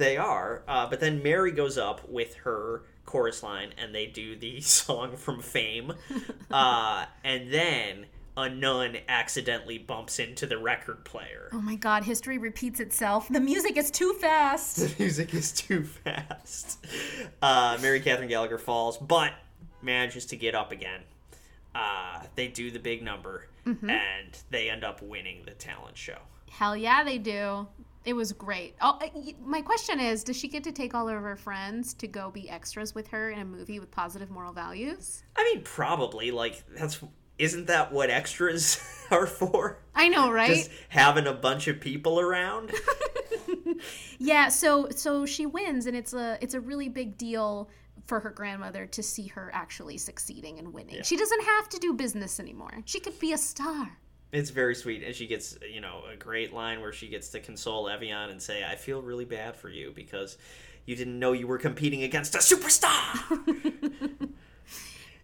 They 0.00 0.16
are, 0.16 0.62
uh, 0.66 0.86
but 0.88 0.98
then 1.00 1.22
Mary 1.22 1.52
goes 1.52 1.76
up 1.76 2.08
with 2.08 2.34
her 2.36 2.84
chorus 3.04 3.42
line, 3.42 3.74
and 3.76 3.94
they 3.94 4.06
do 4.06 4.34
the 4.34 4.58
song 4.62 5.18
from 5.18 5.42
Fame, 5.42 5.92
uh, 6.50 7.04
and 7.22 7.52
then 7.52 8.06
a 8.34 8.48
nun 8.48 8.96
accidentally 9.10 9.76
bumps 9.76 10.18
into 10.18 10.46
the 10.46 10.56
record 10.56 11.04
player. 11.04 11.50
Oh 11.52 11.60
my 11.60 11.74
God, 11.74 12.04
history 12.04 12.38
repeats 12.38 12.80
itself. 12.80 13.28
The 13.28 13.40
music 13.40 13.76
is 13.76 13.90
too 13.90 14.14
fast. 14.14 14.76
The 14.76 14.94
music 14.98 15.34
is 15.34 15.52
too 15.52 15.84
fast. 15.84 16.82
Uh, 17.42 17.76
Mary 17.82 18.00
Catherine 18.00 18.30
Gallagher 18.30 18.56
falls, 18.56 18.96
but 18.96 19.34
manages 19.82 20.24
to 20.26 20.36
get 20.36 20.54
up 20.54 20.72
again. 20.72 21.02
Uh, 21.74 22.22
they 22.36 22.48
do 22.48 22.70
the 22.70 22.78
big 22.78 23.02
number, 23.02 23.48
and 23.66 24.38
they 24.48 24.70
end 24.70 24.82
up 24.82 25.02
winning 25.02 25.42
the 25.44 25.50
talent 25.52 25.98
show. 25.98 26.18
Hell 26.50 26.74
yeah, 26.74 27.04
they 27.04 27.18
do. 27.18 27.66
It 28.04 28.14
was 28.14 28.32
great. 28.32 28.76
Oh, 28.80 28.98
my 29.44 29.60
question 29.60 30.00
is, 30.00 30.24
does 30.24 30.36
she 30.36 30.48
get 30.48 30.64
to 30.64 30.72
take 30.72 30.94
all 30.94 31.08
of 31.08 31.20
her 31.20 31.36
friends 31.36 31.92
to 31.94 32.06
go 32.06 32.30
be 32.30 32.48
extras 32.48 32.94
with 32.94 33.08
her 33.08 33.30
in 33.30 33.38
a 33.40 33.44
movie 33.44 33.78
with 33.78 33.90
positive 33.90 34.30
moral 34.30 34.52
values? 34.52 35.22
I 35.36 35.44
mean, 35.44 35.62
probably 35.62 36.30
like 36.30 36.64
that's 36.76 37.00
isn't 37.38 37.66
that 37.68 37.92
what 37.92 38.10
extras 38.10 38.82
are 39.10 39.26
for? 39.26 39.78
I 39.94 40.08
know, 40.08 40.30
right? 40.30 40.48
Just 40.56 40.70
having 40.88 41.26
a 41.26 41.32
bunch 41.32 41.68
of 41.68 41.80
people 41.80 42.20
around. 42.20 42.72
Yeah, 44.18 44.48
so 44.48 44.88
so 44.90 45.24
she 45.24 45.46
wins 45.46 45.86
and 45.86 45.96
it's 45.96 46.12
a 46.12 46.38
it's 46.40 46.54
a 46.54 46.60
really 46.60 46.88
big 46.88 47.16
deal 47.16 47.70
for 48.06 48.20
her 48.20 48.30
grandmother 48.30 48.86
to 48.86 49.02
see 49.02 49.28
her 49.28 49.50
actually 49.54 49.96
succeeding 49.96 50.58
and 50.58 50.74
winning. 50.74 51.02
She 51.02 51.16
doesn't 51.16 51.42
have 51.42 51.68
to 51.70 51.78
do 51.78 51.94
business 51.94 52.38
anymore. 52.38 52.82
She 52.84 53.00
could 53.00 53.18
be 53.18 53.32
a 53.32 53.38
star. 53.38 53.98
It's 54.32 54.50
very 54.50 54.74
sweet, 54.74 55.02
and 55.02 55.14
she 55.14 55.26
gets 55.26 55.58
you 55.72 55.80
know 55.80 56.02
a 56.12 56.16
great 56.16 56.52
line 56.52 56.80
where 56.80 56.92
she 56.92 57.08
gets 57.08 57.30
to 57.30 57.40
console 57.40 57.88
Evian 57.88 58.30
and 58.30 58.40
say, 58.40 58.64
"I 58.64 58.76
feel 58.76 59.02
really 59.02 59.24
bad 59.24 59.56
for 59.56 59.68
you 59.68 59.92
because 59.94 60.38
you 60.86 60.96
didn't 60.96 61.18
know 61.18 61.32
you 61.32 61.46
were 61.46 61.58
competing 61.58 62.02
against 62.02 62.34
a 62.34 62.38
superstar." 62.38 64.28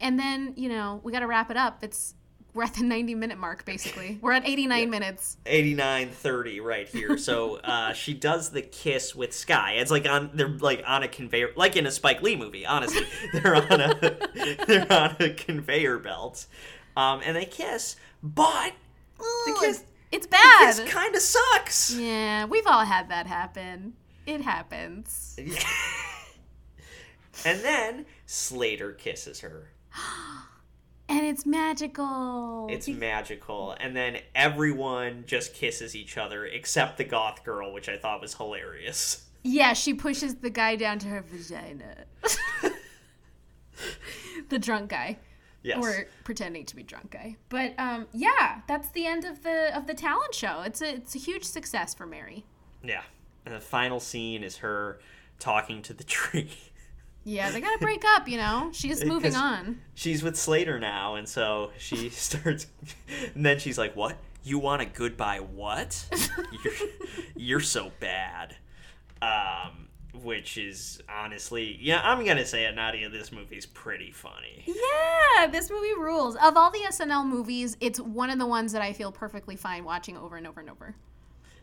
And 0.01 0.19
then, 0.19 0.53
you 0.57 0.69
know, 0.69 1.01
we 1.03 1.13
got 1.13 1.21
to 1.21 1.27
wrap 1.27 1.51
it 1.51 1.57
up. 1.57 1.83
It's 1.83 2.15
we're 2.55 2.63
at 2.63 2.75
the 2.75 2.85
90 2.85 3.15
minute 3.15 3.37
mark 3.37 3.67
basically. 3.67 4.19
We're 4.23 4.33
at 4.33 4.49
89 4.49 4.89
minutes. 4.89 5.37
8930 5.45 6.61
right 6.61 6.89
here. 6.89 7.19
So 7.19 7.57
uh, 7.65 7.93
she 7.93 8.15
does 8.15 8.51
the 8.51 8.63
kiss 8.63 9.15
with 9.15 9.35
Sky. 9.35 9.75
It's 9.75 9.91
like 9.91 10.09
on 10.09 10.31
they're 10.35 10.49
like 10.49 10.83
on 10.87 11.03
a 11.03 11.09
conveyor 11.09 11.51
like 11.57 11.77
in 11.77 11.87
a 11.87 11.91
Spike 11.91 12.23
Lee 12.23 12.37
movie, 12.37 12.65
honestly. 12.65 13.07
They're 13.33 13.57
on 13.57 13.81
a 13.81 14.19
they're 14.67 14.93
on 14.93 15.17
a 15.21 15.31
conveyor 15.35 15.99
belt. 15.99 16.47
Um, 16.97 17.21
and 17.23 17.37
they 17.37 17.45
kiss, 17.45 17.97
but 18.23 18.73
kiss, 19.61 19.85
It's 20.13 20.27
bad. 20.27 20.77
kiss 20.77 20.93
kind 20.93 21.15
of 21.15 21.23
sucks. 21.23 21.95
Yeah, 21.95 22.45
we've 22.47 22.67
all 22.67 22.85
had 22.85 23.09
that 23.11 23.27
happen. 23.27 23.95
It 24.27 24.41
happens. 24.43 25.39
And 27.45 27.61
then 27.61 28.07
Slater 28.25 28.93
kisses 28.93 29.41
her. 29.41 29.69
And 31.09 31.25
it's 31.25 31.47
magical. 31.47 32.67
It's 32.69 32.89
magical. 32.89 33.77
And 33.79 33.95
then 33.95 34.17
everyone 34.35 35.23
just 35.25 35.55
kisses 35.55 35.95
each 35.95 36.19
other 36.19 36.45
except 36.47 36.99
the 36.99 37.05
goth 37.05 37.45
girl, 37.45 37.73
which 37.73 37.89
I 37.89 37.97
thought 37.97 38.21
was 38.21 38.35
hilarious. 38.35 39.25
yeah, 39.45 39.73
she 39.73 39.95
pushes 39.95 40.35
the 40.35 40.51
guy 40.51 40.75
down 40.75 40.99
to 40.99 41.07
her 41.07 41.21
vagina. 41.23 42.07
the 44.49 44.59
drunk 44.59 44.91
guy. 44.91 45.19
Yes. 45.67 45.85
Or 45.85 46.07
pretending 46.23 46.65
to 46.67 46.77
be 46.77 46.85
drunk 46.85 47.11
guy. 47.11 47.37
But 47.49 47.75
um, 47.77 48.07
yeah, 48.13 48.61
that's 48.69 48.89
the 48.91 49.05
end 49.05 49.25
of 49.25 49.43
the 49.43 49.77
of 49.77 49.89
the 49.89 49.95
talent 49.95 50.33
show. 50.33 50.63
It's 50.63 50.81
a 50.81 50.95
it's 50.95 51.17
a 51.17 51.19
huge 51.19 51.43
success 51.43 51.93
for 51.93 52.07
Mary. 52.07 52.45
Yeah. 52.85 53.03
And 53.45 53.53
the 53.53 53.61
final 53.61 53.99
scene 53.99 54.45
is 54.45 54.59
her 54.59 55.01
talking 55.41 55.83
to 55.83 55.93
the 55.93 56.05
tree. 56.17 56.51
Yeah, 57.25 57.51
they 57.51 57.61
gotta 57.61 57.79
break 57.81 58.05
up, 58.05 58.29
you 58.29 58.37
know. 58.37 58.71
She's 58.73 59.05
moving 59.05 59.35
on. 59.35 59.81
She's 59.95 60.23
with 60.23 60.37
Slater 60.37 60.79
now, 60.79 61.17
and 61.17 61.29
so 61.29 61.73
she 61.77 62.09
starts. 62.11 62.69
And 63.35 63.45
then 63.45 63.59
she's 63.59 63.77
like, 63.77 63.97
"What? 63.97 64.17
You 64.45 64.61
want 64.61 64.83
a 64.83 64.85
goodbye? 64.85 65.41
What? 65.41 66.07
You're, 66.65 66.75
you're 67.35 67.61
so 67.61 67.91
bad." 67.99 68.55
Um, 69.21 69.89
which 70.15 70.57
is 70.57 71.01
honestly, 71.09 71.79
yeah, 71.81 72.01
I'm 72.03 72.25
gonna 72.25 72.47
say 72.47 72.65
it, 72.65 72.75
Nadia. 72.75 73.09
This 73.09 73.33
movie's 73.33 73.67
pretty 73.67 74.11
funny. 74.13 74.65
Yeah, 74.67 75.47
this 75.47 75.71
movie 75.71 75.95
rules. 75.95 76.37
Of 76.37 76.57
all 76.57 76.71
the 76.71 76.81
SNL 76.89 77.27
movies, 77.27 77.77
it's 77.81 78.01
one 78.01 78.31
of 78.31 78.39
the 78.39 78.47
ones 78.47 78.73
that 78.73 78.83
I 78.83 78.93
feel 78.93 79.13
perfectly 79.13 79.57
fine 79.57 79.85
watching 79.85 80.17
over 80.17 80.37
and 80.37 80.47
over 80.47 80.61
and 80.61 80.71
over. 80.71 80.95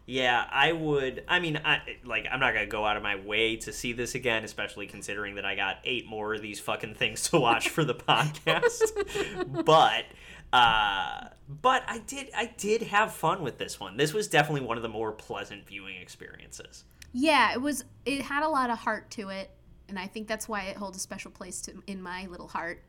Yeah, 0.06 0.46
I 0.52 0.74
would. 0.74 1.24
I 1.30 1.40
mean, 1.40 1.60
I 1.64 1.80
like. 2.04 2.28
I'm 2.30 2.40
not 2.42 2.54
gonna 2.54 2.66
go 2.66 2.86
out 2.86 2.98
of 2.98 3.04
my 3.04 3.16
way 3.16 3.56
to 3.58 3.72
see 3.72 3.94
this 3.94 4.16
again, 4.16 4.44
especially 4.44 4.86
considering 4.86 5.36
that 5.36 5.46
I 5.46 5.56
got 5.56 5.78
eight 5.86 6.06
more 6.06 6.34
of 6.34 6.42
these 6.42 6.60
fucking 6.60 6.96
things 6.96 7.30
to 7.30 7.40
watch 7.40 7.70
for 7.70 7.86
the 7.86 7.96
podcast. 8.10 9.64
but, 9.66 10.04
uh, 10.52 11.30
but 11.48 11.84
I 11.88 12.00
did. 12.00 12.30
I 12.36 12.48
did 12.58 12.82
have 12.84 13.14
fun 13.14 13.44
with 13.44 13.58
this 13.58 13.80
one. 13.80 13.96
This 13.96 14.14
was 14.14 14.28
definitely 14.28 14.68
one 14.68 14.76
of 14.76 14.84
the 14.84 14.90
more 14.90 15.14
pleasant 15.14 15.66
viewing 15.66 15.96
experiences. 15.96 16.84
Yeah, 17.14 17.54
it 17.54 17.62
was. 17.62 17.86
It 18.06 18.22
had 18.22 18.44
a 18.44 18.50
lot 18.50 18.70
of 18.70 18.78
heart 18.80 19.10
to 19.12 19.30
it, 19.30 19.52
and 19.88 19.98
I 19.98 20.08
think 20.08 20.28
that's 20.28 20.50
why 20.50 20.64
it 20.64 20.78
holds 20.78 20.98
a 20.98 21.00
special 21.00 21.32
place 21.32 21.62
to, 21.62 21.82
in 21.88 22.02
my 22.02 22.26
little 22.26 22.48
heart. 22.48 22.84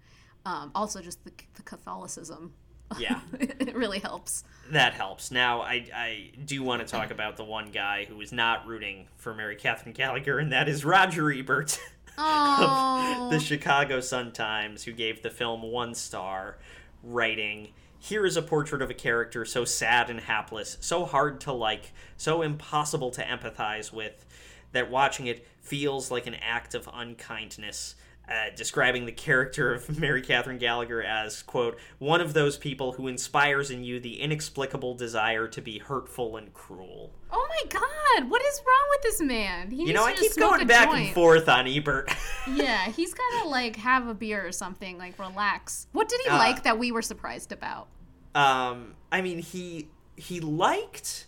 Um, 0.47 0.73
also, 0.75 1.01
just 1.01 1.23
the, 1.25 1.33
the 1.55 1.63
Catholicism. 1.63 2.53
Yeah. 2.99 3.21
it 3.41 3.75
really 3.75 3.99
helps. 3.99 4.45
That 4.71 4.95
helps. 4.95 5.31
Now, 5.31 5.63
I, 5.63 5.87
I 5.95 6.31
do 6.45 6.63
want 6.63 6.87
to 6.87 6.87
talk 6.87 7.11
about 7.11 7.37
the 7.37 7.45
one 7.45 7.71
guy 7.71 8.05
who 8.05 8.21
is 8.21 8.33
not 8.33 8.67
rooting 8.67 9.09
for 9.17 9.35
Mary 9.35 9.57
Catherine 9.57 9.95
Gallagher, 9.95 10.39
and 10.39 10.53
that 10.53 10.69
is 10.69 10.85
Roger 10.85 11.33
Ebert 11.33 11.79
Oh, 12.17 13.23
of 13.25 13.31
the 13.33 13.41
Chicago 13.41 14.01
Sun-Times, 14.01 14.85
who 14.85 14.93
gave 14.93 15.23
the 15.23 15.31
film 15.31 15.63
one 15.63 15.95
star, 15.95 16.59
writing, 17.03 17.73
Here 18.05 18.27
is 18.27 18.37
a 18.37 18.43
portrait 18.43 18.83
of 18.83 18.91
a 18.91 18.95
character 18.95 19.47
so 19.47 19.65
sad 19.65 20.11
and 20.11 20.21
hapless, 20.21 20.77
so 20.81 21.07
hard 21.07 21.41
to 21.43 21.53
like, 21.53 21.93
so 22.19 22.43
impossible 22.43 23.11
to 23.13 23.25
empathize 23.25 23.93
with, 23.95 24.27
that 24.73 24.91
watching 24.91 25.27
it 25.27 25.47
feels 25.63 26.11
like 26.11 26.27
an 26.27 26.35
act 26.35 26.75
of 26.75 26.87
unkindness. 26.93 27.95
Uh, 28.27 28.47
describing 28.57 29.05
the 29.05 29.13
character 29.13 29.75
of 29.75 29.99
Mary 30.01 30.23
Catherine 30.23 30.57
Gallagher 30.57 31.03
as, 31.03 31.43
quote, 31.43 31.79
one 31.99 32.23
of 32.23 32.33
those 32.33 32.57
people 32.57 32.93
who 32.93 33.07
inspires 33.07 33.71
in 33.71 33.85
you 33.85 34.01
the 34.01 34.19
inexplicable 34.19 34.95
desire 34.95 35.47
to 35.49 35.61
be 35.61 35.79
hurtful 35.79 36.39
and 36.39 36.51
cruel. 36.55 37.13
oh 37.31 37.47
my 37.51 37.69
God! 37.69 38.31
What 38.31 38.43
is 38.43 38.63
wrong 38.67 38.87
with 38.93 39.03
this 39.03 39.21
man? 39.21 39.71
He 39.71 39.85
You 39.89 39.93
know, 39.93 40.07
to 40.07 40.13
I 40.13 40.15
keep 40.15 40.35
going 40.37 40.67
back 40.67 40.89
joint. 40.89 41.05
and 41.07 41.15
forth 41.15 41.49
on 41.51 41.67
Ebert. 41.69 42.11
Yeah, 42.55 42.89
he's 42.91 43.13
gotta 43.15 43.49
like 43.49 43.77
have 43.77 44.07
a 44.07 44.15
beer 44.15 44.47
or 44.47 44.53
something, 44.53 44.97
like 44.99 45.19
relax. 45.19 45.87
What 45.93 46.09
did 46.09 46.21
he 46.25 46.29
Uh, 46.31 46.37
like 46.39 46.63
that 46.65 46.79
we 46.79 46.93
were 46.93 47.03
surprised 47.03 47.53
about? 47.53 47.89
Um, 48.35 48.94
I 49.12 49.20
mean, 49.20 49.39
he 49.39 49.89
he 50.16 50.40
liked 50.40 51.27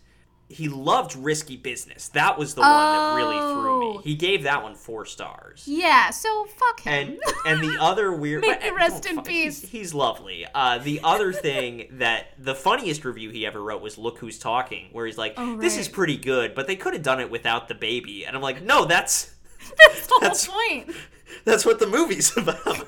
he 0.48 0.68
loved 0.68 1.16
risky 1.16 1.56
business. 1.56 2.08
That 2.10 2.38
was 2.38 2.54
the 2.54 2.60
one 2.60 2.70
that 2.70 3.14
really 3.16 3.36
threw 3.36 3.80
me. 3.80 3.86
Oh. 3.98 4.00
He 4.04 4.14
gave 4.14 4.44
that 4.44 4.62
one 4.62 4.76
four 4.76 5.04
stars. 5.04 5.64
Yeah, 5.66 6.10
so 6.10 6.44
fuck 6.46 6.80
him. 6.80 6.92
And 6.92 7.18
and 7.46 7.60
the 7.68 7.76
other 7.80 8.12
weird 8.12 8.40
May 8.46 8.56
but- 8.62 8.74
rest 8.74 9.06
in 9.06 9.16
fuck- 9.16 9.26
he's- 9.26 9.60
peace. 9.60 9.70
He's, 9.70 9.92
lovely. 9.94 10.46
Uh, 10.54 10.78
the 10.78 11.00
other 11.02 11.32
thing 11.32 11.88
that 11.98 12.26
the 12.38 12.54
funniest 12.54 13.04
review 13.04 13.30
he 13.30 13.44
ever 13.44 13.60
wrote 13.60 13.82
was 13.82 13.98
"Look 13.98 14.18
Who's 14.18 14.38
Talking," 14.38 14.88
where 14.92 15.04
he's 15.06 15.18
like, 15.18 15.34
Oh, 15.36 15.56
"This 15.56 15.76
is 15.78 15.88
pretty 15.88 16.16
good, 16.16 16.54
but 16.54 16.68
they 16.68 16.76
could 16.76 16.92
have 16.94 17.02
done 17.02 17.18
it 17.20 17.28
without 17.30 17.66
the 17.66 17.74
baby." 17.74 18.24
And 18.24 18.36
I'm 18.36 18.42
like, 18.42 18.62
"No, 18.62 18.84
that's 18.84 19.32
That's 19.78 20.06
the 20.06 20.14
whole 20.20 20.54
point. 20.84 20.96
That's 21.44 21.64
what 21.64 21.78
the 21.78 21.86
movie's 21.86 22.36
about." 22.36 22.86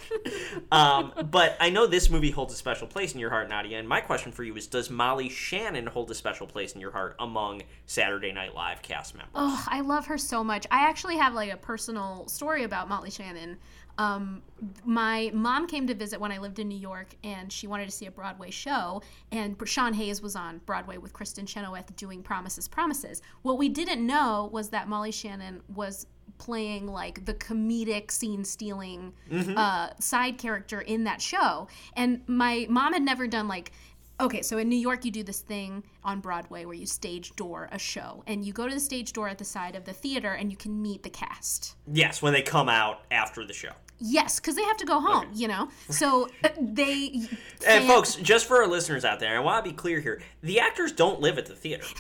um, 0.73 1.13
but 1.31 1.57
I 1.61 1.71
know 1.71 1.87
this 1.87 2.11
movie 2.11 2.31
holds 2.31 2.55
a 2.55 2.57
special 2.57 2.87
place 2.87 3.15
in 3.15 3.21
your 3.21 3.31
heart, 3.31 3.49
Nadia. 3.49 3.79
And 3.79 3.89
my 3.89 4.01
question 4.01 4.33
for 4.33 4.45
you 4.45 4.57
is: 4.57 4.67
Does 4.67 4.91
Molly 4.91 5.29
Shannon 5.29 5.87
hold 5.87 6.11
a 6.11 6.15
special 6.15 6.47
place 6.47 6.73
in 6.73 6.81
your 6.81 6.93
heart 6.93 7.17
among 7.19 7.63
Saturday 7.87 8.33
Night 8.33 8.55
Live 8.55 8.83
cast 8.83 9.15
members? 9.15 9.33
Oh, 9.35 9.65
I 9.69 9.81
love 9.81 10.07
her 10.07 10.19
so 10.19 10.43
much. 10.43 10.67
I 10.71 10.89
actually 10.89 11.17
have 11.17 11.35
like 11.35 11.53
a 11.53 11.57
personal 11.57 12.27
story 12.29 12.65
about 12.65 12.89
Molly 12.89 13.11
Shannon. 13.11 13.59
Um, 13.99 14.43
my 14.85 15.31
mom 15.35 15.67
came 15.67 15.89
to 15.89 15.95
visit 15.95 16.21
when 16.21 16.31
I 16.31 16.39
lived 16.39 16.61
in 16.61 16.69
New 16.69 16.79
York, 16.79 17.09
and 17.25 17.53
she 17.53 17.67
wanted 17.67 17.87
to 17.87 17.91
see 17.91 18.07
a 18.07 18.13
Broadway 18.13 18.51
show. 18.51 19.03
And 19.33 19.57
Sean 19.67 19.93
Hayes 19.93 20.23
was 20.23 20.37
on 20.37 20.61
Broadway 20.67 20.99
with 20.99 21.13
Kristen 21.13 21.47
Chenoweth 21.47 21.95
doing 21.97 22.23
"Promises, 22.23 22.69
Promises." 22.69 23.23
What 23.43 23.59
we 23.59 23.69
didn't 23.69 24.07
know 24.07 24.49
was 24.53 24.71
that 24.71 24.89
Molly 24.89 25.11
Shannon 25.11 25.63
was 25.75 26.07
playing 26.39 26.87
like 26.87 27.25
the 27.25 27.35
comedic 27.35 28.11
scene 28.11 28.45
stealing 28.45 29.13
uh, 29.57 29.91
side 29.99 30.39
character 30.39 30.81
in 30.81 31.05
that 31.05 31.21
show. 31.21 31.69
And 31.95 32.23
my 32.27 32.67
mom 32.69 32.93
had 32.93 33.03
never 33.03 33.27
done 33.27 33.49
like 33.49 33.73
Okay, 34.21 34.43
so 34.43 34.59
in 34.59 34.69
New 34.69 34.77
York, 34.77 35.05
you 35.05 35.13
do 35.13 35.23
this 35.23 35.39
thing 35.39 35.85
on 36.03 36.19
Broadway 36.19 36.65
where 36.65 36.75
you 36.75 36.87
stage 36.87 37.37
door 37.37 37.69
a 37.71 37.79
show, 37.79 38.25
and 38.27 38.45
you 38.45 38.53
go 38.53 38.67
to 38.67 38.75
the 38.75 38.81
stage 38.81 39.13
door 39.13 39.29
at 39.29 39.39
the 39.39 39.45
side 39.45 39.77
of 39.77 39.85
the 39.85 39.93
theater, 39.93 40.33
and 40.33 40.51
you 40.51 40.57
can 40.57 40.83
meet 40.83 41.05
the 41.05 41.11
cast. 41.11 41.77
Yes, 41.87 42.21
when 42.21 42.33
they 42.33 42.43
come 42.43 42.69
out 42.69 43.03
after 43.13 43.47
the 43.47 43.53
show. 43.53 43.71
Yes, 44.01 44.39
because 44.39 44.55
they 44.55 44.63
have 44.63 44.77
to 44.77 44.85
go 44.87 45.01
home, 45.01 45.27
you 45.35 45.49
know. 45.49 45.69
So 45.91 46.29
uh, 46.45 46.49
they. 46.61 47.23
And 47.67 47.85
fan- 47.85 47.89
folks, 47.89 48.15
just 48.15 48.47
for 48.47 48.59
our 48.59 48.69
listeners 48.69 49.05
out 49.05 49.19
there, 49.19 49.37
I 49.37 49.41
want 49.41 49.65
to 49.65 49.71
be 49.71 49.77
clear 49.77 50.01
here: 50.01 50.23
the 50.43 50.61
actors 50.61 50.93
don't 50.93 51.21
live 51.21 51.37
at 51.39 51.47
the 51.47 51.55
theater. 51.55 51.85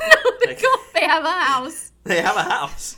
Like, 0.46 0.62
they 0.94 1.00
have 1.04 1.24
a 1.24 1.30
house. 1.30 1.92
they 2.04 2.22
have 2.22 2.36
a 2.36 2.42
house. 2.42 2.96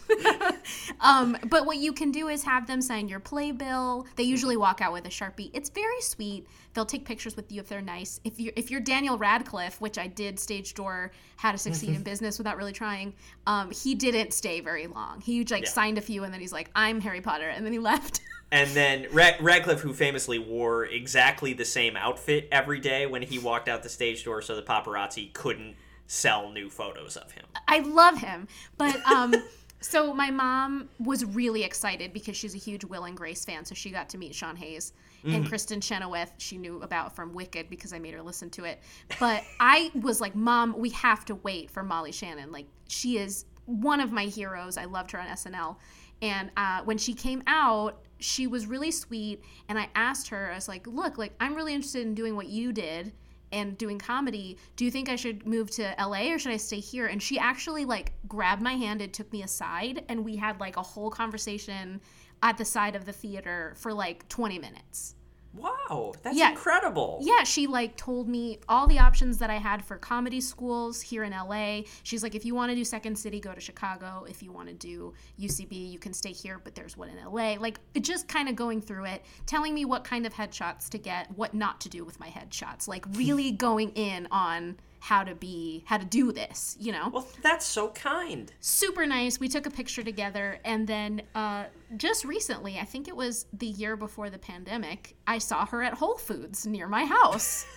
Um, 1.01 1.36
but 1.48 1.66
what 1.66 1.78
you 1.78 1.93
can 1.93 2.12
do 2.12 2.28
is 2.28 2.44
have 2.44 2.66
them 2.66 2.81
sign 2.81 3.09
your 3.09 3.18
playbill. 3.18 4.06
They 4.14 4.22
usually 4.22 4.56
walk 4.56 4.81
out 4.81 4.93
with 4.93 5.05
a 5.06 5.09
sharpie. 5.09 5.51
It's 5.52 5.68
very 5.68 6.01
sweet. 6.01 6.47
They'll 6.74 6.85
take 6.86 7.05
pictures 7.05 7.35
with 7.35 7.51
you 7.51 7.60
if 7.60 7.68
they're 7.68 7.81
nice. 7.81 8.20
If 8.22 8.39
you 8.39 8.52
if 8.55 8.70
you're 8.70 8.81
Daniel 8.81 9.18
Radcliffe, 9.18 9.81
which 9.81 9.98
I 9.98 10.06
did 10.06 10.39
stage 10.39 10.74
door 10.74 11.10
How 11.36 11.51
to 11.51 11.59
Succeed 11.59 11.97
in 11.97 12.02
Business 12.02 12.39
without 12.39 12.56
really 12.56 12.72
trying, 12.74 13.14
um, 13.47 13.72
he 13.72 13.94
didn't 13.97 14.32
stay 14.32 14.60
very 14.60 14.86
long. 14.86 15.20
He 15.22 15.43
like 15.47 15.64
Yeah. 15.64 15.70
signed 15.70 15.98
a 15.98 16.02
few 16.02 16.22
and 16.22 16.32
then 16.32 16.40
he's 16.40 16.52
like, 16.52 16.70
"I'm 16.77 17.01
Harry 17.01 17.20
Potter," 17.22 17.48
and 17.48 17.64
then 17.66 17.72
he 17.72 17.78
left. 17.81 18.20
And 18.52 18.70
then 18.70 19.06
Rad- 19.12 19.36
Radcliffe, 19.40 19.81
who 19.81 19.93
famously 19.93 20.39
wore 20.39 20.85
exactly 20.85 21.52
the 21.52 21.64
same 21.64 21.97
outfit 21.97 22.48
every 22.51 22.81
day 22.81 23.06
when 23.06 23.22
he 23.22 23.39
walked 23.39 23.68
out 23.68 23.82
the 23.82 23.89
stage 23.89 24.24
door, 24.24 24.43
so 24.43 24.56
the 24.56 24.62
paparazzi 24.62 25.32
couldn't 25.32 25.77
sell 26.06 26.51
new 26.51 26.68
photos 26.68 27.16
of 27.16 27.31
him. 27.31 27.44
I 27.68 27.78
love 27.81 28.18
him. 28.18 28.48
But 28.77 28.97
um 29.06 29.35
so 29.81 30.12
my 30.12 30.31
mom 30.31 30.89
was 30.98 31.24
really 31.24 31.62
excited 31.62 32.12
because 32.12 32.36
she's 32.36 32.55
a 32.55 32.59
huge 32.59 32.85
Will 32.85 33.05
and 33.05 33.16
Grace 33.16 33.44
fan, 33.44 33.64
so 33.64 33.74
she 33.74 33.90
got 33.90 34.09
to 34.10 34.18
meet 34.18 34.35
Sean 34.35 34.56
Hayes 34.56 34.93
and 35.24 35.47
Kristen 35.47 35.81
Chenoweth. 35.81 36.32
She 36.39 36.56
knew 36.56 36.81
about 36.82 37.14
from 37.14 37.35
Wicked 37.35 37.68
because 37.68 37.93
I 37.93 37.98
made 37.98 38.14
her 38.14 38.22
listen 38.22 38.51
to 38.51 38.64
it. 38.64 38.81
But 39.18 39.44
I 39.60 39.90
was 39.94 40.20
like, 40.20 40.35
"Mom, 40.35 40.74
we 40.77 40.90
have 40.90 41.24
to 41.27 41.35
wait 41.36 41.70
for 41.70 41.82
Molly 41.82 42.12
Shannon. 42.12 42.51
Like 42.51 42.66
she 42.89 43.18
is 43.18 43.44
one 43.66 44.01
of 44.01 44.12
my 44.12 44.24
heroes. 44.24 44.77
I 44.77 44.86
loved 44.86 45.12
her 45.12 45.20
on 45.20 45.28
SNL." 45.28 45.77
And 46.22 46.51
uh, 46.56 46.82
when 46.85 46.98
she 46.98 47.14
came 47.14 47.43
out, 47.47 48.02
she 48.20 48.47
was 48.47 48.66
really 48.66 48.90
sweet. 48.90 49.42
And 49.68 49.78
I 49.78 49.88
asked 49.94 50.28
her, 50.28 50.51
I 50.51 50.55
was 50.55 50.68
like, 50.68 50.86
"Look, 50.86 51.18
like 51.18 51.34
I'm 51.40 51.55
really 51.55 51.74
interested 51.74 52.06
in 52.06 52.14
doing 52.14 52.36
what 52.36 52.47
you 52.47 52.72
did." 52.72 53.12
and 53.52 53.76
doing 53.78 53.98
comedy 53.98 54.56
do 54.76 54.84
you 54.84 54.90
think 54.90 55.09
i 55.09 55.16
should 55.16 55.47
move 55.47 55.70
to 55.70 55.94
la 55.98 56.20
or 56.20 56.38
should 56.38 56.52
i 56.52 56.56
stay 56.56 56.78
here 56.78 57.06
and 57.06 57.22
she 57.22 57.38
actually 57.38 57.84
like 57.84 58.12
grabbed 58.28 58.62
my 58.62 58.74
hand 58.74 59.02
and 59.02 59.12
took 59.12 59.32
me 59.32 59.42
aside 59.42 60.05
and 60.09 60.24
we 60.24 60.36
had 60.36 60.60
like 60.60 60.76
a 60.76 60.82
whole 60.82 61.10
conversation 61.10 62.01
at 62.42 62.56
the 62.56 62.64
side 62.64 62.94
of 62.94 63.05
the 63.05 63.12
theater 63.12 63.74
for 63.76 63.92
like 63.92 64.28
20 64.28 64.59
minutes 64.59 65.16
Wow, 65.52 66.12
that's 66.22 66.36
Yeah. 66.36 66.51
incredible. 66.51 67.18
yeah 67.22 67.43
she 67.43 67.66
like 67.66 67.97
told 67.97 68.28
me 68.28 68.59
all 68.68 68.86
the 68.86 68.98
options 69.01 69.39
that 69.39 69.51
i 69.51 69.56
had 69.56 69.85
for 69.85 69.97
comedy 69.97 70.40
schools 70.40 71.01
here 71.01 71.24
in 71.24 71.32
la 71.32 71.81
she's 72.05 72.22
like 72.22 72.35
if 72.36 72.44
you 72.44 72.55
want 72.55 72.70
to 72.70 72.77
do 72.77 72.85
second 72.85 73.16
city 73.18 73.40
go 73.40 73.52
to 73.52 73.60
chicago 73.60 74.24
if 74.28 74.43
you 74.44 74.52
want 74.52 74.68
to 74.68 74.74
do 74.74 75.12
ucb 75.40 75.90
you 75.90 75.98
can 75.98 76.12
stay 76.12 76.31
here 76.32 76.60
but 76.62 76.74
there's 76.77 76.97
one 76.97 77.09
in 77.09 77.16
la 77.24 77.55
like 77.60 77.81
just 78.01 78.28
kind 78.28 78.48
of 78.48 78.55
going 78.55 78.81
through 78.81 79.05
it 79.06 79.22
telling 79.47 79.74
me 79.74 79.85
what 79.85 80.05
kind 80.05 80.24
of 80.24 80.32
headshots 80.32 80.89
to 80.89 80.98
get 80.98 81.27
what 81.36 81.52
not 81.52 81.81
to 81.81 81.89
do 81.89 82.05
with 82.05 82.20
my 82.20 82.28
headshots 82.28 82.86
like 82.86 83.05
really 83.14 83.51
going 83.66 83.90
in 83.90 84.28
on 84.31 84.77
how 85.01 85.24
to 85.24 85.35
be 85.35 85.82
how 85.86 85.97
to 85.97 86.05
do 86.05 86.31
this 86.31 86.77
you 86.78 86.93
know 86.93 87.10
Well, 87.12 87.27
that's 87.43 87.66
so 87.66 87.89
kind. 87.89 88.52
super 88.60 89.06
nice. 89.06 89.40
We 89.40 89.48
took 89.48 89.66
a 89.66 89.70
picture 89.70 90.02
together, 90.02 90.60
and 90.64 90.86
then 90.86 91.22
uh, 91.35 91.64
just 91.97 92.24
recently, 92.24 92.78
I 92.78 92.85
think 92.85 93.09
it 93.09 93.16
was 93.16 93.47
the 93.52 93.66
year 93.66 93.97
before 93.97 94.31
the 94.31 94.39
pandemic, 94.39 95.16
I 95.27 95.39
saw 95.39 95.66
her 95.66 95.82
at 95.82 95.94
Whole 95.94 96.16
Foods 96.16 96.66
near 96.66 96.86
my 96.86 97.05
house. 97.05 97.66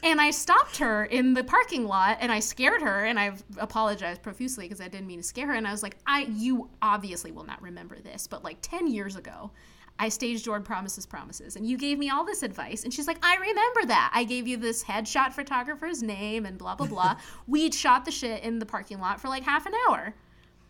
And 0.00 0.20
I 0.20 0.30
stopped 0.30 0.76
her 0.76 1.06
in 1.06 1.34
the 1.34 1.42
parking 1.42 1.84
lot 1.84 2.18
and 2.20 2.30
I 2.30 2.38
scared 2.38 2.82
her 2.82 3.04
and 3.06 3.18
I've 3.18 3.42
apologized 3.58 4.22
profusely 4.22 4.66
because 4.66 4.80
I 4.80 4.86
didn't 4.86 5.08
mean 5.08 5.18
to 5.18 5.24
scare 5.24 5.48
her. 5.48 5.54
And 5.54 5.66
I 5.66 5.72
was 5.72 5.82
like, 5.82 5.96
I 6.06 6.20
you 6.30 6.70
obviously 6.80 7.32
will 7.32 7.42
not 7.42 7.60
remember 7.60 7.98
this, 7.98 8.28
but 8.28 8.44
like 8.44 8.58
10 8.62 8.86
years 8.86 9.16
ago, 9.16 9.50
I 9.98 10.08
stage 10.08 10.42
doored 10.44 10.64
Promises 10.64 11.06
Promises 11.06 11.56
and 11.56 11.66
you 11.66 11.76
gave 11.76 11.98
me 11.98 12.10
all 12.10 12.24
this 12.24 12.42
advice. 12.42 12.84
And 12.84 12.92
she's 12.92 13.06
like, 13.06 13.18
I 13.24 13.36
remember 13.36 13.86
that. 13.86 14.10
I 14.14 14.24
gave 14.24 14.46
you 14.46 14.56
this 14.56 14.84
headshot 14.84 15.32
photographer's 15.32 16.02
name 16.02 16.46
and 16.46 16.56
blah, 16.58 16.74
blah, 16.74 16.86
blah. 16.86 17.16
we 17.46 17.70
shot 17.70 18.04
the 18.04 18.10
shit 18.10 18.42
in 18.42 18.58
the 18.58 18.66
parking 18.66 19.00
lot 19.00 19.20
for 19.20 19.28
like 19.28 19.42
half 19.42 19.66
an 19.66 19.72
hour 19.88 20.14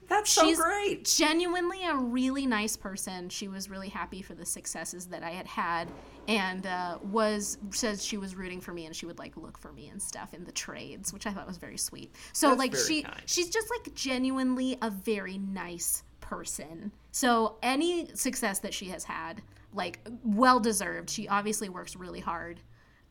That's 0.09 0.31
so 0.31 0.55
great. 0.57 1.05
genuinely 1.05 1.85
a 1.85 1.95
really 1.95 2.47
nice 2.47 2.77
person. 2.77 3.29
She 3.29 3.49
was 3.49 3.69
really 3.69 3.91
happy 3.91 4.23
for 4.23 4.35
the 4.35 4.47
successes 4.47 5.07
that 5.07 5.23
I 5.23 5.31
had 5.31 5.47
had, 5.47 5.89
and 6.27 6.67
uh, 6.67 6.99
was 7.03 7.59
says 7.71 8.03
she 8.05 8.17
was 8.17 8.35
rooting 8.35 8.61
for 8.61 8.73
me 8.73 8.87
and 8.87 8.97
she 8.97 9.05
would 9.07 9.19
like 9.19 9.37
look 9.37 9.59
for 9.59 9.73
me 9.73 9.89
and 9.89 10.01
stuff 10.01 10.33
in 10.33 10.45
the 10.45 10.53
trades, 10.53 11.13
which 11.13 11.27
I 11.27 11.33
thought 11.33 11.47
was 11.47 11.59
very 11.59 11.77
sweet. 11.79 12.15
So 12.33 12.49
That's 12.49 12.59
like 12.59 12.77
she 12.77 13.03
kind. 13.03 13.23
she's 13.27 13.51
just 13.51 13.69
like 13.71 13.95
genuinely 13.95 14.79
a 14.81 14.89
very 14.91 15.37
nice 15.39 16.03
person. 16.21 16.93
So 17.19 17.57
any 17.65 18.15
success 18.15 18.61
that 18.61 18.73
she 18.73 18.91
has 18.91 19.03
had, 19.03 19.43
like 19.75 19.99
well 20.23 20.61
deserved. 20.61 21.11
She 21.11 21.27
obviously 21.27 21.69
works 21.69 21.97
really 21.97 22.21
hard. 22.21 22.61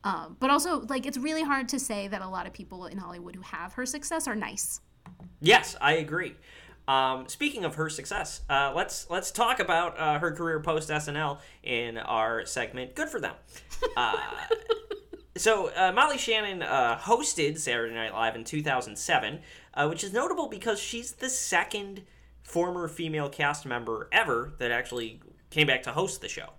Um, 0.05 0.38
but 0.39 0.49
also, 0.49 0.79
like, 0.84 1.05
it's 1.05 1.17
really 1.17 1.43
hard 1.43 1.67
to 1.67 1.77
say 1.77 2.07
that 2.07 2.21
a 2.21 2.27
lot 2.29 2.47
of 2.47 2.53
people 2.53 2.85
in 2.85 2.97
Hollywood 2.97 3.35
who 3.35 3.41
have 3.41 3.73
her 3.73 3.85
success 3.85 4.25
are 4.25 4.34
nice. 4.34 4.79
Yes, 5.41 5.75
I 5.81 5.95
agree. 5.95 6.38
Um, 6.88 7.27
speaking 7.27 7.65
of 7.65 7.75
her 7.75 7.89
success, 7.89 8.43
uh, 8.49 8.71
let's 8.73 9.09
let's 9.09 9.29
talk 9.29 9.59
about 9.59 9.99
uh, 9.99 10.19
her 10.19 10.31
career 10.31 10.61
post 10.61 10.88
SNL 10.88 11.39
in 11.63 11.97
our 11.97 12.45
segment. 12.45 12.95
Good 12.95 13.09
for 13.09 13.19
them. 13.19 13.35
Uh, 13.97 14.15
so 15.35 15.69
uh, 15.75 15.91
Molly 15.91 16.17
Shannon 16.17 16.61
uh, 16.61 16.97
hosted 16.97 17.57
Saturday 17.57 17.93
Night 17.93 18.13
Live 18.13 18.38
in 18.38 18.45
2007, 18.45 19.41
uh, 19.73 19.88
which 19.89 20.05
is 20.05 20.13
notable 20.13 20.47
because 20.47 20.79
she's 20.79 21.11
the 21.11 21.29
second 21.29 22.03
former 22.48 22.88
female 22.88 23.28
cast 23.28 23.65
member 23.65 24.07
ever 24.11 24.53
that 24.57 24.72
actually 24.72 25.19
came 25.49 25.68
back 25.68 25.84
to 25.84 25.91
host 25.91 26.22
the 26.22 26.30
show. 26.30 26.49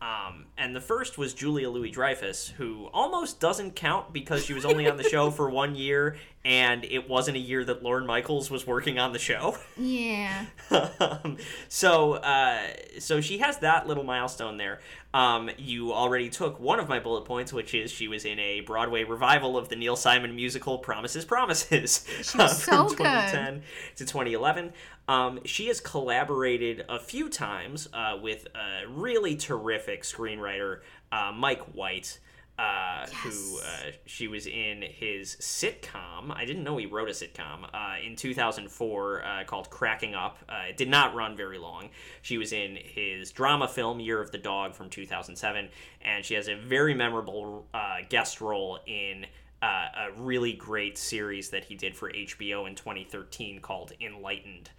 Um, 0.00 0.46
and 0.58 0.74
the 0.74 0.80
first 0.80 1.16
was 1.16 1.32
Julia 1.32 1.70
Louis 1.70 1.90
Dreyfus, 1.90 2.48
who 2.48 2.90
almost 2.92 3.40
doesn't 3.40 3.76
count 3.76 4.12
because 4.12 4.44
she 4.44 4.52
was 4.52 4.64
only 4.64 4.88
on 4.88 4.96
the 4.96 5.02
show 5.02 5.30
for 5.30 5.48
one 5.48 5.74
year, 5.76 6.16
and 6.44 6.84
it 6.84 7.08
wasn't 7.08 7.36
a 7.36 7.40
year 7.40 7.64
that 7.64 7.82
Lorne 7.82 8.04
Michaels 8.04 8.50
was 8.50 8.66
working 8.66 8.98
on 8.98 9.12
the 9.12 9.18
show. 9.18 9.56
Yeah. 9.76 10.46
um, 11.00 11.38
so, 11.68 12.14
uh, 12.14 12.60
so 12.98 13.20
she 13.20 13.38
has 13.38 13.58
that 13.58 13.86
little 13.86 14.04
milestone 14.04 14.56
there. 14.56 14.80
Um, 15.14 15.48
you 15.58 15.92
already 15.92 16.28
took 16.28 16.58
one 16.58 16.80
of 16.80 16.88
my 16.88 16.98
bullet 16.98 17.24
points, 17.24 17.52
which 17.52 17.72
is 17.72 17.92
she 17.92 18.08
was 18.08 18.24
in 18.24 18.40
a 18.40 18.60
Broadway 18.62 19.04
revival 19.04 19.56
of 19.56 19.68
the 19.68 19.76
Neil 19.76 19.94
Simon 19.94 20.34
musical 20.34 20.76
Promises, 20.78 21.24
Promises. 21.24 22.04
She 22.22 22.36
was 22.36 22.60
so 22.64 22.88
from 22.88 22.88
good. 22.88 22.96
2010 22.96 23.62
to 23.94 24.04
2011. 24.04 24.72
Um, 25.06 25.38
she 25.44 25.68
has 25.68 25.80
collaborated 25.80 26.84
a 26.88 26.98
few 26.98 27.28
times 27.28 27.88
uh, 27.92 28.18
with 28.20 28.48
a 28.56 28.88
really 28.88 29.36
terrific 29.36 30.02
screenwriter, 30.02 30.80
uh, 31.12 31.30
Mike 31.32 31.62
White. 31.74 32.18
Uh, 32.56 33.06
Who 33.24 33.58
uh, 33.58 33.90
she 34.06 34.28
was 34.28 34.46
in 34.46 34.82
his 34.82 35.36
sitcom? 35.40 36.30
I 36.30 36.44
didn't 36.44 36.62
know 36.62 36.76
he 36.76 36.86
wrote 36.86 37.08
a 37.08 37.12
sitcom 37.12 37.64
uh, 37.74 37.96
in 38.04 38.14
2004 38.14 39.24
uh, 39.24 39.44
called 39.44 39.70
Cracking 39.70 40.14
Up. 40.14 40.38
Uh, 40.48 40.68
it 40.68 40.76
did 40.76 40.88
not 40.88 41.16
run 41.16 41.36
very 41.36 41.58
long. 41.58 41.90
She 42.22 42.38
was 42.38 42.52
in 42.52 42.76
his 42.76 43.32
drama 43.32 43.66
film 43.66 43.98
Year 43.98 44.20
of 44.20 44.30
the 44.30 44.38
Dog 44.38 44.74
from 44.74 44.88
2007, 44.88 45.68
and 46.02 46.24
she 46.24 46.34
has 46.34 46.46
a 46.46 46.54
very 46.54 46.94
memorable 46.94 47.66
uh, 47.74 47.96
guest 48.08 48.40
role 48.40 48.78
in 48.86 49.26
uh, 49.60 49.88
a 49.96 50.12
really 50.16 50.52
great 50.52 50.98
series 50.98 51.48
that 51.50 51.64
he 51.64 51.74
did 51.74 51.96
for 51.96 52.12
HBO 52.12 52.68
in 52.68 52.74
2013 52.74 53.60
called 53.60 53.92
Enlightened. 54.00 54.70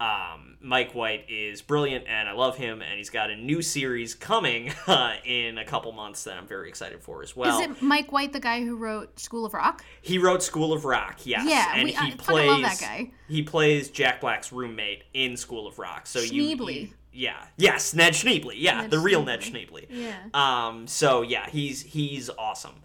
Um, 0.00 0.56
Mike 0.62 0.94
White 0.94 1.26
is 1.28 1.60
brilliant, 1.62 2.06
and 2.08 2.28
I 2.28 2.32
love 2.32 2.56
him. 2.56 2.80
And 2.80 2.96
he's 2.96 3.10
got 3.10 3.30
a 3.30 3.36
new 3.36 3.60
series 3.62 4.14
coming 4.14 4.72
uh, 4.86 5.14
in 5.24 5.58
a 5.58 5.64
couple 5.64 5.92
months 5.92 6.24
that 6.24 6.36
I'm 6.38 6.46
very 6.46 6.68
excited 6.68 7.02
for 7.02 7.22
as 7.22 7.36
well. 7.36 7.58
Is 7.60 7.66
it 7.66 7.82
Mike 7.82 8.10
White, 8.10 8.32
the 8.32 8.40
guy 8.40 8.62
who 8.64 8.76
wrote 8.76 9.20
School 9.20 9.44
of 9.44 9.52
Rock? 9.54 9.84
He 10.00 10.18
wrote 10.18 10.42
School 10.42 10.72
of 10.72 10.84
Rock, 10.84 11.20
yes. 11.26 11.44
Yeah, 11.46 11.72
and 11.74 11.84
we- 11.84 11.92
he 11.92 11.96
I 11.98 12.10
plays. 12.16 12.48
love 12.48 12.62
that 12.62 12.80
guy. 12.80 13.10
He 13.28 13.42
plays 13.42 13.90
Jack 13.90 14.20
Black's 14.22 14.52
roommate 14.52 15.04
in 15.14 15.36
School 15.36 15.66
of 15.66 15.78
Rock. 15.78 16.06
So 16.06 16.20
you, 16.20 16.56
Schneebly. 16.56 16.80
you- 16.82 16.88
yeah, 17.12 17.44
yes, 17.56 17.92
Ned 17.92 18.12
Schneebly, 18.14 18.54
yeah, 18.56 18.82
Ned 18.82 18.90
the 18.92 18.98
real 19.00 19.22
Schneebly. 19.22 19.26
Ned 19.26 19.40
Schneebly. 19.42 19.86
Yeah. 19.90 20.16
Um. 20.32 20.86
So 20.86 21.22
yeah, 21.22 21.48
he's 21.50 21.82
he's 21.82 22.30
awesome. 22.38 22.76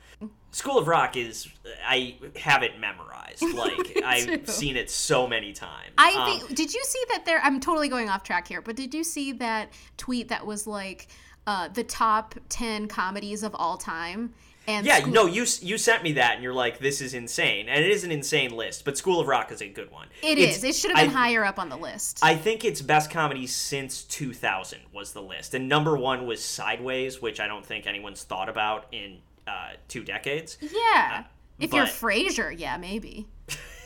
School 0.55 0.77
of 0.77 0.87
Rock 0.87 1.17
is 1.17 1.49
I 1.85 2.15
have 2.37 2.63
it 2.63 2.79
memorized. 2.79 3.43
Like 3.55 4.01
I've 4.05 4.47
seen 4.49 4.77
it 4.77 4.89
so 4.89 5.27
many 5.27 5.51
times. 5.51 5.91
I 5.97 6.13
Um, 6.13 6.39
think. 6.47 6.55
Did 6.55 6.73
you 6.73 6.81
see 6.85 7.03
that 7.09 7.25
there? 7.25 7.41
I'm 7.43 7.59
totally 7.59 7.89
going 7.89 8.07
off 8.09 8.23
track 8.23 8.47
here, 8.47 8.61
but 8.61 8.77
did 8.77 8.93
you 8.93 9.03
see 9.03 9.33
that 9.33 9.73
tweet 9.97 10.29
that 10.29 10.45
was 10.45 10.65
like 10.65 11.07
uh, 11.45 11.67
the 11.67 11.83
top 11.83 12.35
ten 12.47 12.87
comedies 12.87 13.43
of 13.43 13.53
all 13.55 13.75
time? 13.77 14.33
And 14.67 14.85
Yeah, 14.85 14.99
School- 14.99 15.13
no, 15.13 15.25
you 15.25 15.45
you 15.61 15.77
sent 15.77 16.03
me 16.03 16.13
that, 16.13 16.35
and 16.35 16.43
you're 16.43 16.53
like, 16.53 16.79
"This 16.79 17.01
is 17.01 17.13
insane," 17.13 17.67
and 17.67 17.83
it 17.83 17.91
is 17.91 18.03
an 18.05 18.11
insane 18.11 18.51
list. 18.55 18.85
But 18.85 18.97
School 18.97 19.19
of 19.19 19.27
Rock 19.27 19.51
is 19.51 19.61
a 19.61 19.67
good 19.67 19.91
one. 19.91 20.07
it 20.23 20.37
It's- 20.37 20.57
is. 20.57 20.63
It 20.63 20.75
should 20.75 20.91
have 20.91 21.05
been 21.05 21.15
I- 21.15 21.19
higher 21.27 21.43
up 21.43 21.59
on 21.59 21.67
the 21.67 21.77
list. 21.77 22.19
I 22.21 22.35
think 22.35 22.63
its 22.63 22.81
best 22.81 23.11
comedy 23.11 23.45
since 23.45 24.03
2000 24.03 24.79
was 24.93 25.11
the 25.11 25.21
list, 25.21 25.53
and 25.53 25.67
number 25.67 25.97
one 25.97 26.25
was 26.25 26.41
Sideways, 26.43 27.21
which 27.21 27.39
I 27.41 27.47
don't 27.47 27.65
think 27.65 27.85
anyone's 27.85 28.23
thought 28.23 28.47
about 28.49 28.85
in 28.93 29.19
uh, 29.47 29.71
two 29.87 30.03
decades. 30.03 30.57
yeah. 30.61 31.25
if 31.59 31.73
you're 31.73 31.85
Frasier, 31.85 32.57
yeah, 32.57 32.77
maybe. 32.77 33.27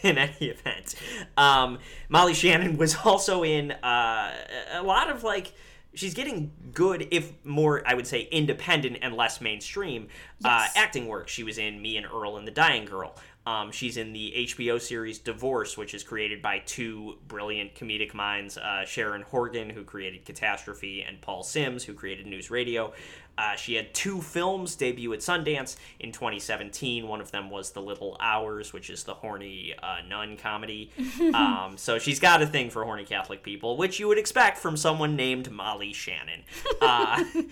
in 0.04 0.18
any 0.18 0.34
event. 0.48 0.96
Um, 1.38 1.80
Molly 2.08 2.34
Shannon 2.34 2.78
was 2.78 2.96
also 3.04 3.44
in 3.44 3.72
uh, 3.72 4.34
a 4.74 4.84
lot 4.84 5.10
of 5.10 5.24
like. 5.24 5.54
She's 5.96 6.14
getting 6.14 6.52
good, 6.72 7.08
if 7.10 7.34
more, 7.44 7.82
I 7.86 7.96
would 7.96 8.06
say, 8.06 8.22
independent 8.32 9.00
and 9.02 9.16
less 9.16 9.42
mainstream 9.42 10.08
uh, 10.46 10.68
acting 10.76 11.08
work. 11.08 11.28
She 11.28 11.44
was 11.44 11.58
in 11.58 11.82
Me 11.82 11.98
and 11.98 12.06
Earl 12.06 12.38
and 12.38 12.46
the 12.48 12.52
Dying 12.52 12.86
Girl. 12.86 13.16
Um, 13.50 13.72
she's 13.72 13.98
in 13.98 14.14
the 14.14 14.32
HBO 14.38 14.80
series 14.80 15.18
Divorce, 15.18 15.76
which 15.76 15.96
is 15.96 16.04
created 16.04 16.40
by 16.40 16.60
two 16.60 17.18
brilliant 17.28 17.74
comedic 17.74 18.14
minds 18.14 18.60
uh, 18.60 18.86
Sharon 18.86 19.24
Horgan, 19.24 19.72
who 19.72 19.84
created 19.84 20.24
Catastrophe, 20.24 21.02
and 21.02 21.20
Paul 21.20 21.42
Simms, 21.42 21.84
who 21.84 21.96
created 21.96 22.28
News 22.28 22.52
Radio. 22.52 22.94
Uh, 23.40 23.56
she 23.56 23.74
had 23.74 23.92
two 23.96 24.22
films 24.22 24.76
debut 24.76 25.14
at 25.14 25.20
Sundance 25.22 25.78
in 26.00 26.12
2017. 26.12 27.08
One 27.08 27.22
of 27.22 27.32
them 27.32 27.50
was 27.50 27.72
The 27.72 27.82
Little 27.82 28.18
Hours, 28.20 28.72
which 28.72 28.92
is 28.92 29.04
the 29.04 29.16
horny 29.16 29.74
uh, 29.82 30.02
nun 30.08 30.38
comedy. 30.38 30.92
um, 31.34 31.74
so 31.76 31.98
she's 31.98 32.20
got 32.20 32.44
a 32.44 32.46
thing 32.46 32.70
for 32.70 32.84
horny 32.84 33.06
Catholic 33.06 33.42
people, 33.42 33.78
which 33.78 34.00
you 34.00 34.08
would 34.10 34.20
expect 34.20 34.60
from 34.60 34.78
someone 34.78 35.16
named 35.16 35.50
Molly 35.50 35.92
Shannon. 35.92 36.44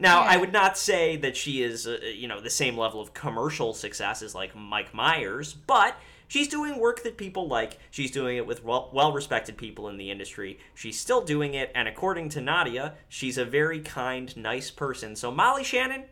Now, 0.00 0.22
I 0.22 0.38
would 0.38 0.52
not 0.52 0.78
say 0.78 1.16
that 1.16 1.36
she 1.36 1.62
is, 1.62 1.86
uh, 1.86 1.98
you 2.02 2.26
know, 2.26 2.40
the 2.40 2.50
same 2.50 2.76
level 2.76 3.02
of 3.02 3.12
commercial 3.12 3.74
success 3.74 4.22
as 4.22 4.34
like 4.34 4.56
Mike 4.56 4.94
Myers, 4.94 5.52
but 5.52 5.94
she's 6.26 6.48
doing 6.48 6.80
work 6.80 7.02
that 7.02 7.18
people 7.18 7.48
like. 7.48 7.78
She's 7.90 8.10
doing 8.10 8.38
it 8.38 8.46
with 8.46 8.64
well 8.64 9.12
respected 9.12 9.58
people 9.58 9.88
in 9.88 9.98
the 9.98 10.10
industry. 10.10 10.58
She's 10.74 10.98
still 10.98 11.22
doing 11.22 11.52
it, 11.52 11.70
and 11.74 11.86
according 11.86 12.30
to 12.30 12.40
Nadia, 12.40 12.94
she's 13.08 13.36
a 13.36 13.44
very 13.44 13.80
kind, 13.80 14.34
nice 14.38 14.70
person. 14.70 15.14
So, 15.14 15.30
Molly 15.30 15.64
Shannon, 15.64 16.04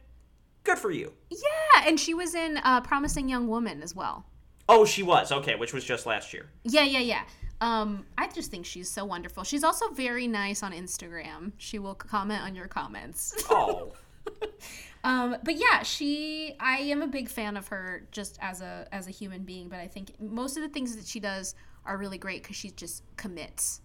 good 0.65 0.79
for 0.79 0.91
you. 0.91 1.15
Yeah, 1.31 1.87
and 1.87 1.99
she 1.99 2.13
was 2.13 2.35
in 2.35 2.59
uh, 2.59 2.83
Promising 2.83 3.31
Young 3.31 3.49
Woman 3.49 3.83
as 3.83 3.97
well. 3.97 4.27
Oh, 4.69 4.85
she 4.85 5.03
was. 5.03 5.33
Okay, 5.33 5.55
which 5.55 5.73
was 5.73 5.83
just 5.83 6.05
last 6.05 6.35
year. 6.35 6.51
Yeah, 6.65 6.85
yeah, 6.85 7.01
yeah. 7.01 7.23
Um, 7.61 8.07
I 8.17 8.29
just 8.29 8.51
think 8.51 8.67
she's 8.67 8.89
so 8.91 9.05
wonderful. 9.05 9.43
She's 9.45 9.65
also 9.65 9.89
very 9.89 10.27
nice 10.29 10.63
on 10.63 10.73
Instagram. 10.73 11.53
She 11.59 11.79
will 11.79 11.95
comment 11.95 12.43
on 12.43 12.55
your 12.55 12.69
comments. 12.69 13.35
Oh. 13.51 13.93
Um, 15.05 15.37
but 15.43 15.55
yeah, 15.57 15.83
she 15.85 16.55
I 16.61 16.79
am 16.79 17.01
a 17.03 17.07
big 17.07 17.29
fan 17.31 17.57
of 17.57 17.69
her 17.69 18.03
just 18.11 18.37
as 18.43 18.61
a 18.61 18.87
as 18.93 19.07
a 19.07 19.11
human 19.11 19.43
being, 19.45 19.69
but 19.69 19.79
I 19.79 19.87
think 19.87 20.21
most 20.21 20.57
of 20.59 20.63
the 20.63 20.69
things 20.69 20.97
that 20.97 21.07
she 21.07 21.19
does 21.19 21.55
are 21.87 21.97
really 21.97 22.19
great 22.19 22.43
cuz 22.45 22.57
she 22.57 22.71
just 22.71 23.03
commits. 23.17 23.81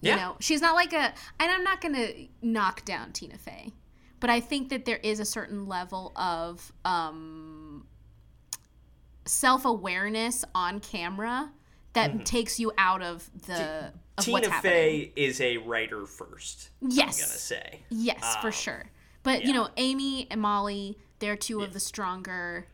You 0.00 0.10
Yeah. 0.10 0.16
know, 0.16 0.36
she's 0.40 0.62
not 0.62 0.74
like 0.74 0.92
a 0.94 1.12
and 1.38 1.50
I'm 1.52 1.62
not 1.62 1.80
going 1.82 1.94
to 1.94 2.26
knock 2.40 2.84
down 2.86 3.12
Tina 3.12 3.36
Fey, 3.36 3.72
but 4.18 4.30
I 4.30 4.40
think 4.40 4.70
that 4.70 4.84
there 4.86 4.96
is 4.98 5.20
a 5.20 5.24
certain 5.26 5.66
level 5.66 6.12
of 6.16 6.72
um 6.86 7.86
self-awareness 9.26 10.44
on 10.54 10.80
camera 10.80 11.50
that 11.94 12.24
takes 12.24 12.58
you 12.60 12.72
out 12.78 13.02
of 13.02 13.28
the 13.46 13.92
of 14.18 14.24
Mm-hmm. 14.24 14.36
Tina. 14.36 14.60
Fey 14.60 15.12
is 15.16 15.40
a 15.40 15.56
writer 15.56 16.04
first. 16.06 16.68
Yes. 16.80 17.20
I'm 17.20 17.28
gonna 17.28 17.38
say. 17.38 17.80
Yes, 17.90 18.36
for 18.42 18.52
sure. 18.52 18.84
But 19.22 19.44
you 19.44 19.52
know, 19.52 19.68
Amy 19.76 20.26
and 20.30 20.40
Molly, 20.40 20.98
they're 21.18 21.36
two 21.36 21.62
of 21.62 21.72
the 21.72 21.80
stronger 21.80 22.66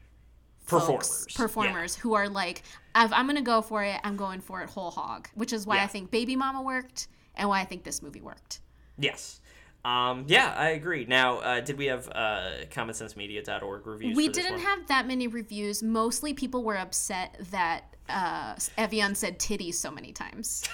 folks, 0.64 0.86
Performers. 0.88 1.26
Yeah. 1.30 1.36
performers 1.36 1.94
who 1.96 2.14
are 2.14 2.28
like, 2.28 2.62
if 2.96 3.12
I'm 3.12 3.26
gonna 3.26 3.42
go 3.42 3.62
for 3.62 3.84
it, 3.84 4.00
I'm 4.02 4.16
going 4.16 4.40
for 4.40 4.62
it 4.62 4.70
whole 4.70 4.90
hog. 4.90 5.28
Which 5.34 5.52
is 5.52 5.66
why 5.66 5.76
Yeah. 5.76 5.84
I 5.84 5.86
think 5.86 6.10
Baby 6.10 6.36
Mama 6.36 6.62
worked, 6.62 7.08
and 7.36 7.48
why 7.48 7.60
I 7.60 7.64
think 7.64 7.84
this 7.84 8.02
movie 8.02 8.20
worked. 8.20 8.60
Yes. 8.98 9.40
Um, 9.84 10.24
yeah, 10.26 10.52
I 10.56 10.70
agree. 10.70 11.04
Now, 11.06 11.38
uh, 11.38 11.60
did 11.60 11.78
we 11.78 11.86
have 11.86 12.08
uh, 12.08 12.64
commonsensemedia.org 12.70 13.86
reviews? 13.86 14.16
We 14.16 14.28
didn't 14.28 14.54
one? 14.56 14.60
have 14.60 14.86
that 14.88 15.06
many 15.06 15.28
reviews. 15.28 15.82
Mostly, 15.82 16.34
people 16.34 16.64
were 16.64 16.76
upset 16.76 17.36
that 17.52 17.94
uh, 18.08 18.56
Evian 18.76 19.14
said 19.14 19.38
titties 19.38 19.74
so 19.74 19.90
many 19.90 20.12
times. 20.12 20.68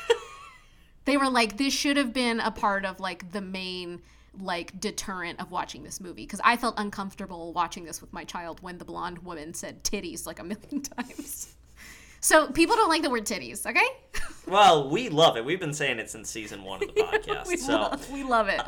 they 1.04 1.16
were 1.16 1.28
like, 1.28 1.56
this 1.56 1.72
should 1.72 1.96
have 1.96 2.12
been 2.12 2.40
a 2.40 2.50
part 2.50 2.84
of 2.84 3.00
like 3.00 3.32
the 3.32 3.40
main 3.40 4.02
like 4.40 4.78
deterrent 4.80 5.40
of 5.40 5.50
watching 5.50 5.84
this 5.84 6.00
movie 6.00 6.24
because 6.24 6.40
I 6.42 6.56
felt 6.56 6.74
uncomfortable 6.76 7.52
watching 7.52 7.84
this 7.84 8.00
with 8.00 8.12
my 8.12 8.24
child 8.24 8.60
when 8.62 8.78
the 8.78 8.84
blonde 8.84 9.18
woman 9.18 9.54
said 9.54 9.84
titties 9.84 10.26
like 10.26 10.40
a 10.40 10.44
million 10.44 10.82
times. 10.96 11.54
So 12.20 12.48
people 12.48 12.74
don't 12.74 12.88
like 12.88 13.02
the 13.02 13.10
word 13.10 13.26
titties, 13.26 13.66
okay? 13.66 13.86
Well, 14.46 14.90
we 14.90 15.08
love 15.08 15.38
it. 15.38 15.44
We've 15.46 15.58
been 15.58 15.72
saying 15.72 15.98
it 15.98 16.10
since 16.10 16.28
season 16.28 16.64
one 16.64 16.82
of 16.82 16.94
the 16.94 17.00
podcast. 17.00 17.46
we, 17.46 17.56
so, 17.56 17.80
love, 17.80 18.10
we 18.10 18.22
love 18.24 18.48
it. 18.48 18.60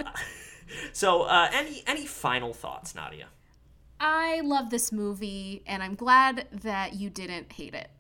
so 0.95 1.25
uh, 1.25 1.51
any 1.53 1.83
any 1.87 2.07
final 2.07 2.55
thoughts, 2.55 2.95
Nadia? 2.95 3.27
I 4.01 4.41
love 4.41 4.71
this 4.71 4.91
movie, 4.91 5.63
and 5.67 5.83
I'm 5.83 5.95
glad 5.95 6.47
that 6.63 6.95
you 6.95 7.11
didn't 7.11 7.53
hate 7.53 7.75
it. 7.75 7.91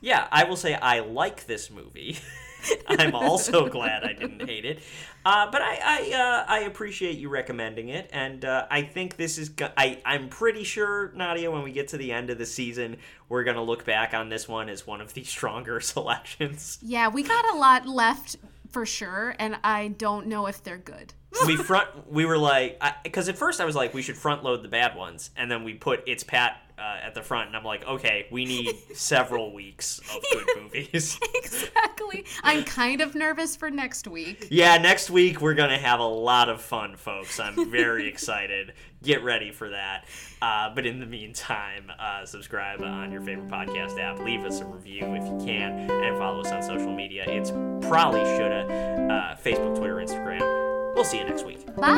Yeah, 0.00 0.28
I 0.30 0.44
will 0.44 0.56
say 0.56 0.74
I 0.74 1.00
like 1.00 1.46
this 1.46 1.70
movie. 1.70 2.18
I'm 2.88 3.14
also 3.14 3.68
glad 3.70 4.04
I 4.04 4.12
didn't 4.12 4.46
hate 4.46 4.64
it. 4.64 4.80
Uh, 5.24 5.50
but 5.50 5.62
I 5.62 5.78
I, 5.82 6.12
uh, 6.12 6.44
I 6.46 6.58
appreciate 6.60 7.18
you 7.18 7.28
recommending 7.28 7.88
it, 7.88 8.08
and 8.12 8.44
uh, 8.44 8.66
I 8.70 8.82
think 8.82 9.16
this 9.16 9.38
is. 9.38 9.48
Go- 9.48 9.70
I 9.76 10.00
I'm 10.04 10.28
pretty 10.28 10.64
sure 10.64 11.12
Nadia, 11.14 11.50
when 11.50 11.62
we 11.62 11.72
get 11.72 11.88
to 11.88 11.96
the 11.96 12.12
end 12.12 12.30
of 12.30 12.38
the 12.38 12.46
season, 12.46 12.98
we're 13.28 13.44
gonna 13.44 13.62
look 13.62 13.84
back 13.84 14.14
on 14.14 14.28
this 14.28 14.46
one 14.46 14.68
as 14.68 14.86
one 14.86 15.00
of 15.00 15.14
the 15.14 15.24
stronger 15.34 15.80
selections. 15.80 16.78
Yeah, 16.82 17.08
we 17.08 17.22
got 17.22 17.44
a 17.54 17.56
lot 17.56 17.86
left 17.86 18.36
for 18.70 18.86
sure, 18.86 19.34
and 19.38 19.56
I 19.64 19.88
don't 19.88 20.26
know 20.26 20.46
if 20.46 20.62
they're 20.62 20.76
good. 20.76 21.14
we 21.46 21.56
front 21.56 22.10
we 22.10 22.24
were 22.24 22.38
like 22.38 22.80
because 23.02 23.28
at 23.28 23.36
first 23.36 23.60
I 23.60 23.64
was 23.64 23.74
like 23.74 23.94
we 23.94 24.02
should 24.02 24.16
front 24.16 24.44
load 24.44 24.62
the 24.62 24.68
bad 24.68 24.94
ones, 24.96 25.30
and 25.36 25.50
then 25.50 25.64
we 25.64 25.74
put 25.74 26.02
it's 26.06 26.22
Pat 26.22 26.60
uh, 26.78 26.98
at 27.02 27.14
the 27.14 27.22
front, 27.22 27.48
and 27.48 27.56
I'm 27.56 27.64
like, 27.64 27.86
okay, 27.86 28.26
we 28.30 28.44
need 28.44 28.74
several 28.94 29.52
weeks 29.52 29.98
of 30.14 30.22
good 30.32 30.46
movies. 30.62 31.18
exactly. 31.34 32.24
I'm 32.42 32.64
kind 32.64 33.00
of 33.00 33.14
nervous 33.14 33.56
for 33.56 33.70
next 33.70 34.06
week. 34.08 34.48
Yeah, 34.50 34.76
next 34.78 35.10
week 35.10 35.40
we're 35.40 35.54
gonna 35.54 35.78
have 35.78 36.00
a 36.00 36.06
lot 36.06 36.48
of 36.48 36.60
fun, 36.60 36.96
folks. 36.96 37.40
I'm 37.40 37.70
very 37.70 38.08
excited. 38.08 38.74
Get 39.02 39.22
ready 39.24 39.52
for 39.52 39.70
that. 39.70 40.04
Uh, 40.42 40.74
but 40.74 40.86
in 40.86 41.00
the 41.00 41.06
meantime, 41.06 41.90
uh, 41.98 42.24
subscribe 42.24 42.82
on 42.82 43.10
your 43.10 43.20
favorite 43.20 43.48
podcast 43.48 43.98
app. 44.00 44.18
Leave 44.18 44.44
us 44.44 44.60
a 44.60 44.64
review 44.64 45.14
if 45.14 45.24
you 45.24 45.46
can, 45.46 45.90
and 45.90 46.18
follow 46.18 46.40
us 46.40 46.52
on 46.52 46.62
social 46.62 46.94
media. 46.94 47.24
It's 47.26 47.50
probably 47.86 48.24
shoulda 48.36 48.66
uh, 49.10 49.36
Facebook, 49.36 49.76
Twitter, 49.76 49.96
Instagram. 49.96 50.94
We'll 50.94 51.04
see 51.04 51.18
you 51.18 51.24
next 51.24 51.44
week. 51.44 51.64
Bye, 51.76 51.94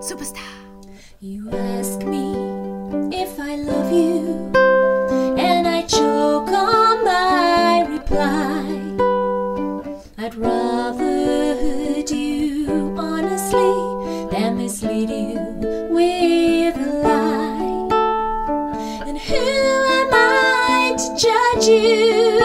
superstar. 0.00 0.44
You 1.20 1.50
ask 1.50 2.00
me 2.04 2.17
if 3.20 3.40
I 3.40 3.56
love 3.56 3.92
you, 3.92 4.52
and 5.36 5.66
I 5.66 5.82
choke 5.82 6.48
on 6.48 7.04
my 7.04 7.84
reply. 7.88 8.64
I'd 10.18 10.34
rather 10.36 11.54
hurt 11.62 12.10
you 12.12 12.94
honestly 12.96 13.74
than 14.30 14.58
mislead 14.58 15.10
you 15.10 15.34
with 15.90 16.76
a 16.76 16.92
lie. 17.02 17.88
And 19.08 19.18
who 19.18 19.46
am 19.98 20.10
I 20.12 20.94
to 20.96 21.08
judge 21.24 21.66
you 21.66 22.37